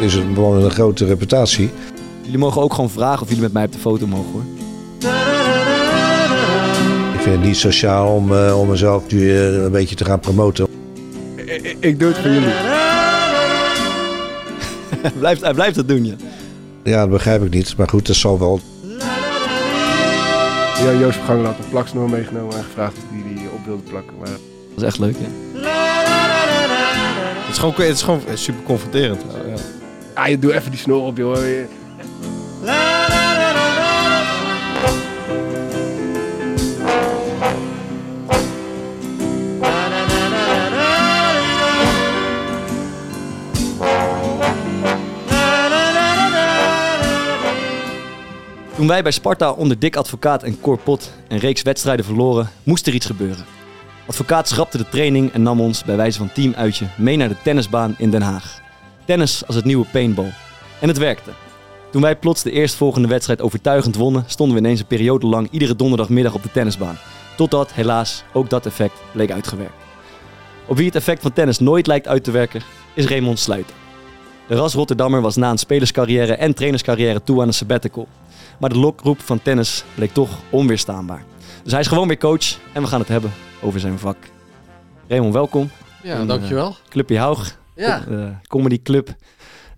Is 0.00 0.14
het 0.14 0.24
gewoon 0.34 0.64
een 0.64 0.70
grote 0.70 1.04
reputatie. 1.04 1.70
Jullie 2.22 2.38
mogen 2.38 2.62
ook 2.62 2.74
gewoon 2.74 2.90
vragen 2.90 3.22
of 3.22 3.28
jullie 3.28 3.42
met 3.42 3.52
mij 3.52 3.64
op 3.64 3.72
de 3.72 3.78
foto 3.78 4.06
mogen 4.06 4.32
hoor. 4.32 4.42
Ik 7.14 7.20
vind 7.20 7.36
het 7.36 7.44
niet 7.44 7.56
sociaal 7.56 8.14
om, 8.14 8.32
uh, 8.32 8.60
om 8.60 8.68
mezelf 8.68 9.10
nu 9.10 9.18
uh, 9.18 9.62
een 9.62 9.70
beetje 9.70 9.94
te 9.94 10.04
gaan 10.04 10.20
promoten. 10.20 10.66
Ik, 11.36 11.76
ik 11.80 11.98
doe 11.98 12.08
het 12.08 12.18
voor 12.18 12.30
jullie. 12.30 12.48
hij, 15.02 15.12
blijft, 15.18 15.40
hij 15.40 15.54
blijft 15.54 15.76
het 15.76 15.88
doen, 15.88 16.04
ja. 16.04 16.14
Ja, 16.82 17.00
dat 17.00 17.10
begrijp 17.10 17.42
ik 17.44 17.50
niet. 17.50 17.76
Maar 17.76 17.88
goed, 17.88 18.06
dat 18.06 18.16
zal 18.16 18.38
wel. 18.38 18.60
Ja, 20.84 20.92
Joost 20.98 21.16
Vergang 21.16 21.44
had 21.44 21.58
een 21.58 21.70
plaksnoor 21.70 22.10
meegenomen 22.10 22.56
en 22.56 22.64
gevraagd 22.64 22.96
of 22.96 23.02
hij 23.10 23.34
die 23.34 23.48
op 23.52 23.64
wilde 23.66 23.82
plakken. 23.82 24.12
Maar... 24.18 24.28
Dat 24.28 24.38
is 24.76 24.82
echt 24.82 24.98
leuk, 24.98 25.14
ja. 25.18 25.28
Het 27.40 27.52
is 27.52 27.58
gewoon, 27.58 27.74
het 27.74 27.96
is 27.96 28.02
gewoon 28.02 28.20
super 28.34 28.62
confronterend. 28.62 29.22
Ja. 29.46 29.79
Ah, 30.14 30.28
je 30.28 30.38
doe 30.38 30.54
even 30.54 30.70
die 30.70 30.80
snor 30.80 31.02
op, 31.02 31.16
joh. 31.16 31.36
Toen 48.80 48.88
wij 48.88 49.02
bij 49.02 49.12
Sparta 49.12 49.52
onder 49.52 49.78
Dick 49.78 49.96
Advocaat 49.96 50.42
en 50.42 50.60
Cor 50.60 50.78
Pot 50.78 51.12
een 51.28 51.38
reeks 51.38 51.62
wedstrijden 51.62 52.04
verloren, 52.04 52.50
moest 52.62 52.86
er 52.86 52.94
iets 52.94 53.06
gebeuren. 53.06 53.44
Advocaat 54.06 54.48
schrapte 54.48 54.76
de 54.78 54.88
training 54.88 55.32
en 55.32 55.42
nam 55.42 55.60
ons 55.60 55.84
bij 55.84 55.96
wijze 55.96 56.18
van 56.18 56.32
teamuitje 56.32 56.86
mee 56.96 57.16
naar 57.16 57.28
de 57.28 57.36
tennisbaan 57.42 57.94
in 57.98 58.10
Den 58.10 58.22
Haag. 58.22 58.60
Tennis 59.10 59.46
als 59.46 59.56
het 59.56 59.64
nieuwe 59.64 59.86
paintball. 59.92 60.32
En 60.80 60.88
het 60.88 60.98
werkte. 60.98 61.30
Toen 61.90 62.02
wij 62.02 62.16
plots 62.16 62.42
de 62.42 62.50
eerstvolgende 62.50 63.08
wedstrijd 63.08 63.40
overtuigend 63.40 63.96
wonnen, 63.96 64.24
stonden 64.26 64.56
we 64.56 64.62
ineens 64.62 64.80
een 64.80 64.86
periode 64.86 65.26
lang 65.26 65.48
iedere 65.50 65.76
donderdagmiddag 65.76 66.34
op 66.34 66.42
de 66.42 66.50
tennisbaan. 66.50 66.98
Totdat 67.36 67.72
helaas 67.72 68.24
ook 68.32 68.50
dat 68.50 68.66
effect 68.66 69.02
bleek 69.12 69.30
uitgewerkt. 69.30 69.82
Op 70.66 70.76
wie 70.76 70.86
het 70.86 70.94
effect 70.94 71.22
van 71.22 71.32
tennis 71.32 71.58
nooit 71.58 71.86
lijkt 71.86 72.08
uit 72.08 72.24
te 72.24 72.30
werken, 72.30 72.62
is 72.94 73.06
Raymond 73.06 73.38
Sluiter. 73.38 73.74
De 74.48 74.54
ras 74.54 74.74
Rotterdammer 74.74 75.20
was 75.20 75.36
na 75.36 75.50
een 75.50 75.58
spelerscarrière 75.58 76.34
en 76.34 76.54
trainerscarrière 76.54 77.22
toe 77.22 77.40
aan 77.40 77.46
een 77.46 77.54
sabbatical. 77.54 78.08
Maar 78.58 78.70
de 78.70 78.78
lokroep 78.78 79.20
van 79.20 79.42
tennis 79.42 79.84
bleek 79.94 80.12
toch 80.12 80.30
onweerstaanbaar. 80.50 81.24
Dus 81.62 81.72
hij 81.72 81.80
is 81.80 81.86
gewoon 81.86 82.08
weer 82.08 82.18
coach 82.18 82.58
en 82.72 82.82
we 82.82 82.88
gaan 82.88 83.00
het 83.00 83.08
hebben 83.08 83.32
over 83.62 83.80
zijn 83.80 83.98
vak. 83.98 84.16
Raymond, 85.08 85.34
welkom. 85.34 85.70
Ja, 86.02 86.24
dankjewel. 86.24 86.68
Uh, 86.68 86.88
Clubje 86.88 87.18
Haug, 87.18 87.58
ja. 87.80 88.04
uh, 88.08 88.24
comedy 88.46 88.82
club. 88.82 89.14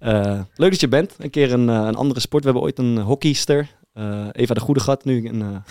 Uh, 0.01 0.41
leuk 0.55 0.71
dat 0.71 0.81
je 0.81 0.89
bent. 0.89 1.15
Een 1.19 1.31
keer 1.31 1.53
een, 1.53 1.69
een 1.69 1.95
andere 1.95 2.21
sport. 2.21 2.45
We 2.45 2.51
hebben 2.51 2.67
ooit 2.67 2.79
een 2.79 2.99
hockeyster, 2.99 3.69
Eva 4.33 4.55
de 4.55 4.61
Goede 4.61 4.81
gehad, 4.81 5.05
nu 5.05 5.29
een, 5.29 5.63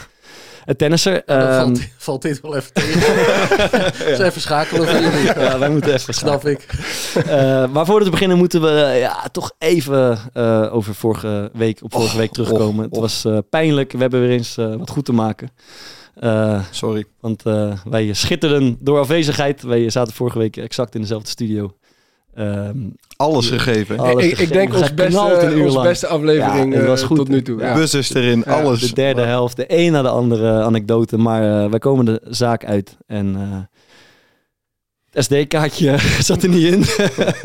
een 0.66 0.75
tennisser. 0.75 1.24
Ja, 1.25 1.64
valt, 1.64 1.80
valt, 1.97 2.22
dit 2.22 2.42
wel 2.42 2.56
even 2.56 2.74
tegen. 2.74 3.00
ja. 4.18 4.25
even 4.25 4.42
schakelen 4.42 4.88
voor 4.88 5.00
jullie. 5.00 5.25
Ja, 5.25 5.59
wij 5.59 5.69
moeten 5.69 5.94
even 5.94 6.14
Snap 6.14 6.46
ik. 6.46 6.66
maar 7.72 7.86
voordat 7.86 8.03
we 8.03 8.09
beginnen 8.09 8.38
moeten 8.38 8.62
we 8.62 8.98
ja, 9.00 9.28
toch 9.31 9.52
even 9.58 10.19
over 10.72 10.96
vorige 10.96 11.50
week, 11.53 11.80
op 11.84 11.94
vorige 11.94 12.13
oh, 12.13 12.18
week 12.18 12.31
terugkomen. 12.31 12.86
oh, 12.86 12.98
oh. 12.98 13.03
Het 13.03 13.24
was 13.24 13.25
pijnlijk. 13.50 13.92
We 13.92 13.98
hebben 13.98 14.19
weer 14.19 14.30
eens 14.30 14.56
wat 14.56 14.90
goed 14.90 15.06
te 15.06 15.13
maken. 15.13 15.52
Uh, 16.19 16.63
Sorry. 16.72 17.06
Want 17.19 17.46
uh, 17.46 17.74
wij 17.84 18.13
schitterden 18.13 18.78
door 18.80 19.00
afwezigheid. 19.00 19.62
Wij 19.62 19.90
zaten 19.90 20.13
vorige 20.13 20.38
week 20.38 20.58
exact 20.58 20.96
in 20.96 21.02
dezelfde 21.02 21.30
studio. 21.30 21.75
Um, 22.38 22.96
alles 23.16 23.50
gegeven. 23.50 24.00
Alles 24.00 24.25
ik, 24.25 24.53
denk 24.53 24.74
ons 24.74 24.94
beste, 24.94 25.53
ons 25.64 25.81
beste 25.81 26.08
aflevering 26.08 26.74
ja, 26.74 26.86
was 26.86 27.03
goed. 27.03 27.18
tot 27.18 27.28
nu 27.28 27.42
toe. 27.42 27.59
Ja. 27.59 27.74
Buzzers 27.74 28.14
erin, 28.14 28.44
ja, 28.46 28.62
alles. 28.62 28.80
De 28.80 28.94
derde 28.94 29.22
helft, 29.22 29.56
de 29.56 29.66
een 29.68 29.92
na 29.92 30.02
de 30.02 30.09
andere 30.09 30.62
anekdote. 30.62 31.18
Maar 31.18 31.64
uh, 31.64 31.69
wij 31.69 31.80
komen 31.80 32.06
de 32.06 32.22
zaak 32.24 32.66
uit. 32.66 32.97
En 33.08 33.36
het 35.12 35.24
SD-kaartje 35.24 35.97
zat 36.30 36.44
er 36.44 36.50
niet 36.50 36.74
in. 36.74 36.86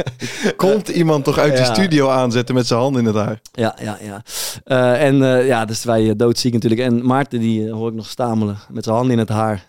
Komt 0.56 0.88
iemand 0.88 1.24
toch 1.24 1.38
uit 1.38 1.56
de 1.56 1.64
studio 1.64 2.08
aanzetten 2.08 2.54
met 2.54 2.66
zijn 2.66 2.80
hand 2.80 2.96
in 2.96 3.04
het 3.04 3.14
haar? 3.14 3.40
Ja, 3.52 3.76
ja, 3.82 3.98
ja. 4.02 4.22
Uh, 4.64 5.06
en 5.06 5.14
uh, 5.14 5.46
ja, 5.46 5.64
dus 5.64 5.84
wij 5.84 6.16
doodziek 6.16 6.52
natuurlijk. 6.52 6.80
En 6.80 7.06
Maarten, 7.06 7.40
die 7.40 7.70
hoor 7.70 7.88
ik 7.88 7.94
nog 7.94 8.08
stamelen 8.08 8.58
met 8.70 8.84
zijn 8.84 8.96
hand 8.96 9.10
in 9.10 9.18
het 9.18 9.28
haar. 9.28 9.64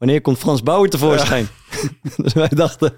Wanneer 0.00 0.20
komt 0.20 0.38
Frans 0.38 0.62
Bauer 0.62 0.88
tevoorschijn? 0.88 1.48
Ja. 1.70 1.88
dus 2.24 2.32
wij 2.32 2.48
dachten, 2.48 2.92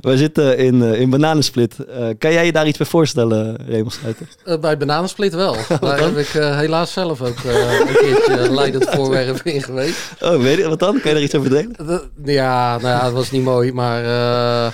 wij 0.00 0.16
zitten 0.16 0.58
in, 0.58 0.82
in 0.82 1.10
Bananensplit. 1.10 1.76
kan 2.18 2.32
jij 2.32 2.46
je 2.46 2.52
daar 2.52 2.66
iets 2.66 2.78
bij 2.78 2.86
voorstellen, 2.86 3.56
Raymond 3.68 3.92
Sluiter? 3.92 4.26
bij 4.60 4.76
Bananensplit 4.76 5.34
wel. 5.34 5.56
daar 5.80 6.00
heb 6.00 6.16
ik 6.16 6.26
helaas 6.28 6.92
zelf 6.92 7.22
ook 7.22 7.36
een 7.44 7.94
keertje 7.94 8.50
leidend 8.50 8.88
voorwerp 8.94 9.40
in 9.42 9.62
geweest. 9.62 9.98
Oh, 10.20 10.42
weet 10.42 10.56
je 10.56 10.68
wat 10.68 10.78
dan? 10.78 11.00
Kan 11.00 11.10
je 11.10 11.14
daar 11.14 11.22
iets 11.22 11.34
over 11.34 11.50
delen? 11.50 12.10
ja, 12.24 12.78
nou 12.78 12.88
ja, 12.88 13.04
het 13.04 13.14
was 13.14 13.30
niet 13.30 13.42
mooi, 13.42 13.72
maar... 13.72 14.04
Uh, 14.04 14.72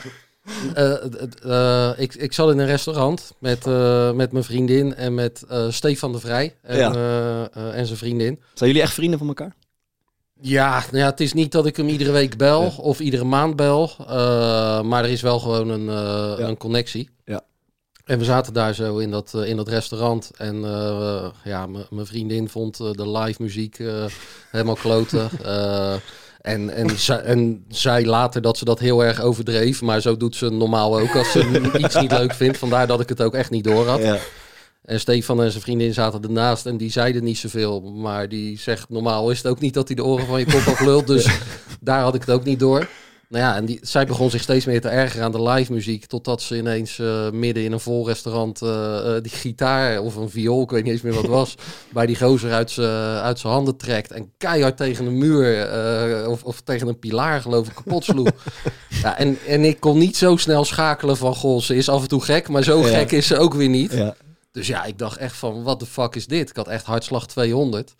uh, 1.46 1.90
ik, 1.96 2.14
ik 2.14 2.32
zat 2.32 2.50
in 2.50 2.58
een 2.58 2.66
restaurant 2.66 3.32
met, 3.38 3.66
uh, 3.66 4.12
met 4.12 4.32
mijn 4.32 4.44
vriendin 4.44 4.94
en 4.94 5.14
met 5.14 5.42
Stefan 5.68 6.12
de 6.12 6.20
Vrij 6.20 6.54
en, 6.62 6.78
ja. 6.78 7.48
en 7.52 7.86
zijn 7.86 7.98
vriendin. 7.98 8.40
Zijn 8.54 8.70
jullie 8.70 8.84
echt 8.84 8.94
vrienden 8.94 9.18
van 9.18 9.28
elkaar? 9.28 9.54
Ja, 10.46 10.84
nou 10.90 10.98
ja, 10.98 11.10
het 11.10 11.20
is 11.20 11.32
niet 11.32 11.52
dat 11.52 11.66
ik 11.66 11.76
hem 11.76 11.88
iedere 11.88 12.12
week 12.12 12.36
bel 12.36 12.72
of 12.76 13.00
iedere 13.00 13.24
maand 13.24 13.56
bel, 13.56 13.90
maar 14.82 15.04
er 15.04 15.10
is 15.10 15.20
wel 15.20 15.38
gewoon 15.38 15.68
een, 15.68 15.84
ja. 16.38 16.38
een 16.38 16.56
connectie. 16.56 17.10
Ja. 17.24 17.42
En 18.04 18.18
we 18.18 18.24
zaten 18.24 18.52
daar 18.52 18.74
zo 18.74 18.98
in 18.98 19.10
dat, 19.10 19.34
in 19.34 19.56
dat 19.56 19.68
restaurant 19.68 20.30
en 20.36 20.60
ja, 21.44 21.66
mijn 21.66 22.06
vriendin 22.06 22.48
vond 22.48 22.76
de 22.76 23.10
live 23.10 23.42
muziek 23.42 23.78
helemaal 24.50 24.74
kloten. 24.74 25.30
En, 26.44 26.70
en, 26.70 26.88
en 27.24 27.64
zei 27.68 28.06
later 28.06 28.42
dat 28.42 28.58
ze 28.58 28.64
dat 28.64 28.78
heel 28.78 29.04
erg 29.04 29.20
overdreef. 29.20 29.82
Maar 29.82 30.00
zo 30.00 30.16
doet 30.16 30.36
ze 30.36 30.50
normaal 30.50 30.98
ook 31.00 31.16
als 31.16 31.32
ze 31.32 31.70
iets 31.78 32.00
niet 32.00 32.12
leuk 32.12 32.34
vindt. 32.34 32.58
Vandaar 32.58 32.86
dat 32.86 33.00
ik 33.00 33.08
het 33.08 33.22
ook 33.22 33.34
echt 33.34 33.50
niet 33.50 33.64
door 33.64 33.86
had. 33.86 34.00
Ja. 34.00 34.18
En 34.84 35.00
Stefan 35.00 35.42
en 35.42 35.50
zijn 35.50 35.62
vriendin 35.62 35.94
zaten 35.94 36.22
ernaast 36.22 36.66
en 36.66 36.76
die 36.76 36.90
zeiden 36.90 37.24
niet 37.24 37.38
zoveel. 37.38 37.80
Maar 37.80 38.28
die 38.28 38.58
zegt 38.58 38.88
normaal 38.88 39.30
is 39.30 39.38
het 39.38 39.46
ook 39.46 39.60
niet 39.60 39.74
dat 39.74 39.86
hij 39.86 39.96
de 39.96 40.04
oren 40.04 40.26
van 40.26 40.38
je 40.38 40.44
kop 40.44 40.66
af 40.66 40.80
lult. 40.80 41.06
Dus 41.06 41.28
daar 41.80 42.00
had 42.00 42.14
ik 42.14 42.20
het 42.20 42.30
ook 42.30 42.44
niet 42.44 42.58
door. 42.58 42.88
Nou 43.28 43.44
ja, 43.44 43.56
en 43.56 43.64
die, 43.64 43.78
zij 43.82 44.06
begon 44.06 44.30
zich 44.30 44.42
steeds 44.42 44.64
meer 44.64 44.80
te 44.80 44.88
ergeren 44.88 45.24
aan 45.24 45.32
de 45.32 45.42
live 45.42 45.72
muziek. 45.72 46.06
Totdat 46.06 46.42
ze 46.42 46.56
ineens 46.56 46.98
uh, 46.98 47.30
midden 47.30 47.64
in 47.64 47.72
een 47.72 47.80
vol 47.80 48.06
restaurant 48.06 48.62
uh, 48.62 48.68
uh, 48.70 49.14
die 49.22 49.32
gitaar 49.32 50.00
of 50.00 50.16
een 50.16 50.30
viool, 50.30 50.62
ik 50.62 50.70
weet 50.70 50.84
niet 50.84 50.92
eens 50.92 51.02
meer 51.02 51.12
wat 51.12 51.22
het 51.22 51.30
was, 51.30 51.54
bij 51.92 52.06
die 52.06 52.16
gozer 52.16 52.52
uit 52.52 52.70
zijn 53.40 53.52
handen 53.52 53.76
trekt. 53.76 54.12
En 54.12 54.32
keihard 54.38 54.76
tegen 54.76 55.06
een 55.06 55.18
muur 55.18 56.28
of, 56.28 56.44
of 56.44 56.60
tegen 56.60 56.88
een 56.88 56.98
pilaar 56.98 57.40
geloof 57.40 57.68
ik 57.68 57.74
kapot 57.74 58.04
sloeg. 58.04 58.30
ja, 59.02 59.18
en, 59.18 59.38
en 59.46 59.64
ik 59.64 59.80
kon 59.80 59.98
niet 59.98 60.16
zo 60.16 60.36
snel 60.36 60.64
schakelen 60.64 61.16
van, 61.16 61.34
goh, 61.34 61.60
ze 61.60 61.76
is 61.76 61.88
af 61.88 62.02
en 62.02 62.08
toe 62.08 62.22
gek, 62.22 62.48
maar 62.48 62.62
zo 62.62 62.78
ja. 62.78 62.98
gek 62.98 63.12
is 63.12 63.26
ze 63.26 63.38
ook 63.38 63.54
weer 63.54 63.68
niet. 63.68 63.92
Ja. 63.92 64.14
Dus 64.54 64.66
ja, 64.66 64.84
ik 64.84 64.98
dacht 64.98 65.16
echt 65.16 65.36
van, 65.36 65.62
wat 65.62 65.80
de 65.80 65.86
fuck 65.86 66.14
is 66.14 66.26
dit? 66.26 66.50
Ik 66.50 66.56
had 66.56 66.68
echt 66.68 66.84
hartslag 66.84 67.26
200. 67.26 67.94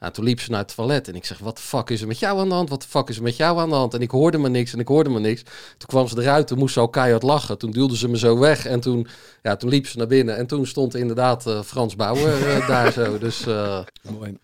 Nou, 0.00 0.12
toen 0.12 0.24
liep 0.24 0.40
ze 0.40 0.50
naar 0.50 0.60
het 0.60 0.74
toilet 0.74 1.08
en 1.08 1.14
ik 1.14 1.24
zeg, 1.24 1.38
wat 1.38 1.56
de 1.56 1.62
fuck 1.62 1.90
is 1.90 2.00
er 2.00 2.06
met 2.06 2.18
jou 2.18 2.38
aan 2.40 2.48
de 2.48 2.54
hand? 2.54 2.68
Wat 2.68 2.82
de 2.82 2.88
fuck 2.88 3.08
is 3.08 3.16
er 3.16 3.22
met 3.22 3.36
jou 3.36 3.58
aan 3.58 3.68
de 3.68 3.74
hand? 3.74 3.94
En 3.94 4.00
ik 4.00 4.10
hoorde 4.10 4.38
maar 4.38 4.50
niks 4.50 4.72
en 4.72 4.78
ik 4.78 4.88
hoorde 4.88 5.10
maar 5.10 5.20
niks. 5.20 5.42
Toen 5.42 5.88
kwam 5.88 6.08
ze 6.08 6.20
eruit, 6.20 6.46
toen 6.46 6.58
moest 6.58 6.74
ze 6.74 6.80
al 6.80 6.88
keihard 6.88 7.22
lachen. 7.22 7.58
Toen 7.58 7.70
duwde 7.70 7.96
ze 7.96 8.08
me 8.08 8.18
zo 8.18 8.38
weg 8.38 8.66
en 8.66 8.80
toen, 8.80 9.06
ja, 9.42 9.56
toen 9.56 9.70
liep 9.70 9.86
ze 9.86 9.98
naar 9.98 10.06
binnen. 10.06 10.36
En 10.36 10.46
toen 10.46 10.66
stond 10.66 10.94
inderdaad 10.94 11.46
uh, 11.46 11.62
Frans 11.62 11.96
Bauer 11.96 12.38
uh, 12.38 12.68
daar 12.68 12.92
zo. 12.92 13.18
Dus, 13.18 13.46
uh... 13.46 13.80
Mooi. 14.18 14.36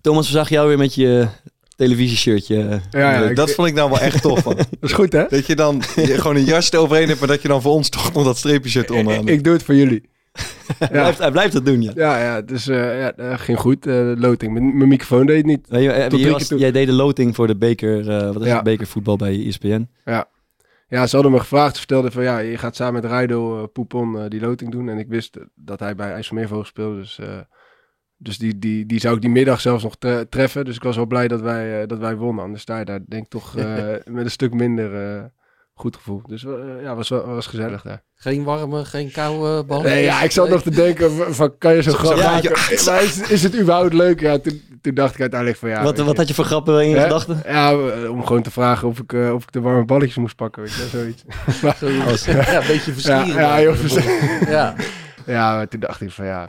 Thomas, 0.00 0.26
we 0.26 0.32
zagen 0.32 0.54
jou 0.54 0.68
weer 0.68 0.78
met 0.78 0.94
je 0.94 1.28
televisieshirtje. 1.76 2.80
Ja, 2.90 3.12
ja, 3.12 3.32
dat 3.34 3.48
ik, 3.48 3.54
vond 3.54 3.68
ik 3.68 3.74
nou 3.74 3.90
wel 3.90 4.00
echt 4.00 4.22
tof. 4.22 4.44
Man. 4.44 4.56
dat 4.56 4.66
is 4.80 4.92
goed, 4.92 5.12
hè? 5.12 5.24
Dat 5.28 5.46
je 5.46 5.56
dan 5.56 5.82
je 5.96 6.18
gewoon 6.18 6.36
een 6.36 6.44
jas 6.44 6.72
eroverheen 6.72 7.08
hebt, 7.08 7.18
maar 7.18 7.28
dat 7.28 7.42
je 7.42 7.48
dan 7.48 7.62
voor 7.62 7.72
ons 7.72 7.88
toch 7.88 8.12
nog 8.12 8.24
dat 8.24 8.36
streepjeshirt 8.36 8.90
onderaan 8.90 9.28
ik, 9.28 9.34
ik 9.34 9.44
doe 9.44 9.52
het 9.52 9.62
voor 9.62 9.74
jullie. 9.74 10.09
Hij, 10.78 10.88
blijft, 10.88 11.18
hij 11.18 11.30
blijft 11.30 11.52
het 11.54 11.66
doen, 11.66 11.82
ja. 11.82 11.92
Ja, 11.94 12.18
ja, 12.22 12.40
dus 12.42 12.68
eh, 12.68 13.00
ja, 13.00 13.12
dat 13.16 13.40
ging 13.40 13.58
goed. 13.58 13.86
eh, 13.86 14.12
loting. 14.16 14.52
Mijn, 14.52 14.76
mijn 14.76 14.88
microfoon 14.88 15.26
deed 15.26 15.36
het 15.36 15.46
niet. 15.46 15.70
Nee, 15.70 15.82
je- 15.82 16.16
je 16.18 16.30
was- 16.30 16.48
jij 16.48 16.70
deed 16.72 16.86
de 16.86 16.92
loting 16.92 17.34
voor 17.34 17.46
de 17.46 17.56
beker, 17.56 18.10
eh, 18.10 18.32
wat 18.32 18.40
is 18.42 18.46
Ja. 18.48 18.54
het, 18.54 18.64
bekervoetbal 18.64 19.16
bij 19.16 19.46
ESPN. 19.46 19.88
Ja, 20.88 21.06
ze 21.06 21.14
hadden 21.14 21.32
me 21.32 21.38
gevraagd. 21.38 21.72
Ze 21.72 21.78
vertelden 21.78 22.12
van 22.12 22.22
ja, 22.22 22.38
je 22.38 22.58
gaat 22.58 22.76
samen 22.76 23.02
met 23.02 23.10
Rijdo 23.10 23.58
eh, 23.62 23.68
Poepon 23.72 24.18
eh, 24.18 24.24
die 24.28 24.40
loting 24.40 24.70
doen. 24.70 24.88
En 24.88 24.98
ik 24.98 25.08
wist 25.08 25.38
dat 25.54 25.80
hij 25.80 25.94
bij 25.94 26.12
IJsselmeervogel 26.12 26.64
speelde. 26.64 26.96
Dus, 27.00 27.18
eh, 27.18 27.38
dus 28.16 28.38
die, 28.38 28.58
die, 28.58 28.86
die 28.86 29.00
zou 29.00 29.14
ik 29.14 29.20
die 29.20 29.30
middag 29.30 29.60
zelfs 29.60 29.82
nog 29.82 29.96
tre- 29.96 30.26
treffen. 30.28 30.64
Dus 30.64 30.76
ik 30.76 30.82
was 30.82 30.96
wel 30.96 31.06
blij 31.06 31.28
dat 31.28 31.40
wij, 31.40 31.80
eh, 31.82 31.86
dat 31.88 31.98
wij 31.98 32.16
wonnen. 32.16 32.44
Anders 32.44 32.62
sta 32.62 32.78
je 32.78 32.84
daar 32.84 33.00
denk 33.08 33.22
ik 33.24 33.28
toch 33.30 33.56
eh, 33.56 33.88
met 34.04 34.24
een 34.24 34.30
stuk 34.30 34.54
minder 34.54 34.94
eh, 35.16 35.24
goed 35.80 35.96
gevoel. 35.96 36.22
Dus 36.26 36.44
eh, 36.44 36.52
ja, 36.82 36.94
was, 36.94 37.08
wel- 37.08 37.26
was 37.26 37.46
gezellig 37.46 37.82
daar. 37.82 38.02
Geen 38.14 38.44
warme, 38.44 38.84
geen 38.84 39.10
koude 39.10 39.64
bal. 39.64 39.82
Nee, 39.82 40.02
ja, 40.04 40.22
ik 40.22 40.30
zat 40.30 40.48
nog 40.48 40.62
te 40.62 40.70
denken 40.70 41.34
van, 41.34 41.58
kan 41.58 41.74
je 41.74 41.82
zo'n 41.82 41.94
grap 41.94 42.16
ja, 42.16 42.30
maken? 42.30 42.50
Maar 42.84 43.02
is, 43.02 43.20
is 43.20 43.42
het 43.42 43.58
überhaupt 43.58 43.92
leuk? 43.92 44.20
Ja, 44.20 44.38
toen, 44.38 44.62
toen 44.80 44.94
dacht 44.94 45.14
ik 45.14 45.20
uiteindelijk 45.20 45.60
van 45.60 45.68
ja. 45.68 45.82
wat, 45.82 45.98
wat 45.98 46.16
had 46.16 46.28
je 46.28 46.34
voor 46.34 46.44
grappen 46.44 46.82
in 46.82 46.88
je 46.88 47.00
gedachten? 47.00 47.42
Ja, 47.46 47.70
eh, 47.72 48.10
om 48.10 48.26
gewoon 48.26 48.42
te 48.42 48.50
vragen 48.50 48.88
of 48.88 48.98
ik, 48.98 49.12
eh, 49.12 49.34
of 49.34 49.42
ik 49.42 49.52
de 49.52 49.60
warme 49.60 49.84
balletjes 49.84 50.16
moest 50.16 50.36
pakken, 50.36 50.62
weet 50.62 50.72
je, 50.72 50.88
zoiets. 50.90 51.24
Zoiets. 51.80 52.24
Ja, 52.50 52.60
een 52.60 52.66
beetje 52.66 52.92
verschieren. 52.92 53.26
Ja, 53.26 53.56
ja. 53.56 53.74
Ja. 54.48 54.74
Ja, 55.26 55.54
maar 55.54 55.68
toen 55.68 55.80
dacht 55.80 56.00
ik 56.00 56.10
van 56.10 56.26
ja, 56.26 56.44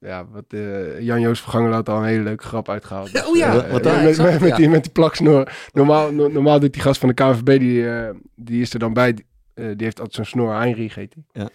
ja 0.00 0.26
wat, 0.30 0.44
eh, 0.48 1.00
Jan-Joos 1.00 1.40
Verganger 1.40 1.72
had 1.72 1.88
al 1.88 1.98
een 1.98 2.04
hele 2.04 2.22
leuke 2.22 2.44
grap 2.44 2.68
uitgehaald. 2.68 3.10
Ja, 3.16 3.26
oh 3.26 3.36
ja. 3.36 3.52
Dus, 3.52 3.70
Wat 3.70 3.82
dan? 3.82 3.92
met, 3.92 4.02
Ja, 4.02 4.08
exact, 4.08 4.30
met, 4.30 4.40
met 4.40 4.48
ja. 4.50 4.56
die, 4.56 4.68
met 4.68 4.82
die 4.82 4.92
plaksnor. 4.92 5.52
Normaal, 5.72 6.12
no- 6.12 6.28
normaal 6.28 6.60
doet 6.60 6.72
die 6.72 6.82
gast 6.82 7.00
van 7.00 7.08
de 7.08 7.14
KNVB, 7.14 7.58
die, 7.58 7.88
eh, 7.90 8.10
die 8.34 8.60
is 8.60 8.72
er 8.72 8.78
dan 8.78 8.92
bij. 8.92 9.12
Die, 9.14 9.26
eh, 9.54 9.64
die 9.66 9.84
heeft 9.84 9.98
altijd 9.98 10.14
zo'n 10.14 10.24
snor, 10.24 10.54
Heinrich 10.54 10.94
heet 10.94 11.12
die. 11.14 11.24
Ja. 11.32 11.48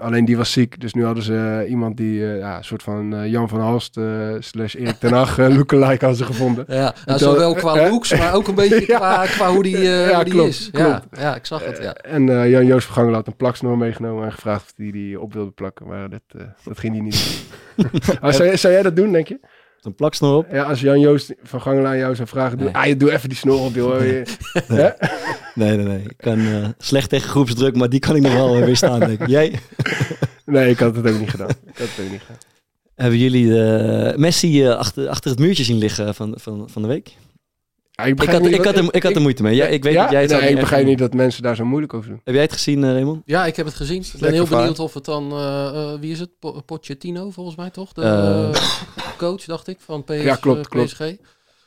Alleen 0.00 0.24
die 0.24 0.36
was 0.36 0.52
ziek, 0.52 0.80
dus 0.80 0.94
nu 0.94 1.04
hadden 1.04 1.22
ze 1.22 1.60
eh, 1.62 1.70
iemand 1.70 1.96
die, 1.96 2.24
eh, 2.32 2.38
ja, 2.38 2.56
een 2.56 2.64
soort 2.64 2.82
van 2.82 3.14
eh, 3.14 3.26
Jan 3.30 3.48
van 3.48 3.60
Halst 3.60 3.98
slash 4.38 4.74
Erik 4.74 4.94
ten 4.98 5.12
Hag 5.12 5.36
lookalike 5.56 6.04
hadden 6.04 6.16
ze 6.16 6.24
gevonden. 6.24 6.64
Ja, 6.68 6.94
nou, 7.04 7.18
zowel 7.18 7.54
qua 7.54 7.74
looks, 7.88 8.16
maar 8.18 8.34
ook 8.34 8.48
een 8.48 8.54
beetje 8.54 8.84
Ja. 8.92 8.96
qua, 8.96 9.26
qua 9.26 9.50
hoe 9.52 9.62
die, 9.62 9.78
Ja, 9.78 10.14
hoe 10.14 10.24
die 10.24 10.32
klopt, 10.32 10.48
is. 10.48 10.68
Ja, 10.72 10.84
klopt. 10.98 11.20
ja, 11.20 11.34
ik 11.34 11.46
zag 11.46 11.64
het, 11.64 11.78
ja. 11.82 11.94
En 11.94 12.28
eh, 12.28 12.50
Jan-Joos 12.50 12.84
Verganger 12.84 13.14
had 13.14 13.26
een 13.26 13.36
plaksnor 13.36 13.78
meegenomen 13.78 14.24
en 14.24 14.32
gevraagd 14.32 14.62
of 14.62 14.72
hij 14.76 14.90
die 14.90 15.20
op 15.20 15.32
wilde 15.32 15.50
plakken. 15.50 15.86
Maar 15.86 16.10
dat, 16.10 16.22
dat 16.64 16.78
ging 16.78 16.92
hij 16.94 17.02
niet 17.02 17.42
doen. 17.76 18.32
Zou 18.58 18.74
jij 18.74 18.82
dat 18.82 18.96
doen, 18.96 19.12
denk 19.12 19.28
je? 19.28 19.40
Een 19.82 19.94
plaksnor 19.94 20.36
op? 20.36 20.46
Ja, 20.52 20.62
als 20.62 20.80
Jan-Joost 20.80 21.32
van 21.42 21.60
Gangela 21.62 21.88
aan 21.88 21.98
jou 21.98 22.14
zou 22.14 22.28
vragen, 22.28 22.58
doe, 22.58 22.66
Nee. 22.66 22.76
ah, 22.76 22.86
je 22.86 22.96
doe 22.96 23.12
even 23.12 23.28
die 23.28 23.38
snor 23.38 23.60
op, 23.60 23.74
joh. 23.74 24.00
Je- 24.00 24.22
Hè? 24.66 24.88
Nee, 25.54 25.76
nee, 25.76 25.86
nee. 25.86 25.98
Ik 26.02 26.16
kan 26.16 26.38
eh, 26.38 26.68
slecht 26.78 27.08
tegen 27.08 27.28
groepsdruk, 27.30 27.76
maar 27.76 27.88
die 27.88 28.00
kan 28.00 28.16
ik 28.16 28.22
nog 28.22 28.32
wel 28.32 28.56
eh, 28.56 28.64
weerstaan, 28.64 29.00
denk 29.00 29.20
ik. 29.20 29.28
Jij? 29.28 29.52
Nee, 30.44 30.70
ik 30.70 30.78
had 30.78 30.96
het 30.96 31.06
ook 31.08 31.18
niet 31.18 31.30
gedaan. 31.30 31.48
Ik 31.48 31.78
had 31.78 31.88
het 31.96 32.04
ook 32.04 32.10
niet 32.10 32.20
gedaan. 32.20 32.38
Hebben 32.94 33.18
jullie 33.18 33.62
eh, 33.62 34.16
Messi 34.16 34.64
eh, 34.64 34.76
achter, 34.76 35.08
achter 35.08 35.30
het 35.30 35.38
muurtje 35.40 35.64
zien 35.64 35.78
liggen 35.78 36.14
van, 36.14 36.34
van, 36.40 36.68
van 36.70 36.82
de 36.82 36.88
week? 36.88 37.16
Ja, 37.90 38.04
Ik 38.04 38.18
had, 38.18 38.46
ik, 38.46 38.64
had 38.64 38.76
er, 38.76 38.94
ik 38.94 39.02
had 39.02 39.14
er 39.14 39.20
moeite 39.20 39.42
mee. 39.42 39.54
Ja, 39.54 39.66
ik 39.66 39.82
weet 39.82 39.92
ja? 39.92 40.02
dat 40.02 40.10
jij 40.10 40.20
het 40.20 40.30
zou 40.30 40.42
Nee, 40.42 40.50
ik 40.52 40.58
begrijp 40.60 40.86
niet 40.86 40.98
dat 40.98 41.14
mensen 41.14 41.42
daar 41.42 41.56
zo 41.56 41.64
moeilijk 41.64 41.94
over 41.94 42.08
doen. 42.10 42.20
Heb 42.24 42.34
jij 42.34 42.42
het 42.42 42.52
gezien, 42.52 42.92
Raymond? 42.92 43.22
Ja, 43.24 43.46
ik 43.46 43.56
heb 43.56 43.66
het 43.66 43.74
gezien. 43.74 44.00
Ik 44.14 44.20
ben 44.20 44.32
heel 44.32 44.46
vaar. 44.46 44.58
benieuwd 44.58 44.78
of 44.78 44.94
het 44.94 45.04
dan... 45.04 45.30
eh, 45.32 45.66
eh, 45.66 46.00
wie 46.00 46.12
is 46.12 46.20
het? 46.20 46.30
Po- 46.38 46.60
Pochettino, 46.66 47.30
volgens 47.30 47.56
mij 47.56 47.70
toch? 47.70 47.92
De 47.92 48.02
coach, 49.28 49.44
dacht 49.44 49.68
ik, 49.68 49.78
van 49.80 50.04
PS, 50.04 50.12
Ja, 50.14 50.36
klopt, 50.36 50.58
eh, 50.58 50.64
klopt. 50.64 50.86
PSG. 50.92 51.00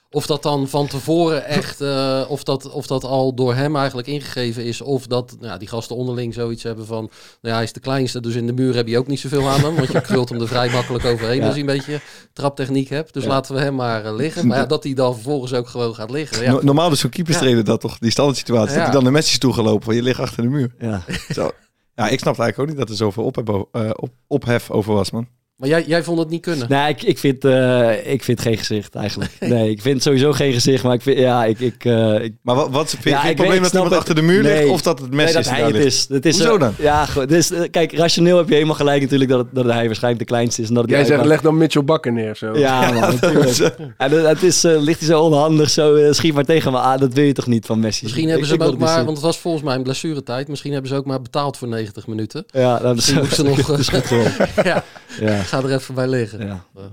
Of 0.10 0.26
dat 0.26 0.44
dan 0.44 0.68
van 0.68 0.88
tevoren 0.88 1.46
echt... 1.60 1.82
eh, 1.82 2.24
of, 2.28 2.44
dat, 2.44 2.72
of 2.72 2.88
dat 2.88 3.04
al 3.04 3.34
door 3.36 3.54
hem 3.56 3.76
eigenlijk 3.76 4.08
ingegeven 4.08 4.64
is. 4.66 4.82
Of 4.82 5.08
dat 5.08 5.36
nou, 5.40 5.52
ja, 5.52 5.58
die 5.58 5.68
gasten 5.68 5.96
onderling 5.96 6.34
zoiets 6.34 6.64
hebben 6.64 6.86
van... 6.86 6.98
Nou 7.04 7.10
ja, 7.42 7.54
hij 7.54 7.64
is 7.64 7.74
de 7.74 7.80
kleinste, 7.80 8.20
dus 8.22 8.36
in 8.36 8.46
de 8.48 8.54
muur 8.54 8.76
heb 8.76 8.88
je 8.88 8.98
ook 8.98 9.08
niet 9.08 9.20
zoveel 9.20 9.48
aan 9.50 9.60
hem. 9.60 9.76
Want 9.76 9.92
je 9.92 10.02
krult 10.02 10.30
hem 10.30 10.42
er 10.42 10.48
vrij 10.48 10.70
makkelijk 10.70 11.06
overheen 11.06 11.38
Ja. 11.40 11.44
als 11.46 11.52
hij 11.52 11.60
een 11.60 11.66
beetje 11.78 12.00
traptechniek 12.34 12.90
hebt. 12.90 13.14
Dus 13.14 13.24
Ja. 13.24 13.30
laten 13.30 13.56
we 13.56 13.62
hem 13.62 13.76
maar 13.76 14.06
eh, 14.06 14.16
liggen. 14.16 14.48
Maar 14.48 14.58
ja, 14.58 14.66
dat 14.66 14.84
hij 14.84 14.94
dan 14.94 15.14
vervolgens 15.14 15.54
ook 15.54 15.68
gewoon 15.68 15.96
gaat 15.96 16.12
liggen. 16.12 16.44
Ja. 16.44 16.52
No- 16.52 16.60
normaal 16.62 16.92
is 16.92 17.00
zo'n 17.00 17.10
keeperstrainer 17.10 17.64
dat 17.64 17.82
toch, 17.82 17.98
die 17.98 18.12
standaard 18.12 18.38
situatie. 18.38 18.70
Ja. 18.72 18.76
Dat 18.76 18.84
hij 18.86 18.94
dan 18.94 19.04
de 19.04 19.12
Messi 19.12 19.38
toegelopen, 19.38 19.84
van 19.84 19.96
je 19.96 20.02
ligt 20.02 20.20
achter 20.20 20.44
de 20.44 20.50
muur. 20.50 20.76
Ja. 20.80 21.04
Zo. 21.34 21.52
Ja, 21.96 22.08
ik 22.10 22.20
snap 22.20 22.40
eigenlijk 22.40 22.60
ook 22.60 22.68
niet 22.68 22.78
dat 22.78 22.90
er 22.90 22.96
zoveel 22.96 23.24
ophef, 23.24 23.48
op, 23.96 24.10
ophef 24.28 24.72
over 24.72 24.94
was, 24.94 25.12
man. 25.12 25.28
Maar 25.64 25.72
jij, 25.72 25.84
jij 25.88 26.04
vond 26.04 26.20
het 26.20 26.30
niet 26.30 26.42
kunnen. 26.42 26.70
Nee, 26.70 26.90
ik, 26.90 27.04
ik, 27.04 27.18
vind, 27.20 27.46
eh, 27.46 28.12
ik 28.14 28.24
vind 28.24 28.42
geen 28.42 28.58
gezicht 28.58 28.96
eigenlijk. 28.96 29.32
Nee, 29.54 29.70
ik 29.70 29.82
vind 29.82 30.04
sowieso 30.04 30.32
geen 30.32 30.54
gezicht, 30.54 30.84
maar 30.84 30.94
ik 30.94 31.02
vind, 31.02 31.18
ja, 31.20 31.46
ik... 31.46 31.60
ik, 31.60 31.86
eh, 31.86 32.24
ik 32.24 32.34
Maar 32.42 32.56
wat, 32.56 32.70
wat 32.70 32.90
vind 32.90 33.04
je 33.04 33.10
Ja, 33.10 33.24
ik 33.24 33.36
probleem 33.36 33.48
weet- 33.48 33.58
ik 33.58 33.64
dat 33.64 33.74
iemand 33.74 33.90
het. 33.90 34.00
achter 34.00 34.16
de 34.16 34.22
muur 34.22 34.42
ligt 34.42 34.56
Nee. 34.56 34.70
of 34.72 34.82
dat 34.82 35.00
het 35.00 35.08
nee, 35.08 35.18
Messi 35.18 35.34
dat 35.34 35.42
is 35.44 35.50
hij 35.50 35.58
daar 35.60 35.68
het 35.68 35.76
ligt? 35.76 35.88
is. 35.88 36.06
Het 36.10 36.26
is 36.26 36.36
Hoezo 36.38 36.54
eh, 36.54 36.60
dan? 36.60 36.74
Ja, 36.80 37.06
goed. 37.06 37.30
Dus, 37.30 37.52
kijk, 37.72 37.94
rationeel 37.98 38.38
heb 38.38 38.48
je 38.48 38.54
helemaal 38.54 38.76
gelijk 38.76 39.02
natuurlijk 39.02 39.30
dat, 39.30 39.40
het, 39.40 39.48
dat 39.56 39.66
hij 39.66 39.86
waarschijnlijk 39.86 40.20
de 40.20 40.34
kleinste 40.34 40.62
is. 40.62 40.68
En 40.68 40.74
dat 40.74 40.84
het 40.84 40.92
Jij 40.94 41.06
zegt, 41.06 41.26
leg 41.26 41.42
dan 41.42 41.58
Mitchell 41.58 41.84
Bakker 41.84 42.14
neer 42.14 42.32
of 42.32 42.38
zo. 42.38 42.58
Ja, 42.58 42.92
man. 42.92 43.00
natuurlijk. 43.22 43.52
Ja, 43.98 44.08
dat- 44.08 44.26
het 44.28 44.44
is, 44.44 44.64
eh, 44.64 44.82
ligt 44.82 45.00
hij 45.00 45.08
zo 45.08 45.22
onhandig, 45.22 45.70
zo 45.70 46.12
schiet 46.14 46.34
maar 46.34 46.46
tegen 46.46 46.72
me 46.72 46.78
aan. 46.78 46.98
Dat 47.00 47.14
wil 47.14 47.24
je 47.24 47.34
toch 47.34 47.48
niet 47.48 47.66
van 47.66 47.80
Messi? 47.80 48.04
Misschien 48.04 48.30
hebben 48.30 48.48
ze 48.48 48.54
hem 48.54 48.62
ook 48.62 48.70
het 48.72 48.80
maar, 48.80 49.06
want 49.06 49.18
het 49.18 49.26
was 49.26 49.38
volgens 49.38 49.64
mij 49.64 49.76
een 49.76 49.84
blessuretijd. 49.84 50.48
Misschien 50.48 50.72
hebben 50.72 50.90
ze 50.90 50.96
ook 50.98 51.06
maar 51.06 51.22
betaald 51.22 51.58
voor 51.58 51.68
90 51.68 52.08
minuten. 52.08 52.46
Ja, 52.48 52.80
dat 52.80 52.98
is, 52.98 53.14
Misschien 53.14 53.24
moeten 53.24 53.36
ze 53.36 53.44
nog, 53.92 54.06
goed 54.06 54.66
Ja. 54.66 54.84
Ga 55.62 55.68
er 55.68 55.74
even 55.74 55.96
bij 55.96 56.08
liggen. 56.08 56.46
Ja. 56.46 56.64
Eh, 56.76 56.84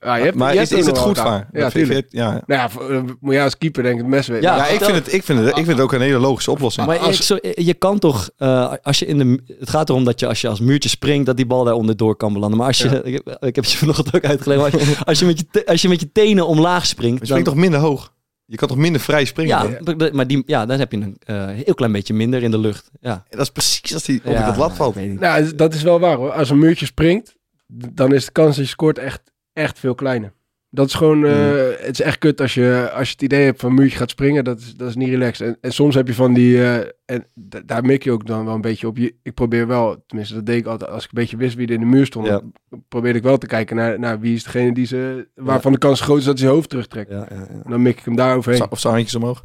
ja, 0.00 0.16
je 0.16 0.22
hebt, 0.24 0.36
Maar 0.36 0.54
je 0.54 0.60
is, 0.60 0.72
is 0.72 0.86
het 0.86 0.98
goed 0.98 1.16
vaar? 1.18 1.26
aan. 1.26 1.46
Ja, 1.52 1.60
Dat 1.60 1.72
vind 1.72 1.86
je- 1.86 1.92
tuurlijk. 1.92 2.06
ja. 2.10 2.30
Nou 2.30 2.42
ja, 2.60 2.70
voor- 2.70 2.90
eh, 2.90 3.02
moet 3.20 3.34
jij 3.34 3.44
als 3.44 3.58
keeper 3.58 3.82
denk 3.82 3.94
ik 3.94 4.00
het 4.00 4.10
mes 4.10 4.26
weten. 4.26 4.42
Ja, 4.44 4.56
Ja, 4.56 4.66
ik 4.66 4.80
vind, 4.82 4.96
het, 4.96 5.12
ik, 5.12 5.22
vind 5.24 5.38
het, 5.38 5.48
ik 5.48 5.54
vind 5.54 5.66
het 5.68 5.80
ook 5.80 5.92
een 5.92 6.00
hele 6.00 6.18
logische 6.18 6.50
oplossing. 6.50 6.86
Maar 6.86 6.98
als- 6.98 7.16
ik- 7.16 7.22
zo, 7.22 7.38
je 7.62 7.74
kan 7.74 7.98
toch, 7.98 8.30
eh, 8.36 8.72
als 8.82 8.98
je 8.98 9.06
in 9.06 9.18
de, 9.18 9.54
het 9.58 9.70
gaat 9.70 9.88
erom 9.88 10.04
dat 10.04 10.20
je 10.20 10.26
als 10.26 10.40
je 10.40 10.48
als 10.48 10.60
muurtje 10.60 10.88
springt, 10.88 11.26
dat 11.26 11.36
die 11.36 11.46
bal 11.46 11.64
daar 11.64 11.74
onderdoor 11.74 12.16
kan 12.16 12.32
belanden. 12.32 12.58
Maar 12.58 12.66
als 12.66 12.78
je, 12.78 12.88
Ja. 12.90 13.02
ik, 13.12 13.14
heb, 13.24 13.28
ik 13.42 13.54
heb 13.54 13.64
het 13.64 13.70
je 13.72 13.78
vanochtend 13.84 14.14
ook 14.16 14.24
uitgelegd, 14.24 14.60
maar 14.60 14.72
als, 14.72 14.88
je- 14.88 15.04
als, 15.04 15.18
je 15.18 15.26
met 15.26 15.44
je 15.52 15.66
als 15.66 15.82
je 15.82 15.88
met 15.88 16.00
je 16.00 16.12
tenen 16.12 16.46
omlaag 16.46 16.86
springt, 16.86 17.18
je 17.20 17.26
springt 17.26 17.44
dan- 17.44 17.54
toch 17.54 17.62
minder 17.62 17.80
hoog? 17.80 18.12
Je 18.46 18.56
kan 18.56 18.68
toch 18.68 18.76
minder 18.76 19.00
vrij 19.00 19.24
springen? 19.24 19.78
ja, 19.96 20.10
maar 20.12 20.26
die, 20.26 20.42
ja, 20.46 20.66
dan 20.66 20.78
heb 20.78 20.92
je 20.92 20.98
een 20.98 21.16
eh, 21.24 21.46
heel 21.64 21.74
klein 21.74 21.92
beetje 21.92 22.14
minder 22.14 22.42
in 22.42 22.50
de 22.50 22.58
lucht. 22.58 22.90
Ja, 23.00 23.24
Dat 23.30 23.40
is 23.40 23.50
precies 23.50 23.94
als 23.94 24.02
die 24.04 24.20
op 24.24 24.32
ja, 24.32 24.46
dat 24.46 24.56
lat 24.56 24.72
valt. 24.76 24.94
Nou, 25.20 25.54
dat 25.54 25.74
is 25.74 25.82
wel 25.82 26.00
waar 26.00 26.16
hoor. 26.16 26.32
Als 26.32 26.50
een 26.50 26.58
muurtje 26.58 26.86
springt, 26.86 27.36
dan 27.66 28.12
is 28.14 28.24
de 28.24 28.32
kans 28.32 28.56
dat 28.56 28.64
je 28.64 28.70
scoort 28.70 28.98
echt, 28.98 29.32
echt 29.52 29.78
veel 29.78 29.94
kleiner. 29.94 30.32
Dat 30.70 30.86
is 30.86 30.94
gewoon, 30.94 31.24
eh, 31.24 31.50
het 31.78 31.90
is 31.90 32.00
echt 32.00 32.18
kut 32.18 32.40
als 32.40 32.54
je, 32.54 32.90
als 32.94 33.06
je 33.06 33.12
het 33.12 33.22
idee 33.22 33.44
hebt 33.44 33.60
van 33.60 33.74
muurtje 33.74 33.98
gaat 33.98 34.10
springen, 34.10 34.44
dat 34.44 34.58
is, 34.60 34.74
dat 34.74 34.88
is 34.88 34.94
niet 34.94 35.08
relaxed. 35.08 35.46
En, 35.46 35.56
en 35.60 35.72
soms 35.72 35.94
heb 35.94 36.06
je 36.06 36.14
van 36.14 36.34
die, 36.34 36.62
eh, 36.62 36.88
en 37.04 37.26
daar 37.64 37.84
mik 37.84 38.04
je 38.04 38.10
ook 38.10 38.26
dan 38.26 38.44
wel 38.44 38.54
een 38.54 38.60
beetje 38.60 38.86
op. 38.86 38.96
Je, 38.96 39.14
ik 39.22 39.34
probeer 39.34 39.66
wel, 39.66 40.04
tenminste 40.06 40.34
dat 40.34 40.46
deed 40.46 40.56
ik 40.58 40.66
altijd, 40.66 40.90
als 40.90 41.04
ik 41.04 41.10
een 41.12 41.18
beetje 41.18 41.36
wist 41.36 41.54
wie 41.56 41.66
er 41.66 41.72
in 41.74 41.80
de 41.80 41.86
muur 41.86 42.06
stond, 42.06 42.26
Ja. 42.26 42.42
probeerde 42.88 43.18
ik 43.18 43.24
wel 43.24 43.38
te 43.38 43.46
kijken 43.46 43.76
naar, 43.76 43.98
naar 43.98 44.20
wie 44.20 44.34
is 44.34 44.44
degene 44.44 44.72
die 44.74 44.86
ze, 44.86 45.28
waarvan 45.34 45.72
de 45.72 45.78
kans 45.78 46.00
groot 46.00 46.18
is 46.18 46.24
dat 46.24 46.34
hij 46.34 46.42
zijn 46.42 46.56
hoofd 46.56 46.68
terugtrekt. 46.68 47.10
Ja, 47.10 47.26
ja, 47.30 47.36
ja. 47.36 47.46
En 47.46 47.70
dan 47.70 47.82
mik 47.82 47.98
ik 47.98 48.04
hem 48.04 48.16
daar 48.16 48.36
overheen. 48.36 48.70
Of 48.70 48.78
zijn 48.80 48.94
handjes 48.94 49.14
omhoog. 49.14 49.44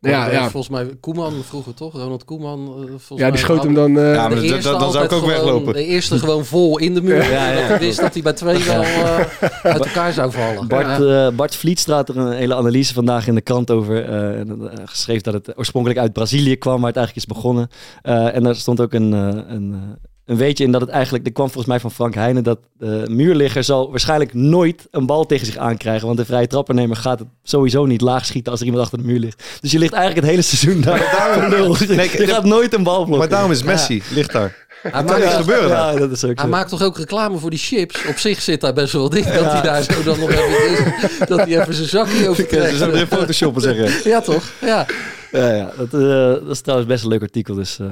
Ja, 0.00 0.26
eh, 0.26 0.32
ja. 0.32 0.50
Volgens 0.50 0.68
mij, 0.68 0.96
Koeman 1.00 1.32
vroeger 1.44 1.74
toch? 1.74 1.92
Ronald 1.92 2.24
Koeman. 2.24 2.58
eh, 2.66 2.74
volgens 2.88 3.20
ja, 3.20 3.30
die 3.30 3.38
schoot 3.38 3.62
hem 3.62 3.74
dan... 3.74 3.98
eh, 3.98 4.14
Ja, 4.14 4.28
maar 4.28 4.36
de 4.36 4.42
eerste 4.42 4.70
dat- 4.70 4.92
zou 4.92 5.04
ik 5.04 5.12
ook 5.12 5.18
gewoon- 5.18 5.34
weglopen. 5.34 5.72
De 5.72 5.84
eerste 5.84 6.18
gewoon 6.18 6.44
vol 6.44 6.78
in 6.78 6.94
de 6.94 7.02
muur. 7.02 7.24
Ja, 7.32 7.50
ja. 7.50 7.60
Dat 7.60 7.68
hij 7.68 7.78
wist 7.78 8.00
dat 8.00 8.12
hij 8.14 8.22
bij 8.22 8.32
twee 8.32 8.64
wel 8.64 8.82
eh, 8.82 9.18
uit 9.72 9.84
elkaar 9.86 10.12
zou 10.12 10.32
vallen. 10.32 10.68
Bart, 10.68 10.98
Ja. 10.98 11.26
eh, 11.26 11.32
Bart 11.36 11.56
Vlietstra 11.56 11.94
had 11.94 12.08
er 12.08 12.16
een 12.16 12.32
hele 12.32 12.54
analyse 12.54 12.94
vandaag 12.94 13.26
in 13.26 13.34
de 13.34 13.40
krant 13.40 13.70
over. 13.70 14.04
en, 14.38 14.70
geschreven 14.84 15.22
dat 15.22 15.34
het 15.46 15.58
oorspronkelijk 15.58 16.00
uit 16.00 16.12
Brazilië 16.12 16.56
kwam, 16.56 16.78
waar 16.80 16.88
het 16.92 16.96
eigenlijk 16.96 17.26
is 17.28 17.34
begonnen. 17.34 17.68
Eh, 18.02 18.34
en 18.34 18.42
daar 18.42 18.54
stond 18.56 18.80
ook 18.80 18.92
een, 18.92 19.12
eh, 19.12 19.54
een, 19.54 19.72
eh, 19.74 20.08
een 20.26 20.36
weetje 20.36 20.64
in 20.64 20.72
dat 20.72 20.80
het 20.80 20.90
eigenlijk, 20.90 21.24
dat 21.24 21.32
kwam 21.32 21.46
volgens 21.46 21.66
mij 21.66 21.80
van 21.80 21.90
Frank 21.90 22.14
Heijnen, 22.14 22.42
dat 22.44 22.58
de 22.78 23.04
muurligger 23.08 23.64
zal 23.64 23.90
waarschijnlijk 23.90 24.34
nooit 24.34 24.86
een 24.90 25.06
bal 25.06 25.26
tegen 25.26 25.46
zich 25.46 25.56
aankrijgen. 25.56 26.06
Want 26.06 26.18
de 26.18 26.24
vrije 26.24 26.46
trappernemer 26.46 26.96
gaat 26.96 27.18
het 27.18 27.28
sowieso 27.42 27.84
niet 27.86 28.00
laag 28.00 28.26
schieten 28.26 28.50
als 28.50 28.60
er 28.60 28.66
iemand 28.66 28.84
achter 28.84 28.98
de 28.98 29.04
muur 29.04 29.18
ligt. 29.18 29.42
Dus 29.60 29.70
je 29.72 29.78
ligt 29.78 29.92
eigenlijk 29.92 30.22
het 30.26 30.30
hele 30.34 30.46
seizoen 30.56 30.80
daar. 30.82 31.48
nul. 31.50 31.76
je 32.22 32.26
gaat 32.26 32.44
nooit 32.44 32.74
een 32.74 32.82
bal 32.82 32.94
blokken. 32.96 33.18
Maar 33.18 33.28
daarom 33.28 33.50
is 33.50 33.62
Messi, 33.62 34.02
ligt 34.12 34.32
daar. 34.32 34.64
Hij 34.82 34.90
kan 34.90 35.04
maakt- 35.04 35.18
niks 35.18 35.34
gebeuren. 35.34 35.68
Ja, 35.68 35.94
dat 35.96 36.10
is 36.10 36.24
ook 36.24 36.34
Hij 36.36 36.44
zo. 36.44 36.50
maakt 36.50 36.68
toch 36.68 36.82
ook 36.82 36.96
reclame 36.98 37.38
voor 37.38 37.50
die 37.50 37.58
chips? 37.58 38.06
Op 38.08 38.18
zich 38.18 38.42
zit 38.42 38.60
daar 38.60 38.72
best 38.72 38.92
wel 38.92 39.08
dik 39.08 39.24
dat 39.24 39.52
hij 39.52 39.62
daar 39.62 39.82
zo 39.82 40.02
dan 40.02 40.18
nog 40.18 40.30
even, 40.30 40.94
dat 41.26 41.38
hij 41.38 41.60
even 41.60 41.74
zijn 41.74 41.88
zakje 41.88 42.28
over 42.28 42.46
Ze 42.50 42.76
zouden 42.76 43.00
in 43.00 43.06
photoshoppen 43.06 43.62
zeggen. 43.62 44.10
Ja, 44.10 44.20
toch? 44.20 44.44
Ja. 44.60 44.86
Ja, 45.32 45.54
ja. 45.54 45.72
Dat, 45.76 45.94
eh, 45.94 46.00
dat 46.46 46.50
is 46.50 46.60
trouwens 46.60 46.88
best 46.90 47.02
een 47.02 47.08
leuk 47.08 47.22
artikel, 47.22 47.54
dus 47.54 47.78
eh, 47.78 47.86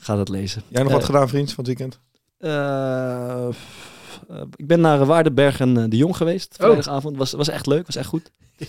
ga 0.00 0.16
dat 0.16 0.28
lezen. 0.28 0.62
Jij 0.68 0.82
nog 0.82 0.90
Eh, 0.92 0.96
wat 0.96 1.06
gedaan, 1.06 1.28
vriend, 1.28 1.52
van 1.52 1.64
het 1.64 1.66
weekend? 1.66 2.00
Eh, 2.38 3.46
eh, 3.48 4.42
ik 4.56 4.66
ben 4.66 4.80
naar 4.80 5.06
Waardenberg 5.06 5.60
en 5.60 5.76
eh, 5.76 5.84
de 5.88 5.96
Jong 5.96 6.16
geweest. 6.16 6.54
Vrijdagavond. 6.58 7.16
Was, 7.16 7.32
was 7.32 7.48
echt 7.48 7.66
leuk, 7.66 7.86
was 7.86 7.96
echt 7.96 8.08
goed. 8.08 8.30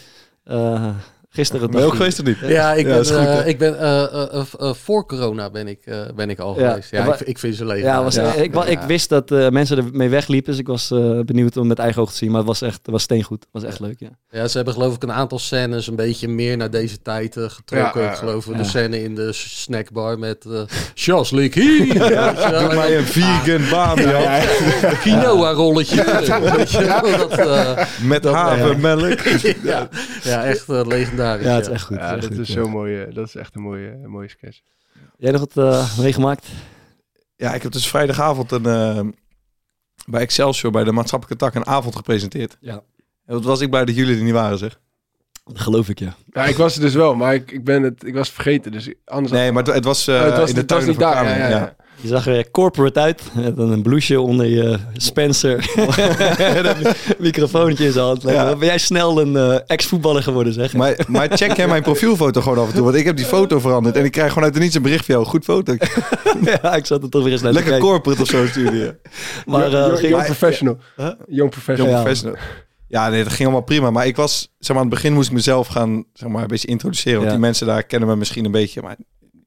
Gisteren 1.33 1.71
Ben 1.71 1.79
je 1.79 1.85
ook 1.85 1.95
geweest 1.95 2.19
of 2.19 2.25
niet? 2.25 2.37
Ja, 2.41 2.73
ik 2.73 2.85
Ja, 2.87 2.93
ben, 2.95 3.05
goed, 3.05 3.15
eh, 3.15 3.47
ik 3.47 3.57
ben 3.57 3.79
eh, 3.79 4.23
eh, 4.59 4.73
voor 4.73 5.05
corona 5.05 5.49
ben 5.49 5.67
ik, 5.67 5.79
eh, 5.85 5.99
ben 6.15 6.29
ik 6.29 6.39
al 6.39 6.59
Ja. 6.59 6.69
geweest. 6.69 6.91
Ja, 6.91 7.13
ik, 7.13 7.19
ik 7.19 7.37
vind 7.39 7.55
ze 7.55 7.65
leeg. 7.65 7.81
Ja, 7.83 8.03
was, 8.03 8.15
Ja. 8.15 8.33
Ik, 8.33 8.55
ik 8.55 8.79
wist 8.79 9.09
dat 9.09 9.31
eh, 9.31 9.49
mensen 9.49 9.77
ermee 9.77 10.09
wegliepen, 10.09 10.51
dus 10.51 10.59
ik 10.59 10.67
was 10.67 10.91
eh, 10.91 11.19
benieuwd 11.19 11.57
om 11.57 11.67
met 11.67 11.79
eigen 11.79 12.01
ogen 12.01 12.11
te 12.13 12.17
zien. 12.19 12.29
Maar 12.29 12.39
het 12.39 12.47
was 12.47 12.61
echt 12.61 12.77
het 12.81 12.89
was 12.91 13.01
steengoed. 13.03 13.39
Het 13.39 13.49
was 13.51 13.63
echt 13.63 13.79
leuk, 13.79 13.99
ja. 13.99 14.09
Ja, 14.29 14.47
ze 14.47 14.55
hebben 14.55 14.73
geloof 14.73 14.95
ik 14.95 15.03
een 15.03 15.11
aantal 15.11 15.39
scènes 15.39 15.87
een 15.87 15.95
beetje 15.95 16.27
meer 16.27 16.57
naar 16.57 16.69
deze 16.69 17.01
tijd 17.01 17.35
getrokken. 17.39 18.03
Ik 18.05 18.15
geloof 18.15 18.45
ja. 18.45 18.53
de 18.57 18.63
scène 18.63 19.03
in 19.03 19.15
de 19.15 19.29
snackbar 19.33 20.19
met 20.19 20.45
eh 20.45 20.61
Charles 20.93 21.29
wel, 21.31 21.49
Doe 21.49 22.73
mij 22.75 22.97
een 22.97 23.05
vegan 23.05 23.69
baan, 23.69 23.97
Ja, 23.97 24.11
joh. 24.11 24.21
ja. 24.81 24.93
quinoa 25.03 25.51
rolletje. 25.51 26.01
Eh, 26.01 27.77
Met 28.03 28.23
havermelk. 28.25 29.19
ja, 29.63 29.89
ja, 30.23 30.43
echt 30.43 30.69
eh, 30.69 30.85
legendarisch. 31.21 31.45
Ja, 31.45 31.55
het 31.55 31.65
is 31.65 31.71
echt 31.73 31.83
goed. 31.85 31.97
Ja, 31.97 32.03
het 32.03 32.09
is 32.11 32.15
echt 32.17 32.27
dat 32.37 32.37
goed, 32.37 32.47
is 32.47 32.53
zo 32.63 32.67
mooi. 32.69 33.01
eh, 33.01 33.13
Dat 33.15 33.27
is 33.27 33.35
echt 33.35 33.55
een 33.55 33.61
mooie, 33.61 33.91
een 33.91 34.09
mooie 34.09 34.29
sketch. 34.29 34.59
Jij 35.17 35.31
nog 35.31 35.39
wat 35.39 35.57
eh, 35.73 35.97
meegemaakt? 35.97 36.47
Ja, 37.35 37.53
ik 37.53 37.61
heb 37.61 37.71
dus 37.71 37.87
vrijdagavond 37.87 38.51
een, 38.51 38.65
eh, 38.65 38.99
bij 40.05 40.21
Excelsior, 40.21 40.71
bij 40.71 40.83
de 40.83 40.91
maatschappelijke 40.91 41.45
tak, 41.45 41.55
een 41.55 41.65
avond 41.65 41.95
gepresenteerd. 41.95 42.57
Ja. 42.59 42.73
En 43.25 43.33
wat 43.33 43.43
was 43.43 43.61
ik 43.61 43.69
blij 43.69 43.85
dat 43.85 43.95
jullie 43.95 44.17
er 44.17 44.23
niet 44.23 44.33
waren, 44.33 44.57
zeg. 44.57 44.79
Dat 45.43 45.59
geloof 45.59 45.89
ik, 45.89 45.99
ja. 45.99 46.15
Ja, 46.31 46.45
ik 46.45 46.57
was 46.57 46.75
er 46.75 46.81
dus 46.81 46.93
wel, 46.93 47.15
maar 47.15 47.33
ik, 47.33 47.51
ik, 47.51 47.63
ben 47.63 47.83
het, 47.83 48.05
ik 48.05 48.13
was 48.13 48.29
vergeten. 48.31 48.71
Dus 48.71 48.93
anders 49.05 49.33
Nee, 49.33 49.51
maar 49.51 49.63
het, 49.63 49.73
het 49.73 49.85
was, 49.85 50.07
eh, 50.07 50.15
Oh, 50.15 50.23
het 50.23 50.37
was, 50.37 50.49
in 50.49 50.55
de 50.55 50.65
tuin 50.65 50.85
niet 50.85 50.95
van 50.95 51.03
daar. 51.03 51.13
Kamer. 51.13 51.37
Ja, 51.37 51.47
ja, 51.47 51.49
ja. 51.49 51.75
Je 52.01 52.07
zag 52.07 52.27
er 52.27 52.51
corporate 52.51 52.99
uit. 52.99 53.21
Met 53.33 53.57
een 53.57 53.81
blouseje 53.81 54.21
onder 54.21 54.45
je 54.45 54.77
Spencer. 54.93 55.71
en 56.37 56.65
een 56.65 56.93
microfoontje 57.17 57.85
in 57.85 57.91
zijn 57.91 58.05
hand. 58.05 58.21
Ja. 58.21 58.55
Ben 58.55 58.67
jij 58.67 58.77
snel 58.77 59.21
een 59.21 59.35
eh, 59.35 59.59
ex-voetballer 59.67 60.23
geworden, 60.23 60.53
zeg. 60.53 60.73
Maar, 60.73 61.05
maar 61.07 61.29
check 61.37 61.55
jij 61.55 61.67
mijn 61.67 61.81
profielfoto 61.83 62.41
gewoon 62.41 62.57
af 62.57 62.67
en 62.67 62.73
toe? 62.73 62.83
Want 62.83 62.95
ik 62.95 63.05
heb 63.05 63.15
die 63.17 63.25
foto 63.25 63.59
veranderd 63.59 63.95
en 63.95 64.05
ik 64.05 64.11
krijg 64.11 64.27
gewoon 64.29 64.43
uit 64.43 64.53
de 64.53 64.59
niets 64.59 64.75
een 64.75 64.81
bericht 64.81 65.05
van 65.05 65.15
jou. 65.15 65.27
Goed 65.27 65.43
foto. 65.43 65.75
ja, 66.61 66.75
ik 66.75 66.85
zat 66.85 67.03
er 67.03 67.09
toch 67.09 67.23
weer 67.23 67.31
eens 67.31 67.41
naar 67.41 67.53
te 67.53 67.59
Lekker 67.59 67.79
corporate 67.79 68.21
of 68.21 68.27
zo 68.27 68.47
stuurde 68.47 68.77
je. 68.77 68.95
Maar 69.45 69.73
eh, 69.73 70.09
young 70.09 70.25
professional. 70.25 70.77
Huh? 70.95 71.09
Young 71.27 71.49
professional. 71.49 71.75
Young 71.75 71.89
Ja. 71.89 72.01
professional. 72.01 72.37
Ja, 72.87 73.09
nee, 73.09 73.23
dat 73.23 73.31
ging 73.33 73.43
allemaal 73.43 73.65
prima. 73.65 73.91
Maar 73.91 74.07
ik 74.07 74.15
was, 74.15 74.39
zeg 74.59 74.75
maar, 74.75 74.85
aan 74.85 74.91
het 74.91 74.95
begin 74.95 75.13
moest 75.13 75.27
ik 75.27 75.33
mezelf 75.33 75.67
gaan, 75.67 76.03
zeg 76.13 76.29
maar, 76.29 76.41
een 76.41 76.47
beetje 76.47 76.67
introduceren. 76.67 77.13
Want 77.17 77.25
Ja. 77.27 77.35
die 77.35 77.45
mensen 77.45 77.67
daar 77.67 77.83
kennen 77.83 78.09
me 78.09 78.15
misschien 78.15 78.45
een 78.45 78.51
beetje, 78.51 78.81
maar 78.81 78.95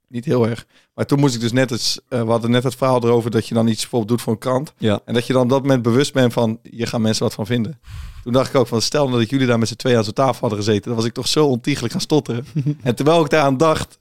niet 0.09 0.25
heel 0.25 0.49
erg. 0.49 0.67
Maar 0.95 1.07
toen 1.07 1.21
moest 1.21 1.35
ik 1.35 1.41
dus 1.41 1.53
net 1.53 1.71
het, 1.71 2.03
eh, 2.09 2.23
we 2.23 2.31
hadden 2.31 2.51
net 2.51 2.65
het 2.65 2.75
verhaal 2.75 3.05
erover 3.05 3.31
dat 3.31 3.47
je 3.49 3.55
dan 3.55 3.67
iets 3.67 3.81
bijvoorbeeld 3.81 4.11
doet 4.11 4.23
voor 4.23 4.33
een 4.33 4.39
krant. 4.39 4.73
Ja. 4.79 5.01
En 5.05 5.15
dat 5.15 5.27
je 5.27 5.33
dan 5.33 5.43
op 5.43 5.49
dat 5.49 5.63
moment 5.63 5.83
bewust 5.83 6.13
bent 6.13 6.33
van, 6.33 6.59
hier 6.63 6.87
gaan 6.87 7.03
mensen 7.03 7.25
wat 7.25 7.35
van 7.35 7.47
vinden. 7.47 7.81
Toen 8.23 8.33
dacht 8.33 8.49
ik 8.49 8.55
ook 8.55 8.67
van, 8.67 8.83
stel 8.83 9.07
nou 9.07 9.19
dat 9.19 9.31
jullie 9.31 9.47
daar 9.47 9.59
met 9.59 9.69
z'n 9.69 9.75
tweeën 9.75 9.97
aan 9.97 10.05
zo'n 10.05 10.13
tafel 10.13 10.41
hadden 10.41 10.59
gezeten. 10.59 10.85
Dan 10.85 10.95
was 10.95 11.05
ik 11.05 11.13
toch 11.13 11.29
zo 11.29 11.47
ontiegelijk 11.47 11.93
gaan 11.93 12.01
stotteren. 12.01 12.47
en 12.83 12.95
terwijl 12.95 13.25
ik 13.25 13.31
daaraan 13.31 13.57
dacht, 13.57 13.99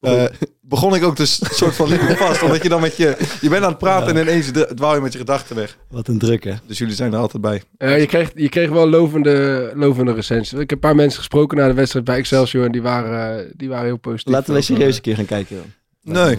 eh, 0.00 0.24
begon 0.60 0.94
ik 0.94 1.02
ook 1.04 1.16
dus 1.16 1.40
een 1.40 1.54
soort 1.54 1.74
van 1.74 1.88
liggen 1.88 2.16
vast. 2.16 2.42
Omdat 2.42 2.62
je 2.62 2.68
dan 2.68 2.80
met 2.80 2.96
je, 2.96 3.16
je 3.40 3.48
bent 3.48 3.62
aan 3.62 3.68
het 3.70 3.78
praten 3.78 4.16
en 4.16 4.22
ineens 4.22 4.46
dwa- 4.50 4.74
dwaal 4.74 4.94
je 4.94 5.00
met 5.00 5.12
je 5.12 5.18
gedachten 5.18 5.56
weg. 5.56 5.78
Wat 5.90 6.08
een 6.08 6.18
druk, 6.18 6.44
hè? 6.44 6.52
Dus 6.66 6.78
jullie 6.78 6.94
zijn 6.94 7.12
er 7.12 7.18
altijd 7.18 7.42
bij. 7.42 7.62
Eh, 7.78 8.00
je, 8.00 8.06
kreeg, 8.06 8.30
je 8.34 8.48
kreeg 8.48 8.70
wel 8.70 8.88
lovende, 8.88 9.70
lovende 9.74 10.12
recensies. 10.12 10.52
Ik 10.52 10.58
heb 10.58 10.72
een 10.72 10.78
paar 10.78 10.94
mensen 10.94 11.18
gesproken 11.18 11.58
na 11.58 11.66
de 11.68 11.74
wedstrijd 11.74 12.04
bij 12.04 12.16
Excelsior 12.16 12.64
en 12.64 12.72
die 12.72 12.82
waren, 12.82 13.44
eh, 13.46 13.52
die 13.56 13.68
waren 13.68 13.84
heel 13.84 13.96
positief. 13.96 14.32
Laten 14.32 14.54
we 14.54 14.60
serieus 14.60 14.96
een 14.96 15.02
keer 15.02 15.16
gaan 15.16 15.24
kijken. 15.24 15.56
dan. 16.02 16.14
Nee. 16.14 16.38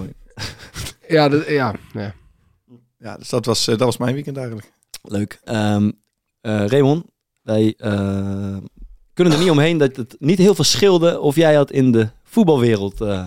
Ja, 1.08 1.30
dat, 1.30 1.48
ja, 1.48 1.74
ja. 1.94 2.14
Ja, 3.00 3.18
dus 3.18 3.30
dat 3.30 3.46
was, 3.46 3.62
eh, 3.68 3.78
dat 3.78 3.86
was 3.86 3.98
mijn 3.98 4.14
weekend 4.14 4.38
eigenlijk. 4.38 4.72
Leuk. 5.04 5.40
Ehm 5.44 5.92
eh, 6.42 6.66
Raymond, 6.68 7.06
wij 7.42 7.74
eh, 7.78 8.58
kunnen 9.14 9.34
er 9.34 9.40
niet 9.40 9.50
omheen 9.50 9.78
dat 9.78 9.96
het 9.96 10.16
niet 10.20 10.38
heel 10.38 10.56
veel 10.56 10.64
scheelde 10.64 11.20
of 11.20 11.36
jij 11.36 11.56
had 11.56 11.72
in 11.72 11.92
de 11.92 12.08
voetbalwereld 12.38 13.02
eh, 13.02 13.24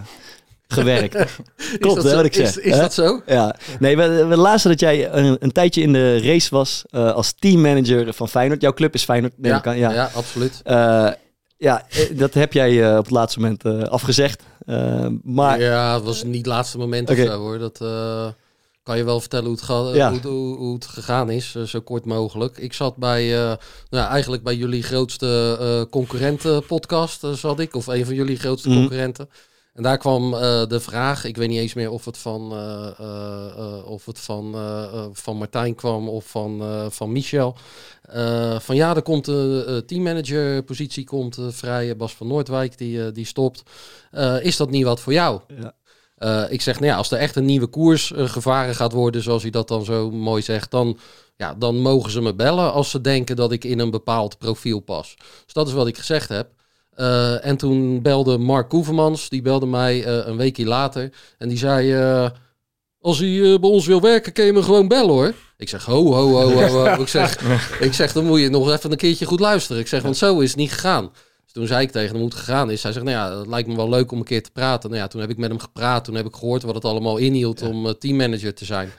gewerkt. 0.69 1.14
Klopt, 1.81 1.97
is 1.97 2.02
dat 2.02 2.02
hè, 2.02 2.11
zo? 2.11 2.17
wat 2.17 2.25
ik 2.25 2.35
zeg. 2.35 2.59
Is, 2.59 2.76
dat 2.76 2.95
zo? 2.95 3.23
Ja, 3.26 3.57
nee, 3.79 3.97
we, 3.97 4.26
we 4.26 4.37
lazen 4.37 4.71
dat 4.71 4.81
jij 4.81 5.12
een, 5.12 5.37
een 5.40 5.52
tijdje 5.52 5.83
in 5.83 5.93
de 5.93 6.21
race 6.23 6.49
was 6.50 6.85
eh, 6.90 7.12
als 7.12 7.33
teammanager 7.38 8.12
van 8.12 8.29
Feyenoord. 8.29 8.61
Jouw 8.61 8.73
club 8.73 8.95
is 8.95 9.05
Feyenoord, 9.05 9.33
Ja, 9.43 9.59
ik 9.59 9.67
aan. 9.67 9.79
Ja, 9.79 9.93
ja. 9.93 10.11
absoluut. 10.14 10.61
Eh, 10.64 11.09
ja 11.57 11.87
dat 12.12 12.35
heb 12.35 12.52
jij 12.52 12.90
eh, 12.90 12.97
op 12.97 13.05
het 13.05 13.12
laatste 13.12 13.40
moment 13.40 13.64
eh, 13.64 13.83
afgezegd. 13.83 14.43
Maar 15.23 15.61
Ja, 15.61 15.95
het 15.95 16.05
was 16.05 16.25
niet 16.25 16.37
het 16.37 16.47
laatste 16.47 16.79
moment 16.79 17.11
Oké. 17.11 17.21
of 17.21 17.26
zo 17.26 17.38
hoor. 17.38 17.59
Dat 17.59 17.81
eh, 17.81 18.26
kan 18.90 18.99
je 18.99 19.04
wel 19.04 19.20
vertellen 19.20 19.44
hoe 19.47 19.54
het, 19.54 19.64
ga- 19.64 19.94
Ja. 19.94 20.06
hoe, 20.09 20.16
het- 20.16 20.25
hoe, 20.26 20.56
hoe 20.56 20.75
het 20.75 20.87
gegaan 20.87 21.30
is, 21.30 21.54
eh, 21.54 21.62
zo 21.62 21.80
kort 21.80 22.04
mogelijk. 22.04 22.59
Ik 22.59 22.73
zat 22.73 22.97
bij, 22.97 23.35
eh, 23.35 23.44
nou 23.44 23.59
ja, 24.04 24.09
eigenlijk 24.09 24.42
bij 24.42 24.54
jullie 24.56 24.82
grootste 24.82 25.56
eh 25.61 25.90
concurrentenpodcast 25.90 27.25
eh, 27.25 27.32
zat 27.32 27.61
ik. 27.61 27.75
Of 27.76 27.87
een 27.87 28.04
van 28.04 28.14
jullie 28.14 28.38
grootste 28.38 28.68
Mhm. 28.68 28.78
concurrenten. 28.78 29.28
En 29.75 29.82
daar 29.82 29.99
kwam 29.99 30.35
eh, 30.35 30.66
de 30.66 30.80
vraag, 30.80 31.25
ik 31.25 31.37
weet 31.37 31.49
niet 31.49 31.59
eens 31.59 31.75
meer 31.75 31.90
of 31.90 32.04
het 32.04 32.18
van, 32.18 32.52
eh, 32.52 32.90
eh, 32.99 33.47
eh, 33.56 33.87
of 33.90 34.06
het 34.06 34.18
van, 34.18 34.54
van 35.12 35.37
Martijn 35.37 35.75
kwam 35.75 36.09
of 36.09 36.25
van, 36.26 36.61
eh, 36.61 36.87
van 36.88 37.12
Michel. 37.12 37.56
Eh, 38.02 38.59
van 38.61 38.76
ja, 38.76 38.97
er 38.97 39.02
komt 39.02 39.26
een 39.26 39.64
uh, 39.68 39.76
teammanager 39.76 40.62
positie 40.62 41.04
komt 41.04 41.38
vrij. 41.49 41.97
Bas 41.97 42.14
van 42.14 42.26
Noordwijk 42.26 42.78
die, 42.78 43.12
die 43.12 43.26
stopt. 43.26 43.62
Eh, 44.11 44.44
is 44.44 44.56
dat 44.56 44.70
niet 44.70 44.85
wat 44.85 45.00
voor 45.00 45.12
jou? 45.12 45.40
Ja. 45.61 45.73
Eh, 46.21 46.45
ik 46.49 46.61
zeg, 46.61 46.81
nou 46.81 46.93
ja, 46.93 46.97
als 46.97 47.11
er 47.11 47.19
echt 47.19 47.37
een 47.37 47.45
nieuwe 47.45 47.67
koers 47.67 48.12
eh, 48.12 48.29
gevaren 48.29 48.75
gaat 48.75 48.93
worden, 48.93 49.23
zoals 49.23 49.43
hij 49.43 49.50
dat 49.50 49.69
dan 49.69 49.85
zo 49.85 50.11
mooi 50.11 50.43
zegt, 50.43 50.71
dan, 50.71 50.99
ja, 51.37 51.55
dan 51.55 51.77
mogen 51.77 52.11
ze 52.11 52.21
me 52.21 52.35
bellen 52.35 52.73
als 52.73 52.91
ze 52.91 53.00
denken 53.00 53.37
dat 53.37 53.53
ik 53.53 53.65
in 53.65 53.79
een 53.79 53.91
bepaald 53.91 54.39
profiel 54.39 54.81
pas. 54.81 55.15
Dus 55.45 55.53
dat 55.53 55.69
is 55.69 55.73
wat 55.73 55.87
ik 55.87 55.99
gezegd 55.99 56.29
heb. 56.29 56.49
Eh, 56.91 57.47
en 57.47 57.57
toen 57.57 58.03
belde 58.03 58.39
Mark 58.39 58.69
Koevermans, 58.69 59.29
die 59.29 59.43
belde 59.43 59.67
mij 59.67 60.07
een 60.07 60.37
weekje 60.37 60.67
later. 60.67 61.12
En 61.39 61.49
die 61.49 61.59
zei, 61.59 61.95
als 63.00 63.19
hij 63.19 63.59
bij 63.61 63.71
ons 63.71 63.87
wil 63.87 64.00
werken, 64.00 64.33
kun 64.33 64.45
je 64.45 64.53
me 64.53 64.62
gewoon 64.62 64.89
bellen 64.89 65.12
hoor. 65.12 65.35
Ik 65.57 65.69
zeg, 65.69 65.85
ho, 65.85 66.12
ho, 66.12 66.29
ho, 66.29 66.50
ho, 66.50 66.67
ho. 66.67 66.85
ik, 67.03 67.09
zeg, 67.09 67.41
ik 67.81 67.95
zeg, 67.95 68.12
dan 68.12 68.25
moet 68.25 68.41
je 68.41 68.49
nog 68.49 68.71
even 68.71 68.91
een 68.91 68.97
keertje 68.97 69.27
goed 69.27 69.41
luisteren. 69.41 69.83
Ik 69.83 69.89
zeg, 69.89 70.03
want 70.03 70.17
zo 70.17 70.41
is 70.41 70.49
het 70.49 70.59
niet 70.59 70.73
gegaan. 70.73 71.11
Dus 71.52 71.62
toen 71.62 71.69
zei 71.69 71.83
ik 71.87 71.90
tegen 71.90 72.09
hem 72.09 72.16
hoe 72.16 72.28
het 72.28 72.38
gegaan 72.38 72.71
is. 72.71 72.83
Hij 72.83 72.92
zegt, 72.92 73.04
nou 73.04 73.16
ja, 73.16 73.38
het 73.38 73.47
lijkt 73.47 73.69
me 73.69 73.76
wel 73.76 73.88
leuk 73.88 74.12
om 74.12 74.19
een 74.19 74.25
keer 74.25 74.42
te 74.42 74.50
praten. 74.50 74.90
Nou 74.90 75.02
ja, 75.02 75.09
toen 75.09 75.21
heb 75.21 75.30
ik 75.30 75.37
met 75.37 75.49
hem 75.49 75.59
gepraat. 75.59 76.04
Toen 76.04 76.14
heb 76.14 76.26
ik 76.26 76.35
gehoord 76.35 76.62
wat 76.62 76.75
het 76.75 76.85
allemaal 76.85 77.16
inhield 77.16 77.62
om 77.62 77.87
eh, 77.87 77.92
teammanager 77.92 78.54
te 78.54 78.64
zijn. 78.64 78.92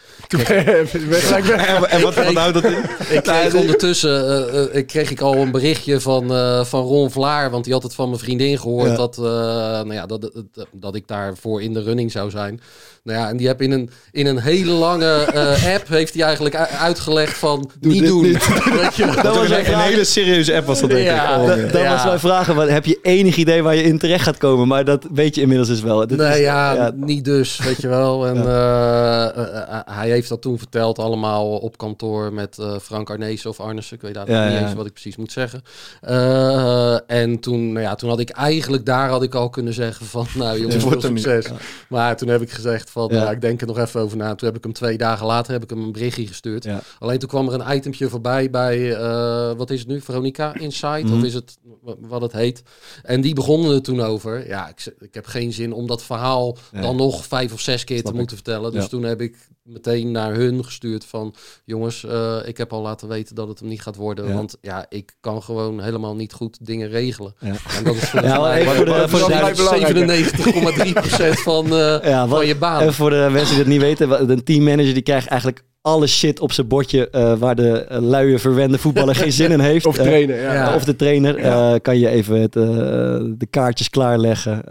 En, 1.89 2.01
wat, 2.01 2.15
wat 2.15 2.33
houdt 2.33 2.53
dat 2.53 2.63
in? 2.63 2.83
Ik 3.09 3.23
kreeg 3.23 3.53
ondertussen 3.63 4.27
eh, 4.27 4.63
eh, 4.63 4.75
ik 4.75 4.87
kreeg 4.87 5.11
ik 5.11 5.21
al 5.21 5.35
een 5.35 5.51
berichtje 5.51 5.99
van, 5.99 6.27
van 6.65 6.81
Ron 6.81 7.11
Vlaar. 7.11 7.49
Want 7.49 7.63
die 7.63 7.73
had 7.73 7.83
het 7.83 7.95
van 7.95 8.07
mijn 8.09 8.21
vriendin 8.21 8.59
gehoord 8.59 8.89
Ja. 8.89 8.95
dat, 8.95 9.17
nou 9.17 9.93
ja, 9.93 10.05
dat, 10.05 10.21
dat, 10.21 10.67
dat 10.71 10.95
ik 10.95 11.07
daarvoor 11.07 11.61
in 11.61 11.73
de 11.73 11.81
running 11.81 12.11
zou 12.11 12.29
zijn. 12.29 12.61
Nou 13.03 13.19
ja, 13.19 13.29
en 13.29 13.37
die 13.37 13.47
heb 13.47 13.61
in 13.61 13.71
een, 13.71 13.89
in 14.11 14.25
een 14.25 14.39
hele 14.39 14.71
lange 14.71 15.05
eh, 15.33 15.73
app 15.75 15.87
heeft 15.87 16.13
hij 16.13 16.23
eigenlijk 16.23 16.55
uitgelegd 16.55 17.37
van 17.37 17.69
niet 17.79 18.05
doen. 18.05 18.23
niet. 18.23 18.47
Weet 18.81 18.95
je 18.95 19.05
wel? 19.05 19.15
Dat 19.23 19.35
was 19.35 19.49
een, 19.49 19.65
vraag. 19.65 19.83
hele 19.83 20.03
serieuze 20.03 20.55
app 20.55 20.65
was 20.65 20.79
dat 20.79 20.89
denk 20.89 21.01
ik. 21.01 21.11
Oh, 21.11 21.17
ja. 21.17 21.45
Dat 21.55 21.81
Ja. 21.81 21.91
was 21.93 22.03
mijn 22.03 22.19
vraag. 22.19 22.53
maar 22.55 22.69
Heb 22.69 22.85
je 22.85 22.99
enig 23.01 23.35
idee 23.35 23.61
waar 23.63 23.75
je 23.75 23.83
in 23.83 23.97
terecht 23.99 24.23
gaat 24.23 24.37
komen? 24.37 24.67
Maar 24.67 24.85
dat 24.85 25.07
weet 25.13 25.35
je 25.35 25.41
inmiddels 25.41 25.67
dus 25.69 25.81
wel. 25.81 26.07
Dit 26.07 26.17
Nee, 26.17 26.31
is- 26.39 26.39
ja, 26.45 26.91
niet 26.95 27.25
dus, 27.25 27.57
weet 27.63 27.81
je 27.81 27.87
wel. 27.87 28.27
En 28.27 28.37
eh, 28.37 29.23
eh, 29.27 29.79
hij 29.85 30.09
heeft 30.09 30.29
dat 30.29 30.41
toen 30.41 30.57
verteld 30.57 30.99
allemaal 30.99 31.57
op 31.57 31.77
kantoor 31.77 32.33
met 32.33 32.57
eh, 32.59 32.75
Frank 32.81 33.09
Arnees 33.09 33.45
of 33.45 33.59
Arnissen. 33.59 33.95
Ik 33.95 34.01
weet 34.01 34.15
eigenlijk 34.15 34.45
Ja, 34.45 34.51
niet 34.51 34.61
ja. 34.61 34.67
eens 34.67 34.77
wat 34.77 34.85
ik 34.85 34.93
precies 34.93 35.15
moet 35.17 35.31
zeggen. 35.31 35.61
Eh, 36.01 36.97
en 37.07 37.39
toen, 37.39 37.71
nou 37.71 37.85
ja, 37.85 37.95
toen 37.95 38.09
had 38.09 38.19
ik 38.19 38.29
eigenlijk, 38.29 38.85
daar 38.85 39.09
had 39.09 39.23
ik 39.23 39.35
al 39.35 39.49
kunnen 39.49 39.73
zeggen 39.73 40.05
van, 40.05 40.27
nou 40.33 40.57
jongens, 40.59 40.83
Dit 40.83 40.91
veel 40.91 41.01
succes. 41.01 41.45
Maar 41.89 42.17
toen 42.17 42.27
heb 42.27 42.41
ik 42.41 42.51
gezegd 42.51 42.89
van, 42.91 43.09
Ja. 43.11 43.31
ik 43.31 43.41
denk 43.41 43.61
er 43.61 43.67
nog 43.67 43.77
even 43.77 44.01
over 44.01 44.17
na. 44.17 44.35
Toen 44.35 44.47
heb 44.47 44.57
ik 44.57 44.63
hem 44.63 44.73
twee 44.73 44.97
dagen 44.97 45.25
later 45.25 45.53
heb 45.53 45.63
ik 45.63 45.69
hem 45.69 45.81
een 45.83 45.91
berichtje 45.91 46.27
gestuurd. 46.27 46.63
Ja. 46.63 46.81
Alleen 46.99 47.19
toen 47.19 47.29
kwam 47.29 47.47
er 47.49 47.53
een 47.61 47.75
itempje 47.75 48.09
voorbij 48.09 48.49
bij, 48.49 48.95
eh, 48.95 49.51
wat 49.57 49.69
is 49.69 49.79
het 49.79 49.87
nu, 49.87 50.01
Veronica 50.01 50.53
Insight? 50.59 51.03
Mhm. 51.03 51.13
Of 51.17 51.23
is 51.23 51.33
het 51.33 51.57
wa- 51.81 51.95
wat 51.99 52.21
het 52.21 52.31
heet? 52.31 52.63
En 53.03 53.21
die 53.21 53.33
begonnen 53.33 53.73
er 53.73 53.81
toen 53.81 54.01
over. 54.01 54.47
Ja, 54.47 54.69
ik, 54.69 54.95
ik 54.99 55.13
heb 55.13 55.25
geen 55.25 55.53
zin 55.53 55.73
om 55.73 55.87
dat 55.87 56.03
verhaal 56.03 56.57
Nee. 56.71 56.81
dan 56.81 56.95
nog 56.95 57.25
vijf 57.25 57.53
of 57.53 57.59
zes 57.59 57.83
keer 57.83 57.95
Snap 57.97 58.05
te 58.07 58.11
ik. 58.11 58.17
moeten 58.19 58.35
vertellen. 58.35 58.71
Dus 58.71 58.81
Ja. 58.83 58.87
toen 58.89 59.03
heb 59.03 59.21
ik 59.21 59.37
meteen 59.63 60.11
naar 60.11 60.33
hun 60.33 60.65
gestuurd 60.65 61.05
van... 61.05 61.33
jongens, 61.65 62.05
eh, 62.05 62.37
ik 62.45 62.57
heb 62.57 62.73
al 62.73 62.81
laten 62.81 63.07
weten 63.07 63.35
dat 63.35 63.47
het 63.47 63.59
hem 63.59 63.67
niet 63.67 63.81
gaat 63.81 63.95
worden. 63.95 64.33
Want 64.33 64.57
ja, 64.61 64.85
ik 64.89 65.15
kan 65.19 65.43
gewoon 65.43 65.81
helemaal 65.81 66.15
niet 66.15 66.33
goed 66.33 66.57
dingen 66.65 66.89
regelen. 66.89 67.33
Ja. 67.39 67.47
En 67.77 67.83
dat 67.83 67.95
is 67.95 68.09
voor 68.09 68.21
de- 68.21 68.27
wat- 68.27 68.75
voor 68.75 68.85
de 68.85 68.91
wat- 69.19 69.29
duidelijkheid. 69.29 70.31
97,3% 70.35 71.39
van, 71.41 71.75
eh, 71.75 72.29
van 72.29 72.47
je 72.47 72.55
baan. 72.55 72.80
En 72.85 72.93
voor 72.93 73.09
de 73.09 73.27
mensen 73.31 73.49
die 73.49 73.57
het 73.63 73.67
niet 73.67 73.81
weten, 73.81 74.29
een 74.31 74.43
teammanager 74.43 74.93
die 74.93 75.03
krijgt 75.03 75.27
eigenlijk 75.27 75.63
alle 75.81 76.07
shit 76.07 76.39
op 76.39 76.51
zijn 76.51 76.67
bordje 76.67 77.09
eh, 77.09 77.33
waar 77.37 77.55
de 77.55 77.71
eh, 77.85 77.99
luie 78.01 78.37
verwende 78.37 78.77
voetballer 78.77 79.15
geen 79.15 79.31
zin 79.31 79.51
in 79.51 79.59
heeft. 79.59 79.85
Of 79.91 79.97
Eh, 79.97 80.03
trainen, 80.03 80.35
ja. 80.41 80.75
Of 80.75 80.83
de 80.83 80.95
trainer. 80.95 81.35
eh, 81.37 81.73
kan 81.81 81.99
je 81.99 82.07
even 82.09 82.41
het, 82.41 82.53
de 82.53 83.47
kaartjes 83.49 83.89
klaarleggen. 83.89 84.63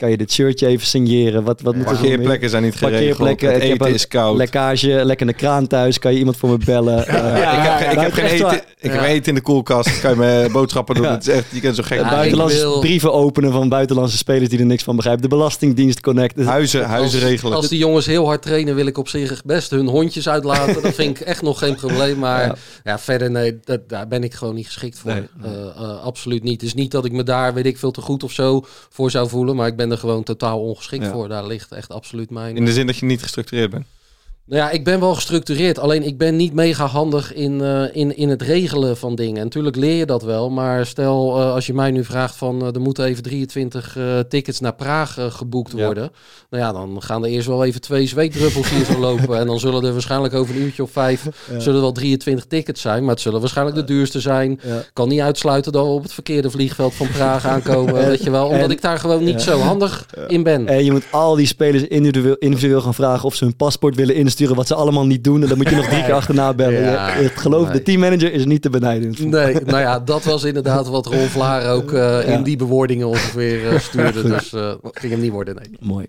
Kan 0.00 0.10
je 0.10 0.16
dit 0.16 0.32
shirtje 0.32 0.66
even 0.66 0.86
signeren? 0.86 1.42
Wat, 1.44 1.60
wat 1.60 1.74
moet 1.74 1.84
er? 1.86 1.92
Parkeerplekken 1.92 2.50
zijn 2.50 2.62
niet 2.62 2.74
geregeld. 2.74 2.98
Parkeerplekken, 3.16 3.48
Het 3.52 3.56
ik 3.56 3.62
heb 3.62 3.72
eten 3.72 3.86
een 3.86 3.94
is 3.94 4.08
koud. 4.08 4.36
Lekkage, 4.36 5.00
lekkende 5.04 5.32
kraan 5.32 5.66
thuis. 5.66 5.98
Kan 5.98 6.12
je 6.12 6.18
iemand 6.18 6.36
voor 6.36 6.48
me 6.48 6.58
bellen? 6.64 7.06
Eh, 7.06 7.14
Ja, 7.14 7.78
ik 7.78 7.82
heb, 7.84 7.92
ik 7.92 7.98
heb 8.00 8.12
geen 8.12 8.24
eten, 8.24 8.46
waar. 8.46 8.64
ik 8.78 8.92
heb 8.92 9.02
eten 9.02 9.28
in 9.28 9.34
de 9.34 9.40
koelkast. 9.40 10.00
Kan 10.00 10.10
je 10.10 10.16
mijn 10.16 10.52
boodschappen 10.56 10.94
doen? 10.94 11.04
Ja. 11.04 11.10
Het 11.10 11.26
is 11.28 11.34
echt, 11.34 11.44
je 11.52 11.60
kent 11.60 11.76
zo 11.76 11.82
gek. 11.82 11.98
Ja, 11.98 12.08
buitenlandse 12.10 12.58
wil- 12.58 12.80
brieven 12.80 13.12
openen 13.12 13.52
van 13.52 13.68
buitenlandse 13.68 14.16
spelers 14.16 14.48
die 14.48 14.58
er 14.58 14.66
niks 14.66 14.82
van 14.82 14.96
begrijpen. 14.96 15.22
De 15.22 15.28
Belastingdienst 15.28 16.00
Connect. 16.00 16.36
Dus- 16.36 16.46
Huizen, 16.46 16.84
huizen 16.84 17.20
Als- 17.20 17.28
regelen. 17.28 17.56
Als 17.56 17.68
die 17.68 17.78
jongens 17.78 18.06
heel 18.06 18.26
hard 18.26 18.42
trainen, 18.42 18.74
wil 18.74 18.86
ik 18.86 18.98
op 18.98 19.08
zich 19.08 19.42
best 19.44 19.70
hun 19.70 19.86
hondjes 19.86 20.28
uitlaten. 20.28 20.82
dat 20.82 20.94
vind 20.94 21.20
ik 21.20 21.26
echt 21.26 21.42
nog 21.42 21.58
geen 21.58 21.74
probleem. 21.74 22.18
Maar 22.18 22.44
Ja. 22.46 22.54
ja, 22.84 22.98
verder, 22.98 23.30
nee, 23.30 23.58
dat, 23.64 23.88
daar 23.88 24.08
ben 24.08 24.24
ik 24.24 24.34
gewoon 24.34 24.54
niet 24.54 24.66
geschikt 24.66 24.98
voor. 24.98 25.10
Nee. 25.12 25.22
Eh, 25.42 25.50
eh, 25.76 26.02
absoluut 26.04 26.42
niet. 26.42 26.60
Het 26.60 26.62
is 26.62 26.74
niet 26.74 26.90
dat 26.90 27.04
ik 27.04 27.12
me 27.12 27.22
daar, 27.22 27.54
weet 27.54 27.66
ik 27.66 27.78
veel, 27.78 27.90
te 27.90 28.00
goed 28.00 28.22
of 28.22 28.32
zo 28.32 28.64
voor 28.90 29.10
zou 29.10 29.28
voelen. 29.28 29.56
Maar 29.56 29.66
ik 29.66 29.76
ben 29.76 29.88
er 29.90 29.98
gewoon 29.98 30.22
totaal 30.22 30.60
ongeschikt 30.60 31.04
Ja. 31.04 31.10
voor. 31.12 31.28
Daar 31.28 31.46
ligt 31.46 31.72
echt 31.72 31.90
absoluut 31.92 32.30
mijn... 32.30 32.56
In 32.56 32.64
de 32.64 32.72
zin 32.72 32.86
dat 32.86 32.96
je 32.96 33.06
niet 33.06 33.22
gestructureerd 33.22 33.70
bent. 33.70 33.86
Nou 34.50 34.62
ja, 34.62 34.70
ik 34.70 34.84
ben 34.84 35.00
wel 35.00 35.14
gestructureerd. 35.14 35.78
Alleen 35.78 36.02
ik 36.06 36.18
ben 36.18 36.36
niet 36.36 36.52
mega 36.52 36.86
handig 36.86 37.34
in, 37.34 37.60
eh, 37.60 37.82
in, 37.92 38.16
in 38.16 38.28
het 38.28 38.42
regelen 38.42 38.96
van 38.96 39.14
dingen. 39.14 39.36
En 39.36 39.44
natuurlijk 39.44 39.76
leer 39.76 39.94
je 39.96 40.06
dat 40.06 40.22
wel. 40.22 40.50
Maar 40.50 40.86
stel, 40.86 41.40
eh, 41.40 41.52
als 41.54 41.66
je 41.66 41.74
mij 41.74 41.90
nu 41.90 42.04
vraagt 42.04 42.36
van... 42.36 42.60
eh, 42.62 42.74
er 42.74 42.80
moeten 42.80 43.04
even 43.04 43.22
23 43.22 43.96
eh, 43.96 44.18
tickets 44.28 44.60
naar 44.60 44.74
Praag 44.74 45.16
geboekt 45.28 45.72
Ja. 45.76 45.84
worden. 45.84 46.10
Nou 46.50 46.64
ja, 46.64 46.72
dan 46.72 47.02
gaan 47.02 47.24
er 47.24 47.30
eerst 47.30 47.46
wel 47.46 47.64
even 47.64 47.80
twee 47.80 48.06
zweetdruppels 48.06 48.70
hier 48.70 48.84
zo 48.84 48.98
lopen. 48.98 49.38
En 49.38 49.46
dan 49.46 49.58
zullen 49.58 49.84
er 49.84 49.92
waarschijnlijk 49.92 50.34
over 50.34 50.54
een 50.54 50.60
uurtje 50.62 50.82
of 50.82 50.90
vijf... 50.90 51.26
zullen 51.58 51.74
er 51.74 51.80
wel 51.80 51.92
23 51.92 52.46
tickets 52.46 52.80
zijn. 52.80 53.02
Maar 53.04 53.12
het 53.12 53.20
zullen 53.20 53.40
waarschijnlijk 53.40 53.76
de 53.76 53.84
duurste 53.84 54.20
zijn. 54.20 54.60
Ja. 54.66 54.82
kan 54.92 55.08
niet 55.08 55.20
uitsluiten 55.20 55.72
dat 55.72 55.84
we 55.86 55.90
op 55.92 56.02
het 56.02 56.12
verkeerde 56.12 56.50
vliegveld 56.50 56.94
van 56.94 57.08
Praag 57.10 57.46
aankomen. 57.46 57.94
weet 57.94 58.22
je 58.22 58.30
wel. 58.30 58.46
Omdat 58.46 58.60
En- 58.60 58.70
ik 58.70 58.82
daar 58.82 58.98
gewoon 58.98 59.24
niet 59.24 59.42
zo 59.42 59.58
handig 59.58 60.06
in 60.28 60.42
ben. 60.42 60.66
En 60.66 60.84
je 60.84 60.90
moet 60.92 61.04
al 61.10 61.34
die 61.34 61.46
spelers 61.46 61.82
individueel, 61.82 62.36
individueel 62.38 62.80
gaan 62.80 62.94
vragen 62.94 63.24
of 63.24 63.34
ze 63.34 63.44
hun 63.44 63.56
paspoort 63.56 63.94
willen 63.94 64.14
insturen, 64.14 64.38
wat 64.48 64.66
ze 64.66 64.74
allemaal 64.74 65.06
niet 65.06 65.24
doen. 65.24 65.42
En 65.42 65.48
dan 65.48 65.56
moet 65.56 65.68
je 65.68 65.76
nog 65.76 65.86
drie 65.88 66.04
keer 66.04 66.12
achterna 66.22 66.54
bellen. 66.54 66.82
Ja, 66.82 67.16
Je- 67.16 67.22
het 67.22 67.36
geloof, 67.36 67.64
nee. 67.64 67.72
de 67.72 67.82
teammanager 67.82 68.32
is 68.32 68.44
niet 68.44 68.62
te 68.62 68.70
benijden. 68.70 69.14
Nee, 69.18 69.54
nou 69.54 69.78
ja, 69.80 70.00
dat 70.00 70.24
was 70.24 70.44
inderdaad 70.44 70.88
wat 70.88 71.06
Ron 71.06 71.26
Vlaar 71.28 71.70
ook 71.72 71.92
eh, 71.92 72.28
in 72.28 72.42
die 72.42 72.56
bewoordingen 72.56 73.06
ongeveer 73.06 73.68
eh, 73.68 73.78
stuurde. 73.78 74.22
Dus 74.28 74.52
eh 74.52 74.72
ging 74.82 75.12
hem 75.12 75.20
niet 75.22 75.32
worden, 75.32 75.54
nee. 75.54 75.78
Mooi. 75.80 76.06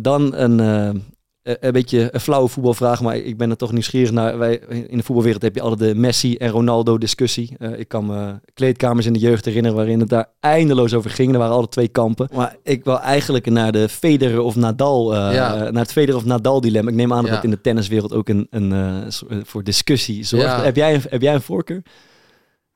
Dan 0.00 0.34
een, 0.34 1.04
een 1.44 1.72
beetje 1.72 2.08
een 2.12 2.20
flauwe 2.20 2.48
voetbalvraag, 2.48 3.00
maar 3.02 3.16
ik 3.16 3.36
ben 3.36 3.50
er 3.50 3.56
toch 3.56 3.72
nieuwsgierig 3.72 4.10
naar. 4.10 4.38
Wij, 4.38 4.54
in 4.68 4.96
de 4.96 5.02
voetbalwereld 5.02 5.42
heb 5.42 5.54
je 5.54 5.60
altijd 5.60 5.80
de 5.94 6.00
Messi 6.00 6.36
en 6.36 6.48
Ronaldo 6.50 6.98
discussie. 6.98 7.54
Eh, 7.58 7.78
ik 7.78 7.88
kan 7.88 8.06
me 8.06 8.40
kleedkamers 8.54 9.06
in 9.06 9.12
de 9.12 9.18
jeugd 9.18 9.44
herinneren 9.44 9.76
waarin 9.76 10.00
het 10.00 10.08
daar 10.08 10.28
eindeloos 10.40 10.94
over 10.94 11.10
ging. 11.10 11.32
Er 11.32 11.38
waren 11.38 11.52
altijd 11.54 11.70
twee 11.72 11.88
kampen. 11.88 12.28
Maar 12.34 12.56
ik 12.62 12.84
wil 12.84 13.00
eigenlijk 13.00 13.46
naar 13.50 13.72
de 13.72 13.88
Federer 13.88 14.40
of 14.40 14.56
Nadal, 14.56 15.14
eh, 15.14 15.34
Ja. 15.34 15.70
naar 15.70 15.82
het 15.82 15.92
Federer 15.92 16.16
of 16.16 16.24
Nadal 16.24 16.60
dilemma. 16.60 16.90
Ik 16.90 16.96
neem 16.96 17.12
aan 17.12 17.18
dat 17.20 17.28
Ja. 17.28 17.34
dat 17.34 17.44
in 17.44 17.50
de 17.50 17.60
tenniswereld 17.60 18.12
ook 18.12 18.28
een, 18.28 18.46
een, 18.50 18.72
eh, 18.72 19.06
eh, 19.06 19.38
voor 19.44 19.64
discussie 19.64 20.24
zorgt. 20.24 20.46
Ja. 20.46 20.62
Heb, 20.62 20.76
jij 20.76 20.94
een, 20.94 21.02
heb 21.08 21.22
jij 21.22 21.34
een 21.34 21.42
voorkeur? 21.42 21.82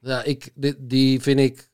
Ja, 0.01 0.23
ik, 0.25 0.51
die 0.79 1.21
vind 1.21 1.41
ik 1.41 1.57
eh, 1.59 1.65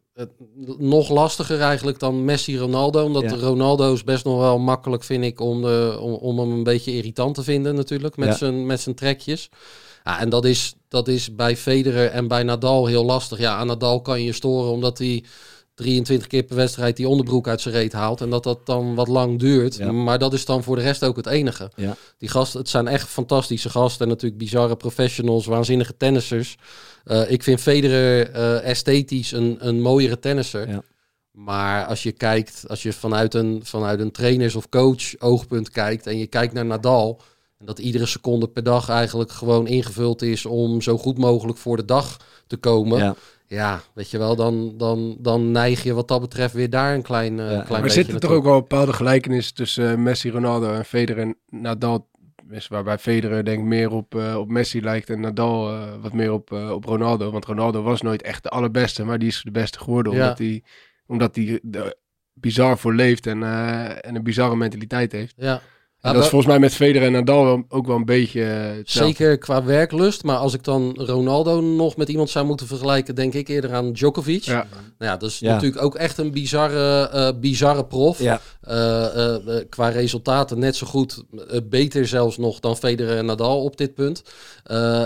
nog 0.79 1.09
lastiger 1.09 1.61
eigenlijk 1.61 1.99
dan 1.99 2.25
Messi-Ronaldo. 2.25 3.05
Omdat 3.05 3.23
Ja. 3.23 3.37
Ronaldo 3.37 3.93
is 3.93 4.05
best 4.05 4.25
nog 4.25 4.39
wel 4.39 4.59
makkelijk, 4.59 5.05
vind 5.05 5.25
ik, 5.25 5.41
om, 5.41 5.63
de, 5.63 5.97
om, 6.01 6.13
om 6.13 6.39
hem 6.39 6.53
een 6.53 6.63
beetje 6.63 6.93
irritant 6.93 7.35
te 7.35 7.43
vinden 7.43 7.75
natuurlijk. 7.75 8.17
Met, 8.17 8.29
Ja. 8.29 8.35
zijn, 8.37 8.67
met 8.67 8.81
zijn 8.81 8.95
trekjes. 8.95 9.49
Ja, 10.05 10.21
en 10.21 10.29
dat 10.29 10.45
is, 10.45 10.75
dat 10.89 11.09
is 11.09 11.35
bij 11.35 11.57
Federer 11.57 12.11
en 12.11 12.29
bij 12.29 12.43
Nadal 12.43 12.87
heel 12.87 13.05
lastig. 13.05 13.39
Ja, 13.39 13.57
aan 13.57 13.67
Nadal 13.67 14.01
kan 14.03 14.23
je 14.23 14.33
storen 14.33 14.71
omdat 14.71 14.99
hij 14.99 15.25
23 15.75 16.27
keer 16.27 16.43
per 16.43 16.57
wedstrijd 16.57 16.97
die 16.97 17.09
onderbroek 17.09 17.49
uit 17.49 17.61
zijn 17.61 17.75
reet 17.75 17.93
haalt. 17.93 18.21
En 18.21 18.31
dat 18.31 18.43
dat 18.43 18.67
dan 18.67 18.95
wat 18.95 19.09
lang 19.09 19.39
duurt. 19.39 19.77
Ja. 19.77 19.93
Maar 19.93 20.19
dat 20.19 20.33
is 20.33 20.45
dan 20.45 20.63
voor 20.63 20.77
de 20.77 20.83
rest 20.83 21.05
ook 21.05 21.17
het 21.17 21.27
enige. 21.27 21.71
Ja. 21.77 21.97
Die 22.19 22.29
gasten, 22.29 22.61
het 22.61 22.69
zijn 22.69 22.89
echt 22.89 23.09
fantastische 23.09 23.71
gasten. 23.71 24.03
En 24.03 24.09
natuurlijk 24.09 24.41
bizarre 24.41 24.77
professionals, 24.77 25.47
waanzinnige 25.47 25.97
tennissers. 25.97 26.57
Eh, 27.05 27.31
ik 27.31 27.43
vind 27.43 27.61
Federer 27.61 28.31
eh, 28.31 28.71
esthetisch 28.71 29.33
een, 29.33 29.57
een 29.59 29.81
mooiere 29.81 30.19
tennisser. 30.19 30.69
Ja. 30.69 30.83
Maar 31.31 31.85
als 31.85 32.03
je 32.03 32.13
kijkt, 32.13 32.65
als 32.67 32.83
je 32.83 32.93
vanuit 32.93 33.35
een, 33.35 33.61
vanuit 33.65 34.01
een 34.01 34.11
trainers- 34.11 34.55
of 34.55 34.69
coach 34.69 35.19
oogpunt 35.19 35.71
kijkt 35.71 36.07
en 36.07 36.19
je 36.19 36.27
kijkt 36.27 36.53
naar 36.53 36.67
Nadal, 36.67 37.21
en 37.59 37.67
dat 37.67 37.79
iedere 37.79 38.07
seconde 38.07 38.49
per 38.49 38.63
dag 38.63 38.89
eigenlijk 38.89 39.33
gewoon 39.33 39.67
ingevuld 39.67 40.23
is 40.23 40.47
om 40.47 40.81
zo 40.81 40.99
goed 40.99 41.19
mogelijk 41.19 41.59
voor 41.59 41.77
de 41.77 41.85
dag 41.85 42.17
te 42.47 42.57
komen. 42.57 42.99
Ja, 42.99 43.15
Ja. 43.47 43.81
weet 43.95 44.11
je 44.11 44.19
wel, 44.19 44.37
dan, 44.37 44.75
dan, 44.77 45.17
dan 45.21 45.51
neig 45.51 45.83
je 45.83 45.95
wat 45.95 46.09
dat 46.09 46.21
betreft 46.21 46.55
weer 46.55 46.71
daar 46.71 46.95
een 46.95 47.03
klein, 47.03 47.39
eh, 47.41 47.45
Ja. 47.45 47.51
klein 47.51 47.67
Maar 47.69 47.81
beetje 47.81 47.97
zitten 47.97 48.15
er 48.15 48.21
toch 48.21 48.31
ook 48.33 48.45
wel 48.45 48.61
bepaalde 48.61 48.93
gelijkenissen 48.93 49.55
tussen 49.55 49.91
eh, 49.91 49.97
Messi, 49.97 50.31
Ronaldo 50.31 50.73
en 50.73 50.85
Federer 50.85 51.23
en 51.23 51.37
Nadal? 51.49 52.09
Is 52.51 52.69
waarbij 52.69 52.99
Federer 52.99 53.45
denk 53.45 53.59
ik 53.59 53.65
meer 53.65 53.91
op, 53.91 54.15
eh, 54.15 54.37
op 54.37 54.49
Messi 54.49 54.83
lijkt 54.83 55.11
en 55.11 55.21
Nadal 55.21 55.79
wat 56.01 56.13
meer 56.13 56.33
op, 56.33 56.53
op 56.53 56.85
Ronaldo. 56.85 57.31
Want 57.31 57.45
Ronaldo 57.45 57.83
was 57.83 58.01
nooit 58.01 58.23
echt 58.23 58.43
de 58.43 58.49
allerbeste, 58.49 59.05
maar 59.05 59.19
die 59.19 59.29
is 59.29 59.41
de 59.45 59.51
beste 59.51 59.79
geworden 59.79 60.13
Ja. 60.13 60.23
omdat 60.23 60.39
hij 60.39 60.63
omdat 61.07 61.37
hij 61.37 61.61
er 61.73 61.95
bizar 62.35 62.79
voor 62.79 62.95
leeft 62.95 63.27
en, 63.27 63.43
eh, 63.43 64.07
en 64.07 64.15
een 64.15 64.23
bizarre 64.23 64.57
mentaliteit 64.57 65.13
heeft. 65.13 65.35
Ja. 65.37 65.61
En 66.05 66.11
Ja, 66.11 66.17
dat 66.17 66.25
is 66.25 66.31
volgens 66.31 66.51
mij 66.51 66.61
met 66.61 66.75
Federer 66.75 67.07
en 67.07 67.13
Nadal 67.13 67.65
ook 67.69 67.87
wel 67.87 67.97
een 67.97 68.05
beetje 68.05 68.45
eh. 68.45 68.71
Zeker 68.85 69.39
qua 69.39 69.65
werklust. 69.65 70.23
Maar 70.25 70.37
als 70.37 70.55
ik 70.55 70.65
dan 70.65 70.93
Ronaldo 70.97 71.61
nog 71.61 71.97
met 71.97 72.09
iemand 72.09 72.31
zou 72.31 72.47
moeten 72.47 72.67
vergelijken, 72.67 73.15
denk 73.15 73.35
ik 73.35 73.49
eerder 73.49 73.73
aan 73.75 73.93
Djokovic. 73.93 74.43
Ja. 74.43 74.55
Nou 74.55 75.11
ja, 75.13 75.17
dat 75.17 75.31
is 75.31 75.39
Ja. 75.39 75.53
natuurlijk 75.53 75.83
ook 75.83 75.95
echt 75.95 76.19
een 76.19 76.31
bizarre, 76.33 77.09
eh, 77.09 77.29
bizarre 77.41 77.85
prof. 77.85 78.19
Ja. 78.19 78.41
Eh, 78.65 79.05
eh, 79.05 79.35
eh, 79.35 79.65
qua 79.69 79.89
resultaten 79.89 80.59
net 80.59 80.77
zo 80.77 80.87
goed, 80.87 81.23
beter 81.65 82.07
zelfs 82.07 82.37
nog 82.37 82.61
dan 82.61 82.77
Federer 82.77 83.17
en 83.17 83.27
Nadal 83.27 83.63
op 83.63 83.77
dit 83.77 83.95
punt. 83.95 84.23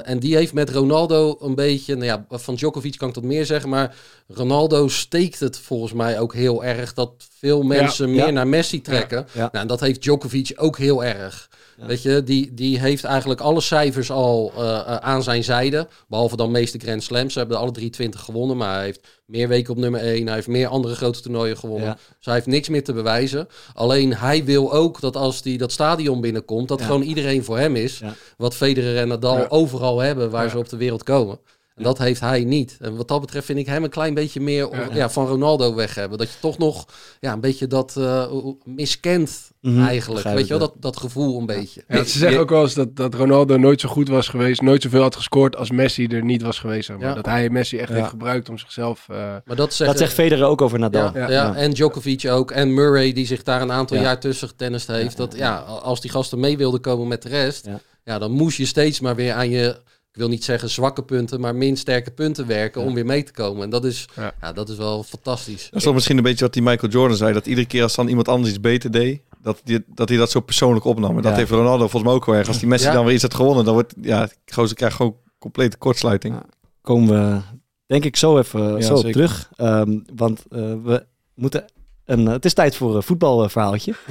En 0.05 0.19
die 0.19 0.37
heeft 0.37 0.53
met 0.53 0.71
Ronaldo 0.71 1.37
een 1.41 1.55
beetje, 1.55 1.95
nou 1.95 2.07
ja, 2.07 2.27
van 2.31 2.55
Djokovic 2.55 2.99
kan 2.99 3.09
ik 3.09 3.15
dat 3.15 3.25
meer 3.25 3.47
zeggen, 3.47 3.69
maar 3.69 3.97
Ronaldo 4.29 4.89
steekt 4.89 5.41
het 5.41 5.59
volgens 5.59 5.93
mij 5.93 6.21
ook 6.21 6.35
heel 6.35 6.65
erg 6.65 6.95
dat 6.95 7.13
veel 7.39 7.63
mensen 7.63 8.11
meer 8.11 8.27
ja. 8.27 8.31
naar 8.31 8.49
Messi 8.49 8.81
trekken. 8.81 9.27
Ja. 9.33 9.39
Nou, 9.41 9.51
en 9.53 9.67
dat 9.67 9.81
heeft 9.81 10.03
Djokovic 10.03 10.53
ook 10.57 10.79
heel 10.79 11.05
erg. 11.05 11.49
Ja. 11.79 11.87
Weet 11.87 12.03
je, 12.03 12.23
die, 12.23 12.55
die 12.55 12.79
heeft 12.79 13.05
eigenlijk 13.05 13.41
alle 13.41 13.61
cijfers 13.61 14.11
al 14.11 14.53
eh, 14.57 14.79
eh, 14.79 14.97
aan 14.97 15.23
zijn 15.23 15.45
zijde. 15.45 15.89
Behalve 16.09 16.37
dan 16.37 16.51
meeste 16.51 16.79
Grand 16.79 17.03
Slams. 17.03 17.33
Ze 17.33 17.39
hebben 17.39 17.59
alle 17.59 17.71
23 17.71 18.21
gewonnen. 18.21 18.57
Maar 18.57 18.75
hij 18.75 18.85
heeft 18.85 19.07
meer 19.27 19.49
weken 19.49 19.73
op 19.73 19.79
nummer 19.79 20.01
1. 20.01 20.27
Hij 20.27 20.35
heeft 20.35 20.47
meer 20.47 20.69
andere 20.69 20.95
grote 20.95 21.21
toernooien 21.21 21.57
gewonnen. 21.57 21.89
Ja. 21.89 21.95
Dus 22.17 22.25
hij 22.25 22.35
heeft 22.35 22.47
niks 22.47 22.69
meer 22.69 22.85
te 22.85 22.93
bewijzen. 22.93 23.49
Alleen 23.75 24.15
hij 24.15 24.45
wil 24.45 24.73
ook 24.73 25.01
dat 25.01 25.17
als 25.17 25.41
hij 25.43 25.57
dat 25.57 25.73
stadion 25.73 26.21
binnenkomt... 26.21 26.69
dat 26.69 26.79
Ja. 26.79 26.85
gewoon 26.87 27.03
iedereen 27.03 27.45
voor 27.45 27.59
hem 27.59 27.77
is. 27.77 28.01
Wat 28.37 28.55
Federer 28.55 28.97
en 28.97 29.09
Nadal 29.09 29.51
overal 29.51 29.99
hebben 29.99 30.31
waar 30.31 30.51
ze 30.51 30.59
op 30.59 30.69
de 30.69 30.77
wereld 30.77 31.03
komen. 31.03 31.39
En 31.79 31.85
dat 31.85 31.99
heeft 31.99 32.21
hij 32.21 32.45
niet. 32.45 32.77
En 32.81 32.97
wat 32.97 33.09
dat 33.09 33.21
betreft 33.21 33.47
vind 33.47 33.59
ik 33.59 33.67
hem 33.67 33.85
een 33.85 33.91
klein 33.91 34.15
beetje 34.15 34.41
meer 34.41 34.69
Ja. 34.77 34.89
ja. 34.95 35.11
van 35.11 35.27
Ronaldo 35.27 35.75
weg 35.75 35.95
hebben. 35.95 36.19
Dat 36.19 36.29
je 36.29 36.39
toch 36.41 36.59
nog 36.59 36.87
ja, 37.21 37.33
een 37.33 37.41
beetje 37.41 37.67
dat 37.67 37.95
eh, 37.97 38.27
miskent 38.65 39.47
Mhm, 39.61 39.83
eigenlijk. 39.83 40.25
Weet 40.29 40.43
je 40.47 40.49
wel, 40.49 40.59
dat, 40.59 40.73
dat 40.77 40.97
gevoel 40.97 41.39
een 41.41 41.47
beetje. 41.47 41.85
Ja, 41.89 42.05
ze 42.05 42.19
zeggen 42.19 42.41
ook 42.41 42.49
wel 42.51 42.63
eens 42.63 42.75
dat, 42.75 42.97
dat 42.97 43.15
Ronaldo 43.15 43.57
nooit 43.57 43.81
zo 43.81 43.89
goed 43.89 44.09
was 44.09 44.29
geweest, 44.29 44.61
nooit 44.61 44.83
zoveel 44.83 45.03
had 45.03 45.17
gescoord 45.17 45.57
als 45.57 45.71
Messi 45.71 46.07
er 46.07 46.25
niet 46.25 46.43
was 46.43 46.59
geweest. 46.59 46.89
maar. 46.89 46.99
Ja. 47.01 47.15
Dat 47.15 47.27
hij 47.27 47.51
Messi 47.51 47.79
echt 47.79 47.89
Ja. 47.89 47.95
heeft 47.95 48.09
gebruikt 48.09 48.49
om 48.49 48.59
zichzelf... 48.59 49.07
eh, 49.09 49.17
Maar 49.45 49.57
dat 49.57 49.75
zegt, 49.75 49.91
Dat 49.91 49.99
zegt 50.01 50.13
Federer 50.13 50.45
ook 50.45 50.61
over 50.63 50.79
Nadal. 50.79 51.11
ja, 51.15 51.21
ja, 51.21 51.29
Ja. 51.31 51.55
en 51.55 51.71
Djokovic 51.73 52.29
ook. 52.31 52.51
En 52.51 52.75
Murray, 52.75 53.13
die 53.13 53.27
zich 53.27 53.43
daar 53.43 53.63
een 53.63 53.73
aantal 53.73 53.97
Ja. 53.97 54.03
jaar 54.03 54.21
tussen 54.21 54.49
getennist 54.49 54.87
heeft. 54.87 55.17
Ja, 55.19 55.25
dat 55.25 55.37
ja, 55.37 55.57
als 55.59 56.01
die 56.01 56.11
gasten 56.11 56.41
mee 56.41 56.57
wilden 56.57 56.81
komen 56.81 57.09
met 57.09 57.23
de 57.23 57.29
rest, 57.29 57.67
Ja. 57.67 57.81
ja. 58.05 58.19
dan 58.19 58.31
moest 58.31 58.57
je 58.57 58.67
steeds 58.67 59.01
maar 59.01 59.15
weer 59.15 59.33
aan 59.33 59.51
je, 59.51 59.77
wil 60.19 60.29
niet 60.29 60.45
zeggen 60.45 60.71
zwakke 60.71 61.03
punten, 61.03 61.41
maar 61.41 61.55
min 61.55 61.77
sterke 61.77 62.11
punten 62.11 62.47
werken 62.47 62.81
Ja. 62.81 62.87
om 62.87 62.95
weer 62.95 63.07
mee 63.07 63.23
te 63.23 63.33
komen. 63.33 63.63
En 63.63 63.71
dat 63.71 63.85
is, 63.85 64.09
Ja. 64.17 64.33
ja. 64.41 64.53
dat 64.53 64.69
is 64.69 64.77
wel 64.77 65.03
fantastisch. 65.03 65.65
Dat 65.65 65.75
is 65.79 65.83
toch 65.83 65.95
misschien 65.95 66.17
een 66.17 66.23
beetje 66.23 66.45
wat 66.45 66.53
die 66.53 66.63
Michael 66.63 66.93
Jordan 66.93 67.17
zei. 67.17 67.33
Dat 67.33 67.47
iedere 67.47 67.67
keer 67.67 67.83
als 67.83 67.95
dan 67.95 68.09
iemand 68.09 68.29
anders 68.29 68.49
iets 68.51 68.61
beter 68.61 68.91
deed, 68.91 69.21
dat, 69.43 69.61
die, 69.65 69.85
dat 69.87 70.09
hij 70.09 70.19
dat 70.19 70.31
zo 70.31 70.41
persoonlijk 70.41 70.85
opnam. 70.85 71.17
En 71.17 71.23
dat 71.23 71.33
Ja. 71.33 71.39
heeft 71.39 71.51
Ronaldo 71.51 71.79
volgens 71.79 72.03
mij 72.03 72.13
ook 72.13 72.25
wel 72.27 72.35
erg. 72.35 72.49
Als 72.49 72.59
die 72.59 72.69
Messi 72.69 72.87
Ja. 72.87 72.93
dan 72.93 73.05
weer 73.05 73.15
iets 73.15 73.23
had 73.23 73.35
gewonnen, 73.35 73.65
dan 73.65 73.75
wordt, 73.75 73.95
ja, 74.01 74.29
gozer 74.47 74.77
krijgt 74.77 74.97
gewoon 74.97 75.17
complete 75.39 75.77
kortsluiting. 75.77 76.35
Ja. 76.35 76.43
Komen 76.83 77.09
we 77.35 77.41
denk 77.87 78.05
ik 78.05 78.17
zo 78.17 78.39
even 78.39 78.61
Ja, 78.75 78.81
zo 78.81 78.97
zeker. 78.97 79.13
terug. 79.13 79.51
Ehm, 79.57 79.99
want 80.15 80.45
eh, 80.51 80.59
we 80.85 81.05
moeten... 81.35 81.65
Een, 82.09 82.27
eh, 82.27 82.33
het 82.33 82.45
is 82.45 82.53
tijd 82.55 82.77
voor 82.77 82.97
een 82.97 83.03
voetbalverhaaltje. 83.03 83.93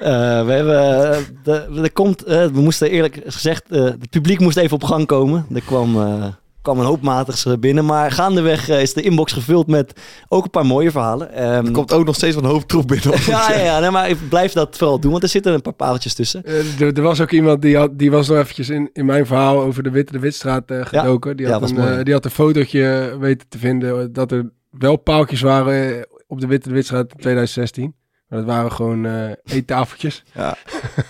Eh, 0.00 0.08
we 0.46 0.52
hebben, 0.52 1.10
eh, 1.12 1.18
de, 1.42 1.80
er 1.82 1.92
komt, 1.92 2.22
we 2.26 2.50
moesten 2.52 2.90
eerlijk 2.90 3.20
gezegd, 3.26 3.64
eh, 3.70 3.84
het 3.84 4.10
publiek 4.10 4.40
moest 4.40 4.56
even 4.56 4.74
op 4.74 4.84
gang 4.84 5.06
komen. 5.06 5.46
Er 5.54 5.60
kwam, 5.62 5.96
eh, 6.00 6.24
kwam 6.62 6.78
een 6.78 6.84
hoop 6.84 7.02
matigs 7.02 7.46
binnen, 7.60 7.84
maar 7.84 8.10
gaandeweg 8.10 8.68
is 8.68 8.92
de 8.92 9.02
inbox 9.02 9.32
gevuld 9.32 9.66
met 9.66 10.00
ook 10.28 10.44
een 10.44 10.50
paar 10.50 10.66
mooie 10.66 10.90
verhalen. 10.90 11.32
Ehm, 11.32 11.66
Er 11.66 11.72
komt 11.72 11.92
ook 11.92 12.04
nog 12.04 12.14
steeds 12.14 12.36
een 12.36 12.44
hoop 12.44 12.62
troep 12.62 12.86
binnen. 12.88 13.12
ja, 13.26 13.50
ja, 13.52 13.58
ja 13.64 13.80
nee, 13.80 13.90
maar 13.90 14.08
ik 14.08 14.16
blijf 14.28 14.52
dat 14.52 14.76
vooral 14.76 15.00
doen, 15.00 15.10
want 15.10 15.22
er 15.22 15.28
zitten 15.28 15.54
een 15.54 15.62
paar 15.62 15.72
paaltjes 15.72 16.14
tussen. 16.14 16.44
Eh, 16.44 16.80
er, 16.80 16.92
er 16.92 17.02
was 17.02 17.20
ook 17.20 17.30
iemand 17.30 17.62
die, 17.62 17.76
had, 17.76 17.98
die 17.98 18.10
was 18.10 18.28
nog 18.28 18.38
eventjes 18.38 18.68
in, 18.68 18.90
in 18.92 19.06
mijn 19.06 19.26
verhaal 19.26 19.60
over 19.60 19.82
de 19.82 19.90
Witte 19.90 20.12
de 20.12 20.18
Witstraat 20.18 20.64
gedoken. 20.66 21.36
die, 21.36 21.48
had 21.48 21.70
een, 21.70 22.04
die 22.04 22.14
had 22.14 22.24
een 22.24 22.30
fotootje 22.30 23.16
weten 23.20 23.48
te 23.48 23.58
vinden 23.58 24.12
dat 24.12 24.32
er 24.32 24.50
wel 24.70 24.96
paaltjes 24.96 25.40
waren 25.40 26.06
op 26.32 26.40
de 26.40 26.46
Witte 26.46 26.68
de 26.68 26.74
Witstraat 26.74 27.10
in 27.12 27.20
2016. 27.20 27.94
Maar 28.28 28.38
dat 28.38 28.48
waren 28.48 28.72
gewoon 28.72 29.06
eh 29.06 29.30
eettafeltjes. 29.44 30.22
Ja. 30.34 30.56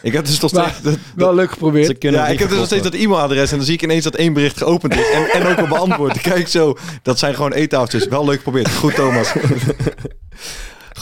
Ik 0.02 0.12
heb 0.12 0.24
dus 0.24 0.40
nog 0.40 0.52
Maar- 0.52 0.68
steeds... 0.68 0.82
dat- 0.82 0.98
Wel 1.14 1.35
leuk 1.35 1.50
geprobeerd. 1.50 2.02
ja, 2.02 2.26
ik 2.28 2.38
heb 2.38 2.48
dus 2.48 2.56
nog 2.58 2.66
steeds 2.66 2.82
dat 2.82 2.94
e-mailadres 2.94 3.50
en 3.50 3.56
dan 3.56 3.66
zie 3.66 3.74
ik 3.74 3.82
ineens 3.82 4.04
dat 4.04 4.14
één 4.14 4.32
bericht 4.32 4.56
geopend 4.58 4.94
is 4.94 5.11
en, 5.11 5.28
en 5.30 5.46
ook 5.46 5.58
al 5.58 5.66
beantwoord. 5.68 6.20
Kijk 6.30 6.48
zo, 6.48 6.76
dat 7.02 7.18
zijn 7.18 7.35
gewoon 7.35 7.52
eettafeltjes. 7.52 8.06
Wel 8.08 8.24
leuk 8.24 8.37
geprobeerd. 8.37 8.70
Goed, 8.74 8.94
Thomas. 8.94 9.32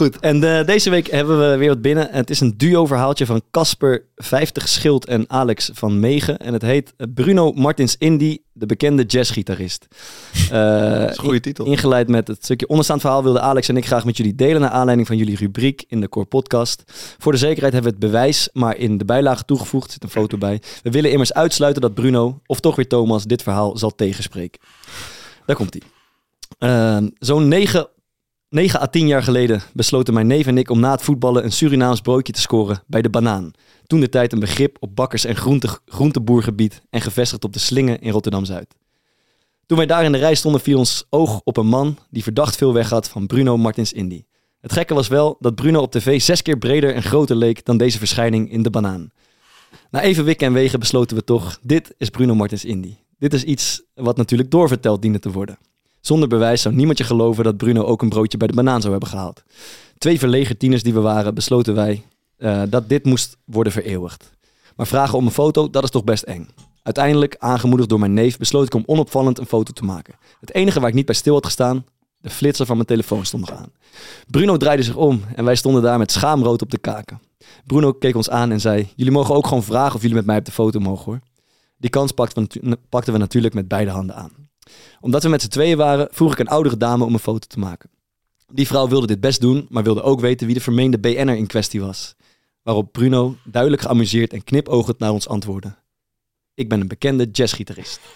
Goed, 0.00 0.20
en 0.20 0.58
eh, 0.58 0.66
deze 0.66 0.90
week 0.90 1.10
hebben 1.10 1.50
we 1.50 1.56
weer 1.56 1.68
wat 1.68 1.82
binnen. 1.82 2.08
Het 2.10 2.30
is 2.30 2.40
een 2.40 2.54
duo-verhaaltje 2.56 3.26
van 3.26 3.42
Casper 3.50 4.04
50 4.16 4.68
Schild 4.68 5.06
en 5.06 5.24
Alex 5.28 5.70
van 5.72 6.00
Megen. 6.00 6.38
En 6.38 6.52
het 6.52 6.62
heet 6.62 6.94
Bruno 7.14 7.52
Martins 7.52 7.96
Indy, 7.98 8.38
de 8.52 8.66
bekende 8.66 9.02
jazzgitarist. 9.02 9.86
Dat 10.50 11.10
is 11.10 11.16
een 11.16 11.24
goede 11.24 11.40
titel. 11.40 11.66
Ingeleid 11.66 12.08
met 12.08 12.28
het 12.28 12.44
stukje 12.44 12.68
onderstaand 12.68 13.00
verhaal 13.00 13.22
wilden 13.22 13.42
Alex 13.42 13.68
en 13.68 13.76
ik 13.76 13.86
graag 13.86 14.04
met 14.04 14.16
jullie 14.16 14.34
delen 14.34 14.60
naar 14.60 14.70
aanleiding 14.70 15.06
van 15.06 15.16
jullie 15.16 15.36
rubriek 15.36 15.84
in 15.88 16.00
de 16.00 16.08
Core 16.08 16.26
Podcast. 16.26 16.82
Voor 17.18 17.32
de 17.32 17.38
zekerheid 17.38 17.72
hebben 17.72 17.92
we 17.92 17.98
het 17.98 18.12
bewijs 18.12 18.48
maar 18.52 18.76
in 18.76 18.98
de 18.98 19.04
bijlage 19.04 19.44
toegevoegd. 19.44 19.86
Er 19.86 19.92
zit 19.92 20.02
een 20.02 20.10
foto 20.10 20.38
bij. 20.38 20.62
We 20.82 20.90
willen 20.90 21.10
immers 21.10 21.32
uitsluiten 21.32 21.82
dat 21.82 21.94
Bruno, 21.94 22.40
of 22.46 22.60
toch 22.60 22.76
weer 22.76 22.88
Thomas, 22.88 23.24
dit 23.24 23.42
verhaal 23.42 23.76
zal 23.76 23.94
tegenspreken. 23.94 24.60
Daar 25.46 25.56
komt 25.56 25.76
hij. 26.58 27.10
Zo'n 27.18 27.48
9, 27.48 27.88
9 28.50 28.80
à 28.80 28.86
10 28.86 29.06
jaar 29.06 29.22
geleden 29.22 29.62
besloten 29.72 30.14
mijn 30.14 30.26
neef 30.26 30.46
en 30.46 30.58
ik 30.58 30.70
om 30.70 30.80
na 30.80 30.90
het 30.90 31.02
voetballen 31.02 31.44
een 31.44 31.52
Surinaams 31.52 32.00
broodje 32.00 32.32
te 32.32 32.40
scoren 32.40 32.82
bij 32.86 33.02
de 33.02 33.10
Banaan. 33.10 33.50
Toen 33.86 34.00
de 34.00 34.08
tijd 34.08 34.32
een 34.32 34.40
begrip 34.40 34.76
op 34.80 34.96
bakkers- 34.96 35.24
en 35.24 35.36
groente, 35.36 35.68
groenteboergebied 35.86 36.82
en 36.90 37.00
gevestigd 37.00 37.44
op 37.44 37.52
de 37.52 37.58
Slingen 37.58 38.00
in 38.00 38.12
Rotterdam-Zuid. 38.12 38.74
Toen 39.66 39.76
wij 39.76 39.86
daar 39.86 40.04
in 40.04 40.12
de 40.12 40.18
rij 40.18 40.34
stonden 40.34 40.60
viel 40.60 40.78
ons 40.78 41.04
oog 41.10 41.40
op 41.44 41.56
een 41.56 41.66
man 41.66 41.98
die 42.08 42.22
verdacht 42.22 42.56
veel 42.56 42.72
weg 42.72 42.90
had 42.90 43.08
van 43.08 43.26
Bruno 43.26 43.56
Martins 43.56 43.92
Indy. 43.92 44.24
Het 44.60 44.72
gekke 44.72 44.94
was 44.94 45.08
wel 45.08 45.36
dat 45.40 45.54
Bruno 45.54 45.80
op 45.80 45.90
tv 45.90 46.20
zes 46.20 46.42
keer 46.42 46.58
breder 46.58 46.94
en 46.94 47.02
groter 47.02 47.36
leek 47.36 47.64
dan 47.64 47.76
deze 47.76 47.98
verschijning 47.98 48.50
in 48.50 48.62
de 48.62 48.70
banaan. 48.70 49.10
Na 49.90 50.00
even 50.00 50.24
wikken 50.24 50.46
en 50.46 50.52
wegen 50.52 50.80
besloten 50.80 51.16
we 51.16 51.24
toch, 51.24 51.58
dit 51.62 51.94
is 51.98 52.10
Bruno 52.10 52.34
Martins 52.34 52.64
Indy. 52.64 52.96
Dit 53.18 53.34
is 53.34 53.44
iets 53.44 53.82
wat 53.94 54.16
natuurlijk 54.16 54.50
doorverteld 54.50 55.02
diende 55.02 55.18
te 55.18 55.30
worden. 55.30 55.58
Zonder 56.00 56.28
bewijs 56.28 56.62
zou 56.62 56.74
niemand 56.74 56.98
je 56.98 57.04
geloven 57.04 57.44
dat 57.44 57.56
Bruno 57.56 57.82
ook 57.82 58.02
een 58.02 58.08
broodje 58.08 58.38
bij 58.38 58.48
de 58.48 58.54
banaan 58.54 58.80
zou 58.80 58.92
hebben 58.92 59.10
gehaald. 59.10 59.42
Twee 59.98 60.18
verlegen 60.18 60.56
tieners 60.56 60.82
die 60.82 60.94
we 60.94 61.00
waren, 61.00 61.34
besloten 61.34 61.74
wij 61.74 62.04
eh, 62.36 62.62
dat 62.68 62.88
dit 62.88 63.04
moest 63.04 63.36
worden 63.44 63.72
vereeuwigd. 63.72 64.30
Maar 64.76 64.86
vragen 64.86 65.18
om 65.18 65.26
een 65.26 65.32
foto, 65.32 65.70
dat 65.70 65.82
is 65.82 65.90
toch 65.90 66.04
best 66.04 66.22
eng. 66.22 66.48
Uiteindelijk, 66.82 67.36
aangemoedigd 67.38 67.88
door 67.88 67.98
mijn 67.98 68.14
neef, 68.14 68.38
besloot 68.38 68.66
ik 68.66 68.74
om 68.74 68.82
onopvallend 68.86 69.38
een 69.38 69.46
foto 69.46 69.72
te 69.72 69.84
maken. 69.84 70.14
Het 70.40 70.54
enige 70.54 70.80
waar 70.80 70.88
ik 70.88 70.94
niet 70.94 71.06
bij 71.06 71.14
stil 71.14 71.34
had 71.34 71.44
gestaan, 71.44 71.84
de 72.20 72.30
flitser 72.30 72.66
van 72.66 72.74
mijn 72.74 72.88
telefoon 72.88 73.24
stond 73.24 73.48
nog 73.48 73.58
aan. 73.58 73.72
Bruno 74.26 74.56
draaide 74.56 74.82
zich 74.82 74.96
om 74.96 75.22
en 75.34 75.44
wij 75.44 75.54
stonden 75.56 75.82
daar 75.82 75.98
met 75.98 76.12
schaamrood 76.12 76.62
op 76.62 76.70
de 76.70 76.78
kaken. 76.78 77.20
Bruno 77.66 77.92
keek 77.92 78.16
ons 78.16 78.30
aan 78.30 78.50
en 78.50 78.60
zei, 78.60 78.88
jullie 78.96 79.12
mogen 79.12 79.34
ook 79.34 79.46
gewoon 79.46 79.62
vragen 79.62 79.94
of 79.94 80.00
jullie 80.00 80.16
met 80.16 80.26
mij 80.26 80.38
op 80.38 80.44
de 80.44 80.52
foto 80.52 80.80
mogen 80.80 81.04
hoor. 81.04 81.20
Die 81.76 81.90
kans 81.90 82.12
pakten 82.12 82.42
we, 82.42 82.58
natu- 82.60 82.80
pakten 82.88 83.12
we 83.12 83.18
natuurlijk 83.18 83.54
met 83.54 83.68
beide 83.68 83.90
handen 83.90 84.16
aan. 84.16 84.30
Omdat 85.00 85.22
we 85.22 85.28
met 85.28 85.42
z'n 85.42 85.48
tweeën 85.48 85.76
waren, 85.76 86.08
vroeg 86.10 86.32
ik 86.32 86.38
een 86.38 86.48
oudere 86.48 86.76
dame 86.76 87.04
om 87.04 87.12
een 87.12 87.18
foto 87.18 87.46
te 87.46 87.58
maken. 87.58 87.90
Die 88.52 88.66
vrouw 88.66 88.88
wilde 88.88 89.06
dit 89.06 89.20
best 89.20 89.40
doen, 89.40 89.66
maar 89.68 89.82
wilde 89.82 90.02
ook 90.02 90.20
weten 90.20 90.46
wie 90.46 90.54
de 90.54 90.62
vermeende 90.62 90.98
BN'er 90.98 91.36
in 91.36 91.46
kwestie 91.46 91.80
was. 91.80 92.14
Waarop 92.62 92.92
Bruno 92.92 93.36
duidelijk 93.44 93.82
geamuseerd 93.82 94.32
en 94.32 94.44
knipoogend 94.44 94.98
naar 94.98 95.10
ons 95.10 95.28
antwoordde. 95.28 95.74
Ik 96.54 96.68
ben 96.68 96.80
een 96.80 96.88
bekende 96.88 97.28
jazzgitarist. 97.32 98.00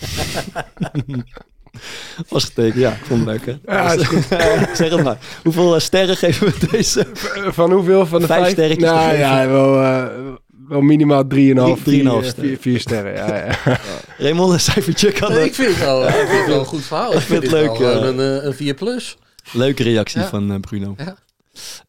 Was 2.28 2.44
getekend, 2.44 2.80
ja, 2.80 2.92
ik 2.92 3.04
vond 3.04 3.26
het 3.26 3.28
leuk 3.28 3.46
hè. 3.46 3.72
Ja, 3.74 3.92
is 3.92 4.06
goed. 4.06 4.24
zeg 4.76 4.90
het 4.90 5.02
maar. 5.02 5.18
Hoeveel 5.42 5.74
eh, 5.74 5.80
sterren 5.80 6.16
geven 6.16 6.46
we 6.46 6.66
deze? 6.70 7.06
Van 7.52 7.72
hoeveel? 7.72 8.06
Van 8.06 8.20
de 8.20 8.26
Vijf 8.26 8.40
vijf? 8.40 8.52
sterretjes 8.52 8.88
te 8.88 8.94
Nou 8.94 9.16
ja, 9.16 9.48
wel, 9.48 9.82
eh, 9.82 10.34
wel 10.68 10.80
minimaal 10.80 11.22
3,5. 11.22 11.26
Drie- 11.28 11.54
3,5 11.54 11.82
vier, 11.82 12.24
sterren. 12.24 12.34
vier, 12.34 12.56
vier 12.60 12.80
sterren. 12.80 13.12
Ja, 13.14 13.36
ja. 13.36 13.58
Raymond, 14.24 14.52
een 14.52 14.60
cijfertje 14.60 15.12
kan 15.12 15.32
Nee, 15.32 15.44
ik 15.44 15.54
vind 15.54 15.68
het 15.68 15.78
wel, 15.78 16.06
ik 16.06 16.12
vind 16.14 16.30
het 16.38 16.46
wel 16.46 16.58
een 16.58 16.64
goed 16.64 16.82
verhaal. 16.84 17.12
Ik 17.12 17.18
vind 17.20 17.24
vind 17.28 17.42
het 17.42 17.52
leuk, 17.52 17.76
wel 17.78 17.90
ja. 17.90 17.96
een, 18.08 18.20
eh, 18.40 18.44
een 18.44 18.54
4 18.54 18.74
plus. 18.74 19.16
Leuke 19.52 19.82
reactie 19.82 20.20
Ja. 20.20 20.26
van 20.28 20.52
eh, 20.52 20.60
Bruno. 20.60 20.94
Ja. 20.96 21.16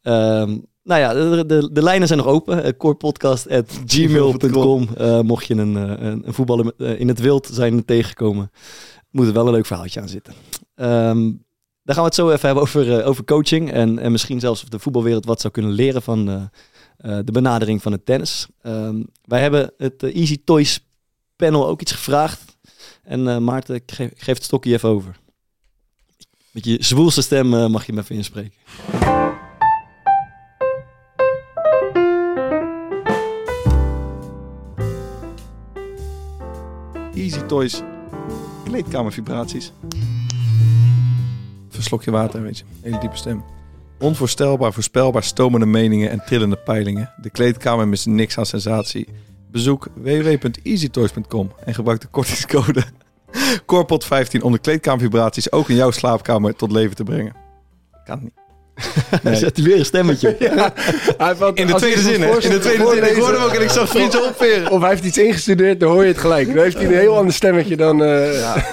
Ehm, 0.01 0.57
nou 0.83 1.01
ja, 1.01 1.13
de, 1.13 1.45
de, 1.45 1.69
de 1.71 1.83
lijnen 1.83 2.07
zijn 2.07 2.19
nog 2.19 2.27
open. 2.27 2.65
Uh, 2.65 2.71
corepodcast.gmail.com 2.77 4.87
Eh, 4.97 5.19
Mocht 5.19 5.45
je 5.45 5.53
een, 5.55 5.77
eh, 5.77 5.83
een, 6.07 6.21
een 6.25 6.33
voetballer 6.33 6.73
eh, 6.77 6.99
in 6.99 7.07
het 7.07 7.19
wild 7.19 7.49
zijn 7.51 7.85
tegengekomen, 7.85 8.51
moet 9.11 9.27
er 9.27 9.33
wel 9.33 9.45
een 9.47 9.53
leuk 9.53 9.65
verhaaltje 9.65 10.01
aan 10.01 10.09
zitten. 10.09 10.33
Ehm 10.75 11.31
dan 11.83 11.95
gaan 11.95 12.03
we 12.03 12.09
het 12.09 12.19
zo 12.19 12.29
even 12.29 12.45
hebben 12.45 12.63
over, 12.63 12.99
eh, 12.99 13.07
over 13.07 13.23
coaching. 13.23 13.71
En, 13.71 13.99
en 13.99 14.11
misschien 14.11 14.39
zelfs 14.39 14.63
of 14.63 14.69
de 14.69 14.79
voetbalwereld 14.79 15.25
wat 15.25 15.41
zou 15.41 15.53
kunnen 15.53 15.71
leren 15.71 16.01
van 16.01 16.29
eh, 16.29 16.35
eh, 16.35 16.41
de 17.05 17.31
benadering 17.31 17.81
van 17.81 17.91
het 17.91 18.05
tennis. 18.05 18.47
Ehm, 18.61 19.03
wij 19.21 19.41
hebben 19.41 19.71
het 19.77 20.03
eh, 20.03 20.15
Easy 20.15 20.41
Toys 20.43 20.79
panel 21.35 21.67
ook 21.67 21.81
iets 21.81 21.91
gevraagd. 21.91 22.57
En 23.03 23.27
eh, 23.27 23.37
Maarten, 23.37 23.75
ik 23.75 23.91
geef, 23.91 24.11
geef 24.15 24.35
het 24.35 24.43
stokje 24.43 24.73
even 24.73 24.89
over. 24.89 25.19
Met 26.51 26.65
je 26.65 26.77
zwoelste 26.79 27.21
stem 27.21 27.53
eh, 27.53 27.67
mag 27.67 27.85
je 27.85 27.91
hem 27.91 28.01
even 28.01 28.15
inspreken. 28.15 28.53
Easy 37.13 37.39
Toys. 37.39 37.81
Kleedkamervibraties. 38.63 39.71
Verslok 41.69 42.03
je 42.03 42.11
water, 42.11 42.41
weet 42.41 42.57
je. 42.57 42.63
Hele 42.81 42.99
diepe 42.99 43.17
stem. 43.17 43.54
Onvoorstelbaar, 43.99 44.73
voorspelbaar, 44.73 45.23
stomende 45.23 45.65
meningen 45.65 46.09
en 46.09 46.21
trillende 46.25 46.55
peilingen. 46.55 47.11
De 47.21 47.29
kleedkamer 47.29 47.87
mist 47.87 48.05
niks 48.05 48.37
aan 48.37 48.45
sensatie. 48.45 49.07
Bezoek 49.51 49.87
www.easytoys.com 49.93 51.51
en 51.65 51.73
gebruik 51.73 52.01
de 52.01 52.07
kortingscode 52.07 52.83
CORPOT15 53.73 54.41
om 54.41 54.51
de 54.51 54.59
kleedkamervibraties 54.59 55.51
ook 55.51 55.69
in 55.69 55.75
jouw 55.75 55.91
slaapkamer 55.91 56.55
tot 56.55 56.71
leven 56.71 56.95
te 56.95 57.03
brengen. 57.03 57.35
Kan 58.05 58.19
niet. 58.23 58.33
Hij 59.23 59.35
zet 59.35 59.61
weer 59.61 59.77
een 59.79 59.85
stemmetje. 59.85 60.35
Hij 61.17 61.35
valt- 61.35 61.57
In 61.57 61.67
de 61.67 61.73
tweede 61.73 62.01
hij 62.01 62.11
zin, 62.13 62.21
hè? 62.21 62.27
In 62.27 62.33
de 62.49 62.59
tweede 62.59 62.63
zin. 62.85 63.03
Ik 63.03 63.15
hoorde 63.17 63.37
hem 63.37 63.45
ook 63.45 63.53
en 63.53 63.61
ik 63.61 63.69
zag 63.69 63.89
vrienden 63.89 64.27
opveren. 64.27 64.71
Of 64.71 64.79
hij 64.81 64.89
heeft 64.89 65.03
iets 65.03 65.17
ingestudeerd, 65.17 65.79
dan 65.79 65.91
hoor 65.91 66.01
je 66.01 66.07
het 66.07 66.17
gelijk. 66.17 66.47
Dan 66.53 66.63
heeft 66.63 66.75
hij 66.77 66.85
een 66.85 66.93
heel 66.93 67.17
ander 67.17 67.33
stemmetje 67.33 67.75
dan... 67.75 68.03
eh, 68.03 68.39
Ja, 68.39 68.65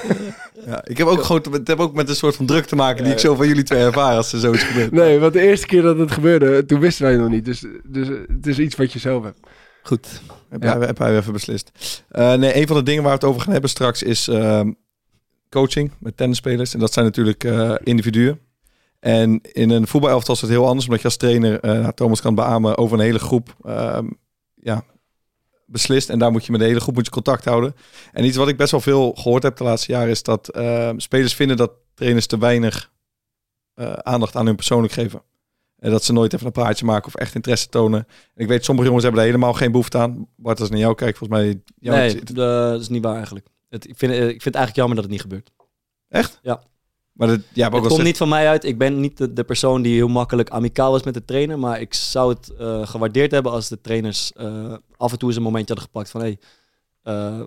ik 0.83 0.97
heb 0.97 1.07
ook 1.07 1.23
gewoon 1.23 1.45
het 1.51 1.67
heb 1.67 1.79
ook 1.79 1.93
met 1.93 2.09
een 2.09 2.15
soort 2.15 2.35
van 2.35 2.45
druk 2.45 2.65
te 2.65 2.75
maken 2.75 3.03
die 3.03 3.13
ik 3.13 3.19
zo 3.19 3.35
van 3.35 3.47
jullie 3.47 3.63
twee 3.63 3.83
ervaar 3.83 4.15
als 4.15 4.33
er 4.33 4.39
zoiets 4.39 4.63
gebeurt. 4.63 4.91
Nee, 5.01 5.19
want 5.19 5.33
de 5.33 5.41
eerste 5.41 5.65
keer 5.67 5.81
dat 5.81 5.97
het 5.97 6.11
gebeurde, 6.11 6.65
toen 6.65 6.79
wisten 6.79 7.03
wij 7.03 7.11
het 7.11 7.21
nog 7.21 7.29
niet. 7.29 7.45
Dus, 7.45 7.65
dus 7.83 8.07
het 8.07 8.47
is 8.47 8.59
iets 8.59 8.75
wat 8.75 8.93
je 8.93 8.99
zelf 8.99 9.23
hebt. 9.23 9.39
Goed. 9.83 10.21
Heb, 10.49 10.63
Ja. 10.63 10.77
hij, 10.77 10.87
heb 10.87 10.97
hij 10.97 11.17
even 11.17 11.33
beslist. 11.33 11.71
Eh, 12.09 12.33
nee, 12.33 12.55
een 12.61 12.67
van 12.67 12.75
de 12.77 12.83
dingen 12.83 13.03
waar 13.03 13.11
we 13.11 13.17
het 13.17 13.27
over 13.27 13.41
gaan 13.41 13.51
hebben 13.51 13.69
straks 13.69 14.03
is 14.03 14.27
ehm, 14.27 14.71
coaching 15.49 15.91
met 15.99 16.17
tennisspelers. 16.17 16.73
En 16.73 16.79
dat 16.79 16.93
zijn 16.93 17.05
natuurlijk 17.05 17.43
eh, 17.43 17.73
individuen. 17.83 18.39
En 18.99 19.39
in 19.41 19.69
een 19.69 19.87
voetbalelftal 19.87 20.35
is 20.35 20.41
het 20.41 20.49
heel 20.49 20.67
anders, 20.67 20.85
omdat 20.85 21.01
je 21.01 21.07
als 21.07 21.17
trainer, 21.17 21.59
eh, 21.59 21.87
Thomas 21.87 22.21
kan 22.21 22.35
beamen, 22.35 22.77
over 22.77 22.97
een 22.99 23.03
hele 23.05 23.19
groep 23.19 23.55
ehm, 23.63 24.05
ja, 24.55 24.83
beslist. 25.73 26.09
En 26.09 26.19
daar 26.19 26.31
moet 26.31 26.45
je 26.45 26.51
met 26.51 26.61
de 26.61 26.67
hele 26.67 26.79
groep 26.79 26.95
moet 26.95 27.05
je 27.05 27.11
contact 27.11 27.45
houden. 27.45 27.75
En 28.11 28.25
iets 28.25 28.37
wat 28.37 28.47
ik 28.47 28.57
best 28.57 28.71
wel 28.71 28.81
veel 28.81 29.11
gehoord 29.11 29.43
heb 29.43 29.57
de 29.57 29.63
laatste 29.63 29.91
jaren 29.91 30.09
is 30.09 30.23
dat 30.23 30.49
ehm, 30.49 30.99
spelers 30.99 31.33
vinden 31.33 31.57
dat 31.57 31.71
trainers 31.93 32.25
te 32.25 32.37
weinig 32.37 32.91
eh, 33.73 33.93
aandacht 33.93 34.35
aan 34.35 34.45
hun 34.45 34.55
persoonlijk 34.55 34.93
geven. 34.93 35.21
En 35.79 35.91
dat 35.91 36.03
ze 36.03 36.13
nooit 36.13 36.33
even 36.33 36.45
een 36.45 36.51
praatje 36.51 36.85
maken 36.85 37.07
of 37.07 37.15
echt 37.15 37.35
interesse 37.35 37.69
tonen. 37.69 38.07
Ik 38.35 38.47
weet, 38.47 38.65
sommige 38.65 38.87
jongens 38.87 39.03
hebben 39.05 39.23
daar 39.23 39.31
helemaal 39.31 39.53
geen 39.53 39.71
behoefte 39.71 39.97
aan. 39.97 40.27
Bart, 40.35 40.59
als 40.59 40.67
ik 40.67 40.73
naar 40.73 40.83
jou 40.83 40.95
kijk, 40.95 41.17
volgens 41.17 41.39
mij... 41.39 41.61
jou 41.79 41.97
nee, 41.97 42.19
eh, 42.19 42.35
dat 42.35 42.81
is 42.81 42.89
niet 42.89 43.03
waar 43.03 43.15
eigenlijk. 43.15 43.47
Het, 43.69 43.89
ik, 43.89 43.97
vind, 43.97 44.11
eh, 44.11 44.17
ik 44.21 44.41
vind 44.41 44.43
het 44.43 44.55
eigenlijk 44.55 44.75
jammer 44.75 44.95
dat 44.95 45.03
het 45.03 45.13
niet 45.13 45.21
gebeurt. 45.21 45.51
Echt? 46.09 46.39
Ja. 46.41 46.61
Maar 47.13 47.27
dat, 47.27 47.39
ja, 47.53 47.69
maar 47.69 47.79
het 47.79 47.89
komt 47.89 48.03
niet 48.03 48.17
van 48.17 48.29
mij 48.29 48.47
uit. 48.47 48.63
Ik 48.63 48.77
ben 48.77 48.99
niet 48.99 49.17
de, 49.17 49.33
de 49.33 49.43
persoon 49.43 49.81
die 49.81 49.93
heel 49.93 50.07
makkelijk 50.07 50.49
amicaal 50.49 50.95
is 50.95 51.03
met 51.03 51.13
de 51.13 51.25
trainer. 51.25 51.59
Maar 51.59 51.81
ik 51.81 51.93
zou 51.93 52.33
het 52.33 52.49
eh, 52.49 52.87
gewaardeerd 52.87 53.31
hebben 53.31 53.51
als 53.51 53.69
de 53.69 53.81
trainers 53.81 54.33
eh, 54.33 54.73
af 55.03 55.11
en 55.11 55.17
toe 55.17 55.27
eens 55.27 55.37
een 55.37 55.43
momentje 55.43 55.73
hadden 55.73 55.91
gepakt 55.93 56.09
van... 56.09 56.21
Hey, 56.21 56.37
eh, 57.03 57.39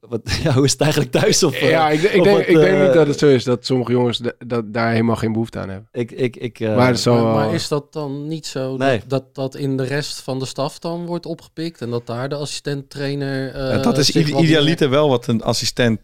wat, 0.00 0.20
ja, 0.44 0.52
hoe 0.52 0.64
is 0.64 0.72
het 0.72 0.80
eigenlijk 0.80 1.12
thuis? 1.12 1.42
Of, 1.42 1.54
eh, 1.54 1.70
ja, 1.70 1.88
ik, 1.90 2.02
ik, 2.02 2.18
of 2.18 2.24
denk, 2.24 2.36
wat, 2.38 2.48
ik 2.48 2.54
denk 2.54 2.76
eh, 2.78 2.84
niet 2.84 2.92
dat 2.92 3.06
het 3.06 3.18
zo 3.18 3.28
is 3.28 3.44
dat 3.44 3.66
sommige 3.66 3.92
jongens 3.92 4.20
dat 4.46 4.72
daar 4.72 4.90
helemaal 4.90 5.16
geen 5.16 5.32
behoefte 5.32 5.58
aan 5.58 5.68
hebben. 5.68 5.88
Ik, 5.92 6.10
ik, 6.10 6.36
ik, 6.36 6.60
eh, 6.60 6.76
maar 6.76 7.54
is 7.54 7.68
dat 7.68 7.92
dan 7.92 8.28
niet 8.28 8.46
zo 8.46 8.76
Nee. 8.76 8.98
dat, 8.98 9.08
dat 9.08 9.34
dat 9.34 9.54
in 9.54 9.76
de 9.76 9.82
rest 9.84 10.20
van 10.20 10.38
de 10.38 10.46
staf 10.46 10.78
dan 10.78 11.06
wordt 11.06 11.26
opgepikt 11.26 11.80
en 11.80 11.90
dat 11.90 12.06
daar 12.06 12.28
de 12.28 12.34
assistent-trainer... 12.34 13.54
eh, 13.54 13.70
Ja, 13.76 13.78
dat 13.82 13.98
is 13.98 14.10
idealiter 14.16 14.90
wel 14.90 15.08
wat 15.08 15.26
een 15.26 15.42
assistent 15.42 16.00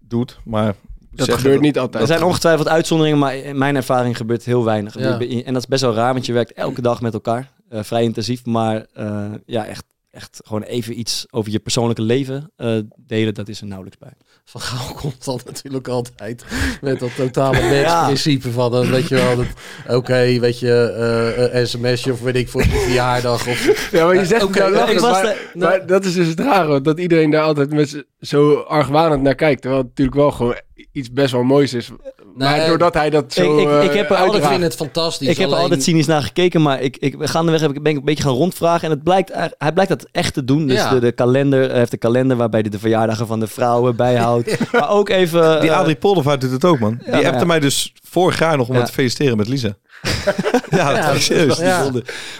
doet, 0.00 0.38
maar... 0.44 0.74
dat 1.10 1.32
gebeurt 1.32 1.60
niet 1.60 1.78
altijd. 1.78 2.02
Er 2.02 2.08
zijn 2.08 2.22
ongetwijfeld 2.22 2.68
uitzonderingen, 2.68 3.18
maar 3.20 3.36
in 3.36 3.58
mijn 3.58 3.76
ervaring 3.76 4.16
gebeurt 4.16 4.44
heel 4.44 4.64
weinig. 4.64 4.98
Ja. 4.98 5.18
En 5.20 5.52
dat 5.52 5.62
is 5.62 5.68
best 5.68 5.82
wel 5.82 5.94
raar, 5.94 6.12
want 6.12 6.26
je 6.26 6.32
werkt 6.32 6.52
elke 6.52 6.82
dag 6.82 7.00
met 7.00 7.12
elkaar. 7.14 7.50
eh, 7.68 7.82
vrij 7.82 8.02
intensief, 8.02 8.44
maar 8.44 8.86
eh, 8.92 9.30
ja, 9.46 9.66
echt, 9.66 9.84
echt 10.12 10.40
gewoon 10.44 10.62
even 10.62 10.98
iets 10.98 11.26
over 11.30 11.52
je 11.52 11.58
persoonlijke 11.58 12.02
leven 12.02 12.50
eh, 12.56 12.78
delen, 12.96 13.34
dat 13.34 13.48
is 13.48 13.60
er 13.60 13.66
nauwelijks 13.66 13.98
bij. 13.98 14.12
Van 14.44 14.60
Gaal 14.60 14.94
komt 15.00 15.24
dan 15.24 15.40
natuurlijk 15.44 15.88
altijd 15.88 16.44
met 16.80 16.98
dat 16.98 17.16
totale 17.16 17.60
mensprincipe 17.70 18.50
van, 18.52 18.74
eh, 18.74 18.90
weet 18.90 19.08
je 19.08 19.14
wel, 19.14 19.36
dat- 19.36 19.96
oké, 19.96 20.38
weet 20.38 20.58
je, 20.58 20.72
eh 20.96 21.60
eh, 21.60 21.66
sms'je 21.66 22.12
of 22.12 22.20
weet 22.20 22.36
ik 22.36 22.48
voor 22.48 22.62
je 22.62 22.68
verjaardag. 22.68 23.48
Of, 23.48 23.90
Ja, 23.90 24.06
maar 24.06 24.14
je 24.14 24.26
zegt 24.26 24.42
Oké, 24.42 24.62
het 24.62 24.72
nou 24.72 24.90
ik 24.90 25.00
lachen, 25.00 25.10
was 25.10 25.22
maar, 25.22 25.36
de- 25.52 25.58
maar 25.58 25.86
dat 25.86 26.04
is 26.04 26.14
dus 26.14 26.26
het 26.28 26.40
rare, 26.40 26.80
dat 26.80 26.98
iedereen 26.98 27.30
daar 27.30 27.42
altijd 27.42 27.70
met 27.72 28.04
zo 28.20 28.54
argwanend 28.54 29.22
naar 29.22 29.34
kijkt. 29.34 29.60
Terwijl 29.60 29.82
het 29.82 29.90
natuurlijk 29.90 30.16
wel 30.16 30.30
gewoon 30.30 30.56
iets 30.92 31.12
best 31.12 31.32
wel 31.32 31.42
moois 31.42 31.74
is. 31.74 31.90
Maar 32.34 32.56
Nee, 32.56 32.66
doordat 32.68 32.94
hij 32.94 33.10
dat 33.10 33.32
zo 33.32 33.58
ik- 33.58 33.68
ik- 33.68 33.82
ik 33.82 33.90
eh, 33.90 33.96
heb 33.96 34.10
er 34.10 34.16
uitdraagt. 34.16 34.48
vind 34.48 34.62
het 34.62 34.74
fantastisch. 34.74 35.28
Ik 35.28 35.36
heb 35.36 35.46
er 35.46 35.52
alleen- 35.52 35.62
altijd 35.64 35.82
cynisch 35.82 36.06
naar 36.06 36.22
gekeken, 36.22 36.62
maar 36.62 36.80
ik, 36.80 36.96
ik, 36.96 37.14
gaandeweg 37.18 37.60
heb 37.60 37.70
ik, 37.72 37.82
ben 37.82 37.92
ik 37.92 37.98
een 37.98 38.04
beetje 38.04 38.22
gaan 38.24 38.32
rondvragen. 38.32 38.84
En 38.84 38.90
het 38.90 39.02
blijkt, 39.02 39.32
hij 39.58 39.72
blijkt 39.72 39.90
dat 39.90 40.06
echt 40.12 40.34
te 40.34 40.44
doen. 40.44 40.66
Dus 40.66 40.76
Ja. 40.76 40.90
de, 40.90 40.98
de 41.00 41.12
kalender, 41.12 41.68
hij 41.70 41.78
heeft 41.78 41.92
een 41.92 41.98
kalender 41.98 42.36
waarbij 42.36 42.60
hij 42.60 42.70
de 42.70 42.78
verjaardagen 42.78 43.26
van 43.26 43.40
de 43.40 43.46
vrouwen 43.46 43.96
bijhoudt. 43.96 44.56
Maar 44.72 44.90
ook 44.90 45.08
even... 45.08 45.60
Die 45.60 45.70
eh, 45.70 45.78
Adrie 45.78 45.96
Poldervaart 45.96 46.40
doet 46.40 46.50
het 46.50 46.64
ook, 46.64 46.78
man. 46.78 47.00
Die 47.04 47.16
ja. 47.20 47.28
appte 47.30 47.46
mij 47.46 47.60
dus 47.60 47.92
vorig 48.08 48.38
jaar 48.38 48.56
nog 48.56 48.68
om 48.68 48.74
Ja. 48.76 48.82
te 48.84 48.92
feliciteren 48.92 49.36
met 49.36 49.48
Lisa. 49.48 49.76
ja, 50.70 50.88
dat 50.94 50.96
Ja, 50.96 51.18
serieus. 51.18 51.58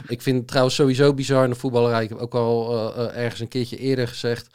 Ik 0.08 0.22
vind 0.22 0.36
het 0.38 0.46
trouwens 0.48 0.74
sowieso 0.74 1.14
bizar 1.14 1.44
in 1.44 1.50
de 1.50 1.56
voetballerij. 1.56 2.02
Ik 2.02 2.08
heb 2.08 2.18
ook 2.18 2.34
al 2.34 2.72
eh, 2.96 3.04
eh, 3.04 3.22
ergens 3.22 3.40
een 3.40 3.48
keertje 3.48 3.76
eerder 3.76 4.08
gezegd. 4.08 4.46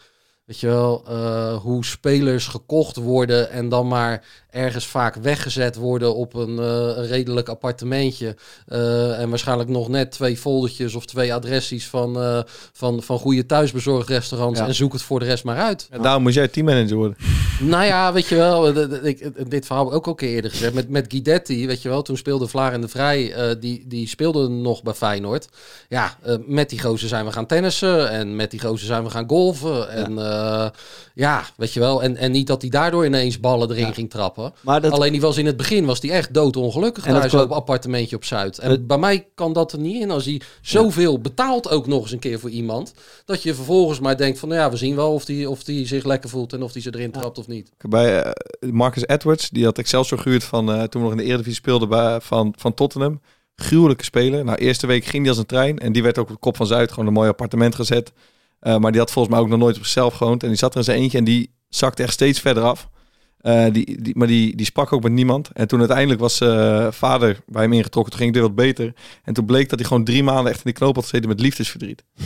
Weet 0.45 0.59
je 0.59 0.67
wel, 0.67 1.03
eh, 1.07 1.55
hoe 1.55 1.85
spelers 1.85 2.47
gekocht 2.47 2.95
worden 2.95 3.51
en 3.51 3.69
dan 3.69 3.87
maar 3.87 4.23
ergens 4.57 4.87
vaak 4.87 5.15
weggezet 5.15 5.75
worden 5.75 6.15
op 6.15 6.33
een, 6.33 6.59
eh, 6.59 7.09
redelijk 7.09 7.49
appartementje. 7.49 8.35
Eh, 8.67 9.19
en 9.19 9.29
waarschijnlijk 9.29 9.69
nog 9.69 9.87
net 9.87 10.11
twee 10.11 10.37
foldertjes 10.37 10.95
of 10.95 11.05
twee 11.05 11.33
adressies 11.33 11.87
van, 11.87 12.21
eh, 12.21 12.39
van, 12.73 13.03
van 13.03 13.19
goede 13.19 13.45
thuisbezorgrestaurants. 13.45 14.59
Ja. 14.59 14.67
En 14.67 14.75
zoek 14.75 14.93
het 14.93 15.01
voor 15.01 15.19
de 15.19 15.25
rest 15.25 15.43
maar 15.43 15.57
uit. 15.57 15.87
En 15.91 16.01
daarom 16.01 16.23
moest 16.23 16.35
jij 16.35 16.47
teammanager 16.47 16.95
worden. 16.95 17.17
Nou 17.59 17.85
ja, 17.85 18.13
weet 18.13 18.27
je 18.27 18.35
wel, 18.35 18.77
ik, 19.05 19.49
dit 19.49 19.65
verhaal 19.65 19.83
heb 19.83 19.93
ik 19.93 19.97
ook 19.97 20.07
al 20.07 20.15
keer 20.15 20.29
eerder 20.29 20.51
gezegd. 20.51 20.73
Met, 20.73 20.89
met 20.89 21.05
Guidetti, 21.07 21.67
weet 21.67 21.81
je 21.81 21.89
wel, 21.89 22.01
toen 22.01 22.17
speelde 22.17 22.47
Vlaar 22.47 22.73
en 22.73 22.81
de 22.81 22.87
Vrij, 22.87 23.33
die, 23.59 23.83
die 23.87 24.07
speelde 24.07 24.47
nog 24.47 24.83
bij 24.83 24.93
Feyenoord. 24.93 25.47
Ja, 25.89 26.17
met 26.45 26.69
die 26.69 26.81
gozer 26.81 27.07
zijn 27.07 27.25
we 27.25 27.31
gaan 27.31 27.45
tennissen 27.45 28.09
en 28.09 28.35
met 28.35 28.51
die 28.51 28.59
gozer 28.59 28.87
zijn 28.87 29.03
we 29.03 29.09
gaan 29.09 29.29
golven. 29.29 29.89
En 29.89 30.13
ja, 30.15 30.73
ja 31.13 31.43
weet 31.55 31.73
je 31.73 31.79
wel, 31.79 32.03
en, 32.03 32.17
en 32.17 32.31
niet 32.31 32.47
dat 32.47 32.61
hij 32.61 32.71
daardoor 32.71 33.05
ineens 33.05 33.39
ballen 33.39 33.69
erin 33.71 33.85
Ja. 33.85 33.93
ging 33.93 34.09
trappen. 34.09 34.46
Maar 34.61 34.81
dat, 34.81 34.91
Alleen 34.91 35.11
die 35.11 35.21
was 35.21 35.37
in 35.37 35.45
het 35.45 35.57
begin 35.57 35.85
was 35.85 35.99
die 35.99 36.11
echt 36.11 36.33
doodongelukkig 36.33 37.05
En 37.05 37.27
kwam- 37.27 37.41
op 37.41 37.51
appartementje 37.51 38.15
op 38.15 38.23
Zuid. 38.23 38.57
En 38.59 38.69
Het- 38.69 38.87
bij 38.87 38.97
mij 38.97 39.27
kan 39.35 39.53
dat 39.53 39.71
er 39.71 39.79
niet 39.79 40.01
in 40.01 40.11
als 40.11 40.25
hij 40.25 40.41
zoveel 40.61 41.19
betaalt 41.19 41.69
ook 41.69 41.87
nog 41.87 42.01
eens 42.01 42.11
een 42.11 42.19
keer 42.19 42.39
voor 42.39 42.49
iemand. 42.49 42.93
Dat 43.25 43.43
je 43.43 43.53
vervolgens 43.53 43.99
maar 43.99 44.17
denkt 44.17 44.39
van 44.39 44.49
nou 44.49 44.61
ja, 44.61 44.69
we 44.69 44.77
zien 44.77 44.95
wel 44.95 45.13
of 45.13 45.25
die, 45.25 45.49
of 45.49 45.63
die 45.63 45.87
zich 45.87 46.03
lekker 46.03 46.29
voelt 46.29 46.53
en 46.53 46.63
of 46.63 46.71
die 46.71 46.81
ze 46.81 46.93
erin 46.95 47.11
trapt 47.11 47.37
of 47.37 47.47
niet. 47.47 47.71
Bij 47.89 48.21
eh, 48.23 48.31
Marcus 48.71 49.07
Edwards, 49.07 49.49
die 49.49 49.63
had 49.65 49.77
Excelsior 49.77 50.19
gehuurd 50.19 50.43
van 50.43 50.71
eh, 50.71 50.83
toen 50.83 51.01
we 51.01 51.07
nog 51.07 51.11
in 51.11 51.23
de 51.23 51.23
Eredivisie 51.29 51.55
speelden 51.61 51.89
bij, 51.89 52.21
van, 52.21 52.53
van 52.57 52.73
Tottenham. 52.73 53.21
Gruwelijke 53.55 54.03
speler. 54.03 54.43
Nou, 54.43 54.57
eerste 54.57 54.87
week 54.87 55.05
ging 55.05 55.21
die 55.21 55.29
als 55.29 55.37
een 55.39 55.45
trein. 55.45 55.77
En 55.79 55.91
die 55.91 56.03
werd 56.03 56.17
ook 56.17 56.27
op 56.27 56.33
de 56.33 56.39
kop 56.39 56.55
van 56.57 56.67
Zuid 56.67 56.89
gewoon 56.91 57.07
een 57.07 57.13
mooi 57.13 57.29
appartement 57.29 57.75
gezet. 57.75 58.11
Eh, 58.59 58.77
maar 58.77 58.91
die 58.91 58.99
had 58.99 59.11
volgens 59.11 59.33
mij 59.35 59.43
ook 59.43 59.49
nog 59.49 59.59
nooit 59.59 59.75
op 59.77 59.81
zichzelf 59.83 60.13
gewoond. 60.13 60.41
En 60.43 60.49
die 60.49 60.57
zat 60.57 60.71
er 60.71 60.77
in 60.77 60.83
zijn 60.83 60.97
eentje 60.99 61.17
en 61.17 61.23
die 61.23 61.51
zakte 61.69 62.03
echt 62.03 62.13
steeds 62.13 62.39
verder 62.39 62.63
af. 62.63 62.89
Eh, 63.37 63.65
die, 63.71 64.01
die, 64.01 64.17
maar 64.17 64.27
die, 64.27 64.55
die 64.55 64.65
sprak 64.65 64.93
ook 64.93 65.03
met 65.03 65.11
niemand. 65.11 65.49
En 65.53 65.67
toen 65.67 65.79
uiteindelijk 65.79 66.19
was 66.19 66.41
eh, 66.41 66.87
vader 66.91 67.39
bij 67.45 67.61
hem 67.61 67.73
ingetrokken. 67.73 68.11
Toen 68.11 68.21
ging 68.21 68.33
het 68.35 68.39
weer 68.43 68.53
wat 68.55 68.65
beter. 68.65 68.93
En 69.23 69.33
toen 69.33 69.45
bleek 69.45 69.69
dat 69.69 69.79
hij 69.79 69.87
gewoon 69.87 70.03
drie 70.03 70.23
maanden 70.23 70.45
echt 70.45 70.55
in 70.57 70.61
die 70.63 70.73
knoop 70.73 70.95
had 70.95 71.03
gezeten 71.03 71.29
met 71.29 71.39
liefdesverdriet. 71.39 72.03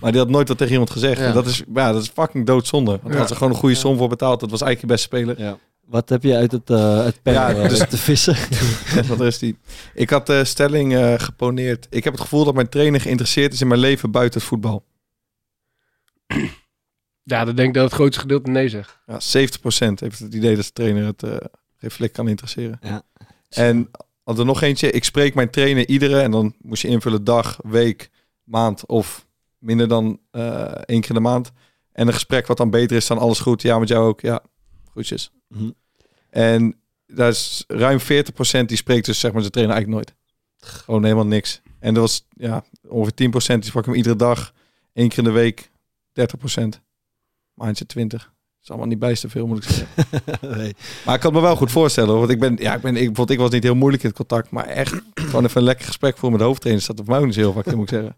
Maar 0.00 0.12
die 0.12 0.22
had 0.22 0.30
nooit 0.30 0.48
wat 0.48 0.56
tegen 0.58 0.72
iemand 0.72 0.90
gezegd. 0.90 1.18
Ja. 1.20 1.26
En 1.26 1.32
dat 1.34 1.46
is, 1.46 1.62
ja, 1.74 1.92
dat 1.92 2.02
is 2.02 2.08
fucking 2.08 2.46
doodzonde. 2.46 2.90
Want 2.90 3.02
daar 3.02 3.12
Ja. 3.12 3.18
had 3.18 3.28
ze 3.28 3.34
gewoon 3.34 3.52
een 3.52 3.58
goede 3.58 3.74
som 3.74 3.96
voor 3.96 4.08
betaald. 4.08 4.40
Dat 4.40 4.50
was 4.50 4.60
eigenlijk 4.60 4.80
je 4.80 4.86
beste 4.86 5.16
speler. 5.16 5.46
ja. 5.48 5.58
Wat 5.86 6.08
heb 6.08 6.22
je 6.22 6.36
uit 6.36 6.52
het, 6.52 6.70
eh 6.70 7.04
het 7.04 7.22
pen 7.22 7.32
Ja, 7.32 7.68
dus- 7.68 7.88
te 7.88 7.96
vissen? 7.96 8.36
Wat 9.08 9.20
is 9.20 9.38
die? 9.38 9.56
Ik 9.94 10.10
had 10.10 10.26
de 10.26 10.44
stelling 10.44 10.96
geponeerd. 11.22 11.86
Ik 11.90 12.04
heb 12.04 12.12
het 12.12 12.22
gevoel 12.22 12.44
dat 12.44 12.54
mijn 12.54 12.68
trainer 12.68 13.00
geïnteresseerd 13.00 13.52
is 13.52 13.60
in 13.60 13.66
mijn 13.68 13.80
leven 13.80 14.10
buiten 14.10 14.40
het 14.40 14.48
voetbal. 14.48 14.84
Ja, 17.24 17.44
dan 17.44 17.54
denk 17.54 17.68
ik 17.68 17.74
dat 17.74 17.84
het 17.84 17.92
grootste 17.92 18.20
gedeelte 18.20 18.50
nee 18.50 18.68
zegt. 18.68 18.98
Ja, 19.06 19.14
70% 19.14 19.18
heeft 19.94 20.18
het 20.18 20.34
idee 20.34 20.56
dat 20.56 20.64
de 20.64 20.72
trainer 20.72 21.06
het 21.06 21.22
eh 21.22 21.36
flik 21.90 22.12
kan 22.12 22.28
interesseren. 22.28 22.78
Ja. 22.82 23.02
En 23.48 23.90
had 24.22 24.38
er 24.38 24.44
nog 24.44 24.62
eentje. 24.62 24.90
Ik 24.90 25.04
spreek 25.04 25.34
mijn 25.34 25.50
trainer 25.50 25.88
iedere, 25.88 26.20
en 26.20 26.30
dan 26.30 26.54
moest 26.60 26.82
je 26.82 26.88
invullen 26.88 27.24
dag, 27.24 27.58
week, 27.62 28.10
maand 28.44 28.86
of 28.86 29.26
minder 29.58 29.88
dan 29.88 30.20
eh, 30.30 30.62
één 30.64 31.00
keer 31.00 31.08
in 31.08 31.14
de 31.14 31.20
maand. 31.20 31.52
En 31.92 32.06
een 32.06 32.12
gesprek 32.12 32.46
wat 32.46 32.56
dan 32.56 32.70
beter 32.70 32.96
is 32.96 33.06
dan 33.06 33.18
alles 33.18 33.40
goed. 33.40 33.62
Ja, 33.62 33.78
met 33.78 33.88
jou 33.88 34.06
ook. 34.06 34.20
Ja, 34.20 34.42
groetjes. 34.90 35.30
Mhm. 35.48 35.70
En 36.30 36.80
daar 37.06 37.28
is 37.28 37.64
ruim 37.66 37.98
40% 38.00 38.68
die 38.68 38.76
spreekt 38.76 39.04
dus 39.04 39.20
zeg 39.20 39.32
maar 39.32 39.40
zijn 39.40 39.52
trainer 39.52 39.76
eigenlijk 39.76 40.06
nooit. 40.06 40.18
Gewoon 40.56 41.02
helemaal 41.02 41.26
niks. 41.26 41.60
En 41.78 41.94
er 41.94 42.00
was 42.00 42.26
ja, 42.30 42.64
ongeveer 42.88 43.30
10% 43.30 43.58
die 43.58 43.64
sprak 43.64 43.84
hem 43.84 43.94
iedere 43.94 44.16
dag. 44.16 44.52
één 44.92 45.08
keer 45.08 45.18
in 45.18 45.24
de 45.24 45.30
week 45.30 45.70
30%. 46.12 46.82
Maandje 47.54 47.86
20. 47.86 48.32
is 48.62 48.68
allemaal 48.68 48.88
niet 48.88 48.98
bijster 48.98 49.30
veel, 49.30 49.46
moet 49.46 49.64
ik 49.64 49.70
zeggen. 49.70 49.86
nee. 50.58 50.74
Maar 51.04 51.14
ik 51.14 51.20
kan 51.20 51.32
me 51.32 51.40
wel 51.40 51.56
goed 51.56 51.70
voorstellen. 51.70 52.10
hoor, 52.10 52.18
Want 52.18 52.30
ik 52.30 52.40
ben, 52.40 52.56
ja, 52.60 52.74
ik 52.74 52.80
ben, 52.80 52.96
ik, 52.96 53.06
bijvoorbeeld, 53.06 53.30
ik 53.30 53.38
was 53.38 53.50
niet 53.50 53.62
heel 53.62 53.74
moeilijk 53.74 54.02
in 54.02 54.08
het 54.08 54.18
contact. 54.18 54.50
Maar 54.50 54.64
echt 54.64 54.94
gewoon 55.14 55.44
even 55.44 55.60
een 55.60 55.66
lekker 55.66 55.86
gesprek 55.86 56.16
voor 56.16 56.30
met 56.30 56.38
de 56.38 56.44
hoofdtrainer. 56.44 56.86
Dat 56.86 56.96
voor 56.96 57.06
mij 57.06 57.18
ook 57.18 57.24
niet 57.24 57.34
heel 57.34 57.52
vaak, 57.52 57.74
moet 57.74 57.92
ik 57.92 57.98
zeggen. 57.98 58.16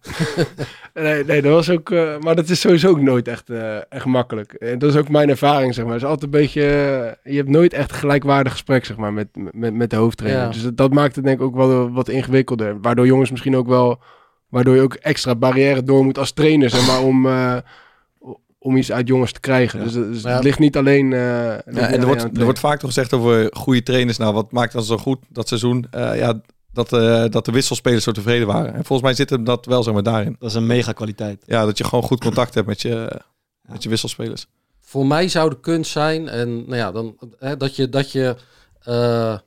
Nee, 0.94 1.24
nee, 1.24 1.42
dat 1.42 1.52
was 1.52 1.70
ook, 1.70 1.90
eh, 1.90 2.18
maar 2.18 2.36
dat 2.36 2.48
is 2.48 2.60
sowieso 2.60 2.88
ook 2.88 3.00
nooit 3.00 3.28
echt, 3.28 3.50
eh, 3.50 3.92
echt 3.92 4.04
makkelijk. 4.04 4.52
En 4.52 4.78
dat 4.78 4.90
is 4.90 4.96
ook 4.96 5.08
mijn 5.08 5.28
ervaring, 5.28 5.74
zeg 5.74 5.84
maar. 5.84 5.94
Het 5.94 6.02
is 6.02 6.08
altijd 6.08 6.34
een 6.34 6.40
beetje, 6.40 6.62
eh, 6.62 7.32
je 7.32 7.36
hebt 7.36 7.48
nooit 7.48 7.72
echt 7.72 7.92
gelijkwaardig 7.92 8.52
gesprek, 8.52 8.84
zeg 8.84 8.96
maar, 8.96 9.12
met, 9.12 9.28
met, 9.52 9.74
met 9.74 9.90
de 9.90 9.96
hoofdtrainer. 9.96 10.42
Ja. 10.42 10.48
Dus 10.48 10.62
dat, 10.62 10.76
dat 10.76 10.92
maakt 10.92 11.16
het 11.16 11.24
denk 11.24 11.40
ik 11.40 11.46
ook 11.46 11.56
wel 11.56 11.90
wat 11.90 12.08
ingewikkelder. 12.08 12.80
Waardoor 12.80 13.06
jongens 13.06 13.30
misschien 13.30 13.56
ook 13.56 13.68
wel, 13.68 14.00
waardoor 14.48 14.74
je 14.74 14.82
ook 14.82 14.94
extra 14.94 15.34
barrière 15.34 15.82
door 15.82 16.04
moet 16.04 16.18
als 16.18 16.32
trainer, 16.32 16.70
zeg 16.70 16.86
maar, 16.86 17.02
om, 17.02 17.26
eh, 17.26 17.56
om 18.66 18.76
iets 18.76 18.92
uit 18.92 19.08
jongens 19.08 19.32
te 19.32 19.40
krijgen. 19.40 19.78
Ja. 19.78 19.84
Dus, 19.84 19.92
dus 19.94 20.22
Ja. 20.22 20.34
het 20.34 20.44
ligt 20.44 20.58
niet 20.58 20.76
alleen, 20.76 21.12
eh, 21.12 21.20
ligt 21.20 21.64
Ja, 21.64 21.70
niet 21.70 21.76
en 21.76 21.82
er 21.82 21.92
alleen 21.92 22.06
wordt, 22.06 22.38
er 22.38 22.44
wordt 22.44 22.58
vaak 22.58 22.78
toch 22.78 22.88
gezegd 22.88 23.12
over 23.12 23.48
goede 23.56 23.82
trainers. 23.82 24.16
Nou, 24.18 24.34
wat 24.34 24.52
maakt 24.52 24.72
dat 24.72 24.86
zo 24.86 24.98
goed, 24.98 25.18
dat 25.28 25.48
seizoen? 25.48 25.86
Eh, 25.90 26.18
ja, 26.18 26.40
dat, 26.72 26.92
eh, 26.92 27.24
dat 27.28 27.44
de 27.44 27.52
wisselspelers 27.52 28.04
zo 28.04 28.12
tevreden 28.12 28.46
waren. 28.46 28.74
En 28.74 28.84
volgens 28.84 29.02
mij 29.02 29.14
zit 29.14 29.30
hem 29.30 29.44
dat 29.44 29.66
wel 29.66 29.82
zeg 29.82 29.94
maar 29.94 30.02
daarin. 30.02 30.36
Dat 30.38 30.50
is 30.50 30.56
een 30.56 30.66
mega 30.66 30.92
kwaliteit. 30.92 31.42
Ja, 31.46 31.64
dat 31.64 31.78
je 31.78 31.84
gewoon 31.84 32.04
goed 32.04 32.20
contact 32.20 32.54
hebt 32.54 32.66
met 32.66 32.82
je, 32.82 33.20
met 33.62 33.82
je 33.82 33.88
wisselspelers. 33.88 34.46
Voor 34.80 35.06
mij 35.06 35.28
zou 35.28 35.50
de 35.50 35.60
kunst 35.60 35.90
zijn, 35.90 36.28
en 36.28 36.56
nou 36.56 36.76
ja, 36.76 36.92
dan, 36.92 37.16
hè, 37.38 37.56
dat 37.56 37.76
je, 37.76 37.88
dat 37.88 38.12
je, 38.12 38.36
eh, 38.82 39.38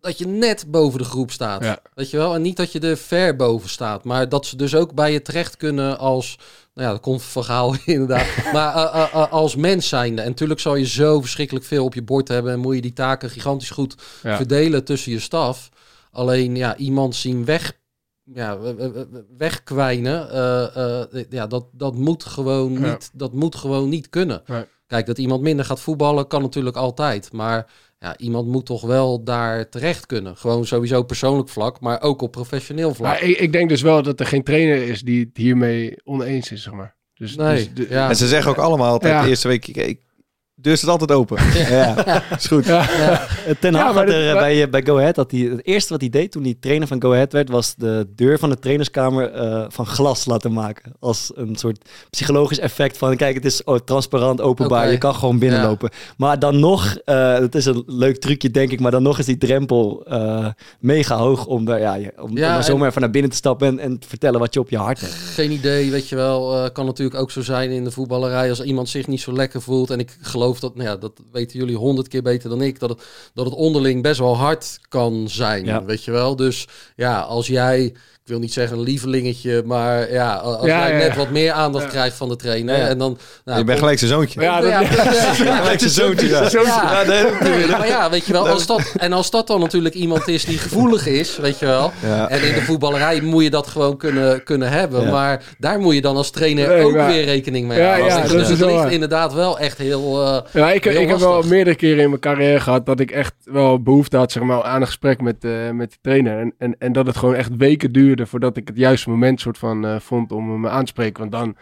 dat 0.00 0.18
je 0.18 0.26
net 0.26 0.64
boven 0.68 0.98
de 0.98 1.04
groep 1.04 1.30
staat. 1.30 1.64
Ja. 1.64 1.78
Weet 1.94 2.10
je 2.10 2.16
wel? 2.16 2.34
En 2.34 2.42
niet 2.42 2.56
dat 2.56 2.72
je 2.72 2.80
er 2.80 2.96
ver 2.96 3.36
boven 3.36 3.68
staat, 3.68 4.04
maar 4.04 4.28
dat 4.28 4.46
ze 4.46 4.56
dus 4.56 4.74
ook 4.74 4.94
bij 4.94 5.12
je 5.12 5.22
terecht 5.22 5.56
kunnen 5.56 5.98
als, 5.98 6.38
nou 6.74 6.86
ja, 6.86 6.92
dat 6.92 7.00
komt 7.02 7.22
van 7.22 7.42
verhaal 7.44 7.74
inderdaad, 7.84 8.52
maar 8.52 8.74
eh, 8.74 9.02
eh, 9.02 9.14
eh, 9.14 9.32
als 9.32 9.56
mens 9.56 9.88
zijnde. 9.88 10.22
En 10.22 10.28
natuurlijk 10.28 10.60
zal 10.60 10.74
je 10.74 10.86
zo 10.86 11.20
verschrikkelijk 11.20 11.64
veel 11.64 11.84
op 11.84 11.94
je 11.94 12.02
bord 12.02 12.28
hebben 12.28 12.52
en 12.52 12.58
moet 12.58 12.74
je 12.74 12.80
die 12.80 12.92
taken 12.92 13.30
gigantisch 13.30 13.70
goed 13.70 13.94
Ja. 14.22 14.36
verdelen 14.36 14.84
tussen 14.84 15.12
je 15.12 15.18
staf. 15.20 15.68
Alleen 16.12 16.56
ja, 16.56 16.76
iemand 16.76 17.14
zien 17.14 17.44
weg, 17.44 17.72
ja, 18.24 18.58
we- 18.58 18.74
we- 18.74 18.92
we- 18.92 19.24
wegkwijnen, 19.36 20.26
ja, 21.30 21.46
dat, 21.46 21.64
dat, 21.72 21.94
moet 21.94 22.24
gewoon 22.24 22.72
Ja. 22.72 22.78
niet, 22.90 23.10
dat 23.12 23.32
moet 23.32 23.54
gewoon 23.56 23.88
niet 23.88 24.08
kunnen. 24.08 24.42
Nee. 24.46 24.64
Kijk, 24.86 25.06
dat 25.06 25.18
iemand 25.18 25.40
minder 25.42 25.64
gaat 25.64 25.80
voetballen 25.80 26.26
kan 26.26 26.42
natuurlijk 26.42 26.76
altijd. 26.76 27.32
Maar 27.32 27.66
ja, 28.02 28.16
iemand 28.16 28.46
moet 28.48 28.66
toch 28.66 28.82
wel 28.82 29.24
daar 29.24 29.68
terecht 29.68 30.06
kunnen. 30.06 30.36
Gewoon 30.36 30.66
sowieso 30.66 31.02
persoonlijk 31.02 31.48
vlak, 31.48 31.80
maar 31.80 32.02
ook 32.02 32.22
op 32.22 32.32
professioneel 32.32 32.94
vlak. 32.94 33.08
Maar 33.10 33.22
ik, 33.22 33.38
ik 33.38 33.52
denk 33.52 33.68
dus 33.68 33.82
wel 33.82 34.02
dat 34.02 34.20
er 34.20 34.26
geen 34.26 34.42
trainer 34.42 34.82
is 34.88 35.00
die 35.02 35.20
het 35.24 35.36
hiermee 35.36 35.96
oneens 36.04 36.52
is, 36.52 36.62
zeg 36.62 36.72
maar. 36.72 36.96
Dus, 37.14 37.36
Nee, 37.36 37.54
dus 37.56 37.74
de- 37.74 37.94
ja. 37.94 38.08
En 38.08 38.16
ze 38.16 38.26
zeggen 38.28 38.50
ook 38.50 38.56
allemaal 38.56 38.90
altijd 38.92 39.12
Ja. 39.12 39.22
de 39.22 39.28
eerste 39.28 39.48
week, 39.48 39.66
ik, 39.66 39.76
ik, 39.76 40.00
deur 40.62 40.76
staat 40.76 40.90
altijd 40.90 41.12
open. 41.12 41.38
Ja, 41.70 42.22
is 42.36 42.46
goed. 42.46 42.66
Ja. 42.66 42.82
Ja. 42.98 43.26
Eh, 43.46 43.54
Ten 43.60 43.74
Hag 43.74 43.94
had 43.94 44.08
er 44.08 44.28
eh, 44.28 44.34
bij, 44.38 44.62
eh, 44.62 44.70
bij 44.70 44.82
Go 44.84 44.98
Ahead, 44.98 45.14
dat 45.14 45.30
hij, 45.30 45.40
het 45.40 45.66
eerste 45.66 45.92
wat 45.92 46.00
hij 46.00 46.10
deed 46.10 46.32
toen 46.32 46.42
hij 46.42 46.56
trainer 46.60 46.88
van 46.88 47.02
Go 47.02 47.12
Ahead 47.12 47.32
werd, 47.32 47.48
was 47.48 47.74
de 47.76 48.06
deur 48.16 48.38
van 48.38 48.50
de 48.50 48.58
trainerskamer 48.58 49.32
eh, 49.32 49.64
van 49.68 49.86
glas 49.86 50.24
laten 50.26 50.52
maken. 50.52 50.92
Als 51.00 51.30
een 51.34 51.56
soort 51.56 51.88
psychologisch 52.10 52.58
effect 52.58 52.96
van, 52.98 53.16
kijk, 53.16 53.34
het 53.34 53.44
is 53.44 53.64
oh, 53.64 53.78
transparant, 53.84 54.40
openbaar, 54.40 54.90
je 54.90 54.98
kan 54.98 55.14
gewoon 55.14 55.38
binnenlopen. 55.38 55.90
Maar 56.16 56.38
dan 56.38 56.60
nog, 56.60 56.96
eh, 57.04 57.32
het 57.38 57.54
is 57.54 57.64
een 57.66 57.82
leuk 57.86 58.16
trucje 58.18 58.50
denk 58.50 58.70
ik, 58.72 58.80
maar 58.80 58.90
dan 58.90 59.02
nog 59.02 59.18
is 59.18 59.26
die 59.26 59.38
drempel 59.38 60.04
eh, 60.08 60.46
mega 60.80 61.16
hoog 61.16 61.46
om, 61.46 61.64
daar, 61.64 61.80
ja, 61.80 61.94
je- 61.94 62.12
om, 62.20 62.36
Ja, 62.36 62.46
om 62.46 62.50
er 62.52 62.56
en- 62.58 62.64
zomaar 62.64 62.88
even 62.88 63.00
naar 63.00 63.10
binnen 63.10 63.30
te 63.30 63.36
stappen 63.36 63.66
en, 63.68 63.78
en 63.78 63.98
te 63.98 64.08
vertellen 64.08 64.40
wat 64.40 64.54
je 64.54 64.60
op 64.60 64.70
je 64.70 64.76
hart 64.76 65.00
hebt. 65.00 65.12
Geen 65.12 65.50
idee, 65.50 65.90
weet 65.90 66.08
je 66.08 66.16
wel. 66.16 66.64
eh, 66.64 66.70
kan 66.72 66.86
natuurlijk 66.86 67.20
ook 67.20 67.30
zo 67.30 67.42
zijn 67.42 67.70
in 67.70 67.84
de 67.84 67.90
voetballerij. 67.90 68.48
Als 68.48 68.60
iemand 68.62 68.88
zich 68.88 69.06
niet 69.06 69.20
zo 69.20 69.32
lekker 69.32 69.62
voelt. 69.62 69.90
En 69.90 69.98
ik 69.98 70.16
geloof 70.20 70.49
geloof 70.54 70.72
dat, 70.72 70.74
nou 70.74 70.88
ja, 70.88 70.96
dat 70.96 71.20
weten 71.32 71.58
jullie 71.58 71.76
honderd 71.76 72.08
keer 72.08 72.22
beter 72.22 72.50
dan 72.50 72.62
ik, 72.62 72.78
dat 72.78 72.88
het, 72.88 73.02
dat 73.34 73.44
het 73.44 73.54
onderling 73.54 74.02
best 74.02 74.18
wel 74.18 74.36
hard 74.36 74.78
kan 74.88 75.28
zijn. 75.28 75.64
Ja. 75.64 75.84
Weet 75.84 76.04
je 76.04 76.10
wel? 76.10 76.36
Dus 76.36 76.68
ja, 76.96 77.20
als 77.20 77.46
jij, 77.46 77.94
wil 78.30 78.38
niet 78.38 78.52
zeggen 78.52 78.76
een 78.78 78.82
lievelingetje, 78.82 79.62
maar 79.66 80.12
ja, 80.12 80.34
als 80.34 80.66
Ja, 80.66 80.78
jij 80.86 80.92
ja, 80.92 80.96
net 81.04 81.12
ja. 81.12 81.16
wat 81.18 81.30
meer 81.30 81.52
aandacht 81.52 81.84
Ja. 81.84 81.90
krijgt 81.90 82.16
van 82.16 82.28
de 82.28 82.36
trainer 82.36 82.76
Ja. 82.78 82.86
en 82.86 82.98
dan... 82.98 83.18
Nou, 83.44 83.58
je 83.58 83.64
bent 83.64 83.78
gelijk 83.78 83.98
zijn 83.98 84.10
zoontje. 84.10 84.40
Ja, 84.40 84.60
dat, 84.60 84.70
ja, 84.70 84.80
ja. 84.80 84.86
gelijk 85.62 85.78
zijn 85.80 85.90
zoontje. 85.90 86.28
Ja. 86.28 86.48
Maar 87.78 87.86
ja, 87.86 88.10
weet 88.10 88.26
je 88.26 88.32
wel, 88.32 88.48
als 88.48 88.66
dat, 88.66 88.94
en 88.96 89.12
als 89.12 89.30
dat 89.30 89.46
dan 89.46 89.60
natuurlijk 89.60 89.94
iemand 89.94 90.28
is 90.28 90.44
die 90.44 90.58
gevoelig 90.58 91.06
is, 91.06 91.36
weet 91.36 91.58
je 91.58 91.66
wel. 91.66 91.92
Ja. 92.02 92.28
En 92.28 92.42
in 92.42 92.54
de 92.54 92.60
voetballerij 92.62 93.20
moet 93.20 93.42
je 93.42 93.50
dat 93.50 93.66
gewoon 93.66 93.96
kunnen, 93.96 94.44
kunnen 94.44 94.68
hebben. 94.70 95.02
Ja. 95.02 95.10
Maar 95.10 95.42
daar 95.58 95.78
moet 95.80 95.94
je 95.94 96.00
dan 96.00 96.16
als 96.16 96.30
trainer 96.30 96.68
Nee, 96.68 96.84
ook 96.84 96.94
maar- 96.94 97.06
weer 97.06 97.24
rekening 97.24 97.66
mee 97.68 97.78
Ja, 97.78 97.84
houden. 97.86 98.06
ja, 98.06 98.20
Dus 98.20 98.30
dat 98.30 98.40
het 98.40 98.50
is 98.50 98.58
ligt 98.58 98.72
waar. 98.72 98.92
inderdaad 98.92 99.32
wel 99.34 99.58
echt 99.58 99.78
heel... 99.78 100.22
eh, 100.24 100.38
Ja, 100.52 100.70
ik, 100.72 100.84
Heel 100.84 101.00
ik 101.00 101.08
heb 101.08 101.18
wel 101.18 101.42
meerdere 101.42 101.76
keren 101.76 102.02
in 102.02 102.08
mijn 102.08 102.20
carrière 102.20 102.60
gehad 102.60 102.86
dat 102.86 103.00
ik 103.00 103.10
echt 103.10 103.34
wel 103.44 103.82
behoefte 103.82 104.16
had 104.16 104.32
zeg 104.32 104.42
maar, 104.42 104.62
aan 104.62 104.80
een 104.80 104.86
gesprek 104.86 105.20
met, 105.20 105.44
eh, 105.44 105.50
met 105.72 105.90
de 105.90 105.96
trainer. 106.02 106.38
En, 106.40 106.54
en, 106.58 106.74
en 106.78 106.92
dat 106.92 107.06
het 107.06 107.16
gewoon 107.16 107.34
echt 107.34 107.50
weken 107.56 107.92
duurde 107.92 108.19
voordat 108.26 108.56
ik 108.56 108.68
het 108.68 108.76
juiste 108.76 109.10
moment 109.10 109.40
soort 109.40 109.58
van 109.58 109.86
eh, 109.86 109.96
vond 110.00 110.32
om 110.32 110.50
hem 110.50 110.66
aan 110.66 110.84
te 110.84 110.90
spreken. 110.90 111.18
Want 111.28 111.32
dan 111.32 111.56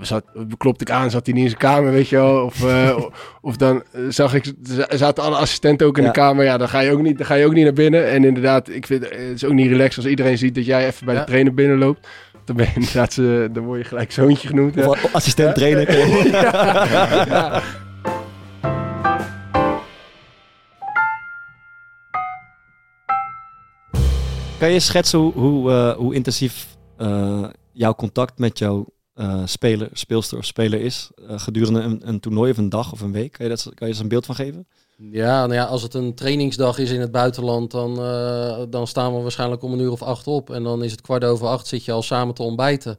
zat, 0.00 0.24
klopte 0.56 0.84
ik 0.84 0.90
aan, 0.90 1.10
zat 1.10 1.26
hij 1.26 1.34
niet 1.34 1.42
in 1.44 1.48
zijn 1.50 1.60
kamer, 1.62 1.92
weet 1.92 2.08
je 2.08 2.16
wel. 2.16 2.44
Of, 2.44 2.64
eh, 2.64 2.98
of 3.40 3.56
dan 3.56 3.82
zag 4.08 4.34
ik, 4.34 4.52
zaten 4.88 5.24
alle 5.24 5.36
assistenten 5.36 5.86
ook 5.86 5.96
in 5.98 6.02
Ja. 6.04 6.08
de 6.12 6.18
kamer. 6.18 6.44
Ja, 6.44 6.56
dan 6.56 6.68
ga, 6.68 6.80
je 6.80 6.92
ook 6.92 7.02
niet, 7.02 7.16
dan 7.18 7.26
ga 7.26 7.34
je 7.34 7.46
ook 7.46 7.54
niet 7.54 7.64
naar 7.64 7.72
binnen. 7.72 8.08
En 8.08 8.24
inderdaad, 8.24 8.68
ik 8.68 8.86
vind 8.86 9.02
het 9.02 9.12
is 9.18 9.44
ook 9.44 9.52
niet 9.52 9.68
relaxed 9.70 9.96
als 9.96 10.06
iedereen 10.06 10.38
ziet 10.38 10.54
dat 10.54 10.66
jij 10.66 10.86
even 10.86 11.04
bij 11.06 11.14
Ja. 11.14 11.20
de 11.20 11.26
trainer 11.26 11.54
binnenloopt. 11.54 12.08
Dan 12.44 12.56
ben 12.56 12.66
je 12.66 12.72
inderdaad, 12.74 13.14
dan 13.54 13.64
word 13.64 13.78
je 13.78 13.84
gelijk 13.84 14.12
zoontje 14.12 14.48
genoemd. 14.48 14.86
Of 14.86 15.14
assistent 15.14 15.54
trainer. 15.54 15.88
Kan 24.60 24.72
je 24.72 24.80
schetsen 24.80 25.18
hoe, 25.18 25.32
hoe, 25.32 25.70
eh, 25.70 25.96
hoe 25.96 26.14
intensief 26.14 26.76
eh, 26.96 27.44
jouw 27.72 27.94
contact 27.94 28.38
met 28.38 28.58
jouw 28.58 28.86
eh, 29.14 29.42
speler, 29.44 29.88
speelster 29.92 30.38
of 30.38 30.44
speler 30.44 30.80
is 30.80 31.10
gedurende 31.16 31.80
een, 31.80 32.08
een 32.08 32.20
toernooi 32.20 32.50
of 32.50 32.56
een 32.56 32.68
dag 32.68 32.92
of 32.92 33.00
een 33.00 33.12
week? 33.12 33.32
Kan 33.32 33.46
je, 33.46 33.54
dat, 33.54 33.72
eens 33.78 33.98
een 33.98 34.08
beeld 34.08 34.26
van 34.26 34.34
geven? 34.34 34.66
Ja, 34.96 35.40
nou 35.40 35.54
ja, 35.54 35.64
als 35.64 35.82
het 35.82 35.94
een 35.94 36.14
trainingsdag 36.14 36.78
is 36.78 36.90
in 36.90 37.00
het 37.00 37.10
buitenland, 37.10 37.70
dan, 37.70 37.94
dan 38.70 38.86
staan 38.86 39.14
we 39.14 39.20
waarschijnlijk 39.20 39.62
om 39.62 39.72
een 39.72 39.80
uur 39.80 39.92
of 39.92 40.02
acht 40.02 40.26
op. 40.26 40.50
En 40.50 40.62
dan 40.62 40.84
is 40.84 40.90
het 40.90 41.00
kwart 41.00 41.24
over 41.24 41.46
acht, 41.46 41.66
zit 41.66 41.84
je 41.84 41.92
al 41.92 42.02
samen 42.02 42.34
te 42.34 42.42
ontbijten. 42.42 42.98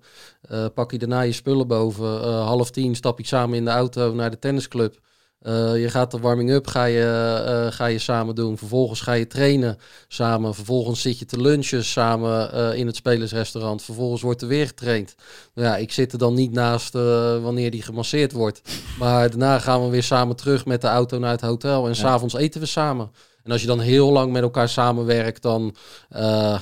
Pak 0.74 0.91
je 0.91 0.97
daarna 0.97 1.21
je 1.21 1.32
spullen 1.32 1.67
boven. 1.67 2.21
Half 2.24 2.71
tien 2.71 2.95
stap 2.95 3.19
je 3.19 3.26
samen 3.26 3.58
in 3.58 3.65
de 3.65 3.71
auto 3.71 4.13
naar 4.13 4.32
de 4.32 4.39
tennisclub. 4.39 5.00
Eh, 5.41 5.82
je 5.82 5.89
gaat 5.89 6.12
de 6.12 6.19
warming-up 6.19 6.67
ga 6.67 6.86
je, 6.86 7.41
eh, 7.45 7.71
ga 7.71 7.86
je 7.86 7.99
samen 7.99 8.36
doen. 8.36 8.58
Vervolgens 8.58 9.01
ga 9.01 9.13
je 9.13 9.27
trainen 9.27 9.77
samen. 10.08 10.56
Vervolgens 10.56 11.01
zit 11.01 11.19
je 11.19 11.25
te 11.25 11.41
lunchen 11.41 11.86
samen 11.86 12.54
eh, 12.54 12.77
in 12.77 12.88
het 12.88 12.95
spelersrestaurant. 12.95 13.82
Vervolgens 13.82 14.21
wordt 14.21 14.41
er 14.41 14.47
weer 14.47 14.67
getraind. 14.67 15.15
Nou 15.54 15.67
ja, 15.67 15.77
ik 15.77 15.91
zit 15.91 16.12
er 16.12 16.17
dan 16.17 16.34
niet 16.34 16.51
naast 16.51 16.93
wanneer 17.41 17.71
die 17.71 17.82
gemasseerd 17.82 18.32
wordt. 18.32 18.62
Maar 18.99 19.30
daarna 19.30 19.60
gaan 19.60 19.84
we 19.84 19.89
weer 19.89 20.04
samen 20.04 20.36
terug 20.36 20.65
met 20.65 20.82
de 20.82 20.88
auto 20.88 21.19
naar 21.19 21.32
het 21.32 21.41
hotel. 21.41 21.88
En 21.88 21.95
s 21.95 21.99
s'avonds 21.99 22.34
eten 22.34 22.62
we 22.62 22.67
samen. 22.67 23.12
En 23.43 23.51
als 23.51 23.62
je 23.62 23.67
dan 23.67 23.80
heel 23.80 24.12
lang 24.12 24.32
met 24.32 24.41
elkaar 24.41 24.69
samenwerkt, 24.69 25.41
dan, 25.41 25.75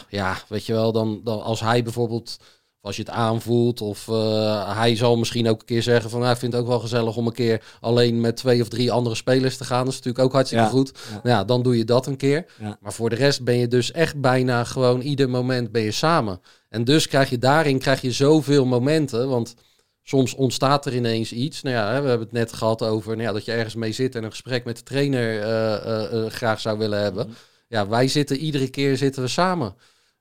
ja, 0.10 0.38
weet 0.48 0.66
je 0.66 0.74
wel, 0.74 0.92
dan, 0.92 1.22
dan 1.24 1.42
als 1.42 1.60
hij 1.60 1.84
bijvoorbeeld, 1.84 2.38
of 2.82 2.86
als 2.86 2.96
je 2.96 3.02
het 3.02 3.12
aanvoelt, 3.12 3.82
of 3.82 4.08
eh, 4.08 4.78
hij 4.78 4.96
zal 4.96 5.18
misschien 5.18 5.48
ook 5.48 5.60
een 5.60 5.66
keer 5.66 5.84
zeggen 5.84 6.10
van, 6.10 6.22
hij 6.24 6.36
vindt 6.36 6.56
het 6.56 6.64
ook 6.64 6.70
wel 6.70 6.80
gezellig 6.80 7.16
om 7.18 7.28
een 7.28 7.34
keer 7.34 7.64
alleen 7.80 8.22
met 8.22 8.36
twee 8.38 8.62
of 8.62 8.68
drie 8.68 8.92
andere 8.92 9.16
spelers 9.16 9.58
te 9.58 9.64
gaan. 9.64 9.84
Dat 9.84 9.94
is 9.94 9.96
natuurlijk 9.96 10.26
ook 10.26 10.34
hartstikke 10.34 10.64
Ja. 10.64 10.70
goed. 10.70 10.92
Ja. 11.10 11.14
Nou 11.24 11.36
ja, 11.38 11.44
dan 11.44 11.64
doe 11.64 11.78
je 11.78 11.86
dat 11.86 12.08
een 12.08 12.18
keer. 12.18 12.46
Ja. 12.60 12.78
Maar 12.82 12.94
voor 12.94 13.10
de 13.10 13.16
rest 13.16 13.44
ben 13.44 13.56
je 13.58 13.68
dus 13.68 13.92
echt 13.92 14.22
bijna 14.22 14.64
gewoon 14.64 15.02
ieder 15.02 15.30
moment 15.30 15.72
ben 15.72 15.82
je 15.82 15.92
samen. 15.92 16.42
En 16.70 16.84
dus 16.84 17.08
krijg 17.08 17.30
je 17.30 17.38
daarin 17.38 17.80
krijg 17.80 18.02
je 18.02 18.12
zoveel 18.12 18.66
momenten, 18.66 19.30
want 19.30 19.56
soms 20.04 20.36
ontstaat 20.36 20.86
er 20.86 20.96
ineens 20.96 21.32
iets. 21.32 21.62
Nou 21.62 21.76
ja, 21.76 21.88
we 22.02 22.08
hebben 22.08 22.28
het 22.28 22.32
net 22.32 22.54
gehad 22.54 22.84
over 22.84 23.12
nou 23.12 23.28
ja, 23.28 23.34
dat 23.34 23.46
je 23.46 23.52
ergens 23.52 23.76
mee 23.76 23.92
zit 23.92 24.16
en 24.16 24.24
een 24.24 24.30
gesprek 24.30 24.66
met 24.66 24.78
de 24.78 24.84
trainer 24.84 25.42
eh, 25.42 26.24
eh, 26.26 26.32
graag 26.32 26.60
zou 26.60 26.78
willen 26.78 27.02
hebben. 27.02 27.36
Ja, 27.68 27.88
wij 27.88 28.08
zitten 28.08 28.38
iedere 28.38 28.70
keer 28.70 28.98
zitten 28.98 29.22
we 29.22 29.28
samen. 29.28 29.76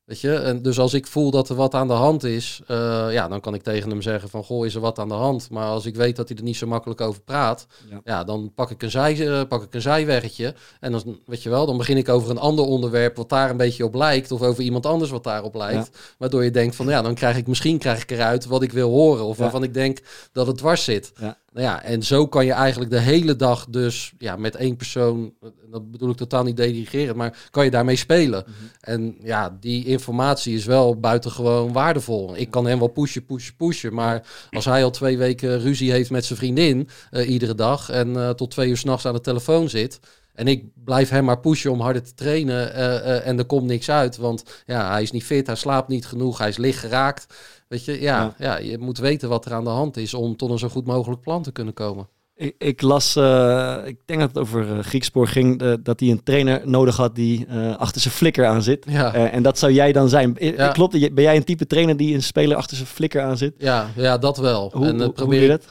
Weet 0.09 0.21
je, 0.21 0.35
en 0.35 0.63
dus 0.63 0.79
als 0.79 0.95
ik 0.95 1.07
voel 1.07 1.31
dat 1.31 1.49
er 1.49 1.57
wat 1.57 1.75
aan 1.75 1.89
de 1.89 1.95
hand 1.95 2.25
is, 2.25 2.61
eh, 2.67 3.07
ja, 3.11 3.29
dan 3.29 3.41
kan 3.41 3.55
ik 3.55 3.63
tegen 3.63 3.91
hem 3.91 4.03
zeggen 4.03 4.29
van, 4.29 4.45
goh, 4.45 4.67
is 4.67 4.75
er 4.75 4.81
wat 4.81 4.99
aan 4.99 5.09
de 5.09 5.15
hand? 5.15 5.51
Maar 5.51 5.67
als 5.67 5.87
ik 5.87 5.97
weet 5.97 6.17
dat 6.17 6.29
hij 6.29 6.37
er 6.37 6.43
niet 6.45 6.57
zo 6.57 6.67
makkelijk 6.67 7.01
over 7.01 7.21
praat, 7.23 7.67
Ja. 7.91 8.01
ja, 8.05 8.25
dan 8.25 8.53
pak 8.55 8.71
ik 8.71 8.83
een, 8.83 8.91
zij, 8.91 9.29
eh, 9.29 9.49
pak 9.49 9.63
ik 9.63 9.75
een 9.75 9.81
zijweggetje. 9.81 10.55
En 10.81 10.93
dan, 10.93 11.19
weet 11.27 11.43
je 11.43 11.49
wel, 11.49 11.67
dan 11.67 11.77
begin 11.77 11.97
ik 11.97 12.09
over 12.09 12.31
een 12.31 12.39
ander 12.39 12.65
onderwerp 12.65 13.17
wat 13.17 13.29
daar 13.29 13.51
een 13.51 13.57
beetje 13.57 13.85
op 13.85 13.95
lijkt, 13.95 14.31
of 14.33 14.43
over 14.43 14.63
iemand 14.63 14.87
anders 14.87 15.11
wat 15.11 15.25
daarop 15.25 15.55
lijkt. 15.55 15.91
Waardoor 16.19 16.45
je 16.45 16.51
denkt 16.51 16.77
van, 16.77 16.87
ja, 16.87 17.03
dan 17.03 17.15
krijg 17.15 17.37
ik 17.37 17.47
misschien 17.47 17.79
krijg 17.79 18.03
ik 18.03 18.11
eruit 18.11 18.47
wat 18.47 18.63
ik 18.63 18.73
wil 18.73 18.91
horen, 18.91 19.25
of 19.25 19.37
waarvan 19.39 19.63
ik 19.63 19.75
denk 19.75 19.99
dat 20.33 20.47
het 20.47 20.57
dwars 20.57 20.85
zit. 20.85 21.13
Ja. 21.21 21.37
Nou 21.53 21.67
ja, 21.67 21.83
en 21.83 22.03
zo 22.03 22.27
kan 22.27 22.45
je 22.45 22.53
eigenlijk 22.53 22.91
de 22.91 22.99
hele 22.99 23.37
dag 23.37 23.67
dus 23.71 24.13
ja, 24.19 24.37
met 24.37 24.57
één 24.57 24.77
persoon, 24.77 25.35
dat 25.71 25.91
bedoel 25.91 26.11
ik 26.11 26.17
totaal 26.17 26.43
niet 26.43 26.57
dirigerend, 26.57 27.17
maar 27.17 27.49
kan 27.51 27.65
je 27.65 27.71
daarmee 27.71 27.97
spelen. 27.97 28.45
En 28.81 29.17
ja, 29.23 29.57
die 29.61 29.85
informatie 29.85 30.57
is 30.57 30.65
wel 30.65 31.01
buitengewoon 31.01 31.73
waardevol. 31.73 32.37
Ik 32.37 32.51
kan 32.51 32.67
hem 32.67 32.79
wel 32.79 32.89
pushen, 32.89 33.27
pushen, 33.27 33.57
pushen, 33.57 33.95
maar 33.95 34.27
als 34.51 34.65
hij 34.65 34.85
al 34.85 34.91
twee 34.91 35.19
weken 35.19 35.61
ruzie 35.61 35.91
heeft 35.91 36.11
met 36.11 36.25
zijn 36.25 36.39
vriendin 36.39 36.89
eh, 37.11 37.31
iedere 37.31 37.55
dag 37.55 37.91
en 37.91 38.17
eh, 38.17 38.31
tot 38.31 38.51
twee 38.51 38.69
uur 38.69 38.77
s'nachts 38.77 39.07
aan 39.07 39.15
de 39.15 39.21
telefoon 39.21 39.69
zit. 39.69 40.01
En 40.35 40.49
ik 40.49 40.65
blijf 40.85 41.09
hem 41.09 41.25
maar 41.25 41.41
pushen 41.41 41.71
om 41.71 41.81
harder 41.81 42.03
te 42.03 42.15
trainen 42.15 42.75
eh, 42.75 43.27
en 43.27 43.39
er 43.39 43.45
komt 43.45 43.67
niks 43.67 43.91
uit. 43.91 44.17
Want 44.17 44.45
ja, 44.67 44.91
hij 44.91 45.03
is 45.03 45.11
niet 45.11 45.25
fit, 45.25 45.47
hij 45.47 45.57
slaapt 45.57 45.89
niet 45.89 46.07
genoeg, 46.07 46.39
hij 46.39 46.49
is 46.49 46.57
licht 46.57 46.79
geraakt. 46.79 47.27
Weet 47.69 47.85
je, 47.85 48.01
ja, 48.01 48.35
ja. 48.39 48.59
je 48.59 48.79
moet 48.79 48.99
weten 48.99 49.29
wat 49.29 49.45
er 49.45 49.53
aan 49.53 49.65
de 49.65 49.71
hand 49.71 49.97
is 49.97 50.15
om 50.15 50.37
tot 50.37 50.51
een 50.51 50.59
zo 50.59 50.69
goed 50.69 50.87
mogelijk 50.87 51.21
plan 51.21 51.43
te 51.43 51.53
kunnen 51.53 51.75
komen. 51.75 52.09
Ik, 52.39 52.55
ik 52.59 52.83
las, 52.83 53.17
eh, 53.17 53.77
ik 53.85 53.97
denk 54.05 54.21
dat 54.21 54.29
het 54.29 54.39
over 54.39 54.77
uh, 54.77 54.79
Griekspoor 54.79 55.29
ging, 55.29 55.63
eh, 55.63 55.73
dat 55.83 56.01
hij 56.01 56.09
een 56.09 56.23
trainer 56.23 56.63
nodig 56.65 56.97
had 56.97 57.15
die 57.15 57.47
eh, 57.47 57.77
achter 57.77 58.01
zijn 58.01 58.15
flikker 58.15 58.47
aan 58.47 58.63
zit. 58.63 58.85
Ja. 58.89 59.15
Eh, 59.15 59.35
en 59.35 59.43
dat 59.43 59.59
zou 59.59 59.73
jij 59.73 59.93
dan 59.93 60.09
zijn. 60.09 60.37
Ja. 60.39 60.69
Klopt, 60.69 61.15
ben 61.15 61.25
jij 61.25 61.37
een 61.37 61.45
type 61.45 61.67
trainer 61.67 61.97
die 61.97 62.15
een 62.15 62.23
speler 62.23 62.57
achter 62.57 62.77
zijn 62.77 62.89
flikker 62.89 63.23
aan 63.23 63.37
zit? 63.37 63.55
Ja, 63.59 63.91
ja 63.97 64.19
dat 64.19 64.37
wel. 64.37 64.71
Hoe, 64.75 64.87
en, 64.87 64.99
eh, 64.99 65.05
hoe, 65.05 65.13
probeer 65.13 65.43
je 65.43 65.49
dat? 65.49 65.65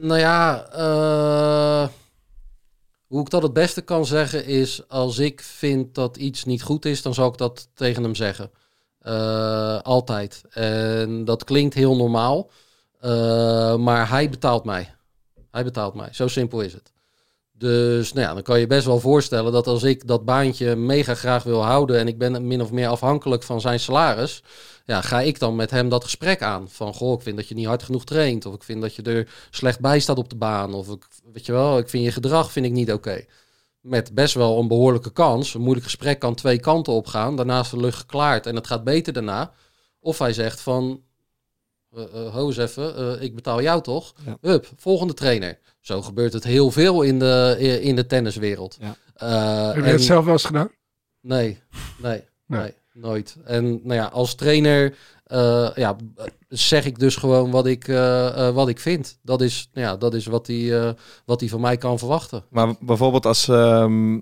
Nou 0.00 0.20
ja, 0.20 0.66
eh, 0.72 1.88
hoe 3.06 3.20
ik 3.20 3.30
dat 3.30 3.42
het 3.42 3.52
beste 3.52 3.80
kan 3.80 4.06
zeggen 4.06 4.46
is... 4.46 4.88
als 4.88 5.18
ik 5.18 5.40
vind 5.40 5.94
dat 5.94 6.16
iets 6.16 6.44
niet 6.44 6.62
goed 6.62 6.84
is, 6.84 7.02
dan 7.02 7.14
zal 7.14 7.28
ik 7.28 7.38
dat 7.38 7.68
tegen 7.74 8.02
hem 8.02 8.14
zeggen. 8.14 8.50
Eh, 9.04 9.80
altijd. 9.80 10.42
En 10.50 11.24
dat 11.24 11.44
klinkt 11.44 11.74
heel 11.74 11.96
normaal. 11.96 12.50
eh, 13.00 13.76
maar 13.76 14.08
hij 14.08 14.28
betaalt 14.30 14.64
mij. 14.64 14.94
Hij 15.50 15.64
betaalt 15.64 15.94
mij. 15.94 16.08
Zo 16.12 16.28
simpel 16.28 16.60
is 16.60 16.72
het. 16.72 16.92
Dus 17.52 18.12
nou 18.12 18.26
ja, 18.26 18.34
dan 18.34 18.42
kan 18.42 18.60
je 18.60 18.66
best 18.66 18.86
wel 18.86 19.00
voorstellen 19.00 19.52
dat 19.52 19.66
als 19.66 19.82
ik 19.82 20.06
dat 20.06 20.24
baantje 20.24 20.76
mega 20.76 21.14
graag 21.14 21.42
wil 21.42 21.64
houden... 21.64 21.98
en 21.98 22.08
ik 22.08 22.18
ben 22.18 22.46
min 22.46 22.60
of 22.62 22.70
meer 22.72 22.88
afhankelijk 22.88 23.42
van 23.42 23.60
zijn 23.60 23.80
salaris... 23.80 24.42
ja, 24.84 25.00
ga 25.00 25.20
ik 25.20 25.38
dan 25.38 25.56
met 25.56 25.70
hem 25.70 25.88
dat 25.88 26.04
gesprek 26.04 26.42
aan. 26.42 26.68
Van, 26.70 26.94
goh, 26.94 27.12
ik 27.12 27.22
vind 27.22 27.36
dat 27.36 27.48
je 27.48 27.54
niet 27.54 27.66
hard 27.66 27.82
genoeg 27.82 28.04
traint. 28.04 28.46
Of 28.46 28.54
ik 28.54 28.62
vind 28.62 28.80
dat 28.82 28.94
je 28.94 29.02
er 29.02 29.28
slecht 29.50 29.80
bij 29.80 30.00
staat 30.00 30.18
op 30.18 30.28
de 30.28 30.36
baan. 30.36 30.74
Of, 30.74 30.88
ik, 30.88 31.06
weet 31.32 31.46
je 31.46 31.52
wel, 31.52 31.78
ik 31.78 31.88
vind 31.88 32.04
je 32.04 32.12
gedrag 32.12 32.52
vind 32.52 32.66
ik 32.66 32.72
niet 32.72 32.92
oké. 32.92 33.24
Met 33.84 34.14
best 34.14 34.34
wel 34.34 34.58
een 34.58 34.68
behoorlijke 34.68 35.12
kans. 35.12 35.54
Een 35.54 35.60
moeilijk 35.60 35.84
gesprek 35.84 36.18
kan 36.18 36.34
twee 36.34 36.60
kanten 36.60 36.92
opgaan. 36.92 37.36
Daarna 37.36 37.60
is 37.60 37.70
de 37.70 37.80
lucht 37.80 37.98
geklaard 37.98 38.46
en 38.46 38.54
het 38.54 38.66
gaat 38.66 38.84
beter 38.84 39.12
daarna. 39.12 39.52
Of 40.00 40.18
hij 40.18 40.32
zegt 40.32 40.60
van, 40.60 41.02
ho 42.32 42.46
eens 42.46 42.56
even, 42.56 42.96
eh, 42.96 43.22
ik 43.22 43.34
betaal 43.34 43.62
jou 43.62 43.82
toch? 43.82 44.12
Ja. 44.24 44.36
Hup, 44.40 44.68
volgende 44.76 45.14
trainer. 45.14 45.58
Zo 45.80 46.02
gebeurt 46.02 46.32
het 46.32 46.44
heel 46.44 46.70
veel 46.70 47.02
in 47.02 47.18
de, 47.18 47.56
in 47.80 47.96
de 47.96 48.06
tenniswereld. 48.06 48.76
Ja. 48.80 48.96
Heb 49.66 49.74
je 49.76 49.82
en- 49.82 49.90
dat 49.90 50.00
zelf 50.00 50.24
wel 50.24 50.32
eens 50.32 50.44
gedaan? 50.44 50.70
Nee, 51.20 51.58
nee, 52.02 52.24
nee, 52.46 52.60
Nee. 52.60 52.74
Nooit. 52.94 53.36
En 53.44 53.64
nou 53.82 53.94
ja, 53.94 54.04
als 54.06 54.34
trainer 54.34 54.94
eh, 55.24 55.70
ja, 55.74 55.96
zeg 56.48 56.84
ik 56.84 56.98
dus 56.98 57.16
gewoon 57.16 57.50
wat 57.50 57.66
ik, 57.66 57.88
eh, 57.88 58.48
eh, 58.48 58.54
wat 58.54 58.68
ik 58.68 58.78
vind. 58.80 59.18
Dat 59.22 59.40
is, 59.40 59.68
nou 59.72 59.86
ja, 59.86 59.96
dat 59.96 60.14
is 60.14 60.26
wat 60.26 60.46
hij 60.46 60.94
wat 61.24 61.40
hij 61.40 61.48
van 61.48 61.60
mij 61.60 61.76
kan 61.76 61.98
verwachten. 61.98 62.44
Maar 62.50 62.74
bijvoorbeeld 62.80 63.26
als, 63.26 63.48
ehm, 63.48 64.20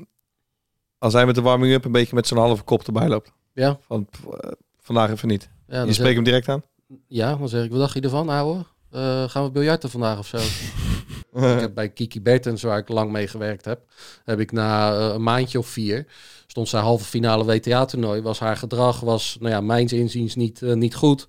als 0.99 1.13
hij 1.13 1.27
met 1.27 1.35
de 1.35 1.43
warming-up 1.43 1.85
een 1.85 1.93
beetje 1.93 2.15
met 2.15 2.27
zo'n 2.27 2.39
halve 2.39 2.63
kop 2.63 2.87
erbij 2.87 3.09
loopt. 3.09 3.33
Ja, 3.53 3.79
Van 3.81 4.09
vandaag 4.81 5.11
even 5.11 5.29
niet. 5.29 5.49
ja, 5.69 5.83
je 5.83 5.93
spreekt 5.93 6.15
hem 6.15 6.25
direct 6.25 6.49
aan. 6.49 6.63
ja 7.09 7.37
dan 7.37 7.49
zeg 7.49 7.65
ik, 7.65 7.71
wat 7.71 7.81
dacht 7.81 7.95
je 7.95 8.01
ervan, 8.01 8.29
ouwe? 8.29 8.65
Gaan 9.29 9.45
we 9.45 9.51
biljarten 9.51 9.91
vandaag 9.91 10.19
of 10.19 10.27
zo? 10.27 10.37
ik 11.55 11.61
heb 11.61 11.75
bij 11.75 11.89
Kiki 11.89 12.23
Bertens, 12.23 12.63
waar 12.63 12.79
ik 12.79 12.89
lang 12.89 13.11
mee 13.13 13.29
gewerkt 13.29 13.65
heb, 13.65 13.81
heb 14.25 14.41
ik 14.41 14.53
na 14.53 14.93
een 14.93 15.23
maandje 15.23 15.59
of 15.59 15.67
vier, 15.67 16.07
stond 16.53 16.69
zij 16.69 16.81
halve 16.81 17.05
finale 17.05 17.45
WTA-toernooi, 17.45 18.23
was 18.23 18.38
haar 18.38 18.57
gedrag, 18.57 19.01
was, 19.01 19.37
nou 19.41 19.53
ja, 19.53 19.61
mijns 19.61 19.93
inziens 19.93 20.35
niet, 20.35 20.62
eh, 20.62 20.73
niet 20.73 20.95
goed. 20.95 21.27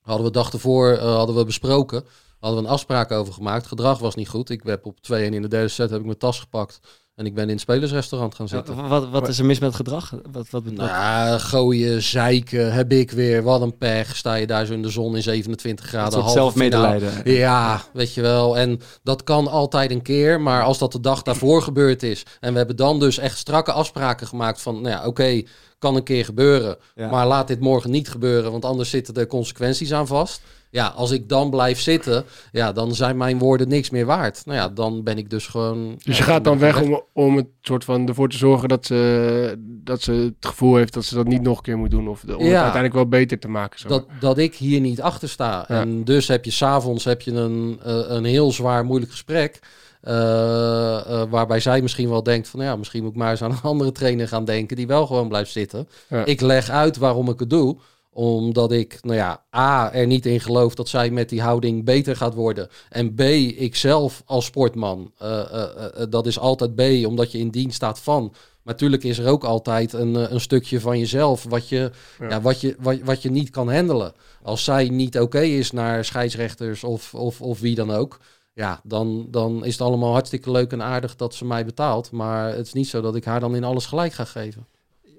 Hadden 0.00 0.26
we 0.26 0.32
dag 0.32 0.52
ervoor, 0.52 0.90
eh, 0.92 1.16
hadden 1.16 1.36
we 1.36 1.44
besproken, 1.44 2.04
Hadden 2.44 2.62
we 2.62 2.68
een 2.68 2.74
afspraak 2.74 3.10
over 3.10 3.32
gemaakt. 3.32 3.66
Gedrag 3.66 3.98
was 3.98 4.14
niet 4.14 4.28
goed. 4.28 4.50
Ik 4.50 4.62
heb 4.62 4.86
op 4.86 5.00
2 5.00 5.26
en 5.26 5.34
in 5.34 5.42
de 5.42 5.48
derde 5.48 5.68
set 5.68 5.90
heb 5.90 5.98
ik 5.98 6.04
mijn 6.04 6.18
tas 6.18 6.40
gepakt. 6.40 6.80
En 7.14 7.26
ik 7.26 7.34
ben 7.34 7.44
in 7.44 7.50
het 7.50 7.60
spelersrestaurant 7.60 8.34
gaan 8.34 8.48
zitten. 8.48 8.76
Wat, 8.76 8.88
wat, 8.88 9.08
wat 9.08 9.28
is 9.28 9.38
er 9.38 9.44
mis 9.44 9.58
met 9.58 9.74
gedrag? 9.74 10.14
Wat, 10.32 10.50
wat, 10.50 10.64
Nou, 10.64 11.38
gooien, 11.38 12.02
zeiken, 12.02 12.72
heb 12.72 12.92
ik 12.92 13.10
weer, 13.10 13.42
wat 13.42 13.60
een 13.60 13.76
pech. 13.76 14.16
Sta 14.16 14.34
je 14.34 14.46
daar 14.46 14.66
zo 14.66 14.72
in 14.72 14.82
de 14.82 14.88
zon 14.88 15.16
in 15.16 15.22
27 15.22 15.84
een 15.84 15.90
graden. 15.90 16.12
soort 16.12 16.24
halve 16.24 16.38
zelfmedelijden. 16.38 17.10
finale. 17.10 17.38
Ja, 17.38 17.82
weet 17.92 18.14
je 18.14 18.20
wel. 18.20 18.58
En 18.58 18.80
dat 19.02 19.24
kan 19.24 19.48
altijd 19.48 19.90
een 19.90 20.02
keer. 20.02 20.40
Maar 20.40 20.62
als 20.62 20.78
dat 20.78 20.92
de 20.92 21.00
dag 21.00 21.22
daarvoor 21.22 21.62
gebeurd 21.62 22.02
is. 22.02 22.22
En 22.40 22.52
we 22.52 22.58
hebben 22.58 22.76
dan 22.76 22.98
dus 22.98 23.18
echt 23.18 23.38
strakke 23.38 23.72
afspraken 23.72 24.26
gemaakt 24.26 24.62
van... 24.62 24.74
Nou 24.74 24.88
ja, 24.88 25.06
oké, 25.06 25.42
kan 25.78 25.96
een 25.96 26.04
keer 26.04 26.24
gebeuren. 26.24 26.76
Ja. 26.94 27.10
Maar 27.10 27.26
laat 27.26 27.48
dit 27.48 27.60
morgen 27.60 27.90
niet 27.90 28.08
gebeuren. 28.08 28.50
Want 28.50 28.64
anders 28.64 28.90
zitten 28.90 29.14
er 29.14 29.26
consequenties 29.26 29.92
aan 29.92 30.06
vast. 30.06 30.40
Ja, 30.74 30.86
als 30.86 31.10
ik 31.10 31.28
dan 31.28 31.50
blijf 31.50 31.80
zitten, 31.80 32.24
ja, 32.52 32.72
dan 32.72 32.94
zijn 32.94 33.16
mijn 33.16 33.38
woorden 33.38 33.68
niks 33.68 33.90
meer 33.90 34.06
waard. 34.06 34.42
Nou 34.46 34.58
ja, 34.58 34.68
dan 34.68 35.02
ben 35.02 35.18
ik 35.18 35.30
dus 35.30 35.46
gewoon... 35.46 35.94
Dus 36.04 36.16
ja, 36.18 36.24
je 36.24 36.30
gaat 36.30 36.44
dan 36.44 36.58
weg 36.58 36.82
om, 36.82 37.02
om 37.12 37.36
het 37.36 37.46
soort 37.60 37.84
van 37.84 38.08
ervoor 38.08 38.28
te 38.28 38.36
zorgen 38.36 38.68
dat 38.68 38.86
ze, 38.86 39.54
dat 39.66 40.02
ze 40.02 40.12
het 40.12 40.46
gevoel 40.46 40.76
heeft 40.76 40.92
dat 40.94 41.04
ze 41.04 41.14
dat 41.14 41.26
niet 41.26 41.42
nog 41.42 41.56
een 41.56 41.62
keer 41.62 41.78
moet 41.78 41.90
doen. 41.90 42.08
Of 42.08 42.20
de- 42.20 42.36
om 42.38 42.44
het 42.44 42.52
uiteindelijk 42.54 42.94
wel 42.94 43.08
beter 43.08 43.38
te 43.38 43.48
maken. 43.48 43.78
Zo. 43.80 43.88
dat, 43.88 44.06
dat 44.20 44.38
ik 44.38 44.54
hier 44.54 44.80
niet 44.80 45.00
achter 45.02 45.28
sta. 45.28 45.64
Ja. 45.68 45.80
En 45.80 46.04
dus 46.04 46.28
heb 46.28 46.44
je 46.44 46.50
s'avonds 46.50 47.04
heb 47.04 47.20
je 47.22 47.32
een, 47.32 47.80
eh, 47.84 47.94
een 48.06 48.24
heel 48.24 48.52
zwaar 48.52 48.84
moeilijk 48.84 49.10
gesprek. 49.10 49.58
eh, 50.00 51.20
eh, 51.20 51.30
waarbij 51.30 51.60
zij 51.60 51.82
misschien 51.82 52.08
wel 52.08 52.22
denkt 52.22 52.48
van 52.48 52.60
ja, 52.60 52.76
misschien 52.76 53.02
moet 53.02 53.10
ik 53.12 53.16
maar 53.18 53.30
eens 53.30 53.42
aan 53.42 53.50
een 53.50 53.60
andere 53.72 53.92
trainer 53.92 54.28
gaan 54.28 54.44
denken 54.44 54.76
die 54.76 54.86
wel 54.86 55.06
gewoon 55.06 55.28
blijft 55.28 55.50
zitten. 55.52 55.88
Ja. 56.08 56.24
Ik 56.24 56.40
leg 56.40 56.70
uit 56.70 56.96
waarom 56.96 57.28
ik 57.28 57.38
het 57.38 57.50
doe 57.50 57.76
omdat 58.14 58.72
ik, 58.72 58.98
nou 59.02 59.16
ja, 59.16 59.44
A, 59.56 59.92
er 59.92 60.06
niet 60.06 60.26
in 60.26 60.40
geloof 60.40 60.74
dat 60.74 60.88
zij 60.88 61.10
met 61.10 61.28
die 61.28 61.42
houding 61.42 61.84
beter 61.84 62.16
gaat 62.16 62.34
worden. 62.34 62.68
En 62.88 63.14
B, 63.14 63.20
ik 63.20 63.76
zelf 63.76 64.22
als 64.26 64.44
sportman, 64.44 65.12
eh, 65.18 65.40
eh, 65.40 66.02
eh, 66.02 66.06
dat 66.10 66.26
is 66.26 66.38
altijd 66.38 66.74
B, 66.74 67.06
omdat 67.06 67.32
je 67.32 67.38
in 67.38 67.48
dienst 67.48 67.76
staat 67.76 68.00
van. 68.00 68.22
Maar 68.62 68.72
natuurlijk 68.74 69.04
is 69.04 69.18
er 69.18 69.28
ook 69.28 69.44
altijd 69.44 69.92
een, 69.92 70.32
een 70.34 70.40
stukje 70.40 70.80
van 70.80 70.98
jezelf 70.98 71.44
wat 71.48 71.68
je, 71.68 71.90
Ja. 72.18 72.28
ja. 72.28 72.40
wat, 72.40 72.60
je, 72.60 72.76
wat, 72.78 72.98
wat 73.04 73.22
je 73.22 73.30
niet 73.30 73.50
kan 73.50 73.72
handelen. 73.72 74.12
Als 74.42 74.64
zij 74.64 74.88
niet 74.88 75.20
oké 75.20 75.40
is 75.40 75.70
naar 75.70 76.04
scheidsrechters 76.04 76.84
of, 76.84 77.14
of, 77.14 77.40
of 77.40 77.60
wie 77.60 77.74
dan 77.74 77.90
ook. 77.90 78.18
Ja, 78.52 78.80
dan, 78.82 79.26
dan 79.30 79.64
is 79.64 79.72
het 79.72 79.80
allemaal 79.80 80.12
hartstikke 80.12 80.50
leuk 80.50 80.72
en 80.72 80.82
aardig 80.82 81.16
dat 81.16 81.34
ze 81.34 81.44
mij 81.44 81.64
betaalt. 81.64 82.10
Maar 82.10 82.54
het 82.54 82.66
is 82.66 82.72
niet 82.72 82.88
zo 82.88 83.00
dat 83.00 83.16
ik 83.16 83.24
haar 83.24 83.40
dan 83.40 83.56
in 83.56 83.64
alles 83.64 83.86
gelijk 83.86 84.12
ga 84.12 84.24
geven. 84.24 84.66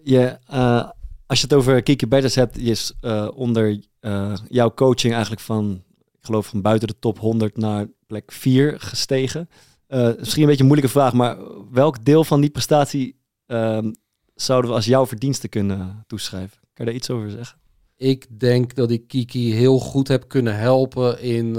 Je, 0.04 0.38
eh, 0.48 0.90
als 1.28 1.40
je 1.40 1.46
het 1.46 1.56
over 1.56 1.84
Kiki 1.84 2.08
Bertens 2.08 2.36
hebt, 2.36 2.58
is 2.58 2.94
eh, 3.02 3.28
onder 3.36 3.84
eh, 4.00 4.34
jouw 4.50 4.74
coaching 4.74 5.14
eigenlijk 5.14 5.42
van, 5.42 5.84
ik 5.98 6.26
geloof 6.26 6.48
van 6.48 6.62
buiten 6.62 6.88
de 6.88 7.00
top 7.00 7.20
100 7.20 7.58
naar 7.58 7.88
plek 8.08 8.32
4 8.32 8.80
gestegen. 8.80 9.50
Eh, 9.88 10.10
misschien 10.18 10.42
een 10.42 10.48
beetje 10.48 10.62
een 10.62 10.70
moeilijke 10.70 10.94
vraag, 10.98 11.14
maar 11.14 11.38
welk 11.72 12.06
deel 12.06 12.24
van 12.24 12.42
die 12.42 12.50
prestatie 12.50 13.20
ehm, 13.46 13.92
zouden 14.36 14.70
we 14.70 14.76
als 14.76 14.86
jouw 14.86 15.06
verdiensten 15.06 15.50
kunnen 15.50 16.04
toeschrijven? 16.08 16.58
Kan 16.74 16.86
je 16.86 16.92
daar 16.92 16.94
iets 16.94 17.10
over 17.10 17.30
zeggen? 17.30 17.60
Ik 17.96 18.40
denk 18.40 18.76
dat 18.76 18.92
ik 18.92 19.08
Kiki 19.08 19.54
heel 19.54 19.80
goed 19.80 20.08
heb 20.08 20.28
kunnen 20.28 20.58
helpen 20.58 21.22
in 21.22 21.52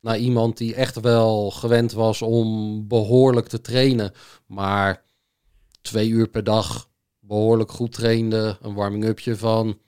naar 0.00 0.18
iemand 0.18 0.56
die 0.56 0.74
echt 0.74 1.00
wel 1.00 1.50
gewend 1.50 1.92
was 1.92 2.22
om 2.22 2.88
behoorlijk 2.88 3.46
te 3.46 3.60
trainen. 3.60 4.12
Maar 4.46 5.04
twee 5.80 6.08
uur 6.08 6.28
per 6.28 6.44
dag 6.44 6.89
behoorlijk 7.30 7.70
goed 7.70 7.92
trainde. 7.92 8.58
Een 8.62 8.74
warming-upje 8.74 9.36
van 9.36 9.78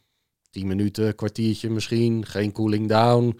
10 0.51 0.67
minuten, 0.67 1.15
kwartiertje 1.15 1.71
misschien. 1.71 2.27
Geen 2.27 2.53
cooling 2.53 2.89
down. 2.89 3.39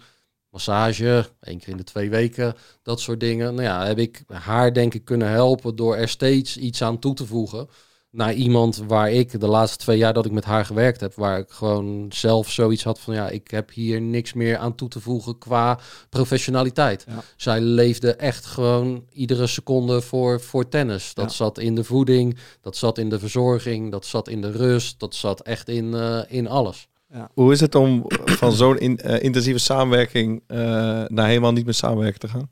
Massage, 0.49 1.29
één 1.39 1.59
keer 1.59 1.69
in 1.69 1.77
de 1.77 1.83
twee 1.83 2.09
weken. 2.09 2.55
Dat 2.81 2.99
soort 2.99 3.19
dingen. 3.19 3.53
Nou 3.53 3.67
ja, 3.67 3.85
heb 3.85 3.97
ik 3.97 4.23
haar 4.27 4.73
denk 4.73 4.93
ik 4.93 5.05
kunnen 5.05 5.29
helpen 5.29 5.75
door 5.75 5.95
er 5.95 6.09
steeds 6.09 6.57
iets 6.57 6.81
aan 6.81 6.99
toe 6.99 7.13
te 7.13 7.25
voegen 7.25 7.67
naar 8.13 8.33
iemand 8.33 8.77
waar 8.87 9.11
ik 9.11 9.39
de 9.39 9.47
laatste 9.47 9.77
twee 9.77 9.97
jaar 9.97 10.13
dat 10.13 10.25
ik 10.25 10.31
met 10.31 10.45
haar 10.45 10.65
gewerkt 10.65 11.01
heb, 11.01 11.13
waar 11.15 11.39
ik 11.39 11.49
gewoon 11.49 12.05
zelf 12.09 12.51
zoiets 12.51 12.83
had 12.83 12.99
van 12.99 13.13
ja, 13.13 13.29
ik 13.29 13.51
heb 13.51 13.71
hier 13.71 14.01
niks 14.01 14.33
meer 14.33 14.57
aan 14.57 14.75
toe 14.75 14.87
te 14.89 14.99
voegen 14.99 15.37
qua 15.37 15.79
professionaliteit. 16.09 17.05
Ja. 17.07 17.23
Zij 17.37 17.61
leefde 17.61 18.15
echt 18.15 18.45
gewoon 18.45 19.05
iedere 19.11 19.47
seconde 19.47 20.01
voor, 20.01 20.41
voor 20.41 20.69
tennis. 20.69 21.13
Dat 21.13 21.25
Ja. 21.29 21.35
zat 21.35 21.57
in 21.57 21.75
de 21.75 21.83
voeding, 21.83 22.37
dat 22.61 22.75
zat 22.77 22.97
in 22.97 23.09
de 23.09 23.19
verzorging, 23.19 23.91
dat 23.91 24.05
zat 24.05 24.27
in 24.27 24.41
de 24.41 24.51
rust, 24.51 24.99
dat 24.99 25.15
zat 25.15 25.41
echt 25.41 25.69
in, 25.69 25.93
eh, 25.93 26.19
in 26.27 26.47
alles. 26.47 26.87
Hoe 27.33 27.51
is 27.51 27.59
het 27.59 27.75
om 27.75 28.03
van 28.25 28.51
zo'n 28.51 28.79
in- 28.79 28.97
eh, 28.99 29.23
intensieve 29.23 29.59
samenwerking 29.59 30.43
eh, 30.47 30.57
naar 31.07 31.27
helemaal 31.27 31.51
niet 31.51 31.65
meer 31.65 31.73
samenwerken 31.73 32.19
te 32.19 32.27
gaan? 32.27 32.49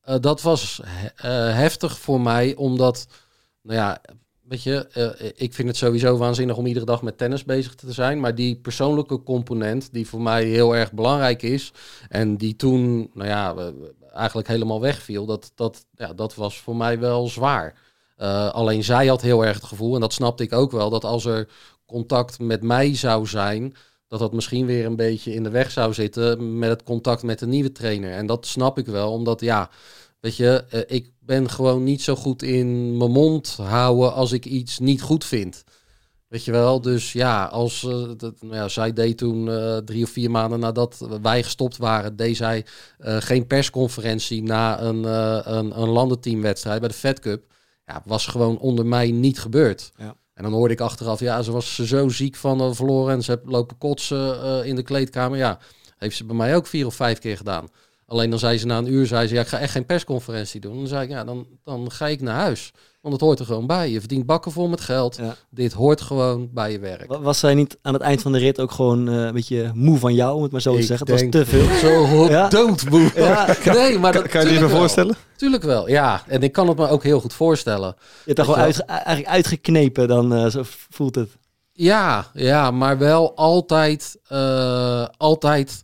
Eh, 0.00 0.16
dat 0.20 0.42
was 0.42 0.80
he- 0.84 1.06
eh, 1.48 1.54
heftig 1.56 1.98
voor 1.98 2.20
mij, 2.20 2.54
omdat, 2.54 3.06
nou 3.62 3.78
ja, 3.78 4.00
weet 4.48 4.62
je, 4.62 4.86
eh, 4.86 5.30
ik 5.34 5.54
vind 5.54 5.68
het 5.68 5.76
sowieso 5.76 6.16
waanzinnig 6.16 6.56
om 6.56 6.66
iedere 6.66 6.86
dag 6.86 7.02
met 7.02 7.18
tennis 7.18 7.44
bezig 7.44 7.74
te 7.74 7.92
zijn. 7.92 8.20
Maar 8.20 8.34
die 8.34 8.56
persoonlijke 8.56 9.22
component, 9.22 9.92
die 9.92 10.06
voor 10.06 10.22
mij 10.22 10.44
heel 10.44 10.76
erg 10.76 10.92
belangrijk 10.92 11.42
is, 11.42 11.72
en 12.08 12.36
die 12.36 12.56
toen, 12.56 13.10
nou 13.14 13.28
ja, 13.28 13.54
eigenlijk 14.12 14.48
helemaal 14.48 14.80
wegviel, 14.80 15.26
dat, 15.26 15.52
dat, 15.54 15.86
ja, 15.94 16.12
dat 16.12 16.34
was 16.34 16.60
voor 16.60 16.76
mij 16.76 16.98
wel 16.98 17.28
zwaar. 17.28 17.74
Eh, 18.16 18.50
alleen 18.50 18.84
zij 18.84 19.06
had 19.06 19.22
heel 19.22 19.44
erg 19.44 19.54
het 19.54 19.64
gevoel, 19.64 19.94
en 19.94 20.00
dat 20.00 20.12
snapte 20.12 20.42
ik 20.42 20.52
ook 20.52 20.70
wel, 20.70 20.90
dat 20.90 21.04
als 21.04 21.24
er 21.24 21.48
contact 21.86 22.38
met 22.38 22.62
mij 22.62 22.94
zou 22.94 23.26
zijn, 23.26 23.74
dat 24.08 24.18
dat 24.18 24.32
misschien 24.32 24.66
weer 24.66 24.86
een 24.86 24.96
beetje 24.96 25.34
in 25.34 25.42
de 25.42 25.50
weg 25.50 25.70
zou 25.70 25.94
zitten 25.94 26.58
met 26.58 26.68
het 26.70 26.82
contact 26.82 27.22
met 27.22 27.38
de 27.38 27.46
nieuwe 27.46 27.72
trainer. 27.72 28.12
En 28.12 28.26
dat 28.26 28.46
snap 28.46 28.78
ik 28.78 28.86
wel, 28.86 29.12
omdat 29.12 29.40
ja, 29.40 29.70
weet 30.20 30.36
je, 30.36 30.64
eh, 30.70 30.96
ik 30.96 31.10
ben 31.20 31.50
gewoon 31.50 31.84
niet 31.84 32.02
zo 32.02 32.16
goed 32.16 32.42
in 32.42 32.96
mijn 32.96 33.10
mond 33.10 33.56
houden 33.56 34.14
als 34.14 34.32
ik 34.32 34.44
iets 34.44 34.78
niet 34.78 35.02
goed 35.02 35.24
vind. 35.24 35.64
Weet 36.28 36.44
je 36.44 36.50
wel, 36.50 36.80
dus 36.80 37.12
ja, 37.12 37.44
als 37.44 37.84
eh, 37.84 38.10
dat, 38.16 38.42
nou 38.42 38.54
ja, 38.54 38.68
zij 38.68 38.92
deed 38.92 39.18
toen 39.18 39.50
eh, 39.50 39.76
drie 39.76 40.04
of 40.04 40.10
vier 40.10 40.30
maanden 40.30 40.60
nadat 40.60 41.06
wij 41.22 41.42
gestopt 41.42 41.76
waren, 41.76 42.16
deed 42.16 42.36
zij 42.36 42.66
geen 42.98 43.46
persconferentie 43.46 44.42
na 44.42 44.80
een, 44.80 45.04
een, 45.04 45.80
een 45.80 45.88
landenteamwedstrijd 45.88 46.80
bij 46.80 46.88
de 46.88 46.94
Fed 46.94 47.20
Cup. 47.20 47.44
Ja, 47.84 48.02
was 48.04 48.26
gewoon 48.26 48.58
onder 48.58 48.86
mij 48.86 49.10
niet 49.10 49.40
gebeurd. 49.40 49.92
Ja. 49.96 50.16
En 50.34 50.42
dan 50.42 50.52
hoorde 50.52 50.74
ik 50.74 50.80
achteraf, 50.80 51.20
ja, 51.20 51.42
ze 51.42 51.52
was 51.52 51.74
zo 51.74 52.08
ziek 52.08 52.36
van 52.36 52.74
verloren 52.74 53.14
en 53.14 53.22
ze 53.22 53.30
heeft 53.30 53.42
lopen 53.44 53.78
kotsen 53.78 54.64
in 54.64 54.76
de 54.76 54.82
kleedkamer. 54.82 55.38
Ja, 55.38 55.58
heeft 55.96 56.16
ze 56.16 56.24
bij 56.24 56.36
mij 56.36 56.56
ook 56.56 56.66
vier 56.66 56.86
of 56.86 56.94
vijf 56.94 57.18
keer 57.18 57.36
gedaan. 57.36 57.68
Alleen 58.06 58.30
dan 58.30 58.38
zei 58.38 58.58
ze 58.58 58.66
na 58.66 58.78
een 58.78 58.92
uur, 58.92 59.06
zei 59.06 59.26
ze, 59.28 59.34
ja, 59.34 59.40
ik 59.40 59.46
ga 59.46 59.58
echt 59.58 59.72
geen 59.72 59.86
persconferentie 59.86 60.60
doen. 60.60 60.76
Dan 60.76 60.86
zei 60.86 61.02
ik, 61.02 61.10
ja, 61.10 61.24
dan, 61.24 61.46
dan 61.64 61.90
ga 61.90 62.06
ik 62.06 62.20
naar 62.20 62.34
huis. 62.34 62.72
Want 63.00 63.14
het 63.14 63.24
hoort 63.24 63.38
er 63.38 63.46
gewoon 63.46 63.66
bij. 63.66 63.90
Je 63.90 63.98
verdient 63.98 64.26
bakken 64.26 64.52
vol 64.52 64.68
met 64.68 64.80
geld. 64.80 65.16
Ja. 65.16 65.34
Dit 65.50 65.72
hoort 65.72 66.00
gewoon 66.00 66.48
bij 66.52 66.72
je 66.72 66.78
werk. 66.78 67.06
Wa- 67.08 67.20
Was 67.20 67.38
zij 67.38 67.54
niet 67.54 67.78
aan 67.82 67.92
het 67.92 68.02
eind 68.02 68.22
van 68.22 68.32
de 68.32 68.38
rit 68.38 68.60
ook 68.60 68.70
gewoon 68.70 69.08
eh, 69.08 69.14
een 69.14 69.32
beetje 69.32 69.70
moe 69.74 69.98
van 69.98 70.14
jou, 70.14 70.36
om 70.36 70.42
het 70.42 70.52
maar 70.52 70.60
zo 70.60 70.76
te 70.76 70.82
zeggen? 70.82 71.12
Het 71.12 71.20
was 71.20 71.30
te 71.30 71.46
veel. 71.46 71.74
Zo 71.78 72.26
Ja. 72.30 72.48
doodmoe. 72.48 73.10
Ja. 73.14 73.54
Nee, 73.72 73.98
maar 73.98 74.12
dat, 74.12 74.28
Kan 74.28 74.46
je 74.46 74.52
je 74.52 74.60
wel. 74.60 74.68
voorstellen? 74.68 75.16
Tuurlijk 75.36 75.62
wel, 75.62 75.88
ja. 75.88 76.22
En 76.26 76.42
ik 76.42 76.52
kan 76.52 76.68
het 76.68 76.76
me 76.78 76.88
ook 76.88 77.02
heel 77.02 77.20
goed 77.20 77.32
voorstellen. 77.32 77.94
Je 77.98 78.32
hebt 78.32 78.40
gewoon 78.40 78.60
uitge- 78.60 78.82
eigenlijk 78.84 79.28
uitgeknepen, 79.28 80.08
dan 80.08 80.34
eh, 80.34 80.46
zo 80.46 80.62
voelt 80.90 81.14
het. 81.14 81.30
Ja, 81.72 82.26
ja, 82.32 82.70
maar 82.70 82.98
wel 82.98 83.36
altijd, 83.36 84.18
eh, 84.28 85.04
altijd 85.16 85.82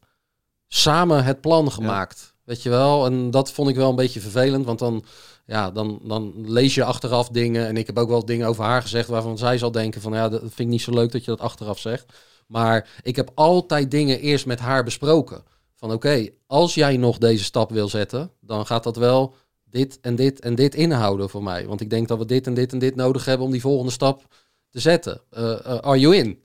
samen 0.74 1.24
het 1.24 1.40
plan 1.40 1.72
gemaakt. 1.72 2.34
Weet 2.44 2.62
je 2.62 2.68
wel? 2.68 3.06
En 3.06 3.30
dat 3.30 3.52
vond 3.52 3.68
ik 3.68 3.76
wel 3.76 3.90
een 3.90 3.96
beetje 3.96 4.20
vervelend, 4.20 4.64
want 4.64 4.78
dan, 4.78 5.04
ja, 5.46 5.70
dan, 5.70 6.00
dan 6.02 6.32
lees 6.50 6.74
je 6.74 6.84
achteraf 6.84 7.28
dingen. 7.28 7.66
En 7.66 7.76
ik 7.76 7.86
heb 7.86 7.98
ook 7.98 8.08
wel 8.08 8.24
dingen 8.24 8.46
over 8.46 8.64
haar 8.64 8.82
gezegd 8.82 9.08
waarvan 9.08 9.38
zij 9.38 9.58
zal 9.58 9.70
denken 9.70 10.00
van, 10.00 10.12
ja, 10.12 10.28
dat 10.28 10.40
vind 10.40 10.58
ik 10.58 10.66
niet 10.66 10.82
zo 10.82 10.92
leuk 10.92 11.12
dat 11.12 11.24
je 11.24 11.30
dat 11.30 11.40
achteraf 11.40 11.78
zegt. 11.78 12.12
Maar 12.46 12.88
ik 13.02 13.16
heb 13.16 13.30
altijd 13.34 13.90
dingen 13.90 14.20
eerst 14.20 14.46
met 14.46 14.58
haar 14.60 14.84
besproken. 14.84 15.44
Van 15.74 15.92
oké, 15.92 16.28
als 16.46 16.74
jij 16.74 16.96
nog 16.96 17.18
deze 17.18 17.44
stap 17.44 17.70
wil 17.70 17.88
zetten, 17.88 18.30
dan 18.40 18.66
gaat 18.66 18.84
dat 18.84 18.96
wel 18.96 19.34
dit 19.64 19.98
en 20.00 20.16
dit 20.16 20.40
en 20.40 20.54
dit 20.54 20.74
inhouden 20.74 21.28
voor 21.28 21.42
mij. 21.42 21.66
Want 21.66 21.80
ik 21.80 21.90
denk 21.90 22.08
dat 22.08 22.18
we 22.18 22.24
dit 22.24 22.46
en 22.46 22.54
dit 22.54 22.72
en 22.72 22.78
dit 22.78 22.94
nodig 22.94 23.24
hebben 23.24 23.46
om 23.46 23.52
die 23.52 23.60
volgende 23.60 23.92
stap 23.92 24.26
te 24.70 24.80
zetten. 24.80 25.20
Eh, 25.30 25.52
eh, 25.52 25.78
are 25.78 25.98
you 25.98 26.16
in? 26.16 26.41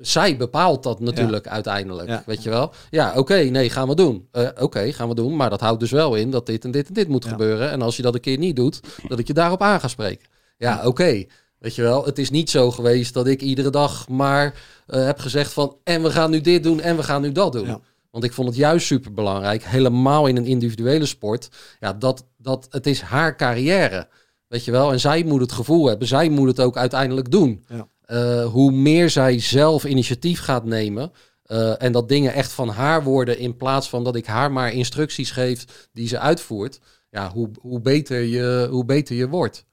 Zij 0.00 0.36
bepaalt 0.36 0.82
dat 0.82 1.00
natuurlijk 1.00 1.48
uiteindelijk, 1.48 2.08
Ja. 2.08 2.22
weet 2.26 2.42
je 2.42 2.50
wel. 2.50 2.72
Ja, 2.90 3.12
oké, 3.16 3.34
nee, 3.36 3.70
gaan 3.70 3.88
we 3.88 3.94
doen. 3.94 4.28
Eh, 4.30 4.48
oké, 4.60 4.92
gaan 4.92 5.08
we 5.08 5.14
doen, 5.14 5.36
maar 5.36 5.50
dat 5.50 5.60
houdt 5.60 5.80
dus 5.80 5.90
wel 5.90 6.14
in 6.14 6.30
dat 6.30 6.46
dit 6.46 6.64
en 6.64 6.70
dit 6.70 6.88
en 6.88 6.94
dit 6.94 7.08
moet 7.08 7.24
Ja. 7.24 7.30
gebeuren. 7.30 7.70
En 7.70 7.82
als 7.82 7.96
je 7.96 8.02
dat 8.02 8.14
een 8.14 8.20
keer 8.20 8.38
niet 8.38 8.56
doet, 8.56 8.80
dat 9.08 9.18
ik 9.18 9.26
je 9.26 9.32
daarop 9.32 9.62
aan 9.62 9.80
ga 9.80 9.88
spreken. 9.88 10.26
Ja, 10.56 10.86
oké. 10.86 11.24
Weet 11.58 11.74
je 11.74 11.82
wel, 11.82 12.04
het 12.04 12.18
is 12.18 12.30
niet 12.30 12.50
zo 12.50 12.70
geweest 12.70 13.14
dat 13.14 13.26
ik 13.26 13.42
iedere 13.42 13.70
dag 13.70 14.08
maar 14.08 14.54
eh, 14.86 15.04
heb 15.04 15.18
gezegd 15.18 15.52
van... 15.52 15.76
en 15.84 16.02
we 16.02 16.10
gaan 16.10 16.30
nu 16.30 16.40
dit 16.40 16.62
doen 16.62 16.80
en 16.80 16.96
we 16.96 17.02
gaan 17.02 17.22
nu 17.22 17.32
dat 17.32 17.52
doen. 17.52 17.82
Want 18.10 18.24
ik 18.24 18.32
vond 18.32 18.48
het 18.48 18.56
juist 18.56 18.86
super 18.86 19.12
belangrijk, 19.12 19.64
helemaal 19.64 20.26
in 20.26 20.36
een 20.36 20.44
individuele 20.46 21.06
sport... 21.06 21.48
Ja, 21.80 21.92
dat, 21.92 22.26
dat 22.36 22.66
het 22.70 22.86
is 22.86 23.00
haar 23.00 23.36
carrière, 23.36 24.08
weet 24.48 24.64
je 24.64 24.70
wel. 24.70 24.92
En 24.92 25.00
zij 25.00 25.22
moet 25.24 25.40
het 25.40 25.52
gevoel 25.52 25.86
hebben, 25.86 26.08
zij 26.08 26.28
moet 26.28 26.48
het 26.48 26.60
ook 26.60 26.76
uiteindelijk 26.76 27.30
doen. 27.30 27.64
Ja. 27.68 27.88
Eh, 28.04 28.46
hoe 28.46 28.72
meer 28.72 29.10
zij 29.10 29.40
zelf 29.40 29.84
initiatief 29.84 30.40
gaat 30.40 30.64
nemen... 30.64 31.12
eh, 31.42 31.82
en 31.82 31.92
dat 31.92 32.08
dingen 32.08 32.32
echt 32.32 32.52
van 32.52 32.68
haar 32.68 33.02
worden 33.02 33.38
in 33.38 33.56
plaats 33.56 33.88
van 33.88 34.04
dat 34.04 34.16
ik 34.16 34.26
haar 34.26 34.52
maar 34.52 34.72
instructies 34.72 35.30
geef 35.30 35.88
die 35.92 36.08
ze 36.08 36.18
uitvoert. 36.18 36.80
Ja, 37.10 37.30
hoe, 37.30 37.50
hoe, 37.60 37.80
beter, 37.80 38.20
je, 38.20 38.66
hoe 38.70 38.84
beter 38.84 39.16
je 39.16 39.28
wordt. 39.28 39.64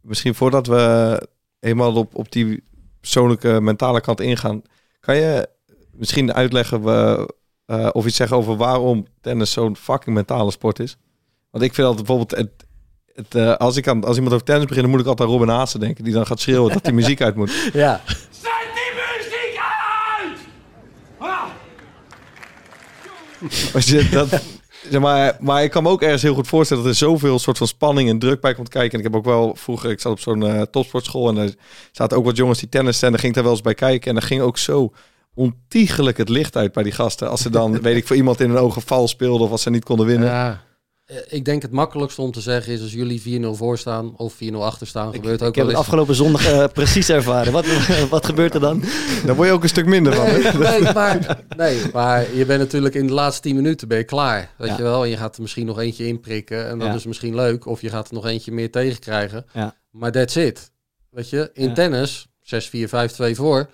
Misschien 0.00 0.34
voordat 0.34 0.66
we 0.66 1.28
eenmaal 1.60 1.94
op, 1.94 2.14
op 2.14 2.32
die 2.32 2.62
persoonlijke 3.00 3.60
mentale 3.60 4.00
kant 4.00 4.20
ingaan, 4.20 4.62
kan 5.00 5.16
je 5.16 5.48
misschien 5.92 6.32
uitleggen 6.32 6.84
we, 6.84 7.28
eh, 7.64 7.88
of 7.92 8.06
iets 8.06 8.16
zeggen 8.16 8.36
over 8.36 8.56
waarom 8.56 9.06
tennis 9.20 9.52
zo'n 9.52 9.76
fucking 9.76 10.14
mentale 10.14 10.50
sport 10.50 10.78
is? 10.78 10.96
Want 11.50 11.64
ik 11.64 11.74
vind 11.74 11.86
altijd 11.86 12.06
bijvoorbeeld, 12.06 12.40
het, 12.40 12.66
het, 13.14 13.34
eh, 13.34 13.56
als, 13.56 13.76
ik 13.76 13.88
aan, 13.88 14.04
als 14.04 14.16
iemand 14.16 14.34
over 14.34 14.46
tennis 14.46 14.64
begint, 14.64 14.82
dan 14.82 14.90
moet 14.90 15.00
ik 15.00 15.06
altijd 15.06 15.28
aan 15.28 15.34
Robin 15.34 15.54
Haase 15.54 15.78
denken, 15.78 16.04
die 16.04 16.12
dan 16.12 16.26
gaat 16.26 16.40
schreeuwen 16.40 16.72
dat 16.72 16.84
die 16.84 16.92
muziek 16.92 17.20
uit 17.20 17.34
moet. 17.34 17.50
Ja, 17.72 18.00
Zet 18.30 18.50
die 18.74 18.92
muziek 18.94 19.60
uit! 20.18 20.38
Ah! 21.18 21.44
Als 23.74 23.86
je 23.86 24.08
dat, 24.08 24.28
zeg 24.90 25.00
maar, 25.00 25.36
maar 25.40 25.62
ik 25.62 25.70
kan 25.70 25.82
me 25.82 25.88
ook 25.88 26.02
ergens 26.02 26.22
heel 26.22 26.34
goed 26.34 26.48
voorstellen 26.48 26.82
dat 26.82 26.92
er 26.92 26.98
zoveel 26.98 27.38
soort 27.38 27.58
van 27.58 27.66
spanning 27.66 28.08
en 28.08 28.18
druk 28.18 28.40
bij 28.40 28.54
komt 28.54 28.68
kijken. 28.68 28.92
En 28.92 28.98
ik 28.98 29.04
heb 29.04 29.16
ook 29.16 29.24
wel 29.24 29.54
vroeger, 29.54 29.90
ik 29.90 30.00
zat 30.00 30.12
op 30.12 30.20
zo'n 30.20 30.46
eh, 30.46 30.62
topsportschool 30.62 31.28
en 31.28 31.36
er 31.36 31.54
zaten 31.92 32.16
ook 32.16 32.24
wat 32.24 32.36
jongens 32.36 32.58
die 32.58 32.68
tennis 32.68 33.02
en 33.02 33.10
daar 33.10 33.18
ging 33.18 33.28
ik 33.28 33.34
daar 33.34 33.44
wel 33.44 33.52
eens 33.52 33.62
bij 33.62 33.74
kijken. 33.74 34.08
En 34.08 34.14
daar 34.14 34.26
ging 34.26 34.40
ook 34.40 34.58
zo 34.58 34.92
ontiegelijk 35.34 36.16
het 36.16 36.28
licht 36.28 36.56
uit 36.56 36.72
bij 36.72 36.82
die 36.82 36.92
gasten. 36.92 37.30
Als 37.30 37.42
ze 37.42 37.50
dan, 37.50 37.80
weet 37.82 37.96
ik, 37.96 38.06
voor 38.06 38.16
iemand 38.16 38.40
in 38.40 38.48
hun 38.50 38.58
ogen 38.58 38.82
val 38.82 39.08
speelden 39.08 39.46
of 39.46 39.52
als 39.52 39.62
ze 39.62 39.70
niet 39.70 39.84
konden 39.84 40.06
winnen. 40.06 40.28
ja. 40.28 40.68
Eh, 41.10 41.16
Ik 41.28 41.44
denk 41.44 41.62
het 41.62 41.70
makkelijkste 41.70 42.22
om 42.22 42.32
te 42.32 42.40
zeggen 42.40 42.72
is 42.72 42.80
als 42.82 42.92
jullie 42.92 43.20
4-0 43.20 43.46
voor 43.56 43.78
staan 43.78 44.16
of 44.16 44.34
4-0 44.34 44.54
achter 44.64 44.86
staan, 44.86 45.12
gebeurt 45.12 45.42
ook 45.42 45.48
Ik 45.48 45.54
heb 45.54 45.54
wel 45.54 45.66
het 45.66 45.74
eens. 45.74 45.80
afgelopen 45.86 46.14
zondag 46.14 46.46
eh, 46.46 46.64
precies 46.80 47.08
ervaren. 47.08 47.52
Wat, 47.52 47.66
wat 48.10 48.26
gebeurt 48.26 48.54
er 48.54 48.60
dan? 48.60 48.82
Daar 49.26 49.34
word 49.36 49.48
je 49.48 49.54
ook 49.54 49.62
een 49.62 49.68
stuk 49.68 49.86
minder 49.86 50.14
van. 50.14 50.24
Nee, 50.24 50.52
nee, 50.80 50.92
maar, 50.92 51.38
nee, 51.56 51.80
maar 51.92 52.34
je 52.34 52.44
bent 52.46 52.60
natuurlijk 52.60 52.94
in 52.94 53.06
de 53.06 53.12
laatste 53.12 53.42
10 53.42 53.54
minuten 53.56 53.88
ben 53.88 53.98
je 53.98 54.04
klaar. 54.04 54.50
Weet 54.58 54.68
Ja. 54.68 54.76
je 54.76 54.82
wel? 54.82 55.02
En 55.04 55.08
je 55.10 55.16
gaat 55.16 55.36
er 55.36 55.42
misschien 55.42 55.66
nog 55.66 55.78
eentje 55.78 56.06
inprikken. 56.06 56.68
En 56.68 56.78
dat 56.78 56.88
Ja. 56.88 56.94
is 56.94 57.04
misschien 57.06 57.34
leuk. 57.34 57.66
Of 57.66 57.80
je 57.80 57.88
gaat 57.90 58.08
er 58.08 58.14
nog 58.14 58.26
eentje 58.26 58.52
meer 58.52 58.70
tegenkrijgen. 58.70 59.46
Ja. 59.52 59.74
Maar 59.90 60.12
that's 60.12 60.36
it. 60.36 60.70
Weet 61.10 61.30
je, 61.30 61.50
in 61.54 61.68
Ja. 61.68 61.74
tennis, 61.74 62.26
6-4, 62.42 62.88
5-2 62.88 63.34
voor. 63.36 63.68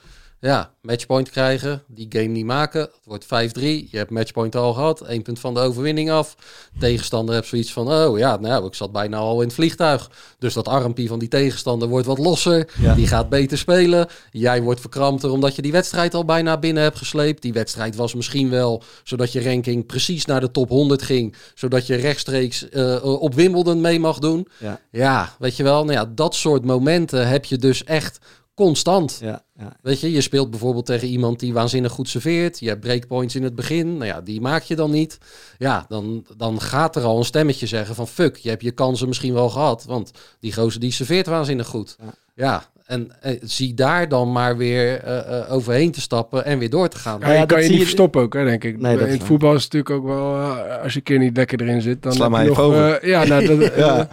Ja, 0.46 0.70
matchpoint 0.82 1.30
krijgen, 1.30 1.82
die 1.86 2.06
game 2.08 2.24
niet 2.24 2.44
maken. 2.44 2.80
Het 2.80 2.90
wordt 3.04 3.24
5-3. 3.24 3.28
Je 3.60 3.96
hebt 3.96 4.10
matchpoint 4.10 4.56
al 4.56 4.72
gehad. 4.72 5.00
één 5.00 5.22
punt 5.22 5.38
van 5.38 5.54
de 5.54 5.60
overwinning 5.60 6.10
af. 6.10 6.36
Tegenstander 6.78 7.34
hebt 7.34 7.46
zoiets 7.46 7.72
van, 7.72 7.92
oh 7.92 8.18
ja, 8.18 8.36
nou, 8.36 8.66
ik 8.66 8.74
zat 8.74 8.92
bijna 8.92 9.16
al 9.16 9.40
in 9.40 9.46
het 9.46 9.54
vliegtuig. 9.54 10.10
Dus 10.38 10.54
dat 10.54 10.68
armpje 10.68 11.06
van 11.06 11.18
die 11.18 11.28
tegenstander 11.28 11.88
wordt 11.88 12.06
wat 12.06 12.18
losser. 12.18 12.68
Ja. 12.80 12.94
Die 12.94 13.06
gaat 13.06 13.28
beter 13.28 13.58
spelen. 13.58 14.08
Jij 14.30 14.62
wordt 14.62 14.80
verkrampter 14.80 15.30
omdat 15.30 15.56
je 15.56 15.62
die 15.62 15.72
wedstrijd 15.72 16.14
al 16.14 16.24
bijna 16.24 16.58
binnen 16.58 16.82
hebt 16.82 16.98
gesleept. 16.98 17.42
Die 17.42 17.52
wedstrijd 17.52 17.96
was 17.96 18.14
misschien 18.14 18.50
wel 18.50 18.82
zodat 19.04 19.32
je 19.32 19.42
ranking 19.42 19.86
precies 19.86 20.24
naar 20.24 20.40
de 20.40 20.50
top 20.50 20.68
100 20.68 21.02
ging. 21.02 21.34
Zodat 21.54 21.86
je 21.86 21.94
rechtstreeks 21.94 22.68
eh, 22.68 23.04
op 23.04 23.34
Wimbledon 23.34 23.80
mee 23.80 24.00
mag 24.00 24.18
doen. 24.18 24.48
Ja. 24.58 24.80
Ja, 24.90 25.34
weet 25.38 25.56
je 25.56 25.62
wel. 25.62 25.84
Nou 25.84 25.98
ja, 25.98 26.10
dat 26.14 26.34
soort 26.34 26.64
momenten 26.64 27.28
heb 27.28 27.44
je 27.44 27.56
dus 27.56 27.84
echt 27.84 28.18
constant. 28.56 29.18
Ja, 29.22 29.42
ja. 29.58 29.76
Weet 29.82 30.00
je, 30.00 30.12
je 30.12 30.20
speelt 30.20 30.50
bijvoorbeeld 30.50 30.86
tegen 30.86 31.08
iemand 31.08 31.40
die 31.40 31.52
waanzinnig 31.52 31.92
goed 31.92 32.08
serveert. 32.08 32.58
Je 32.60 32.68
hebt 32.68 32.80
breakpoints 32.80 33.34
in 33.34 33.42
het 33.42 33.54
begin. 33.54 33.92
Nou 33.92 34.04
ja, 34.04 34.20
die 34.20 34.40
maak 34.40 34.62
je 34.62 34.76
dan 34.76 34.90
niet. 34.90 35.18
Ja, 35.58 35.84
dan, 35.88 36.26
dan 36.36 36.60
gaat 36.60 36.96
er 36.96 37.02
al 37.02 37.18
een 37.18 37.24
stemmetje 37.24 37.66
zeggen 37.66 37.94
van... 37.94 38.08
fuck, 38.08 38.36
je 38.36 38.48
hebt 38.48 38.62
je 38.62 38.70
kansen 38.70 39.08
misschien 39.08 39.34
wel 39.34 39.48
gehad. 39.48 39.84
Want 39.84 40.10
die 40.40 40.52
gozer 40.52 40.80
die 40.80 40.92
serveert 40.92 41.26
waanzinnig 41.26 41.66
goed. 41.66 41.96
Ja. 42.00 42.12
Ja, 42.34 42.64
en 42.86 43.10
eh, 43.20 43.36
zie 43.42 43.74
daar 43.74 44.08
dan 44.08 44.32
maar 44.32 44.56
weer 44.56 45.00
eh, 45.02 45.38
eh, 45.40 45.52
overheen 45.52 45.92
te 45.92 46.00
stappen 46.00 46.44
en 46.44 46.58
weer 46.58 46.70
door 46.70 46.88
te 46.88 46.96
gaan. 46.98 47.20
Ja, 47.20 47.26
ja, 47.26 47.32
je 47.32 47.38
dat 47.38 47.48
kan 47.48 47.62
je 47.62 47.68
niet 47.68 47.80
verstoppen 47.82 48.22
ook, 48.22 48.34
hè, 48.34 48.44
denk 48.44 48.64
ik. 48.64 48.78
Nee, 48.80 48.98
in 48.98 49.06
het 49.08 49.22
voetbal 49.22 49.54
is 49.54 49.64
het 49.64 49.72
natuurlijk 49.72 50.04
ook 50.04 50.12
wel, 50.14 50.34
als 50.82 50.92
je 50.92 50.98
een 50.98 51.04
keer 51.04 51.18
niet 51.18 51.36
lekker 51.36 51.60
erin 51.60 51.80
zit, 51.82 52.02
dan 52.02 52.12
Sla 52.12 52.22
heb 52.22 52.32
maar 52.32 52.44
je 52.44 52.50
even 52.50 52.62
nog, 52.62 52.72
over. 52.72 53.00
eh, 53.00 53.08
ja, 53.08 53.24
nou, 53.24 53.46
dat, 53.46 53.70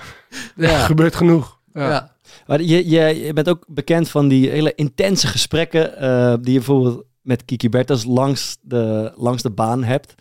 Ja. 0.55 0.79
gebeurt 0.79 1.15
genoeg. 1.15 1.57
Ja. 1.73 2.11
Maar 2.47 2.61
je, 2.61 2.89
je, 2.89 3.25
je 3.25 3.33
bent 3.33 3.49
ook 3.49 3.65
bekend 3.67 4.09
van 4.09 4.27
die 4.27 4.49
hele 4.49 4.75
intense 4.75 5.27
gesprekken 5.27 5.97
eh, 5.97 6.33
die 6.41 6.51
je 6.53 6.57
bijvoorbeeld 6.57 7.03
met 7.21 7.45
Kiki 7.45 7.69
Bertens 7.69 8.05
langs 8.05 8.57
de, 8.61 9.11
langs 9.15 9.41
de 9.41 9.49
baan 9.49 9.83
hebt. 9.83 10.13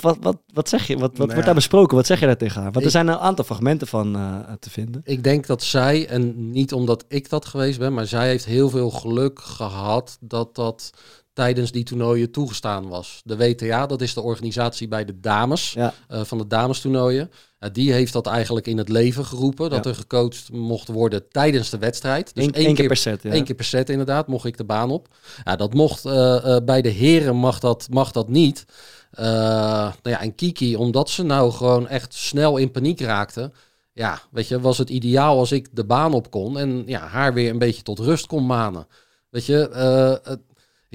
Wat, 0.00 0.16
wat, 0.20 0.38
wat 0.52 0.68
zeg 0.68 0.86
je? 0.86 0.94
Wat, 0.94 1.02
wat 1.02 1.16
Nou 1.16 1.30
wordt 1.30 1.44
daar 1.44 1.54
besproken? 1.54 1.96
Wat 1.96 2.06
zeg 2.06 2.20
je 2.20 2.26
daar 2.26 2.36
tegen 2.36 2.62
haar? 2.62 2.72
Want 2.72 2.84
er 2.84 2.90
zijn 2.90 3.08
een 3.08 3.18
aantal 3.18 3.44
fragmenten 3.44 3.86
van 3.86 4.16
eh, 4.16 4.52
te 4.58 4.70
vinden. 4.70 5.00
Ik 5.04 5.24
denk 5.24 5.46
dat 5.46 5.62
zij, 5.62 6.08
en 6.08 6.50
niet 6.50 6.72
omdat 6.72 7.04
ik 7.08 7.28
dat 7.28 7.44
geweest 7.46 7.78
ben, 7.78 7.94
maar 7.94 8.06
zij 8.06 8.28
heeft 8.28 8.44
heel 8.44 8.70
veel 8.70 8.90
geluk 8.90 9.40
gehad 9.40 10.18
dat 10.20 10.54
dat 10.54 10.90
tijdens 11.36 11.70
die 11.72 11.84
toernooien 11.84 12.30
toegestaan 12.30 12.88
was. 12.88 13.20
De 13.24 13.36
WTA, 13.36 13.86
dat 13.86 14.00
is 14.00 14.14
de 14.14 14.20
organisatie 14.20 14.88
bij 14.88 15.04
de 15.04 15.20
dames, 15.20 15.72
Ja. 15.72 15.94
eh, 16.08 16.20
van 16.24 16.38
de 16.38 16.46
damestoernooien. 16.46 17.30
Ja, 17.58 17.68
die 17.68 17.92
heeft 17.92 18.12
dat 18.12 18.26
eigenlijk 18.26 18.66
in 18.66 18.78
het 18.78 18.88
leven 18.88 19.24
geroepen, 19.24 19.70
dat 19.70 19.84
Ja. 19.84 19.90
er 19.90 19.96
gecoacht 19.96 20.52
mocht 20.52 20.88
worden 20.88 21.28
tijdens 21.28 21.70
de 21.70 21.78
wedstrijd. 21.78 22.34
Dus 22.34 22.44
Eén 22.44 22.52
één 22.52 22.66
één 22.66 22.74
keer 22.74 22.86
per 22.86 22.96
set. 22.96 23.22
Ja. 23.22 23.32
Eén 23.34 23.44
keer 23.44 23.54
per 23.54 23.64
set 23.64 23.90
inderdaad, 23.90 24.26
mocht 24.26 24.44
ik 24.44 24.56
de 24.56 24.64
baan 24.64 24.90
op. 24.90 25.08
Ja, 25.44 25.56
dat 25.56 25.74
mocht 25.74 26.04
eh, 26.04 26.56
eh, 26.56 26.64
bij 26.64 26.82
de 26.82 26.88
heren 26.88 27.36
mag 27.36 27.58
dat, 27.58 27.86
mag 27.90 28.12
dat 28.12 28.28
niet. 28.28 28.64
Eh, 29.10 29.24
nou 29.26 29.92
ja, 30.02 30.20
en 30.20 30.34
Kiki, 30.34 30.76
omdat 30.76 31.10
ze 31.10 31.22
nou 31.22 31.52
gewoon 31.52 31.88
echt 31.88 32.14
snel 32.14 32.56
in 32.56 32.70
paniek 32.70 33.00
raakte. 33.00 33.52
Ja, 33.92 34.20
weet 34.30 34.48
je, 34.48 34.60
was 34.60 34.78
het 34.78 34.90
ideaal 34.90 35.38
als 35.38 35.52
ik 35.52 35.68
de 35.72 35.84
baan 35.84 36.12
op 36.14 36.30
kon 36.30 36.58
en 36.58 36.82
ja, 36.86 37.00
haar 37.00 37.34
weer 37.34 37.50
een 37.50 37.58
beetje 37.58 37.82
tot 37.82 37.98
rust 37.98 38.26
kon 38.26 38.46
manen. 38.46 38.86
Weet 39.30 39.46
je, 39.46 39.68
eh, 39.68 40.30
het- 40.30 40.40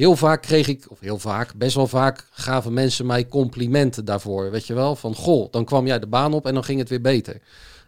heel 0.02 0.16
vaak 0.16 0.42
kreeg 0.42 0.68
ik, 0.68 0.86
of 0.90 1.00
heel 1.00 1.20
vaak, 1.20 1.54
best 1.56 1.76
wel 1.76 1.88
vaak 1.88 2.28
gaven 2.32 2.74
mensen 2.74 3.06
mij 3.06 3.28
complimenten 3.28 4.06
daarvoor. 4.06 4.52
Weet 4.52 4.68
je 4.68 4.74
wel, 4.74 4.96
van 4.96 5.16
goh, 5.16 5.52
dan 5.52 5.66
kwam 5.66 5.88
jij 5.88 6.00
de 6.00 6.08
baan 6.08 6.34
op 6.34 6.46
en 6.46 6.54
dan 6.54 6.64
ging 6.64 6.80
het 6.80 6.90
weer 6.90 7.02
beter. 7.02 7.42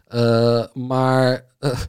Eh, 0.07 0.63
maar 0.73 1.45
eh, 1.59 1.79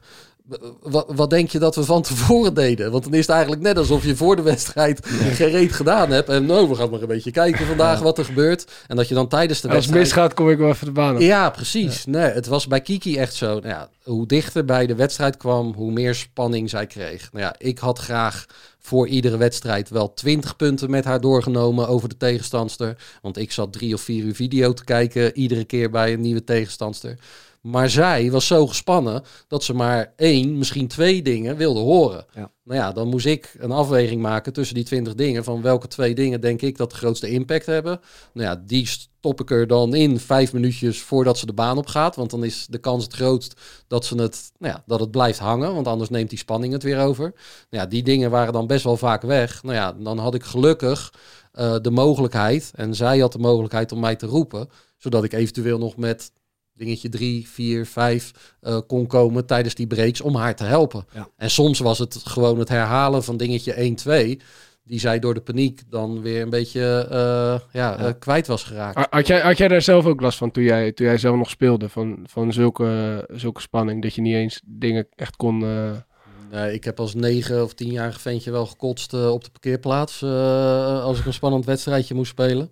wat, 0.81 1.05
wat 1.15 1.29
denk 1.29 1.49
je 1.49 1.59
dat 1.59 1.75
we 1.75 1.83
van 1.83 2.01
tevoren 2.01 2.53
deden? 2.53 2.91
Want 2.91 3.03
dan 3.03 3.13
is 3.13 3.19
het 3.19 3.29
eigenlijk 3.29 3.61
net 3.61 3.77
alsof 3.77 4.05
je 4.05 4.15
voor 4.15 4.35
de 4.35 4.41
wedstrijd 4.41 5.07
gereed 5.41 5.73
gedaan 5.73 6.11
hebt. 6.11 6.29
En 6.29 6.45
nou, 6.45 6.69
we 6.69 6.75
gaan 6.75 6.89
maar 6.89 7.01
een 7.01 7.07
beetje 7.07 7.31
kijken 7.31 7.65
vandaag 7.65 7.99
wat 7.99 8.17
er 8.17 8.25
gebeurt. 8.25 8.71
En 8.87 8.95
dat 8.95 9.07
je 9.07 9.13
dan 9.13 9.27
tijdens 9.27 9.61
de 9.61 9.67
Als 9.67 9.85
het 9.85 9.93
wedstrijd... 9.93 10.15
misgaat, 10.15 10.33
kom 10.33 10.49
ik 10.49 10.57
wel 10.57 10.69
even 10.69 10.85
de 10.85 10.91
baan 10.91 11.15
op. 11.15 11.21
Ja, 11.21 11.49
precies. 11.49 12.05
Nee, 12.05 12.31
het 12.31 12.45
was 12.45 12.67
bij 12.67 12.81
Kiki 12.81 13.17
echt 13.17 13.33
zo. 13.33 13.47
Nou 13.47 13.67
ja, 13.67 13.89
hoe 14.03 14.27
dichter 14.27 14.65
bij 14.65 14.85
de 14.85 14.95
wedstrijd 14.95 15.37
kwam, 15.37 15.73
hoe 15.73 15.91
meer 15.91 16.15
spanning 16.15 16.69
zij 16.69 16.87
kreeg. 16.87 17.29
Nou 17.31 17.45
ja, 17.45 17.55
ik 17.57 17.79
had 17.79 17.99
graag 17.99 18.45
voor 18.85 19.07
iedere 19.07 19.37
wedstrijd 19.37 19.89
wel 19.89 20.13
20 20.13 20.55
punten 20.55 20.89
met 20.89 21.05
haar 21.05 21.21
doorgenomen 21.21 21.87
over 21.87 22.09
de 22.09 22.17
tegenstandster. 22.17 22.97
Want 23.21 23.37
ik 23.37 23.51
zat 23.51 23.73
drie 23.73 23.93
of 23.93 24.01
vier 24.01 24.23
uur 24.23 24.35
video 24.35 24.73
te 24.73 24.83
kijken, 24.83 25.37
iedere 25.37 25.65
keer 25.65 25.89
bij 25.89 26.13
een 26.13 26.21
nieuwe 26.21 26.43
tegenstandster. 26.43 27.17
Maar 27.61 27.89
zij 27.89 28.31
was 28.31 28.47
zo 28.47 28.67
gespannen 28.67 29.23
dat 29.47 29.63
ze 29.63 29.73
maar 29.73 30.13
één, 30.15 30.57
misschien 30.57 30.87
twee 30.87 31.21
dingen 31.21 31.57
wilde 31.57 31.79
horen. 31.79 32.25
Ja. 32.33 32.51
Nou 32.63 32.79
ja, 32.79 32.91
dan 32.91 33.07
moest 33.07 33.25
ik 33.25 33.55
een 33.59 33.71
afweging 33.71 34.21
maken 34.21 34.53
tussen 34.53 34.75
die 34.75 34.83
twintig 34.83 35.15
dingen. 35.15 35.43
Van 35.43 35.61
welke 35.61 35.87
twee 35.87 36.15
dingen 36.15 36.41
denk 36.41 36.61
ik 36.61 36.77
dat 36.77 36.89
de 36.89 36.95
grootste 36.95 37.29
impact 37.29 37.65
hebben. 37.65 37.99
Nou 38.33 38.47
ja, 38.47 38.63
die 38.65 38.89
stop 39.25 39.41
ik 39.41 39.51
er 39.51 39.67
dan 39.67 39.95
in 39.95 40.19
vijf 40.19 40.53
minuutjes 40.53 41.01
voordat 41.01 41.37
ze 41.37 41.45
de 41.45 41.53
baan 41.53 41.77
op 41.77 41.87
gaat. 41.87 42.15
Want 42.15 42.29
dan 42.29 42.43
is 42.43 42.67
de 42.69 42.77
kans 42.77 43.03
het 43.03 43.13
grootst 43.13 43.61
dat, 43.87 44.05
ze 44.05 44.21
het, 44.21 44.51
nou 44.57 44.73
ja, 44.73 44.83
dat 44.85 44.99
het 44.99 45.11
blijft 45.11 45.39
hangen. 45.39 45.73
Want 45.73 45.87
anders 45.87 46.09
neemt 46.09 46.29
die 46.29 46.37
spanning 46.37 46.73
het 46.73 46.83
weer 46.83 46.99
over. 46.99 47.23
Nou 47.69 47.83
ja, 47.83 47.85
die 47.85 48.03
dingen 48.03 48.31
waren 48.31 48.53
dan 48.53 48.67
best 48.67 48.83
wel 48.83 48.97
vaak 48.97 49.21
weg. 49.21 49.63
Nou 49.63 49.75
ja, 49.75 49.93
dan 49.93 50.17
had 50.17 50.35
ik 50.35 50.43
gelukkig 50.43 51.13
eh, 51.51 51.75
de 51.81 51.91
mogelijkheid. 51.91 52.71
En 52.75 52.95
zij 52.95 53.19
had 53.19 53.31
de 53.31 53.39
mogelijkheid 53.39 53.91
om 53.91 53.99
mij 53.99 54.15
te 54.15 54.25
roepen. 54.25 54.69
Zodat 54.97 55.23
ik 55.23 55.33
eventueel 55.33 55.77
nog 55.77 55.97
met 55.97 56.31
dingetje 56.73 57.09
3, 57.09 57.47
4, 57.47 57.85
5 57.85 58.31
eh, 58.59 58.79
kon 58.87 59.07
komen 59.07 59.45
tijdens 59.45 59.75
die 59.75 59.87
breaks 59.87 60.21
om 60.21 60.35
haar 60.35 60.55
te 60.55 60.63
helpen. 60.63 61.05
Ja. 61.13 61.29
En 61.37 61.49
soms 61.49 61.79
was 61.79 61.99
het 61.99 62.21
gewoon 62.23 62.59
het 62.59 62.69
herhalen 62.69 63.23
van 63.23 63.37
dingetje 63.37 63.73
1, 63.73 63.95
2 63.95 64.39
die 64.85 64.99
zij 64.99 65.19
door 65.19 65.33
de 65.33 65.41
paniek 65.41 65.81
dan 65.89 66.21
weer 66.21 66.41
een 66.41 66.49
beetje 66.49 67.07
eh, 67.09 67.17
ja, 67.17 67.59
Ja. 67.71 67.97
eh, 67.97 68.13
kwijt 68.19 68.47
was 68.47 68.63
geraakt. 68.63 68.95
Ha- 68.95 69.07
Had 69.09 69.27
jij, 69.27 69.39
had 69.41 69.57
jij 69.57 69.67
daar 69.67 69.81
zelf 69.81 70.05
ook 70.05 70.21
last 70.21 70.37
van 70.37 70.51
toen 70.51 70.63
jij, 70.63 70.91
toen 70.91 71.05
jij 71.05 71.17
zelf 71.17 71.35
nog 71.37 71.49
speelde? 71.49 71.89
Van, 71.89 72.19
van 72.23 72.53
zulke, 72.53 73.23
zulke 73.31 73.61
spanning, 73.61 74.01
dat 74.01 74.13
je 74.13 74.21
niet 74.21 74.33
eens 74.35 74.61
dingen 74.65 75.07
echt 75.15 75.35
kon... 75.35 75.61
eh, 75.63 75.91
Nee, 76.51 76.73
ik 76.73 76.83
heb 76.83 76.99
als 76.99 77.13
negen 77.13 77.63
of 77.63 77.73
tienjarig 77.73 78.21
ventje 78.21 78.51
wel 78.51 78.65
gekotst 78.65 79.13
op 79.13 79.43
de 79.43 79.49
parkeerplaats 79.51 80.23
als 81.03 81.19
ik 81.19 81.25
een 81.25 81.33
spannend 81.33 81.65
wedstrijdje 81.65 82.13
moest 82.15 82.31
spelen. 82.31 82.71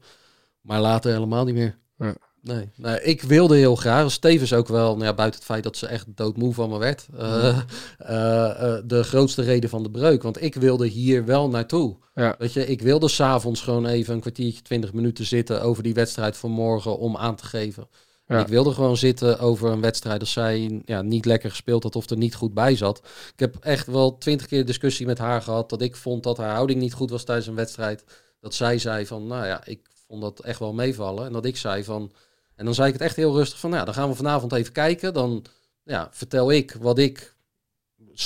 Maar 0.61 0.81
later 0.81 1.13
helemaal 1.13 1.45
niet 1.45 1.55
meer. 1.55 1.77
Ja. 1.97 2.15
Nee, 2.43 2.69
nee, 2.75 3.01
ik 3.01 3.21
wilde 3.21 3.55
heel 3.55 3.75
graag. 3.75 4.03
als 4.03 4.17
Tevens 4.17 4.53
ook 4.53 4.67
wel, 4.67 4.93
nou 4.93 5.05
ja, 5.05 5.13
buiten 5.13 5.39
het 5.39 5.49
feit 5.49 5.63
dat 5.63 5.77
ze 5.77 5.87
echt 5.87 6.05
doodmoe 6.07 6.53
van 6.53 6.69
me 6.69 6.77
werd. 6.77 7.07
eh, 7.17 7.47
eh, 7.97 8.75
eh, 8.75 8.83
de 8.85 9.03
grootste 9.03 9.41
reden 9.41 9.69
van 9.69 9.83
de 9.83 9.91
breuk. 9.91 10.23
Want 10.23 10.41
ik 10.41 10.55
wilde 10.55 10.87
hier 10.87 11.25
wel 11.25 11.49
naartoe. 11.49 11.97
Ja. 12.13 12.35
Weet 12.37 12.53
je, 12.53 12.65
ik 12.65 12.81
wilde 12.81 13.07
s'avonds 13.07 13.61
gewoon 13.61 13.85
even 13.85 14.13
een 14.13 14.19
kwartiertje, 14.19 14.61
twintig 14.61 14.93
minuten 14.93 15.25
zitten 15.25 15.61
over 15.61 15.83
die 15.83 15.93
wedstrijd 15.93 16.37
van 16.37 16.51
morgen 16.51 16.97
om 16.97 17.17
aan 17.17 17.35
te 17.35 17.45
geven. 17.45 17.87
Ja. 18.27 18.39
Ik 18.39 18.47
wilde 18.47 18.71
gewoon 18.71 18.97
zitten 18.97 19.39
over 19.39 19.71
een 19.71 19.81
wedstrijd 19.81 20.19
als 20.19 20.31
zij 20.31 20.81
ja, 20.85 21.01
niet 21.01 21.25
lekker 21.25 21.49
gespeeld 21.49 21.83
had 21.83 21.95
of 21.95 22.09
er 22.09 22.17
niet 22.17 22.35
goed 22.35 22.53
bij 22.53 22.75
zat. 22.75 22.97
Ik 23.33 23.39
heb 23.39 23.55
echt 23.55 23.87
wel 23.87 24.17
twintig 24.17 24.47
keer 24.47 24.65
discussie 24.65 25.05
met 25.05 25.17
haar 25.17 25.41
gehad 25.41 25.69
dat 25.69 25.81
ik 25.81 25.95
vond 25.95 26.23
dat 26.23 26.37
haar 26.37 26.53
houding 26.53 26.79
niet 26.79 26.93
goed 26.93 27.09
was 27.09 27.23
tijdens 27.23 27.47
een 27.47 27.55
wedstrijd. 27.55 28.03
dat 28.39 28.53
zij 28.53 28.77
zei 28.77 29.05
van, 29.05 29.27
nou 29.27 29.45
ja, 29.45 29.65
ik 29.65 29.79
vond 30.07 30.21
dat 30.21 30.39
echt 30.39 30.59
wel 30.59 30.73
meevallen. 30.73 31.25
En 31.25 31.33
dat 31.33 31.45
ik 31.45 31.57
zei 31.57 31.83
van, 31.83 32.11
en 32.55 32.65
dan 32.65 32.73
zei 32.73 32.87
ik 32.87 32.93
het 32.93 33.01
echt 33.01 33.15
heel 33.15 33.35
rustig 33.35 33.59
van, 33.59 33.69
nou, 33.69 33.85
dan 33.85 33.93
gaan 33.93 34.09
we 34.09 34.15
vanavond 34.15 34.53
even 34.53 34.73
kijken. 34.73 35.13
Dan 35.13 35.45
ja, 35.83 36.07
vertel 36.11 36.51
ik 36.51 36.77
wat 36.81 36.97
ik 36.97 37.35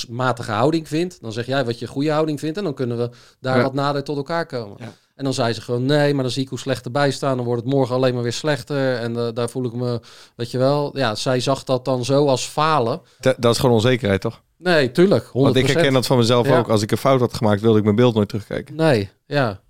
matige 0.08 0.52
houding 0.52 0.88
vind. 0.88 1.20
Dan 1.20 1.32
zeg 1.32 1.46
jij 1.46 1.64
wat 1.64 1.78
je 1.78 1.86
goede 1.86 2.10
houding 2.10 2.38
vindt. 2.40 2.58
En 2.58 2.64
dan 2.64 2.74
kunnen 2.74 2.98
we 2.98 3.10
daar 3.40 3.56
Ja. 3.56 3.62
wat 3.62 3.74
nader 3.74 4.04
tot 4.04 4.16
elkaar 4.16 4.46
komen. 4.46 4.76
Ja. 4.80 4.92
En 5.14 5.24
dan 5.24 5.32
zei 5.34 5.52
ze 5.52 5.60
gewoon, 5.60 5.84
nee, 5.84 6.14
maar 6.14 6.22
dan 6.22 6.32
zie 6.32 6.42
ik 6.42 6.48
hoe 6.48 6.58
slecht 6.58 6.84
erbij 6.84 7.10
staan. 7.10 7.36
Dan 7.36 7.46
wordt 7.46 7.62
het 7.64 7.72
morgen 7.72 7.94
alleen 7.94 8.14
maar 8.14 8.22
weer 8.22 8.32
slechter. 8.32 8.94
En 8.96 9.16
eh, 9.16 9.28
daar 9.34 9.48
voel 9.50 9.64
ik 9.64 9.72
me, 9.72 10.00
weet 10.36 10.50
je 10.50 10.58
wel. 10.58 10.96
Ja, 10.96 11.14
zij 11.14 11.40
zag 11.40 11.64
dat 11.64 11.84
dan 11.84 12.04
zo 12.04 12.26
als 12.26 12.44
falen. 12.46 13.00
Dat, 13.20 13.36
dat 13.38 13.52
is 13.54 13.60
gewoon 13.60 13.74
onzekerheid, 13.74 14.20
toch? 14.20 14.42
Nee, 14.56 14.90
tuurlijk, 14.90 15.24
100%. 15.24 15.30
Want 15.32 15.56
ik 15.56 15.66
herken 15.66 15.92
dat 15.92 16.06
van 16.06 16.16
mezelf 16.16 16.46
Ja. 16.46 16.58
ook. 16.58 16.68
Als 16.68 16.82
ik 16.82 16.90
een 16.90 16.96
fout 16.96 17.20
had 17.20 17.34
gemaakt, 17.34 17.60
wilde 17.60 17.78
ik 17.78 17.84
mijn 17.84 17.96
beeld 17.96 18.14
nooit 18.14 18.28
terugkijken. 18.28 18.74
Nee, 18.74 19.10
ja. 19.26 19.60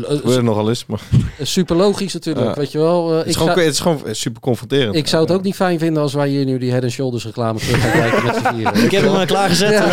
Dat 0.00 0.18
gebeurt 0.20 0.42
nogal 0.42 0.68
eens, 0.68 0.86
maar 0.86 1.00
Super 1.42 1.76
logisch 1.76 2.12
natuurlijk, 2.12 2.46
Ja. 2.46 2.54
weet 2.54 2.72
je 2.72 2.78
wel. 2.78 3.10
Eh, 3.10 3.16
het 3.18 3.26
is, 3.26 3.32
ik, 3.32 3.38
gewoon, 3.38 3.52
zou, 3.54 3.64
het 3.66 3.74
is 3.74 3.80
gewoon 3.80 4.00
super 4.10 4.40
confronterend. 4.40 4.94
ik 4.94 5.06
zou 5.08 5.22
het 5.22 5.32
ook 5.32 5.42
niet 5.42 5.54
fijn 5.54 5.78
vinden 5.78 6.02
als 6.02 6.12
wij 6.14 6.28
hier 6.28 6.44
nu 6.44 6.58
die 6.58 6.70
Head 6.72 6.90
Shoulders 6.90 7.24
reclame 7.24 7.58
terug 7.58 7.80
gaan 7.80 7.90
kijken 8.00 8.24
met 8.24 8.34
z'n 8.36 8.54
vieren. 8.54 8.84
Ik 8.84 8.90
heb 8.90 9.02
hem 9.02 9.14
al 9.14 9.26
klaargezet. 9.26 9.70
Ja, 9.70 9.86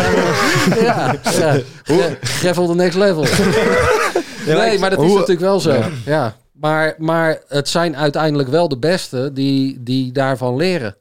ja, 0.80 1.14
ja. 1.84 2.08
Gravel 2.40 2.66
the 2.66 2.74
next 2.74 2.96
level. 2.98 3.24
nee, 4.46 4.78
maar 4.78 4.90
dat 4.90 4.98
is 4.98 5.04
hoe- 5.06 5.14
natuurlijk 5.14 5.40
wel 5.40 5.60
zo. 5.60 5.72
Ja. 5.72 5.88
Ja. 6.04 6.36
Maar, 6.52 6.94
maar 6.98 7.38
het 7.48 7.68
zijn 7.68 7.96
uiteindelijk 7.96 8.48
wel 8.48 8.68
de 8.68 8.78
beste 8.78 9.30
die, 9.32 9.76
die 9.82 10.12
daarvan 10.12 10.56
leren. 10.56 10.96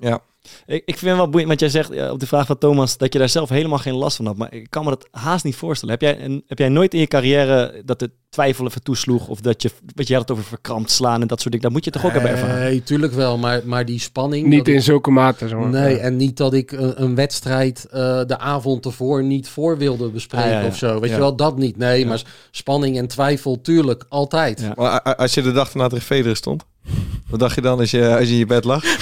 Ik, 0.66 0.82
ik 0.86 0.98
vind 0.98 1.12
het 1.12 1.16
wel 1.20 1.30
boeiend, 1.30 1.48
want 1.48 1.60
jij 1.60 1.70
zegt 1.70 1.94
ja, 1.94 2.12
op 2.12 2.20
de 2.20 2.28
vraag 2.28 2.46
van 2.46 2.58
Thomas 2.58 2.98
dat 2.98 3.14
je 3.14 3.20
daar 3.20 3.30
zelf 3.30 3.50
helemaal 3.50 3.78
geen 3.78 3.94
last 3.96 4.16
van 4.16 4.26
had. 4.26 4.38
Maar 4.38 4.54
ik 4.54 4.70
kan 4.70 4.84
me 4.84 4.90
dat 4.90 5.08
haast 5.12 5.44
niet 5.44 5.56
voorstellen. 5.56 5.98
Heb 6.00 6.02
jij, 6.04 6.26
een, 6.26 6.44
heb 6.48 6.58
jij 6.58 6.70
nooit 6.70 6.94
in 6.94 7.00
je 7.00 7.08
carrière 7.08 7.82
dat 7.86 8.00
de 8.00 8.12
twijfel 8.30 8.66
even 8.66 8.84
toesloeg? 8.84 9.28
Of 9.28 9.40
dat 9.42 9.62
je, 9.62 9.72
wat 9.96 10.08
je 10.08 10.14
had 10.14 10.22
het 10.22 10.32
over 10.32 10.44
verkrampt 10.44 10.92
slaan 10.92 11.22
en 11.22 11.28
dat 11.28 11.40
soort 11.42 11.52
dingen. 11.54 11.66
Dat 11.66 11.72
moet 11.76 11.86
je 11.86 11.92
toch 11.92 12.06
ook 12.06 12.12
hebben 12.12 12.32
ervaren? 12.32 12.60
Nee, 12.60 12.84
tuurlijk 12.84 13.14
wel. 13.14 13.38
Maar, 13.38 13.62
maar 13.66 13.86
die 13.86 14.00
spanning... 14.00 14.48
Niet 14.48 14.68
in 14.68 14.82
zulke 14.82 15.12
mate. 15.12 15.56
Maar. 15.56 15.68
Nee, 15.70 15.96
Ja. 15.96 16.02
en 16.02 16.16
niet 16.16 16.38
dat 16.38 16.54
ik 16.54 16.72
een, 16.72 17.02
een 17.04 17.16
wedstrijd 17.16 17.86
eh, 17.86 18.00
de 18.26 18.38
avond 18.40 18.86
ervoor 18.86 19.24
niet 19.24 19.50
voor 19.50 19.78
wilde 19.78 20.10
bespreken 20.10 20.46
Ah, 20.48 20.52
ja, 20.54 20.60
ja. 20.62 20.68
of 20.68 20.78
zo. 20.78 21.00
Weet 21.00 21.10
Ja. 21.10 21.16
je 21.16 21.22
wel, 21.22 21.36
dat 21.36 21.58
niet. 21.58 21.78
Nee, 21.78 22.06
maar 22.06 22.22
spanning 22.52 22.98
en 22.98 23.08
twijfel, 23.08 23.62
tuurlijk, 23.62 24.06
altijd. 24.10 24.60
Ja. 24.62 24.74
Maar 24.76 25.16
als 25.16 25.34
je 25.34 25.42
de 25.42 25.52
dag 25.52 25.72
erna 25.72 25.88
tegen 25.88 26.06
Federer 26.06 26.36
stond, 26.36 26.64
wat 27.30 27.40
dacht 27.40 27.56
je 27.56 27.62
dan 27.62 27.80
als 27.80 27.92
je, 27.92 28.16
als 28.18 28.28
je 28.28 28.34
in 28.34 28.40
je 28.40 28.46
bed 28.46 28.64
lag? 28.64 28.84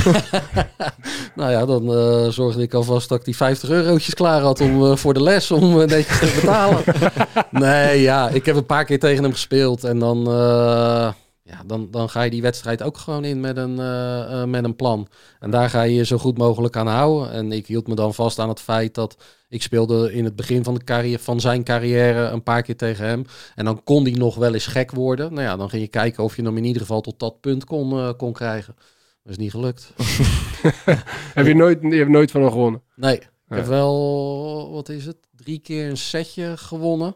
Nou 1.39 1.51
ja, 1.51 1.65
dan 1.65 1.93
eh, 1.93 2.27
zorgde 2.30 2.61
ik 2.61 2.73
alvast 2.73 3.09
dat 3.09 3.19
ik 3.19 3.25
die 3.25 3.36
50 3.36 3.69
eurotjes 3.69 4.13
klaar 4.13 4.41
had 4.41 4.61
om, 4.61 4.86
eh, 4.86 4.95
voor 4.95 5.13
de 5.13 5.23
les 5.23 5.51
om 5.51 5.82
eh, 5.82 5.88
netjes 5.88 6.19
te 6.19 6.39
betalen. 6.41 6.84
nee, 7.65 8.01
ja, 8.01 8.30
ik 8.30 8.45
heb 8.45 8.55
een 8.55 8.65
paar 8.65 8.86
keer 8.86 8.99
tegen 8.99 9.23
hem 9.23 9.32
gespeeld 9.32 9.84
en 9.84 9.99
dan, 9.99 10.23
ja, 11.50 11.64
dan, 11.66 11.88
dan 11.91 12.10
ga 12.10 12.22
je 12.22 12.30
die 12.30 12.41
wedstrijd 12.41 12.84
ook 12.84 12.97
gewoon 12.97 13.26
in 13.26 13.39
met 13.39 13.58
een, 13.58 13.80
eh, 13.80 14.41
eh, 14.41 14.47
met 14.47 14.64
een 14.64 14.76
plan. 14.76 15.08
En 15.39 15.50
daar 15.52 15.70
ga 15.70 15.82
je 15.82 15.93
je 15.95 16.06
zo 16.06 16.18
goed 16.18 16.38
mogelijk 16.38 16.76
aan 16.76 16.88
houden. 16.88 17.32
En 17.32 17.52
ik 17.52 17.68
hield 17.68 17.88
me 17.88 17.95
dan 17.95 18.14
vast 18.14 18.39
aan 18.39 18.50
het 18.50 18.60
feit 18.60 18.93
dat 18.95 19.18
ik 19.50 19.62
speelde 19.62 20.14
in 20.14 20.24
het 20.24 20.36
begin 20.36 20.64
van, 20.64 20.74
de 20.74 20.84
carrière, 20.84 21.20
van 21.24 21.39
zijn 21.39 21.64
carrière 21.64 22.20
een 22.28 22.43
paar 22.43 22.62
keer 22.62 22.76
tegen 22.78 23.06
hem. 23.06 23.26
En 23.56 23.66
dan 23.66 23.84
kon 23.84 24.04
die 24.04 24.18
nog 24.18 24.36
wel 24.36 24.54
eens 24.54 24.68
gek 24.68 24.91
worden. 24.91 25.34
Nou 25.34 25.45
ja, 25.45 25.56
dan 25.56 25.70
ging 25.70 25.82
je 25.82 25.88
kijken 25.88 26.24
of 26.24 26.36
je 26.36 26.41
hem 26.43 26.58
in 26.58 26.64
ieder 26.66 26.82
geval 26.82 27.02
tot 27.02 27.20
dat 27.20 27.41
punt 27.41 27.66
kon, 27.66 27.91
eh, 27.91 28.10
kon 28.18 28.34
krijgen. 28.34 28.76
Dat 29.24 29.32
is 29.32 29.38
niet 29.38 29.52
gelukt. 29.52 29.93
Heb 31.34 31.45
je, 31.45 31.56
nooit, 31.56 31.82
je 31.82 31.95
hebt 31.95 32.10
nooit 32.10 32.32
van 32.32 32.41
hem 32.41 32.52
gewonnen. 32.52 32.82
Nee, 32.95 33.16
ik 33.16 33.30
Ja. 33.50 33.56
heb 33.56 33.66
wel, 33.66 34.72
wat 34.72 34.89
is 34.89 35.06
het, 35.06 35.18
drie 35.36 35.60
keer 35.60 35.89
een 35.89 35.97
setje 35.97 36.58
gewonnen. 36.58 37.16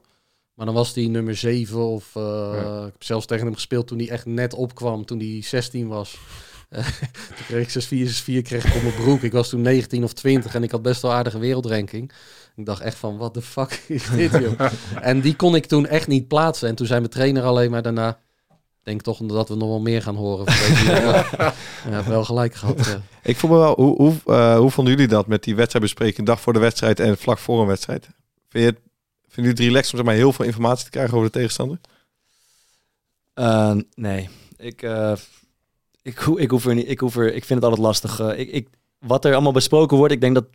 Maar 0.53 0.65
dan 0.65 0.75
was 0.75 0.93
die 0.93 1.09
nummer 1.09 1.35
7 1.35 1.77
of 1.79 2.15
eh, 2.15 2.51
Ja. 2.53 2.77
ik 2.85 2.91
heb 2.91 3.03
zelfs 3.03 3.25
tegen 3.25 3.45
hem 3.45 3.53
gespeeld 3.53 3.87
toen 3.87 3.97
hij 3.97 4.09
echt 4.09 4.25
net 4.25 4.53
opkwam, 4.53 5.05
toen 5.05 5.19
hij 5.19 5.41
16 5.43 5.87
was. 5.87 6.17
Eh, 6.73 6.85
toen 7.35 7.45
kreeg 7.47 7.75
ik 7.75 7.83
6-4, 7.83 8.09
6-4 8.09 8.41
kreeg 8.41 8.65
ik 8.65 8.75
op 8.75 8.81
mijn 8.81 8.95
broek. 8.95 9.21
Ik 9.21 9.31
was 9.31 9.49
toen 9.49 9.61
19 9.61 10.03
of 10.03 10.13
20 10.13 10.55
en 10.55 10.63
ik 10.63 10.71
had 10.71 10.81
best 10.81 11.01
wel 11.01 11.11
aardige 11.13 11.39
wereldranking. 11.39 12.11
Ik 12.55 12.65
dacht 12.65 12.81
echt 12.81 12.97
van, 12.97 13.17
wat 13.17 13.33
de 13.33 13.41
fuck 13.41 13.71
is 13.87 14.09
dit, 14.09 14.31
joh? 14.31 14.59
en 15.01 15.21
die 15.21 15.35
kon 15.35 15.55
ik 15.55 15.65
toen 15.65 15.87
echt 15.87 16.07
niet 16.07 16.27
plaatsen. 16.27 16.69
En 16.69 16.75
toen 16.75 16.87
zei 16.87 16.99
mijn 16.99 17.11
trainer 17.11 17.43
alleen 17.43 17.71
maar 17.71 17.81
daarna, 17.81 18.09
ik 18.49 18.55
denk 18.83 19.01
toch 19.01 19.17
dat 19.17 19.49
we 19.49 19.55
nog 19.55 19.67
wel 19.69 19.81
meer 19.81 20.01
gaan 20.01 20.15
horen. 20.15 20.53
ja, 21.89 22.03
wel 22.07 22.23
gelijk 22.25 22.55
gehad. 22.55 22.85
ja. 22.85 23.01
Ik 23.23 23.37
voel 23.37 23.49
me 23.49 23.57
wel, 23.57 23.75
hoe, 23.75 23.95
hoe, 23.95 24.13
eh, 24.25 24.57
hoe 24.57 24.71
vonden 24.71 24.93
jullie 24.93 25.09
dat 25.09 25.27
met 25.27 25.43
die 25.43 25.55
wedstrijdbespreking 25.55 26.27
dag 26.27 26.41
voor 26.41 26.53
de 26.53 26.59
wedstrijd 26.59 26.99
en 26.99 27.17
vlak 27.17 27.37
voor 27.37 27.61
een 27.61 27.67
wedstrijd? 27.67 28.03
Vind 28.49 28.63
je 28.63 28.69
het, 28.69 28.79
vinden 29.33 29.53
jullie 29.53 29.59
het 29.59 29.59
relaxed 29.59 29.91
om 29.91 29.97
zeg 29.97 30.07
maar, 30.07 30.15
heel 30.15 30.33
veel 30.33 30.45
informatie 30.45 30.83
te 30.85 30.91
krijgen 30.91 31.13
over 31.13 31.31
de 31.31 31.37
tegenstander? 31.37 31.79
Eh, 33.33 33.75
nee, 33.95 34.29
ik, 34.57 34.81
eh, 34.81 35.13
ik, 36.01 36.19
ik, 36.19 36.49
hoef 36.49 36.65
er 36.65 36.75
niet, 36.75 36.89
ik, 36.89 36.99
hoef 36.99 37.15
er, 37.15 37.33
ik 37.33 37.45
vind 37.45 37.61
het 37.61 37.69
altijd 37.69 37.87
lastig. 37.87 38.19
Eh, 38.19 38.39
ik, 38.39 38.51
ik, 38.51 38.67
wat 38.99 39.25
er 39.25 39.33
allemaal 39.33 39.51
besproken 39.51 39.97
wordt, 39.97 40.13
ik 40.13 40.21
denk 40.21 40.35
dat 40.35 40.45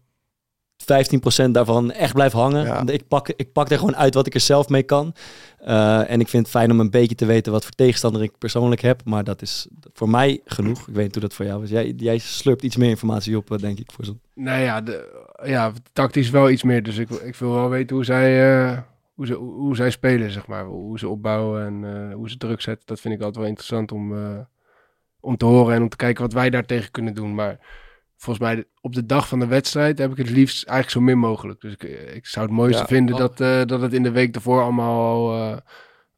15% 1.47 1.51
daarvan 1.51 1.91
echt 1.91 2.15
blijft 2.15 2.35
hangen. 2.35 2.65
Ja. 2.65 2.87
Ik, 2.87 3.09
pak, 3.09 3.29
ik 3.29 3.53
pak 3.53 3.71
er 3.71 3.79
gewoon 3.79 3.97
uit 3.97 4.15
wat 4.15 4.27
ik 4.27 4.35
er 4.35 4.41
zelf 4.41 4.69
mee 4.69 4.83
kan. 4.83 5.15
Eh, 5.59 6.11
en 6.11 6.21
ik 6.21 6.29
vind 6.29 6.43
het 6.43 6.57
fijn 6.57 6.71
om 6.71 6.81
een 6.81 6.91
beetje 6.91 7.15
te 7.15 7.27
weten 7.27 7.53
wat 7.53 7.65
voor 7.65 7.75
tegenstander 7.75 8.23
ik 8.23 8.39
persoonlijk 8.39 8.81
heb. 8.81 9.01
Maar 9.05 9.25
dat 9.25 9.43
is 9.43 9.67
voor 9.93 10.09
mij 10.09 10.41
genoeg. 10.45 10.89
Ik 10.89 10.95
weet 10.95 11.05
niet 11.05 11.15
hoe 11.15 11.23
dat 11.23 11.35
voor 11.35 11.45
jou 11.45 11.63
is. 11.63 11.71
Jij, 11.71 11.93
jij 11.97 12.19
slurpt 12.19 12.63
iets 12.63 12.77
meer 12.77 12.89
informatie 12.89 13.37
op, 13.37 13.59
denk 13.61 13.79
ik. 13.79 13.93
Voor 13.93 14.05
zo'n... 14.05 14.21
Nou 14.35 14.61
ja, 14.61 14.81
de, 14.81 15.18
ja, 15.45 15.73
tactisch 15.93 16.31
wel 16.31 16.51
iets 16.51 16.63
meer. 16.63 16.83
Dus 16.83 16.99
ik, 16.99 17.11
ik 17.11 17.35
wil 17.35 17.53
wel 17.53 17.69
weten 17.69 17.97
hoe 17.97 18.05
zij, 18.05 18.61
eh, 18.67 18.79
hoe, 19.15 19.27
ze, 19.27 19.35
hoe, 19.35 19.77
zij 19.77 19.91
spelen, 19.91 20.31
zeg 20.31 20.47
maar. 20.47 20.65
Hoe 20.65 20.99
ze 20.99 21.09
opbouwen 21.09 21.67
en 21.67 22.09
eh, 22.11 22.15
hoe 22.15 22.31
ze 22.31 22.37
druk 22.37 22.61
zetten. 22.61 22.87
Dat 22.87 23.01
vind 23.01 23.15
ik 23.15 23.21
altijd 23.21 23.39
wel 23.39 23.47
interessant 23.47 23.93
om, 23.93 24.17
eh, 24.17 24.39
om 25.21 25.37
te 25.37 25.45
horen 25.45 25.75
en 25.75 25.83
om 25.83 25.89
te 25.89 25.97
kijken 25.97 26.23
wat 26.23 26.33
wij 26.33 26.51
daartegen 26.51 26.91
kunnen 26.91 27.15
doen. 27.15 27.35
Maar 27.35 27.59
volgens 28.17 28.47
mij 28.47 28.65
op 28.81 28.95
de 28.95 29.07
dag 29.07 29.29
van 29.29 29.39
de 29.39 29.47
wedstrijd 29.47 29.99
heb 29.99 30.11
ik 30.11 30.17
het 30.17 30.31
liefst 30.31 30.67
eigenlijk 30.67 30.99
zo 30.99 31.13
min 31.13 31.19
mogelijk. 31.19 31.61
Dus 31.61 31.73
ik, 31.73 31.83
ik 32.15 32.27
zou 32.27 32.47
het 32.47 32.55
mooiste 32.55 32.83
Ja. 32.83 32.87
vinden 32.87 33.15
Oh. 33.15 33.21
dat, 33.21 33.69
dat 33.69 33.81
het 33.81 33.93
in 33.93 34.03
de 34.03 34.11
week 34.11 34.35
ervoor 34.35 34.63
allemaal 34.63 35.05
al, 35.05 35.61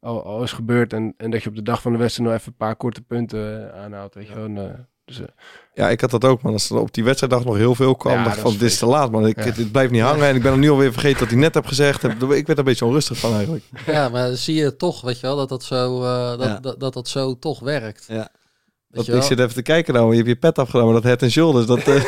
al, 0.00 0.24
al 0.24 0.42
is 0.42 0.52
gebeurd. 0.52 0.92
En, 0.92 1.14
en 1.16 1.30
dat 1.30 1.42
je 1.42 1.48
op 1.48 1.54
de 1.54 1.62
dag 1.62 1.82
van 1.82 1.92
de 1.92 1.98
wedstrijd 1.98 2.30
nog 2.30 2.38
even 2.38 2.52
een 2.52 2.58
paar 2.66 2.76
korte 2.76 3.02
punten 3.02 3.74
aanhaalt. 3.74 4.14
Weet 4.14 4.28
je 4.28 4.34
wel. 4.34 4.44
En, 4.44 4.88
dus, 5.16 5.20
eh, 5.26 5.32
Ja, 5.74 5.90
ik 5.90 6.00
had 6.00 6.10
dat 6.10 6.24
ook, 6.24 6.42
man. 6.42 6.52
Als 6.52 6.70
er 6.70 6.76
op 6.78 6.94
die 6.94 7.04
wedstrijddag 7.04 7.44
nog 7.44 7.56
heel 7.56 7.74
veel 7.74 7.94
kwam, 7.96 8.12
Ja, 8.12 8.24
dacht 8.24 8.38
van, 8.38 8.52
dit 8.52 8.62
is 8.62 8.78
te 8.78 8.86
laat, 8.86 9.10
man. 9.10 9.26
Ik, 9.26 9.36
Ja. 9.36 9.42
het 9.52 9.72
blijft 9.72 9.92
niet 9.92 10.02
hangen 10.02 10.26
en 10.26 10.36
ik 10.36 10.42
ben 10.42 10.52
er 10.52 10.58
nu 10.58 10.70
alweer 10.70 10.92
vergeten 10.92 11.18
dat 11.18 11.28
hij 11.28 11.38
net 11.38 11.54
heb 11.54 11.66
gezegd. 11.66 12.04
Ik 12.04 12.18
werd 12.20 12.48
er 12.48 12.58
een 12.58 12.64
beetje 12.64 12.84
onrustig 12.84 13.18
van 13.18 13.32
eigenlijk. 13.34 13.64
Ja, 13.86 14.08
maar 14.08 14.36
zie 14.36 14.54
je 14.54 14.76
toch, 14.76 15.00
weet 15.00 15.20
je 15.20 15.26
wel, 15.26 15.36
dat 15.36 15.48
dat 15.48 15.62
zo, 15.62 16.02
eh, 16.02 16.28
dat, 16.38 16.40
Ja. 16.46 16.58
dat, 16.60 16.80
dat, 16.80 16.92
dat 16.92 17.08
zo 17.08 17.38
toch 17.38 17.60
werkt. 17.60 18.04
Ja. 18.08 18.28
Dat, 18.92 19.08
ik 19.08 19.22
zit 19.22 19.38
even 19.38 19.54
te 19.54 19.62
kijken 19.62 19.94
nou, 19.94 20.10
je 20.10 20.16
hebt 20.16 20.28
je 20.28 20.34
pet 20.34 20.56
maar 20.72 20.92
dat 20.92 21.02
head 21.02 21.22
and 21.22 21.30
shoulders, 21.32 21.66
dat, 21.66 21.78
eh, 21.88 22.02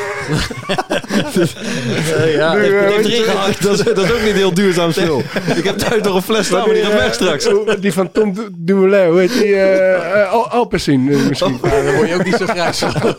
ja, 2.35 2.55
Nu, 2.55 2.79
eh, 2.79 2.97
dat, 3.61 3.79
is, 3.79 3.85
dat 3.95 3.99
is 4.05 4.13
ook 4.13 4.23
niet 4.23 4.35
heel 4.35 4.55
duurzaam 4.55 4.93
spul. 4.93 5.23
Ik 5.57 5.65
heb 5.65 5.79
thuis 5.79 6.03
nog 6.03 6.15
een 6.15 6.23
fles 6.23 6.47
staan, 6.47 6.67
maar 6.67 6.75
die 6.75 6.85
gaat 6.85 6.93
weg 6.93 7.15
straks. 7.15 7.49
Die 7.81 7.93
van 7.93 8.13
Tom 8.13 8.35
Du- 8.35 8.49
Dumoulin, 8.57 9.09
hoe 9.11 9.19
heet 9.21 9.33
die? 9.33 9.55
eh 9.57 10.17
uh, 10.17 10.53
Alpecin 10.53 11.05
misschien. 11.29 11.59
Ja, 11.63 11.83
dan 11.83 11.95
word 11.95 12.09
je 12.09 12.15
ook 12.15 12.25
niet 12.25 12.35
zo 12.37 12.47
grijs 12.47 12.79
van. 12.79 12.93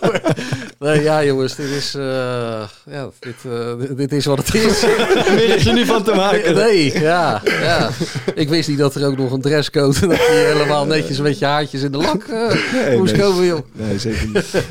Nee, 0.84 1.02
ja 1.02 1.24
jongens, 1.24 1.56
dit 1.56 1.70
is, 1.70 1.96
eh, 1.96 2.68
ja, 2.86 3.10
dit, 3.20 3.36
eh, 3.46 3.80
dit, 3.80 3.98
dit 3.98 4.12
is 4.12 4.26
wat 4.26 4.38
het 4.38 4.54
is. 4.54 4.82
Meer 5.36 5.56
is 5.56 5.66
er 5.66 5.74
nu 5.74 5.86
van 5.86 6.04
te 6.04 6.14
maken. 6.14 6.56
Nee, 6.56 7.00
ja, 7.00 7.42
ja. 7.46 7.90
Ik 8.36 8.50
wist 8.50 8.70
niet 8.70 8.78
dat 8.78 8.96
er 8.96 9.08
ook 9.08 9.18
nog 9.18 9.32
een 9.32 9.42
dresscode 9.42 10.00
en 10.02 10.10
dat 10.10 10.18
je 10.18 10.52
helemaal 10.54 10.86
netjes 10.86 11.20
met 11.20 11.40
je 11.40 11.46
haartjes 11.46 11.82
in 11.82 11.92
de 11.92 11.98
lak 11.98 12.24
eh, 12.24 12.74
Nee, 12.74 12.98
moest 12.98 13.16
nee. 13.16 13.22
komen, 13.22 13.46
joh. 13.46 13.66
Nee, 13.74 14.00
zeker 14.00 14.28
niet. 14.28 14.54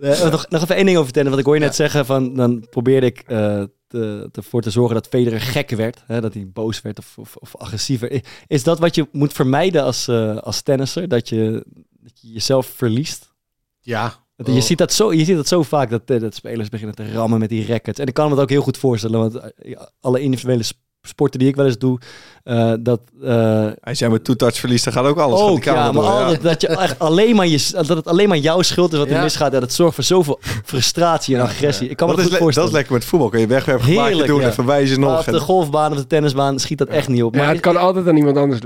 Eh, 0.00 0.30
nog, 0.30 0.46
nog 0.48 0.62
even 0.62 0.76
één 0.76 0.84
ding 0.84 0.96
over 0.96 1.04
vertellen. 1.04 1.28
Want 1.28 1.40
ik 1.40 1.46
hoor 1.46 1.58
je 1.58 1.64
net 1.64 1.74
zeggen 1.74 2.06
van 2.06 2.34
dan 2.34 2.66
probeerde 2.70 3.06
ik 3.06 3.22
eh 3.26 3.62
te, 3.90 4.28
ervoor 4.32 4.62
te 4.62 4.70
zorgen 4.70 4.94
dat 4.94 5.06
Federer 5.06 5.40
gek 5.40 5.70
werd. 5.70 6.02
Hè, 6.06 6.20
dat 6.20 6.34
hij 6.34 6.50
boos 6.52 6.82
werd 6.82 6.98
of, 6.98 7.18
of, 7.18 7.36
of 7.36 7.56
agressiever. 7.56 8.22
Is 8.46 8.62
dat 8.62 8.78
wat 8.78 8.94
je 8.94 9.08
moet 9.12 9.32
vermijden 9.32 9.82
als, 9.82 10.08
eh, 10.08 10.36
als 10.36 10.62
tennisser? 10.62 11.08
Dat 11.08 11.28
je, 11.28 11.64
dat 12.00 12.20
je 12.20 12.32
jezelf 12.32 12.66
verliest? 12.66 13.34
Ja. 13.80 14.14
Je, 14.44 14.60
ziet 14.60 14.78
dat 14.78 14.92
zo, 14.92 15.12
je 15.12 15.24
ziet 15.24 15.36
dat 15.36 15.48
zo 15.48 15.62
vaak 15.62 15.90
dat, 15.90 16.02
eh, 16.06 16.20
dat 16.20 16.34
spelers 16.34 16.68
beginnen 16.68 16.94
te 16.96 17.12
rammen 17.12 17.38
met 17.38 17.48
die 17.48 17.66
rackets. 17.66 17.98
En 17.98 18.06
ik 18.06 18.14
kan 18.14 18.28
me 18.28 18.34
dat 18.34 18.42
ook 18.42 18.50
heel 18.50 18.62
goed 18.62 18.78
voorstellen. 18.78 19.18
Want 19.20 19.34
eh, 19.36 19.76
alle 20.00 20.20
individuele 20.20 20.62
sp- 20.62 20.78
sporten 21.02 21.38
die 21.38 21.48
ik 21.48 21.56
wel 21.56 21.66
eens 21.66 21.78
doe, 21.78 21.98
eh, 22.42 22.72
dat... 22.80 23.00
eh, 23.22 23.66
Als 23.82 23.98
jij 23.98 24.08
met 24.08 24.24
two-touch 24.24 24.56
verliest, 24.56 24.84
dan 24.84 24.92
gaat 24.92 25.04
ook 25.04 25.18
alles. 25.18 25.40
ook, 25.40 25.64
ja, 25.64 25.74
maar 25.74 25.92
door, 25.92 26.02
ja. 26.02 26.08
altijd 26.10 26.42
dat 26.42 26.60
je 26.60 26.68
echt 26.68 26.98
alleen 26.98 27.36
maar 27.36 27.46
je, 27.46 27.68
dat 27.72 27.88
het 27.88 28.06
alleen 28.06 28.28
maar 28.28 28.38
jouw 28.38 28.62
schuld 28.62 28.92
is 28.92 28.98
wat 28.98 29.08
er 29.10 29.22
misgaat. 29.22 29.52
Ja, 29.52 29.60
dat 29.60 29.72
zorgt 29.72 29.94
voor 29.94 30.04
zoveel 30.04 30.38
frustratie 30.64 31.34
en 31.36 31.42
agressie. 31.42 31.88
Ik 31.88 31.96
kan 31.96 32.08
me 32.08 32.14
Dat 32.14 32.24
dat 32.24 32.32
is, 32.32 32.38
goed 32.38 32.46
le- 32.46 32.52
dat 32.54 32.54
voorstellen. 32.54 32.68
is 32.68 32.74
lekker 32.74 32.92
met 32.92 33.04
voetbal. 33.04 33.28
Kun 33.28 33.40
je 33.40 33.46
wegwerpgebaartje 33.46 34.02
Heerlijk, 34.04 34.28
doen 34.28 34.40
ja. 34.40 34.46
en 34.46 34.52
verwijzen 34.54 35.00
nog. 35.00 35.18
op 35.26 35.32
de 35.32 35.40
golfbaan 35.40 35.92
of 35.92 35.98
de 35.98 36.06
tennisbaan 36.06 36.58
schiet 36.58 36.78
dat 36.78 36.88
echt 36.88 37.08
niet 37.08 37.22
op. 37.22 37.34
Ja, 37.34 37.40
Maar 37.40 37.50
het 37.52 37.60
kan 37.60 37.76
altijd 37.76 38.08
aan 38.08 38.16
iemand 38.16 38.36
anders 38.36 38.60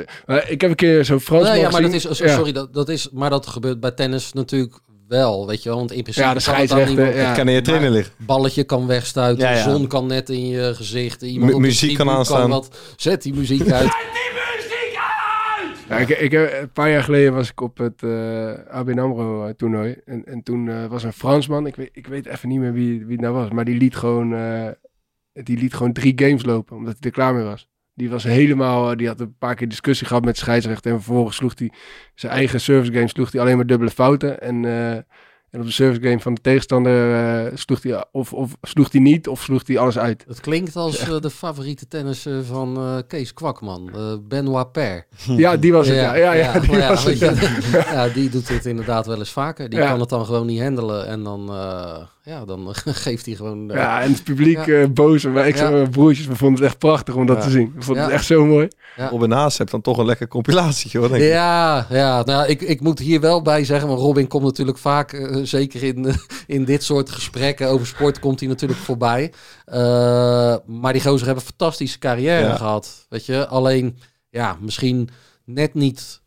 ik 0.49 0.61
heb 0.61 0.71
een 0.71 0.77
keer 0.77 1.05
zo'n 1.05 1.21
Frans 1.21 1.49
Nee, 1.49 1.61
ja, 1.61 1.71
maar 1.71 1.83
dat 1.83 1.93
is, 1.93 2.03
Ja. 2.19 2.35
sorry, 2.35 2.53
dat, 2.53 2.75
dat 2.75 2.89
is, 2.89 3.09
maar 3.13 3.31
dat 3.31 3.47
gebeurt 3.47 3.81
bij 3.81 3.91
tennis 3.91 4.33
natuurlijk 4.33 4.75
wel, 5.09 5.47
weet 5.47 5.63
je 5.63 5.69
wel. 5.69 5.79
Want 5.79 5.93
in 5.93 6.03
principe 6.03 6.27
Ja, 6.27 6.35
de 6.35 6.41
kan 6.43 6.55
het 6.55 6.61
aan 6.61 6.67
scheidsrechter, 6.79 7.17
ja. 7.21 7.27
het 7.29 7.37
kan 7.37 7.49
in 7.49 7.55
je 7.55 7.61
trainer 7.61 7.91
liggen. 7.91 8.15
balletje 8.19 8.65
kan 8.65 8.87
wegstuiten, 8.87 9.49
Ja, 9.49 9.63
zon 9.63 9.87
kan 9.87 10.07
net 10.07 10.29
in 10.31 10.47
je 10.49 10.75
gezicht, 10.75 11.23
iemand 11.23 11.59
muziek 11.59 11.97
kan 11.97 12.11
aanstaan. 12.11 12.51
Wat, 12.51 12.79
zet 12.97 13.23
die 13.23 13.35
muziek 13.35 13.61
uit. 13.71 13.83
Zet 13.83 13.93
die 13.93 14.33
muziek 14.57 14.97
uit! 14.97 15.79
Ja, 15.89 15.97
ik, 15.97 16.09
ik, 16.09 16.31
heb- 16.33 16.53
een 16.63 16.73
paar 16.73 16.91
jaar 16.91 17.03
geleden 17.03 17.35
was 17.35 17.51
ik 17.51 17.61
op 17.61 17.79
het 17.79 18.03
eh 18.03 18.53
ABN 18.71 18.99
AMRO 18.99 19.47
eh, 19.47 19.55
toernooi. 19.55 19.97
En, 20.05 20.25
en 20.25 20.43
toen 20.43 20.69
eh, 20.69 20.87
was 20.87 21.03
een 21.03 21.13
Fransman, 21.13 21.67
ik 21.67 21.77
weet, 21.77 21.91
ik 21.93 22.07
weet 22.07 22.27
even 22.27 22.49
niet 22.49 22.59
meer 22.61 22.73
wie, 22.73 22.99
wie 23.05 23.13
het 23.13 23.21
nou 23.21 23.35
was. 23.35 23.51
Maar 23.51 23.65
die 23.65 23.77
liet, 23.79 23.97
gewoon, 23.97 24.35
eh, 24.35 24.69
die 25.33 25.59
liet 25.59 25.75
gewoon 25.75 25.93
drie 25.93 26.13
games 26.17 26.45
lopen, 26.45 26.77
omdat 26.77 26.93
hij 27.01 27.11
er 27.11 27.17
klaar 27.17 27.35
mee 27.35 27.45
was. 27.45 27.69
Die 27.97 28.11
was 28.11 28.25
helemaal, 28.25 28.91
eh, 28.91 28.97
die 28.97 29.07
had 29.07 29.21
een 29.21 29.37
paar 29.39 29.55
keer 29.55 29.69
discussie 29.69 30.07
gehad 30.07 30.25
met 30.25 30.35
de 30.35 30.41
scheidsrechter. 30.41 30.93
En 30.93 31.03
vervolgens 31.03 31.37
sloeg 31.37 31.53
hij 31.59 31.73
zijn 32.15 32.33
eigen 32.33 32.61
service 32.61 32.93
game, 32.93 33.09
sloeg 33.09 33.33
hij 33.33 33.41
alleen 33.41 33.57
maar 33.57 33.67
dubbele 33.67 33.91
fouten. 33.91 34.41
En, 34.41 34.65
eh, 34.65 34.91
en 35.51 35.61
op 35.61 35.65
de 35.65 35.73
service 35.73 36.03
game 36.03 36.21
van 36.21 36.35
de 36.35 36.41
tegenstander 36.41 37.15
eh, 37.15 37.57
sloeg 37.57 37.83
hij 37.83 38.05
of, 38.13 38.33
of 38.33 38.57
sloeg 38.63 38.93
hij 38.93 39.01
niet, 39.01 39.29
of 39.29 39.43
sloeg 39.43 39.67
hij 39.67 39.79
alles 39.79 39.99
uit. 39.99 40.25
Het 40.29 40.41
klinkt 40.41 40.77
als 40.77 40.99
de 41.21 41.31
favoriete 41.31 41.89
tennisser 41.89 42.45
van 42.45 43.03
Kees 43.09 43.33
Kwakman, 43.33 43.91
Benoit 44.29 44.73
Per. 44.73 45.07
Ja, 45.37 45.57
die 45.57 45.73
was 45.73 45.87
het. 45.87 45.97
Ja, 45.97 46.15
ja, 46.15 46.33
ja, 46.33 46.59
die 46.59 46.71
ja, 46.73 46.89
was 46.89 47.05
het. 47.05 47.19
weet 47.19 47.41
ja. 47.41 47.49
je, 47.49 47.85
ja, 47.95 48.09
die 48.09 48.29
doet 48.31 48.49
het 48.49 48.67
inderdaad 48.67 49.07
wel 49.07 49.19
eens 49.19 49.33
vaker. 49.33 49.69
Die 49.69 49.79
kan 49.79 50.01
het 50.01 50.09
dan 50.09 50.25
gewoon 50.25 50.47
niet 50.47 50.61
handelen 50.61 51.07
en 51.07 51.23
dan, 51.23 51.51
ja, 52.25 52.45
dan 52.45 52.69
geeft 53.05 53.27
hij 53.27 53.35
gewoon... 53.35 53.71
eh, 53.71 53.77
Ja, 53.77 54.03
en 54.03 54.13
het 54.13 54.25
publiek 54.25 54.67
Ja. 54.67 54.81
eh, 54.83 54.89
boos. 54.89 55.25
Maar 55.25 55.47
ik 55.47 55.55
Ja. 55.55 55.61
zeg 55.61 55.71
mijn 55.71 55.91
broertjes, 55.91 56.27
we 56.27 56.37
vonden 56.37 56.59
het 56.61 56.69
echt 56.71 56.79
prachtig 56.79 57.15
om 57.15 57.27
dat 57.27 57.37
Ja. 57.37 57.43
te 57.43 57.51
zien. 57.51 57.73
We 57.77 57.83
vonden 57.83 58.03
Ja. 58.03 58.09
het 58.09 58.19
echt 58.19 58.27
zo 58.27 58.45
mooi. 58.47 58.69
Ja. 58.97 59.09
Robin 59.09 59.31
Haas 59.31 59.59
hebt 59.59 59.71
dan 59.71 59.81
toch 59.81 59.99
een 59.99 60.05
lekker 60.07 60.29
compilatie 60.29 61.01
hoor. 61.01 61.09
Denk 61.09 61.23
ik. 61.23 61.29
Ja, 61.29 61.87
ja 61.91 62.23
nou, 62.25 62.31
ja, 62.39 62.45
ik, 62.45 62.61
ik 62.63 62.81
moet 62.81 62.99
hier 62.99 63.21
wel 63.21 63.43
bij 63.43 63.65
zeggen, 63.65 63.89
want 63.89 64.01
Robin 64.01 64.27
komt 64.29 64.45
natuurlijk 64.45 64.79
vaak, 64.79 65.13
eh, 65.13 65.37
zeker 65.43 65.83
in, 65.83 66.05
eh, 66.07 66.15
in 66.57 66.65
dit 66.65 66.83
soort 66.85 67.11
gesprekken 67.11 67.69
over 67.69 67.87
sport, 67.87 68.19
komt 68.19 68.41
hij 68.41 68.49
natuurlijk 68.49 68.81
voorbij. 68.81 69.33
Eh, 69.65 70.57
maar 70.67 70.93
die 70.93 71.03
gozer 71.03 71.27
hebben 71.27 71.45
een 71.45 71.51
fantastische 71.59 71.99
carrière 71.99 72.47
Ja. 72.47 72.57
gehad. 72.57 73.07
Weet 73.09 73.27
je, 73.27 73.47
alleen, 73.47 73.99
ja, 74.31 74.57
misschien 74.61 75.09
net 75.45 75.75
niet 75.75 76.23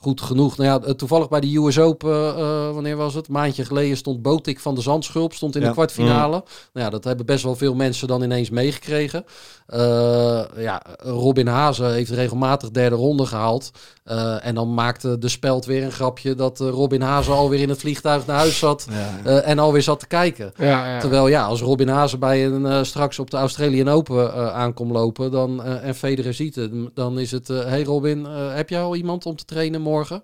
goed 0.00 0.20
genoeg. 0.20 0.56
Nou 0.56 0.68
ja, 0.80 0.86
eh, 0.86 0.92
toevallig 0.94 1.28
bij 1.28 1.40
de 1.40 1.56
US 1.56 1.78
Open, 1.78 2.36
eh, 2.36 2.70
wanneer 2.72 2.96
was 2.96 3.14
het? 3.14 3.26
Een 3.26 3.32
maandje 3.32 3.64
geleden 3.64 3.96
stond 3.96 4.22
Botik 4.22 4.60
van 4.60 4.74
de 4.74 4.80
Zandschulp, 4.80 5.32
stond 5.32 5.54
in 5.56 5.60
Ja. 5.60 5.66
de 5.66 5.72
kwartfinale. 5.72 6.44
Nou 6.72 6.86
ja, 6.86 6.90
dat 6.90 7.04
hebben 7.04 7.26
best 7.26 7.44
wel 7.44 7.56
veel 7.56 7.74
mensen 7.74 8.08
dan 8.08 8.22
ineens 8.22 8.50
meegekregen. 8.50 9.24
Eh, 9.66 10.40
ja, 10.56 10.82
Robin 10.98 11.46
Hazen 11.46 11.92
heeft 11.92 12.10
regelmatig 12.10 12.70
derde 12.70 12.96
ronde 12.96 13.26
gehaald. 13.26 13.70
Eh, 14.04 14.46
en 14.46 14.54
dan 14.54 14.74
maakte 14.74 15.18
de 15.18 15.28
speld 15.28 15.64
weer 15.64 15.82
een 15.84 15.92
grapje 15.92 16.34
dat 16.34 16.60
eh, 16.60 16.68
Robin 16.68 17.00
Hazen 17.00 17.32
alweer 17.34 17.60
in 17.60 17.68
het 17.68 17.78
vliegtuig 17.78 18.26
naar 18.26 18.36
huis 18.36 18.58
zat 18.58 18.86
Ja. 18.90 19.30
eh, 19.30 19.48
en 19.48 19.58
alweer 19.58 19.82
zat 19.82 20.00
te 20.00 20.06
kijken. 20.06 20.52
Ja, 20.56 20.66
ja. 20.94 21.00
Terwijl 21.00 21.28
ja, 21.28 21.44
als 21.46 21.60
Robin 21.60 21.88
Hazen 21.88 22.18
bij 22.18 22.46
een 22.46 22.66
eh, 22.66 22.82
straks 22.82 23.18
op 23.18 23.30
de 23.30 23.36
Australian 23.36 23.88
Open 23.88 24.32
eh 24.34 24.54
aankomt 24.54 24.90
lopen 24.92 25.30
dan, 25.30 25.62
eh, 25.64 25.84
en 25.86 25.94
Federer 25.94 26.34
ziet 26.34 26.54
het, 26.54 26.72
dan 26.94 27.18
is 27.18 27.30
het, 27.30 27.50
eh, 27.50 27.64
hey 27.64 27.84
Robin, 27.84 28.26
eh, 28.26 28.54
heb 28.54 28.68
jij 28.68 28.80
al 28.82 28.94
iemand 28.96 29.26
om 29.26 29.36
te 29.36 29.44
trainen 29.44 29.80
morgen? 29.88 30.22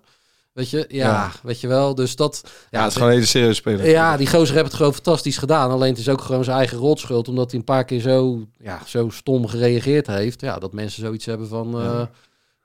Weet 0.53 0.69
je, 0.69 0.85
ja, 0.87 1.07
Ja. 1.11 1.31
weet 1.43 1.61
je 1.61 1.67
wel. 1.67 1.95
Dus 1.95 2.15
dat, 2.15 2.41
Ja, 2.71 2.79
het 2.79 2.87
is 2.87 2.93
gewoon 2.93 3.07
een 3.09 3.15
hele 3.15 3.27
serieuze 3.27 3.53
speler. 3.55 3.89
ja, 3.89 4.17
die 4.17 4.27
gozer 4.27 4.53
heeft 4.55 4.67
het 4.67 4.75
gewoon 4.75 4.93
fantastisch 4.93 5.37
gedaan. 5.37 5.71
Alleen 5.71 5.89
het 5.89 5.97
is 5.99 6.09
ook 6.09 6.21
gewoon 6.21 6.43
zijn 6.43 6.57
eigen 6.57 6.77
rotschuld. 6.77 7.27
Omdat 7.27 7.49
hij 7.51 7.59
een 7.59 7.65
paar 7.65 7.85
keer 7.85 7.99
zo, 7.99 8.45
ja, 8.59 8.79
zo 8.85 9.09
stom 9.09 9.47
gereageerd 9.47 10.07
heeft. 10.07 10.41
Ja, 10.41 10.59
dat 10.59 10.73
mensen 10.73 11.01
zoiets 11.01 11.25
hebben 11.25 11.47
van... 11.47 11.81
eh, 11.81 12.01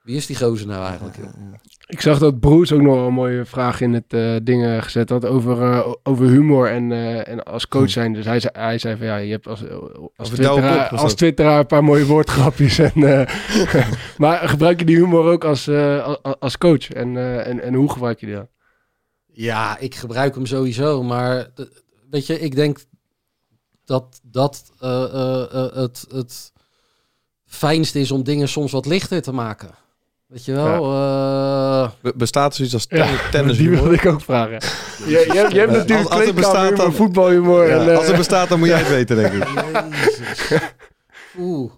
wie 0.03 0.17
is 0.17 0.27
die 0.27 0.37
gozer 0.37 0.67
nou 0.67 0.85
eigenlijk? 0.85 1.17
joh? 1.17 1.27
Ik 1.87 2.01
zag 2.01 2.19
dat 2.19 2.41
Broes 2.41 2.73
ook 2.73 2.81
nog 2.81 3.07
een 3.07 3.13
mooie 3.13 3.45
vraag 3.45 3.81
in 3.81 3.93
het 3.93 4.13
eh 4.13 4.37
ding 4.43 4.85
gezet 4.85 5.09
had 5.09 5.25
over, 5.25 5.63
eh, 5.63 5.93
over 6.03 6.27
humor 6.27 6.71
en, 6.71 6.93
eh, 6.93 7.29
en 7.29 7.45
als 7.45 7.69
coach 7.69 7.91
zijn. 7.91 8.13
Dus 8.13 8.25
hij 8.25 8.41
zei, 8.41 8.53
hij 8.57 8.79
zei 8.79 8.97
van 8.97 9.07
ja, 9.07 9.17
je 9.17 9.31
hebt 9.31 9.47
als, 9.47 9.63
als, 10.17 10.29
twitteraar, 10.29 10.91
als 10.91 11.21
een 11.61 11.67
paar 11.67 11.85
mooie 11.85 12.07
woordgrapjes. 12.07 12.79
En, 12.79 13.03
eh, 13.03 13.35
maar 14.23 14.49
gebruik 14.49 14.79
je 14.79 14.85
die 14.85 14.97
humor 14.97 15.25
ook 15.25 15.45
als, 15.45 15.67
eh, 15.67 16.15
als, 16.39 16.59
coach? 16.59 16.91
En, 16.91 17.17
eh, 17.17 17.47
en, 17.47 17.63
en 17.63 17.75
hoe 17.75 17.93
gebruik 17.93 18.21
je 18.21 18.27
die 18.27 18.35
dan? 18.35 18.49
Ja, 19.33 19.79
ik 19.79 19.95
gebruik 19.95 20.35
hem 20.35 20.47
sowieso. 20.47 21.03
Maar 21.03 21.51
weet 22.11 22.27
je, 22.27 22.41
ik 22.41 22.55
denk 22.55 22.79
dat 23.91 24.21
dat 24.23 24.73
eh, 24.79 25.05
eh, 25.05 25.55
eh, 25.55 25.75
het, 25.75 26.07
het 26.09 26.53
fijnste 27.45 28.01
is 28.01 28.11
om 28.11 28.23
dingen 28.23 28.49
soms 28.49 28.73
wat 28.73 28.87
lichter 28.87 29.23
te 29.23 29.33
maken. 29.33 29.71
Weet 30.31 30.45
je 30.45 30.53
wel? 30.53 30.85
eh, 30.93 31.91
Be- 32.03 32.13
Bestaat 32.17 32.51
er 32.51 32.57
zoiets 32.57 32.75
als 32.75 32.87
Ja, 32.89 33.07
ten- 33.07 33.31
tennis 33.31 33.57
die 33.57 33.71
wilde 33.71 33.95
ik 33.95 34.07
ook 34.07 34.21
vragen. 34.21 34.59
Je, 35.07 35.11
je, 35.11 35.17
hebt, 35.39 35.53
je 35.53 35.59
hebt 35.59 35.71
Als- 35.71 35.79
natuurlijk 35.79 36.09
als 36.11 36.27
er 36.27 36.35
bestaat 36.35 36.77
dan- 36.77 36.93
voetbalhumor. 36.95 37.67
Ja, 37.69 37.81
en, 37.81 37.91
eh, 37.91 37.97
als 37.97 38.07
het 38.07 38.17
bestaat, 38.17 38.49
dan 38.49 38.59
moet 38.59 38.69
jij 38.69 38.79
het 38.79 38.89
weten, 38.99 39.17
denk 39.17 39.33
ik. 39.33 39.49
Jezus. 39.91 40.61
Oeh. 41.39 41.71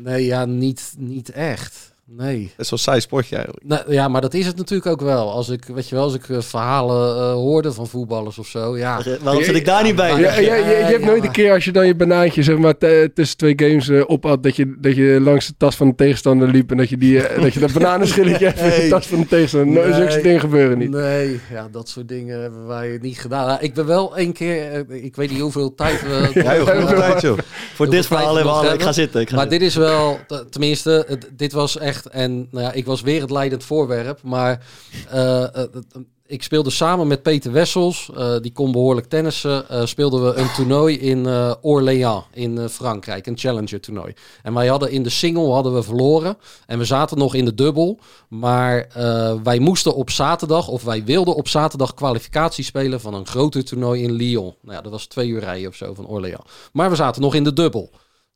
Nee, 0.00 0.24
ja, 0.24 0.44
niet, 0.44 0.94
niet 0.98 1.30
echt. 1.30 1.91
Nee. 2.16 2.42
Het 2.50 2.60
is 2.60 2.68
zo'n 2.68 2.78
saai 2.78 3.00
sportje 3.00 3.34
eigenlijk. 3.36 3.66
Nou, 3.66 3.82
ja, 3.92 4.08
maar 4.08 4.20
dat 4.20 4.34
is 4.34 4.46
het 4.46 4.56
natuurlijk 4.56 4.90
ook 4.90 5.00
wel. 5.00 5.30
Als 5.32 5.48
ik, 5.48 5.64
weet 5.64 5.88
je 5.88 5.94
wel, 5.94 6.04
als 6.04 6.14
ik 6.14 6.28
eh, 6.28 6.40
verhalen 6.40 7.16
eh, 7.16 7.32
hoorde 7.32 7.72
van 7.72 7.86
voetballers 7.88 8.38
of 8.38 8.46
zo, 8.46 8.76
ja. 8.76 9.02
Waarom 9.22 9.42
zit 9.44 9.54
ik 9.54 9.64
daar 9.64 9.82
niet 9.82 9.96
bij? 9.96 10.10
Ja, 10.20 10.38
ja, 10.38 10.54
je, 10.54 10.64
je 10.64 10.74
hebt 10.74 10.90
Ja, 11.00 11.06
nooit 11.06 11.18
maar- 11.18 11.26
een 11.26 11.32
keer 11.32 11.52
als 11.52 11.64
je 11.64 11.72
dan 11.72 11.86
je 11.86 11.94
banaantje 11.94 12.42
zeg 12.42 12.58
maar 12.58 12.74
tussen 13.14 13.36
twee 13.36 13.52
games 13.56 13.88
eh, 13.88 14.02
op 14.06 14.24
had 14.24 14.42
dat 14.42 14.56
je, 14.56 14.74
dat 14.78 14.96
je 14.96 15.18
langs 15.22 15.46
de 15.46 15.54
tas 15.58 15.76
van 15.76 15.88
de 15.88 15.94
tegenstander 15.94 16.48
liep 16.48 16.70
en 16.70 16.76
dat 16.76 16.88
je, 16.88 16.96
die, 16.96 17.22
eh, 17.26 17.42
dat 17.42 17.54
je 17.54 17.60
dat 17.60 17.72
bananenschilletje 17.72 18.46
even 18.46 18.74
in 18.76 18.82
de 18.82 18.88
tas 18.88 19.06
van 19.06 19.20
de 19.20 19.26
tegenstander. 19.26 19.88
Nee. 19.88 19.92
Zulke 19.94 20.22
dingen 20.22 20.40
gebeuren 20.40 20.78
niet. 20.78 20.90
Nee, 20.90 21.40
ja, 21.50 21.68
dat 21.72 21.88
soort 21.88 22.08
dingen 22.08 22.40
hebben 22.40 22.66
wij 22.66 22.98
niet 23.02 23.18
gedaan. 23.18 23.46
Nou, 23.46 23.58
ik 23.60 23.74
ben 23.74 23.86
wel 23.86 24.16
één 24.16 24.32
keer, 24.32 24.72
eh, 24.88 25.04
ik 25.04 25.16
weet 25.16 25.30
niet 25.30 25.40
hoeveel 25.40 25.74
tijd 25.74 26.02
we... 26.02 26.30
Ja, 26.42 26.56
joh, 26.56 26.66
genoeg 26.68 26.90
tijd, 26.94 27.20
joh. 27.20 27.38
Voor 27.74 27.90
dit 27.90 28.06
verhaal 28.06 28.34
hebben 28.34 28.52
we 28.52 28.58
alle... 28.58 28.74
Ik 28.74 28.82
ga 28.82 28.92
zitten. 28.92 29.20
Ik 29.20 29.28
ga 29.28 29.34
Maar 29.36 29.42
zitten. 29.50 29.60
dit 29.60 29.68
is 29.68 29.76
wel, 29.76 30.18
tenminste, 30.50 31.18
dit 31.36 31.52
was 31.52 31.78
echt, 31.78 32.01
en 32.06 32.48
nou 32.50 32.64
ja, 32.64 32.72
ik 32.72 32.84
was 32.86 33.00
weer 33.00 33.20
het 33.20 33.30
leidend 33.30 33.64
voorwerp, 33.64 34.22
maar 34.22 34.66
eh, 35.10 35.42
eh, 35.42 35.48
het- 35.54 35.86
ik 36.26 36.42
speelde 36.42 36.70
samen 36.70 37.06
met 37.06 37.22
Peter 37.22 37.52
Wessels, 37.52 38.10
eh, 38.16 38.36
die 38.40 38.52
kon 38.52 38.72
behoorlijk 38.72 39.08
tennissen, 39.08 39.68
eh, 39.68 39.84
speelden 39.86 40.24
we 40.24 40.34
een 40.40 40.52
toernooi 40.52 40.98
in 40.98 41.26
eh, 41.26 41.54
Orléans 41.60 42.24
in 42.32 42.58
eh, 42.58 42.66
Frankrijk, 42.68 43.26
een 43.26 43.38
challenger 43.38 43.80
toernooi. 43.80 44.12
En 44.42 44.54
wij 44.54 44.66
hadden 44.66 44.90
in 44.90 45.02
de 45.02 45.08
single 45.10 45.50
hadden 45.52 45.74
we 45.74 45.82
verloren 45.82 46.36
en 46.66 46.78
we 46.78 46.84
zaten 46.84 47.18
nog 47.18 47.34
in 47.34 47.44
de 47.44 47.54
dubbel, 47.54 47.98
maar 48.28 48.86
eh, 48.94 49.34
wij 49.42 49.58
moesten 49.58 49.94
op 49.94 50.10
zaterdag, 50.10 50.68
of 50.68 50.84
wij 50.84 51.04
wilden 51.04 51.34
op 51.34 51.48
zaterdag 51.48 51.94
kwalificatie 51.94 52.64
spelen 52.64 53.00
van 53.00 53.14
een 53.14 53.26
groter 53.26 53.64
toernooi 53.64 54.02
in 54.02 54.12
Lyon. 54.12 54.54
Nou 54.62 54.76
ja, 54.76 54.82
dat 54.82 54.92
was 54.92 55.06
twee 55.06 55.28
uur 55.28 55.40
rijden 55.40 55.68
of 55.68 55.74
zo 55.74 55.94
van 55.94 56.06
Orléans. 56.06 56.44
Maar 56.72 56.90
we 56.90 56.96
zaten 56.96 57.22
nog 57.22 57.34
in 57.34 57.44
de 57.44 57.52
dubbel. 57.52 57.90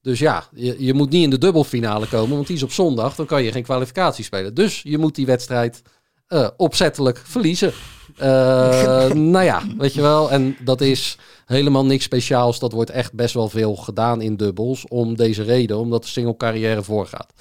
Dus 0.06 0.18
ja, 0.18 0.44
je, 0.54 0.76
je 0.78 0.94
moet 0.94 1.10
niet 1.10 1.22
in 1.22 1.30
de 1.30 1.38
dubbelfinale 1.38 2.06
komen, 2.06 2.34
want 2.34 2.46
die 2.46 2.56
is 2.56 2.62
op 2.62 2.72
zondag. 2.72 3.14
Dan 3.14 3.26
kan 3.26 3.42
je 3.42 3.52
geen 3.52 3.62
kwalificatie 3.62 4.24
spelen. 4.24 4.54
Dus 4.54 4.82
je 4.82 4.98
moet 4.98 5.14
die 5.14 5.26
wedstrijd 5.26 5.82
eh, 6.26 6.48
opzettelijk 6.56 7.22
verliezen. 7.24 7.72
Eh, 8.16 8.26
nou 9.34 9.44
ja, 9.44 9.62
weet 9.78 9.94
je 9.94 10.00
wel. 10.00 10.30
En 10.30 10.56
dat 10.64 10.80
is 10.80 11.18
helemaal 11.46 11.84
niks 11.84 12.04
speciaals. 12.04 12.58
Dat 12.58 12.72
wordt 12.72 12.90
echt 12.90 13.12
best 13.12 13.34
wel 13.34 13.48
veel 13.48 13.76
gedaan 13.76 14.20
in 14.20 14.36
dubbels. 14.36 14.88
Om 14.88 15.16
deze 15.16 15.42
reden, 15.42 15.78
omdat 15.78 16.02
de 16.02 16.08
single 16.08 16.36
carrière 16.36 16.82
voorgaat. 16.82 17.32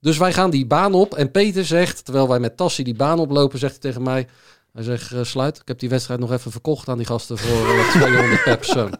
Dus 0.00 0.18
wij 0.18 0.32
gaan 0.32 0.50
die 0.50 0.66
baan 0.66 0.94
op. 0.94 1.14
En 1.14 1.30
Peter 1.30 1.64
zegt, 1.64 2.04
terwijl 2.04 2.28
wij 2.28 2.40
met 2.40 2.56
Tassie 2.56 2.84
die 2.84 2.94
baan 2.94 3.18
oplopen, 3.18 3.58
zegt 3.58 3.72
hij 3.72 3.80
tegen 3.80 4.02
mij... 4.02 4.26
Hij 4.74 4.82
zegt, 4.82 5.12
eh, 5.12 5.22
sluit, 5.22 5.56
ik 5.56 5.68
heb 5.68 5.78
die 5.78 5.88
wedstrijd 5.88 6.20
nog 6.20 6.32
even 6.32 6.50
verkocht 6.50 6.88
aan 6.88 6.96
die 6.96 7.06
gasten 7.06 7.38
voor 7.38 7.68
eh, 7.68 7.90
200 7.90 8.42
per 8.42 8.56
persoon. 8.56 8.94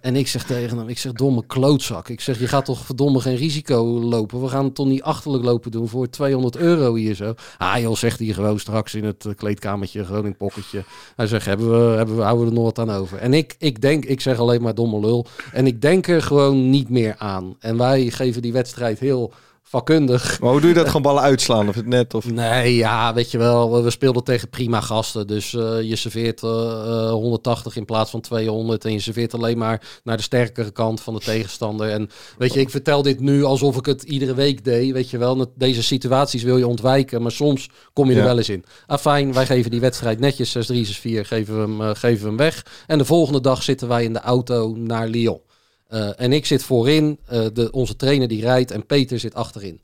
En 0.00 0.16
ik 0.16 0.28
zeg 0.28 0.44
tegen 0.44 0.78
hem, 0.78 0.88
ik 0.88 0.98
zeg 0.98 1.12
domme 1.12 1.46
klootzak. 1.46 2.08
Ik 2.08 2.20
zeg, 2.20 2.38
je 2.38 2.48
gaat 2.48 2.64
toch 2.64 2.84
verdomme 2.84 3.20
geen 3.20 3.36
risico 3.36 3.84
lopen. 3.84 4.40
We 4.40 4.48
gaan 4.48 4.64
het 4.64 4.74
toch 4.74 4.86
niet 4.86 5.02
achterlijk 5.02 5.44
lopen 5.44 5.70
doen 5.70 5.88
voor 5.88 6.10
200 6.10 6.56
euro 6.56 6.94
hier 6.94 7.14
zo. 7.14 7.34
Ah 7.58 7.78
joh, 7.78 7.96
zegt 7.96 8.18
hij 8.18 8.28
gewoon 8.28 8.58
straks 8.58 8.94
in 8.94 9.04
het 9.04 9.24
eh, 9.26 9.34
kleedkamertje, 9.34 10.04
gewoon 10.04 10.22
in 10.22 10.28
het 10.28 10.36
pocketje. 10.36 10.84
Hij 11.16 11.26
zegt, 11.26 11.46
hebben 11.46 11.70
we, 11.70 11.96
hebben 11.96 12.16
we, 12.16 12.22
houden 12.22 12.44
we 12.44 12.50
er 12.50 12.56
nog 12.56 12.64
wat 12.64 12.78
aan 12.78 12.90
over? 12.90 13.18
En 13.18 13.34
ik, 13.34 13.54
ik 13.58 13.80
denk, 13.80 14.04
ik 14.04 14.20
zeg 14.20 14.38
alleen 14.38 14.62
maar 14.62 14.74
domme 14.74 15.00
lul. 15.00 15.26
En 15.52 15.66
ik 15.66 15.80
denk 15.80 16.06
er 16.06 16.22
gewoon 16.22 16.70
niet 16.70 16.88
meer 16.88 17.14
aan. 17.18 17.56
En 17.58 17.76
wij 17.76 18.10
geven 18.10 18.42
die 18.42 18.52
wedstrijd 18.52 18.98
heel 18.98 19.32
vakkundig. 19.74 20.40
Maar 20.40 20.50
hoe 20.50 20.60
doe 20.60 20.68
je 20.68 20.74
dat? 20.74 20.86
Gewoon 20.86 21.02
ballen 21.02 21.22
uitslaan 21.22 21.68
of 21.68 21.74
het 21.74 21.86
net? 21.86 22.14
Of... 22.14 22.30
Nee, 22.30 22.76
ja, 22.76 23.14
weet 23.14 23.30
je 23.30 23.38
wel. 23.38 23.82
We 23.82 23.90
speelden 23.90 24.24
tegen 24.24 24.48
prima 24.48 24.80
gasten. 24.80 25.26
Dus 25.26 25.54
eh, 25.54 25.82
je 25.82 25.96
serveert 25.96 26.42
eh, 26.42 26.50
eh, 26.50 27.10
180 27.10 27.76
in 27.76 27.84
plaats 27.84 28.10
van 28.10 28.20
200. 28.20 28.84
En 28.84 28.92
je 28.92 29.00
serveert 29.00 29.34
alleen 29.34 29.58
maar 29.58 30.00
naar 30.04 30.16
de 30.16 30.22
sterkere 30.22 30.70
kant 30.70 31.00
van 31.00 31.14
de 31.14 31.20
tegenstander. 31.20 31.90
En 31.90 32.10
weet 32.38 32.54
je, 32.54 32.60
ik 32.60 32.70
vertel 32.70 33.02
dit 33.02 33.20
nu 33.20 33.44
alsof 33.44 33.76
ik 33.76 33.86
het 33.86 34.02
iedere 34.02 34.34
week 34.34 34.64
deed. 34.64 34.92
Weet 34.92 35.10
je 35.10 35.18
wel, 35.18 35.52
deze 35.56 35.82
situaties 35.82 36.42
wil 36.42 36.56
je 36.56 36.66
ontwijken. 36.66 37.22
Maar 37.22 37.32
soms 37.32 37.68
kom 37.92 38.10
je 38.10 38.16
er 38.16 38.24
wel 38.24 38.36
eens 38.36 38.48
in. 38.48 38.64
Afijn, 38.86 39.32
wij 39.32 39.46
geven 39.46 39.70
die 39.70 39.80
wedstrijd 39.80 40.20
netjes 40.20 40.72
6-3, 40.72 40.76
6-4. 40.76 41.26
Geven 41.26 41.54
we, 41.54 41.60
hem, 41.60 41.80
eh, 41.80 41.90
geven 41.94 42.22
we 42.22 42.28
hem 42.28 42.36
weg. 42.36 42.66
En 42.86 42.98
de 42.98 43.04
volgende 43.04 43.40
dag 43.40 43.62
zitten 43.62 43.88
wij 43.88 44.04
in 44.04 44.12
de 44.12 44.20
auto 44.20 44.74
naar 44.76 45.08
Lyon. 45.08 45.40
Eh, 45.86 46.20
en 46.20 46.32
ik 46.32 46.46
zit 46.46 46.62
voorin, 46.62 47.18
eh, 47.26 47.46
de, 47.52 47.70
onze 47.70 47.96
trainer 47.96 48.28
die 48.28 48.40
rijdt 48.40 48.70
en 48.70 48.86
Peter 48.86 49.18
zit 49.18 49.34
achterin. 49.34 49.80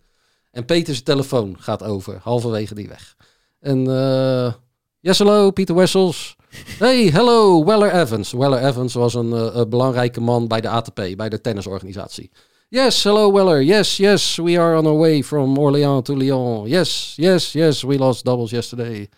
En 0.50 0.64
Peters 0.64 1.02
telefoon 1.02 1.56
gaat 1.58 1.82
over, 1.82 2.18
halverwege 2.22 2.74
die 2.74 2.88
weg. 2.88 3.16
En 3.60 3.86
eh 3.86 4.52
yes, 5.00 5.18
hallo, 5.18 5.50
Peter 5.50 5.74
Wessels. 5.74 6.36
Hey, 6.78 7.06
hello, 7.06 7.64
Weller 7.64 7.94
Evans. 7.94 8.32
Weller 8.32 8.66
Evans 8.66 8.94
was 8.94 9.14
een 9.14 9.68
belangrijke 9.68 10.20
man 10.20 10.48
bij 10.48 10.60
de 10.60 10.68
ATP, 10.68 11.16
bij 11.16 11.28
de 11.28 11.40
tennisorganisatie. 11.40 12.30
Yes, 12.68 13.02
hello 13.02 13.32
Weller. 13.32 13.62
Yes, 13.62 13.96
yes, 13.96 14.36
we 14.36 14.58
are 14.58 14.78
on 14.78 14.86
our 14.86 14.98
way 14.98 15.22
from 15.22 15.58
Orléans 15.58 16.04
to 16.04 16.16
Lyon. 16.16 16.68
Yes, 16.68 17.14
yes, 17.16 17.52
yes, 17.52 17.82
we 17.82 17.98
lost 17.98 18.24
doubles 18.24 18.50
yesterday. 18.50 19.08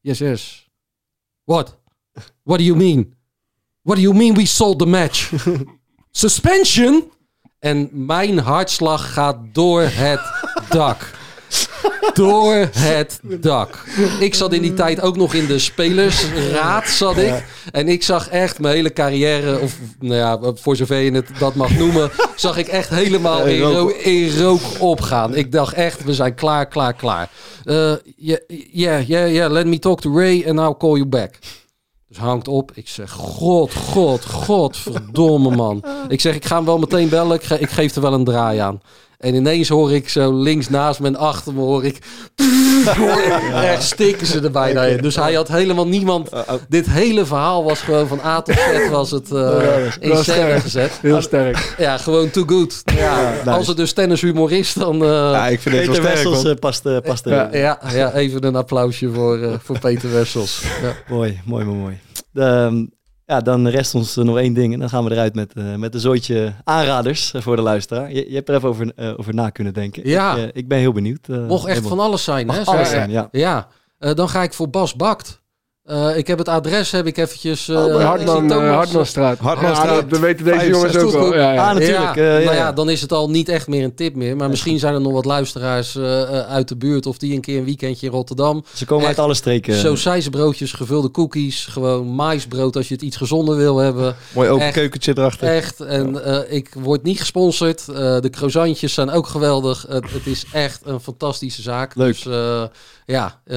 Yes, 0.00 0.18
yes. 0.18 0.68
What? 1.44 1.76
What 2.42 2.58
do 2.58 2.64
you 2.64 2.76
mean? 2.76 3.14
What 3.82 3.96
do 3.96 4.02
you 4.02 4.14
mean 4.14 4.34
we 4.34 4.46
sold 4.46 4.78
the 4.78 4.86
match? 4.86 5.30
Suspension? 6.12 7.10
En 7.58 7.88
mijn 7.92 8.38
hartslag 8.38 9.12
gaat 9.12 9.36
door 9.52 9.82
het 9.82 10.20
dak. 10.68 11.10
Door 12.14 12.54
het 12.70 13.20
dak. 13.22 13.84
Ik 14.20 14.34
zat 14.34 14.52
in 14.52 14.62
die 14.62 14.74
tijd 14.74 15.00
ook 15.00 15.16
nog 15.16 15.34
in 15.34 15.46
de 15.46 15.58
spelersraad, 15.58 16.88
zat 16.88 17.16
ik. 17.16 17.44
En 17.72 17.88
ik 17.88 18.02
zag 18.02 18.28
echt 18.28 18.58
mijn 18.58 18.74
hele 18.74 18.92
carrière, 18.92 19.58
of 19.58 19.74
nou 20.00 20.14
ja, 20.14 20.38
voor 20.54 20.76
zover 20.76 20.96
je 20.96 21.10
het 21.12 21.28
dat 21.38 21.54
mag 21.54 21.70
noemen, 21.76 22.10
zag 22.36 22.56
ik 22.56 22.66
echt 22.68 22.88
helemaal 22.88 23.44
in, 23.44 23.60
ro 23.60 23.88
in 23.88 24.38
rook 24.38 24.60
opgaan. 24.78 25.34
Ik 25.34 25.52
dacht 25.52 25.74
echt, 25.74 26.04
we 26.04 26.14
zijn 26.14 26.34
klaar, 26.34 26.66
klaar, 26.68 26.94
klaar. 26.94 27.28
Eh, 27.64 27.92
Yeah, 28.16 28.38
yeah, 28.72 29.08
yeah, 29.08 29.32
yeah, 29.32 29.50
let 29.52 29.66
me 29.66 29.78
talk 29.78 30.00
to 30.00 30.16
Ray 30.18 30.44
and 30.48 30.58
I'll 30.58 30.76
call 30.78 30.94
you 30.96 31.06
back. 31.06 31.38
Dus 32.12 32.20
hangt 32.20 32.48
op. 32.48 32.70
Ik 32.74 32.88
zeg, 32.88 33.10
god, 33.10 33.74
god, 33.74 34.24
god, 34.24 34.76
verdomme 34.76 35.56
man. 35.56 35.84
Ik 36.08 36.20
zeg, 36.20 36.34
ik 36.34 36.44
ga 36.44 36.56
hem 36.56 36.64
wel 36.64 36.78
meteen 36.78 37.08
bellen. 37.08 37.36
Ik, 37.36 37.42
ge- 37.42 37.58
ik 37.58 37.70
geef 37.70 37.94
er 37.94 38.02
wel 38.02 38.12
een 38.12 38.24
draai 38.24 38.58
aan. 38.58 38.80
En 39.22 39.34
ineens 39.34 39.68
hoor 39.68 39.92
ik 39.92 40.08
zo 40.08 40.32
links 40.42 40.68
naast 40.68 41.00
me 41.00 41.06
en 41.06 41.16
achter 41.16 41.52
me 41.54 41.60
hoor 41.60 41.84
ik... 41.84 41.98
Echt 43.54 43.82
stikken 43.82 44.26
ze 44.26 44.40
er 44.40 44.50
bijna 44.50 44.82
in. 44.84 44.96
Dus 45.02 45.16
hij 45.16 45.34
had 45.34 45.48
helemaal 45.48 45.86
niemand... 45.86 46.30
Dit 46.68 46.86
hele 46.90 47.26
verhaal 47.26 47.64
was 47.64 47.80
gewoon 47.80 48.06
van 48.08 48.20
A 48.24 48.42
tot 48.42 48.54
Z 48.54 48.88
was 48.90 49.10
het 49.10 49.30
eh, 49.32 49.84
in 50.00 50.16
gezet. 50.60 50.98
Heel 51.02 51.22
sterk. 51.22 51.74
Ja, 51.78 51.96
gewoon 51.98 52.30
too 52.30 52.44
good. 52.46 52.82
Ja, 52.96 53.34
Als 53.46 53.66
het 53.66 53.76
dus 53.76 53.92
tennishumor 53.92 54.52
is, 54.52 54.72
dan... 54.72 55.02
eh, 55.04 55.08
Ja, 55.10 55.48
ik 55.48 55.60
vind 55.60 55.74
het 55.76 55.86
wel 55.86 55.94
Peter 55.94 56.10
sterk. 56.12 56.24
Wessels 56.24 56.44
eh, 56.44 56.54
past, 56.58 57.02
past 57.02 57.26
er. 57.26 57.32
Ja. 57.32 57.48
ja, 57.52 57.78
ja, 57.92 58.12
even 58.12 58.44
een 58.44 58.56
applausje 58.56 59.10
voor, 59.12 59.38
eh, 59.42 59.52
voor 59.62 59.78
Peter 59.78 60.12
Wessels. 60.12 60.62
Ja. 60.82 60.94
Mooi, 61.14 61.40
mooi, 61.44 61.64
mooi, 61.64 61.78
mooi. 61.78 61.98
De, 62.30 62.42
ehm, 62.42 62.84
ja, 63.32 63.40
dan 63.40 63.68
rest 63.68 63.94
ons 63.94 64.16
nog 64.16 64.38
één 64.38 64.52
ding 64.52 64.72
en 64.72 64.78
dan 64.78 64.88
gaan 64.88 65.04
we 65.04 65.10
eruit 65.10 65.34
met, 65.34 65.52
eh, 65.52 65.74
met 65.74 65.94
een 65.94 66.00
zooitje 66.00 66.52
aanraders 66.64 67.34
eh, 67.34 67.42
voor 67.42 67.56
de 67.56 67.62
luisteraar. 67.62 68.12
Je, 68.12 68.28
je 68.28 68.34
hebt 68.34 68.48
er 68.48 68.54
even 68.54 68.68
over, 68.68 68.92
eh, 68.96 69.12
over 69.16 69.34
na 69.34 69.50
kunnen 69.50 69.74
denken. 69.74 70.08
Ja. 70.08 70.36
Ik, 70.36 70.54
ik 70.54 70.68
ben 70.68 70.78
heel 70.78 70.92
benieuwd. 70.92 71.28
Mocht 71.28 71.50
echt 71.50 71.76
helemaal. 71.76 71.88
van 71.88 72.06
alles 72.06 72.24
zijn, 72.24 72.50
hè? 72.50 72.64
Alles 72.64 72.90
zijn, 72.90 73.10
ja. 73.10 73.28
Ja, 73.30 73.68
dan 73.98 74.28
ga 74.28 74.42
ik 74.42 74.52
voor 74.52 74.70
Bas 74.70 74.94
Bakt. 74.94 75.41
Eh, 75.82 76.16
ik 76.16 76.26
heb 76.26 76.38
het 76.38 76.48
adres, 76.48 76.90
heb 76.90 77.06
ik 77.06 77.16
eventjes... 77.16 77.68
eh, 77.68 77.76
Oh, 77.76 77.84
bij 77.84 77.92
ik 77.94 77.98
zie 78.00 78.06
Hartman, 78.06 78.48
Thomas, 78.48 78.64
eh, 78.68 78.74
Hartmanstraat. 78.74 79.38
Hartmanstraat. 79.38 80.04
Ja, 80.10 80.20
weten 80.20 80.44
deze 80.44 80.66
jongens 80.68 80.96
ook 80.96 81.12
wel. 81.12 81.34
Ja, 81.34 81.52
ja. 81.52 81.68
Ah, 81.68 81.74
natuurlijk. 81.74 82.14
Ja, 82.14 82.22
eh, 82.36 82.38
ja, 82.38 82.44
nou 82.44 82.56
ja, 82.56 82.72
dan 82.72 82.90
is 82.90 83.00
het 83.00 83.12
al 83.12 83.30
niet 83.30 83.48
echt 83.48 83.68
meer 83.68 83.84
een 83.84 83.94
tip 83.94 84.14
meer. 84.14 84.36
Maar 84.36 84.48
misschien 84.48 84.78
zijn 84.78 84.94
er 84.94 85.00
nog 85.00 85.12
wat 85.12 85.24
luisteraars 85.24 85.96
eh, 85.96 86.22
eh, 86.22 86.48
uit 86.50 86.68
de 86.68 86.76
buurt... 86.76 87.06
of 87.06 87.18
die 87.18 87.34
een 87.34 87.40
keer 87.40 87.58
een 87.58 87.64
weekendje 87.64 88.06
in 88.06 88.12
Rotterdam. 88.12 88.64
Ze 88.74 88.84
komen 88.84 89.06
uit 89.06 89.18
alle 89.18 89.34
streken. 89.34 89.74
Zo 89.74 89.94
broodjes, 90.30 90.72
gevulde 90.72 91.10
cookies. 91.10 91.66
Gewoon 91.66 92.06
maïsbrood 92.14 92.76
als 92.76 92.88
je 92.88 92.94
het 92.94 93.02
iets 93.02 93.16
gezonder 93.16 93.56
wil 93.56 93.76
hebben. 93.76 94.16
Mooi 94.34 94.48
open 94.48 94.64
Echt. 94.66 94.74
keukentje 94.74 95.12
erachter. 95.16 95.48
Echt. 95.48 95.80
En 95.80 96.24
eh, 96.24 96.56
ik 96.56 96.74
word 96.78 97.02
niet 97.02 97.18
gesponsord. 97.18 97.88
Eh, 97.88 97.94
de 98.20 98.30
croissantjes 98.30 98.94
zijn 98.94 99.10
ook 99.10 99.26
geweldig. 99.26 99.84
Het, 99.88 100.12
het 100.12 100.26
is 100.26 100.44
echt 100.52 100.80
een 100.84 101.00
fantastische 101.00 101.62
zaak. 101.62 101.94
Leuk. 101.94 102.12
Dus 102.12 102.26
eh, 102.26 102.62
ja. 103.06 103.40
eh. 103.44 103.56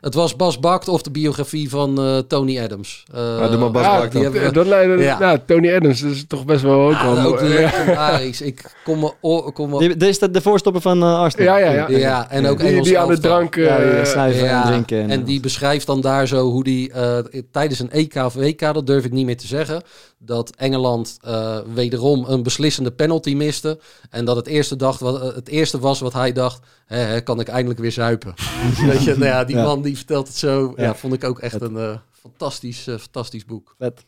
Het 0.00 0.14
was 0.14 0.36
Bas 0.36 0.58
Bakt 0.60 0.88
of 0.88 1.02
de 1.02 1.10
biografie 1.10 1.70
van 1.70 1.98
eh, 2.00 2.18
Tony 2.18 2.60
Adams. 2.60 3.04
Eh, 3.14 3.20
Ja, 3.40 3.48
doe 3.48 3.58
maar 3.58 3.70
Bas 3.70 3.82
Ja, 3.84 3.98
Bakt 3.98 4.12
hebben 4.12 4.42
we- 4.42 4.52
dat 4.52 4.66
leidt, 4.66 5.02
Ja. 5.02 5.18
nou, 5.18 5.38
Tony 5.46 5.74
Adams 5.74 6.00
dat 6.00 6.10
is 6.10 6.24
toch 6.28 6.44
best 6.44 6.62
wel 6.62 6.80
ook 6.80 6.92
Ja, 6.92 7.14
wel... 7.14 7.24
ook 7.24 7.40
legendarisch. 7.58 8.40
Ik 8.40 8.64
kom 8.84 8.98
me... 9.00 9.12
o- 9.20 9.52
Kom 9.52 9.70
me 9.70 9.78
Die- 9.78 9.96
Dit 9.96 10.08
is 10.08 10.18
de, 10.18 10.30
de 10.30 10.40
voorstopper 10.40 10.82
van 10.82 11.02
eh, 11.02 11.18
Arsenal. 11.18 11.46
Ja, 11.46 11.72
ja, 11.72 11.88
ja. 11.88 11.98
ja, 11.98 12.30
en 12.30 12.46
ook 12.46 12.58
Die, 12.58 12.68
Engels 12.68 12.86
die 12.88 12.98
aan 12.98 13.08
de 13.08 13.18
drank... 13.18 13.56
Eh, 13.56 14.04
snuiven 14.04 14.44
Ja, 14.44 14.60
en 14.62 14.66
drinken. 14.68 14.98
En, 15.00 15.10
en 15.10 15.24
die 15.24 15.40
beschrijft 15.40 15.86
dan 15.86 16.00
daar 16.00 16.26
zo 16.26 16.50
hoe 16.50 16.64
die 16.64 16.92
eh, 16.92 17.18
tijdens 17.52 17.78
een 17.80 17.90
EK 17.90 18.14
of 18.14 18.34
WK, 18.34 18.60
dat 18.60 18.86
durf 18.86 19.04
ik 19.04 19.12
niet 19.12 19.26
meer 19.26 19.36
te 19.36 19.46
zeggen, 19.46 19.82
dat 20.22 20.50
Engeland 20.56 21.18
eh, 21.20 21.58
wederom 21.74 22.24
een 22.28 22.42
beslissende 22.42 22.90
penalty 22.92 23.34
miste. 23.34 23.78
En 24.10 24.24
dat 24.24 24.36
het 24.36 24.46
eerste, 24.46 24.76
dacht, 24.76 25.00
wat, 25.00 25.22
eh, 25.22 25.34
het 25.34 25.48
eerste 25.48 25.78
was 25.78 26.00
wat 26.00 26.12
hij 26.12 26.32
dacht, 26.32 26.60
hè, 26.86 26.96
hè, 26.98 27.20
kan 27.20 27.40
ik 27.40 27.48
eindelijk 27.48 27.80
weer 27.80 27.92
zuipen. 27.92 28.34
Weet 28.86 29.02
je, 29.04 29.10
nou 29.12 29.24
ja, 29.24 29.44
die 29.44 29.56
Ja. 29.56 29.62
man 29.64 29.82
die 29.82 29.96
vertelt 29.96 30.26
het 30.26 30.36
zo, 30.36 30.72
ja. 30.76 30.82
Ja. 30.82 30.94
vond 30.94 31.12
ik 31.14 31.24
ook 31.24 31.38
echt 31.38 31.60
een 31.60 31.76
eh, 31.76 31.96
fantastisch, 32.12 32.86
eh, 32.86 32.96
fantastisch 32.98 33.44
boek. 33.44 33.74
Vet. 33.78 34.04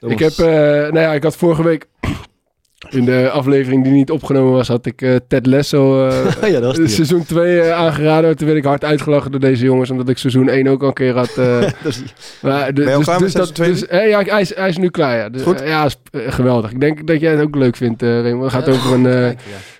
Ik 0.00 0.18
heb, 0.18 0.32
eh, 0.38 0.46
nou 0.46 0.98
ja, 0.98 1.12
ik 1.12 1.22
had 1.22 1.36
vorige 1.36 1.62
week 1.62 1.88
in 2.90 3.04
de 3.04 3.30
aflevering 3.30 3.84
die 3.84 3.92
niet 3.92 4.10
opgenomen 4.10 4.52
was, 4.52 4.68
had 4.68 4.86
ik 4.86 5.02
eh, 5.02 5.16
Ted 5.28 5.46
Lasso 5.46 5.92
eh, 6.08 6.26
Oh 6.42 6.48
ja, 6.48 6.60
dat 6.60 6.76
was 6.78 6.94
seizoen 6.94 7.24
2 7.24 7.72
aangeraden. 7.72 8.36
Toen 8.36 8.46
werd 8.46 8.58
ik 8.58 8.64
hard 8.64 8.84
uitgelachen 8.84 9.30
door 9.30 9.40
deze 9.40 9.64
jongens, 9.64 9.90
omdat 9.90 10.08
ik 10.08 10.18
seizoen 10.18 10.48
1 10.48 10.68
ook 10.68 10.82
al 10.82 10.88
een 10.88 10.94
keer 10.94 11.14
had. 11.16 11.36
eh, 11.36 11.60
maar, 12.42 12.74
de- 12.74 12.84
Ben 12.84 12.98
je 12.98 13.04
klaar 13.04 13.30
dat, 13.32 13.56
dus, 13.56 13.86
eh, 13.86 14.08
ja, 14.08 14.22
hij 14.22 14.40
is, 14.40 14.54
hij 14.54 14.68
is 14.68 14.76
nu 14.78 14.88
klaar. 14.88 15.16
Ja, 15.16 15.28
dus, 15.28 15.42
Goed. 15.42 15.60
eh, 15.60 15.68
ja 15.68 15.84
is, 15.84 15.96
eh, 16.10 16.20
geweldig. 16.32 16.70
Ik 16.70 16.80
denk 16.80 17.06
dat 17.06 17.20
jij 17.20 17.30
het 17.32 17.40
ook 17.40 17.54
leuk 17.54 17.76
vindt, 17.76 18.02
eh 18.02 18.20
Raymond. 18.20 18.42
Het 18.42 18.52
gaat 18.52 18.66
Ja, 18.66 18.72
over 18.72 18.92
een 18.94 19.06
eh. 19.06 19.30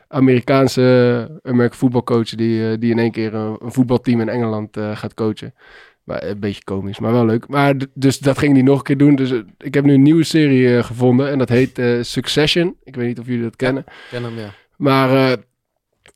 Amerikaanse 0.09 0.80
uh, 0.82 1.50
American 1.53 1.78
voetbalcoach 1.78 2.28
die, 2.28 2.70
eh, 2.70 2.76
die 2.78 2.90
in 2.90 2.98
één 2.98 3.11
keer 3.11 3.34
een, 3.34 3.57
een 3.62 3.72
voetbalteam 3.72 4.20
in 4.20 4.28
Engeland 4.28 4.76
eh, 4.76 4.96
gaat 4.96 5.14
coachen. 5.14 5.55
Maar 6.05 6.22
een 6.24 6.40
beetje 6.40 6.64
komisch, 6.64 6.98
maar 6.98 7.12
wel 7.12 7.26
leuk. 7.26 7.48
Maar 7.48 7.74
dus 7.94 8.18
dat 8.18 8.38
ging 8.38 8.53
hij 8.53 8.62
nog 8.62 8.78
een 8.78 8.84
keer 8.84 8.96
doen. 8.98 9.14
Dus 9.14 9.30
eh, 9.30 9.38
ik 9.59 9.74
heb 9.74 9.84
nu 9.84 9.94
een 9.94 10.03
nieuwe 10.03 10.24
serie 10.24 10.76
eh, 10.76 10.84
gevonden 10.84 11.30
en 11.30 11.38
dat 11.38 11.48
heet 11.48 11.78
eh, 11.78 12.03
Succession. 12.03 12.76
Ik 12.84 12.96
weet 12.96 13.07
niet 13.07 13.18
of 13.18 13.26
jullie 13.26 13.42
dat 13.42 13.57
kennen. 13.57 13.84
ken 14.11 14.22
hem, 14.22 14.38
ja. 14.38 14.55
Maar 14.76 15.11
eh, 15.11 15.32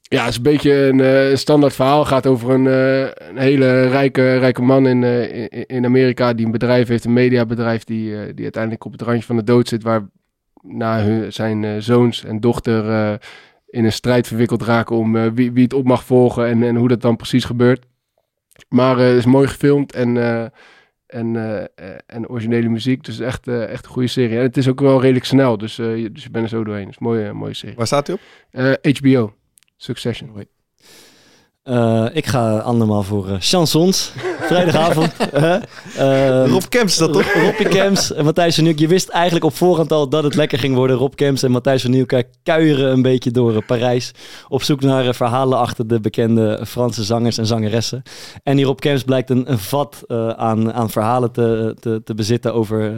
ja, 0.03 0.21
het 0.21 0.31
is 0.31 0.37
een 0.37 0.43
beetje 0.43 0.73
een 0.75 1.01
eh, 1.01 1.37
standaard 1.37 1.75
verhaal. 1.75 1.99
Het 1.99 2.09
gaat 2.09 2.27
over 2.27 2.51
een, 2.51 2.67
eh, 2.67 3.29
een 3.29 3.37
hele 3.39 3.87
rijke, 3.89 4.37
rijke 4.39 4.63
man 4.63 4.87
in, 4.87 5.05
eh, 5.05 5.43
in, 5.51 5.67
in 5.67 5.85
Amerika 5.85 6.33
die 6.35 6.47
een 6.47 6.53
bedrijf 6.53 6.89
heeft, 6.89 7.05
een 7.05 7.13
mediabedrijf, 7.13 7.85
die, 7.85 8.17
eh, 8.17 8.27
die 8.35 8.43
uiteindelijk 8.43 8.85
op 8.85 8.93
het 8.93 9.03
randje 9.03 9.23
van 9.27 9.37
de 9.37 9.45
dood 9.45 9.69
zit, 9.69 9.83
waar 9.83 10.09
na 10.63 11.03
hun, 11.03 11.33
zijn 11.33 11.65
eh, 11.65 11.71
zoons 11.79 12.25
en 12.25 12.41
dochter 12.41 12.91
eh, 12.91 13.15
in 13.67 13.85
een 13.85 13.93
strijd 13.93 14.27
verwikkeld 14.27 14.63
raken 14.63 14.97
om 14.97 15.17
eh, 15.17 15.27
wie, 15.35 15.53
wie 15.53 15.65
het 15.65 15.73
op 15.73 15.85
mag 15.85 16.05
volgen 16.05 16.47
en, 16.47 16.63
en 16.63 16.77
hoe 16.77 16.89
dat 16.89 17.01
dan 17.01 17.17
precies 17.17 17.45
gebeurt. 17.45 17.87
Maar 18.69 18.99
eh, 18.99 19.07
het 19.07 19.17
is 19.17 19.25
mooi 19.27 19.49
gefilmd 19.49 19.93
en, 19.93 20.17
eh, 20.17 20.47
en, 21.07 21.37
eh, 21.37 21.95
en 22.07 22.29
originele 22.29 22.69
muziek. 22.69 23.05
Dus 23.05 23.19
echt, 23.21 23.49
echt 23.49 23.85
een 23.85 23.91
goede 23.91 24.09
serie. 24.09 24.37
En 24.37 24.43
het 24.43 24.57
is 24.57 24.69
ook 24.69 24.81
wel 24.81 25.01
redelijk 25.01 25.25
snel, 25.25 25.59
dus, 25.59 25.77
je- 25.77 26.11
dus 26.13 26.23
je 26.23 26.31
bent 26.31 26.45
er 26.45 26.51
zo 26.51 26.65
doorheen. 26.65 26.87
Een 26.89 26.95
mooie, 26.99 27.33
mooie 27.33 27.55
serie. 27.55 27.77
Waar 27.77 27.87
staat 27.87 28.07
hij 28.07 28.17
op? 28.17 28.23
HBO, 28.97 29.35
Succession. 29.77 30.47
Eh, 31.67 32.05
ik 32.13 32.27
ga 32.27 32.59
andermaal 32.59 33.03
voor 33.03 33.29
eh, 33.29 33.37
chansons. 33.39 34.13
Vrijdagavond. 34.49 35.13
hè. 35.33 35.59
Eh, 35.97 36.51
Rob 36.51 36.63
Kemps 36.69 36.97
dat 36.97 37.13
toch? 37.13 37.33
Robbie 37.33 37.69
Kems 37.69 38.13
en 38.13 38.25
Matthijs 38.25 38.55
van 38.55 38.65
Nieuwkerk. 38.65 38.89
Je 38.89 38.95
wist 38.95 39.09
eigenlijk 39.09 39.45
op 39.45 39.55
voorhand 39.55 39.93
al 39.93 40.09
dat 40.09 40.25
het 40.25 40.35
lekker 40.35 40.59
ging 40.59 40.75
worden. 40.75 40.97
Rob 40.97 41.15
Kems 41.15 41.43
en 41.43 41.51
Matthijs 41.51 41.83
van 41.83 41.91
Nieuwkerk 41.91 42.29
kuieren 42.43 42.93
een 42.93 43.03
beetje 43.03 43.31
door 43.31 43.65
Parijs. 43.65 44.13
Op 44.49 44.63
zoek 44.63 44.81
naar 44.81 45.15
verhalen 45.15 45.59
achter 45.59 45.87
de 45.87 46.01
bekende 46.01 46.61
Franse 46.67 47.05
zangers 47.05 47.39
en 47.39 47.47
zangeressen. 47.47 48.03
En 48.43 48.57
die 48.57 48.65
Rob 48.65 48.79
Kems 48.79 49.03
blijkt 49.03 49.31
een, 49.31 49.51
een 49.51 49.59
vat 49.59 50.05
aan, 50.37 50.73
aan 50.73 50.91
verhalen 50.91 51.33
te, 51.33 51.77
te, 51.81 52.01
te 52.05 52.15
bezitten 52.15 52.55
over 52.55 52.93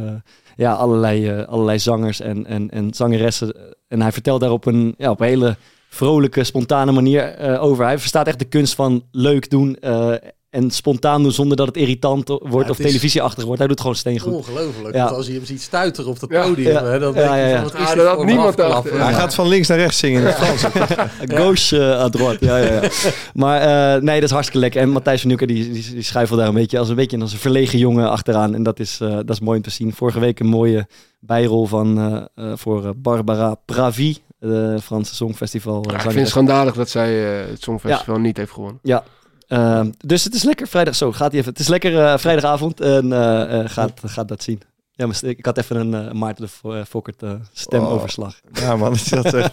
ja, 0.56 0.72
allerlei, 0.72 1.44
allerlei 1.48 1.78
zangers 1.78 2.20
en, 2.20 2.46
en, 2.46 2.70
en 2.70 2.94
zangeressen. 2.94 3.54
En 3.88 4.02
hij 4.02 4.12
vertelt 4.12 4.40
daar 4.40 4.52
op 4.52 4.66
een, 4.66 4.94
ja, 4.98 5.10
op 5.10 5.20
een 5.20 5.26
hele 5.26 5.56
vrolijke, 5.88 6.44
spontane 6.44 6.92
manier 6.92 7.22
eh, 7.34 7.62
over. 7.62 7.84
Hij 7.84 7.98
verstaat 7.98 8.26
echt 8.26 8.38
de 8.38 8.44
kunst 8.44 8.74
van 8.74 9.02
leuk 9.10 9.50
doen 9.50 9.76
eh, 9.80 10.12
en 10.50 10.70
spontaan 10.70 11.22
doen 11.22 11.32
zonder 11.32 11.56
dat 11.56 11.66
het 11.66 11.76
irritant 11.76 12.28
wordt 12.28 12.52
het 12.52 12.70
of 12.70 12.78
is- 12.78 12.84
televisieachtig 12.86 13.44
wordt. 13.44 13.58
Hij 13.58 13.68
doet 13.68 13.80
gewoon 13.80 13.94
steengoed. 13.96 14.32
Ongelooflijk. 14.34 14.94
Ja. 14.94 15.04
Want 15.04 15.16
als 15.16 15.26
je 15.26 15.32
hem 15.32 15.44
ziet 15.44 15.62
stuiteren 15.62 16.10
op 16.10 16.20
het 16.20 16.30
Ja. 16.30 16.42
podium, 16.46 16.72
Ja. 16.72 16.84
hè, 16.84 16.98
dan 16.98 17.14
Ja, 17.14 17.20
denk 17.20 17.30
je 17.34 17.36
ja, 17.40 17.46
ja. 17.46 17.54
van, 17.54 17.62
wat 17.64 17.72
is 17.74 17.80
Ah, 17.80 17.86
dit 17.88 17.96
dat 17.96 18.16
had 18.16 18.24
niemand 18.24 18.56
dacht. 18.56 18.90
Hij 18.90 19.12
gaat 19.14 19.34
van 19.34 19.48
links 19.48 19.68
naar 19.68 19.78
rechts 19.78 19.98
zingen 19.98 20.20
in 20.20 20.26
het 20.26 20.34
Frans. 20.36 20.62
Gauche 21.38 21.76
uh, 21.76 22.00
à 22.00 22.08
droite, 22.08 22.44
ja, 22.44 22.56
ja, 22.56 22.72
ja. 22.82 22.88
Maar 23.34 23.60
eh, 23.96 24.02
nee, 24.02 24.14
dat 24.14 24.24
is 24.24 24.30
hartstikke 24.30 24.60
lekker. 24.60 24.80
En 24.80 24.88
Matthijs 24.90 25.18
van 25.20 25.28
Nieuwkerk, 25.28 25.50
die, 25.50 25.72
die, 25.72 25.92
die 25.92 26.02
schuifelt 26.02 26.38
daar 26.38 26.48
een 26.48 26.54
beetje 26.54 26.78
als 26.78 26.88
een 26.88 26.94
beetje 26.96 27.20
als 27.20 27.32
een 27.32 27.38
verlegen 27.38 27.78
jongen 27.78 28.10
achteraan. 28.10 28.54
En 28.54 28.62
dat 28.62 28.80
is, 28.80 28.98
eh, 29.00 29.08
dat 29.16 29.30
is 29.30 29.40
mooi 29.40 29.56
om 29.56 29.62
te 29.62 29.70
zien. 29.70 29.92
Vorige 29.92 30.20
week 30.20 30.40
een 30.40 30.46
mooie 30.46 30.86
bijrol 31.20 31.66
van, 31.66 31.98
eh, 32.34 32.46
eh, 32.50 32.56
voor 32.56 32.84
eh, 32.84 32.90
Barbara 32.96 33.54
Pravi, 33.64 34.16
de 34.38 34.78
Franse 34.82 35.14
Songfestival. 35.14 35.82
eh, 35.84 35.94
ik 35.94 36.00
vind 36.00 36.14
het 36.14 36.28
schandalig 36.28 36.74
dat 36.74 36.88
zij 36.90 37.40
eh, 37.42 37.50
het 37.50 37.62
Songfestival 37.62 38.18
niet 38.18 38.36
heeft 38.36 38.52
gewonnen. 38.52 38.78
Ja. 38.82 39.04
Eh, 39.48 39.80
dus 39.98 40.24
het 40.24 40.34
is 40.34 40.42
lekker 40.42 40.68
vrijdag. 40.68 40.94
Zo 40.94 41.12
gaat 41.12 41.30
hij 41.30 41.40
even. 41.40 41.52
Het 41.52 41.60
is 41.60 41.68
lekker 41.68 42.04
eh, 42.04 42.18
vrijdagavond 42.18 42.80
en 42.80 43.12
eh, 43.12 43.60
eh, 43.60 43.70
gaat, 43.70 44.00
gaat 44.04 44.28
dat 44.28 44.42
zien. 44.42 44.60
Ja, 44.92 45.06
maar 45.06 45.18
ik 45.22 45.44
had 45.44 45.58
even 45.58 45.76
een 45.76 46.08
eh, 46.08 46.12
Maarten 46.12 46.48
de 46.62 46.68
eh, 46.78 46.84
Fokkert 46.84 47.22
eh, 47.22 47.32
stemoverslag. 47.52 48.40
Ja 48.52 48.76
man, 48.76 48.92
is 48.92 49.04
dat 49.04 49.34
echt... 49.34 49.52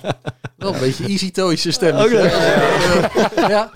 Wel 0.58 0.74
een 0.74 0.80
beetje 0.80 1.06
easy 1.08 1.32
toys 1.32 1.72
stem. 1.74 1.96
Oké. 1.98 2.22
Ja. 2.22 3.50
ja. 3.50 3.72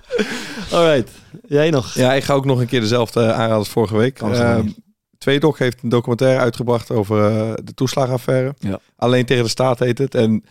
Alright, 0.71 1.11
jij 1.47 1.69
nog? 1.69 1.93
Ja, 1.93 2.13
ik 2.13 2.23
ga 2.23 2.33
ook 2.33 2.45
nog 2.45 2.59
een 2.59 2.67
keer 2.67 2.79
dezelfde 2.79 3.21
aanraden 3.33 3.55
als 3.55 3.69
vorige 3.69 3.97
week. 3.97 4.21
Uh, 4.21 4.57
niet. 4.59 4.77
Tweedok 5.17 5.59
heeft 5.59 5.83
een 5.83 5.89
documentaire 5.89 6.39
uitgebracht 6.39 6.91
over 6.91 7.25
eh, 7.31 7.51
de 7.63 7.73
toeslagenaffaire. 7.73 8.53
Ja. 8.59 8.79
Alleen 8.95 9.25
tegen 9.25 9.43
de 9.43 9.49
staat 9.49 9.79
heet 9.79 9.97
het. 9.97 10.15
En 10.15 10.43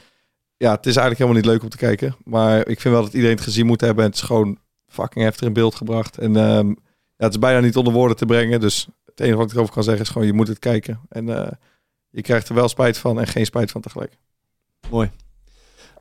ja, 0.58 0.70
het 0.70 0.86
is 0.86 0.96
eigenlijk 0.96 1.18
helemaal 1.18 1.40
niet 1.40 1.50
leuk 1.50 1.62
om 1.62 1.68
te 1.68 1.76
kijken. 1.76 2.16
Maar 2.24 2.58
ik 2.58 2.80
vind 2.80 2.94
wel 2.94 3.02
dat 3.02 3.12
iedereen 3.12 3.36
het 3.36 3.44
gezien 3.44 3.66
moet 3.66 3.80
hebben. 3.80 4.04
En 4.04 4.10
het 4.10 4.18
is 4.18 4.26
gewoon 4.26 4.58
fucking 4.86 5.24
heftig 5.24 5.46
in 5.46 5.52
beeld 5.52 5.74
gebracht. 5.74 6.18
En 6.18 6.36
ehm, 6.36 6.68
ja, 7.16 7.24
het 7.24 7.32
is 7.32 7.38
bijna 7.38 7.60
niet 7.60 7.76
onder 7.76 7.92
woorden 7.92 8.16
te 8.16 8.26
brengen. 8.26 8.60
Dus 8.60 8.88
het 9.04 9.20
enige 9.20 9.36
wat 9.36 9.46
ik 9.46 9.54
erover 9.54 9.74
kan 9.74 9.82
zeggen 9.82 10.02
is 10.02 10.08
gewoon, 10.08 10.26
je 10.26 10.32
moet 10.32 10.48
het 10.48 10.58
kijken. 10.58 11.00
En 11.08 11.28
eh, 11.28 11.52
je 12.10 12.22
krijgt 12.22 12.48
er 12.48 12.54
wel 12.54 12.68
spijt 12.68 12.98
van 12.98 13.20
en 13.20 13.26
geen 13.26 13.46
spijt 13.46 13.70
van 13.70 13.80
tegelijk. 13.80 14.18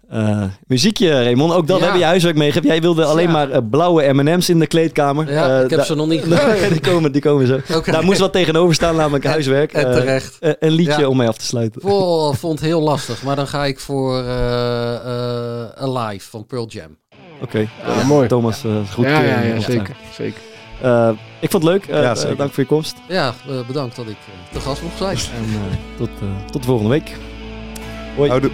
Eh, 0.09 0.43
muziekje, 0.67 1.23
Raymond. 1.23 1.53
Ook 1.53 1.67
dat 1.67 1.79
Ja. 1.79 1.85
heb 1.85 1.95
je 1.95 2.03
huiswerk 2.03 2.35
meegegeven. 2.35 2.67
Jij 2.69 2.81
wilde 2.81 3.05
alleen 3.05 3.25
Ja. 3.25 3.31
maar 3.31 3.49
eh, 3.49 3.61
blauwe 3.69 4.13
M&M's 4.13 4.49
in 4.49 4.59
de 4.59 4.67
kleedkamer. 4.67 5.31
Ja, 5.31 5.57
Eh, 5.57 5.63
ik 5.63 5.69
heb 5.69 5.81
ze 5.83 5.95
nog 5.95 6.07
niet 6.07 6.25
Nee, 6.29 6.69
die, 6.69 6.79
komen, 6.79 7.11
die 7.11 7.21
komen 7.21 7.47
zo. 7.47 7.81
Daar 7.91 8.03
moest 8.03 8.19
wat 8.19 8.31
tegenover 8.33 8.75
staan, 8.75 8.95
namelijk 8.95 9.25
huiswerk. 9.25 9.73
En 9.73 9.91
terecht. 9.91 10.37
een 10.39 10.71
liedje 10.71 10.99
Ja. 11.01 11.07
om 11.07 11.17
mee 11.17 11.27
af 11.27 11.37
te 11.37 11.45
sluiten. 11.45 11.83
Oh, 11.83 12.33
vond 12.43 12.59
het 12.59 12.67
heel 12.67 12.81
lastig. 12.81 13.23
Maar 13.23 13.35
dan 13.35 13.47
ga 13.47 13.65
ik 13.65 13.79
voor 13.79 14.19
eh 14.23 14.95
eh, 14.95 15.67
Alive 15.75 16.29
van 16.29 16.45
Pearl 16.45 16.67
Jam. 16.67 16.97
Oké, 17.41 17.67
mooi. 18.05 18.27
Thomas, 18.27 18.63
eh, 18.63 18.71
is 18.83 18.89
goed. 18.89 19.05
ja, 19.05 19.21
ja, 19.21 19.39
ja, 19.41 19.53
opstaan. 19.55 19.71
zeker. 19.71 19.95
zeker. 20.17 20.39
Eh, 20.81 21.09
ik 21.39 21.51
vond 21.51 21.63
het 21.63 21.71
leuk. 21.71 21.87
Dank 22.37 22.53
voor 22.53 22.63
je 22.63 22.69
komst. 22.69 22.95
Ja, 23.07 23.33
bedankt 23.67 23.95
dat 23.95 24.07
ik 24.07 24.17
te 24.53 24.59
gast 24.59 24.81
mocht 24.81 24.97
zijn. 24.97 25.17
En 25.17 25.43
eh, 25.53 25.97
tot, 25.97 26.09
eh, 26.21 26.45
tot 26.51 26.61
de 26.61 26.67
volgende 26.67 26.91
week. 26.91 27.11
Hoi. 28.15 28.29
Houdoe. 28.29 28.51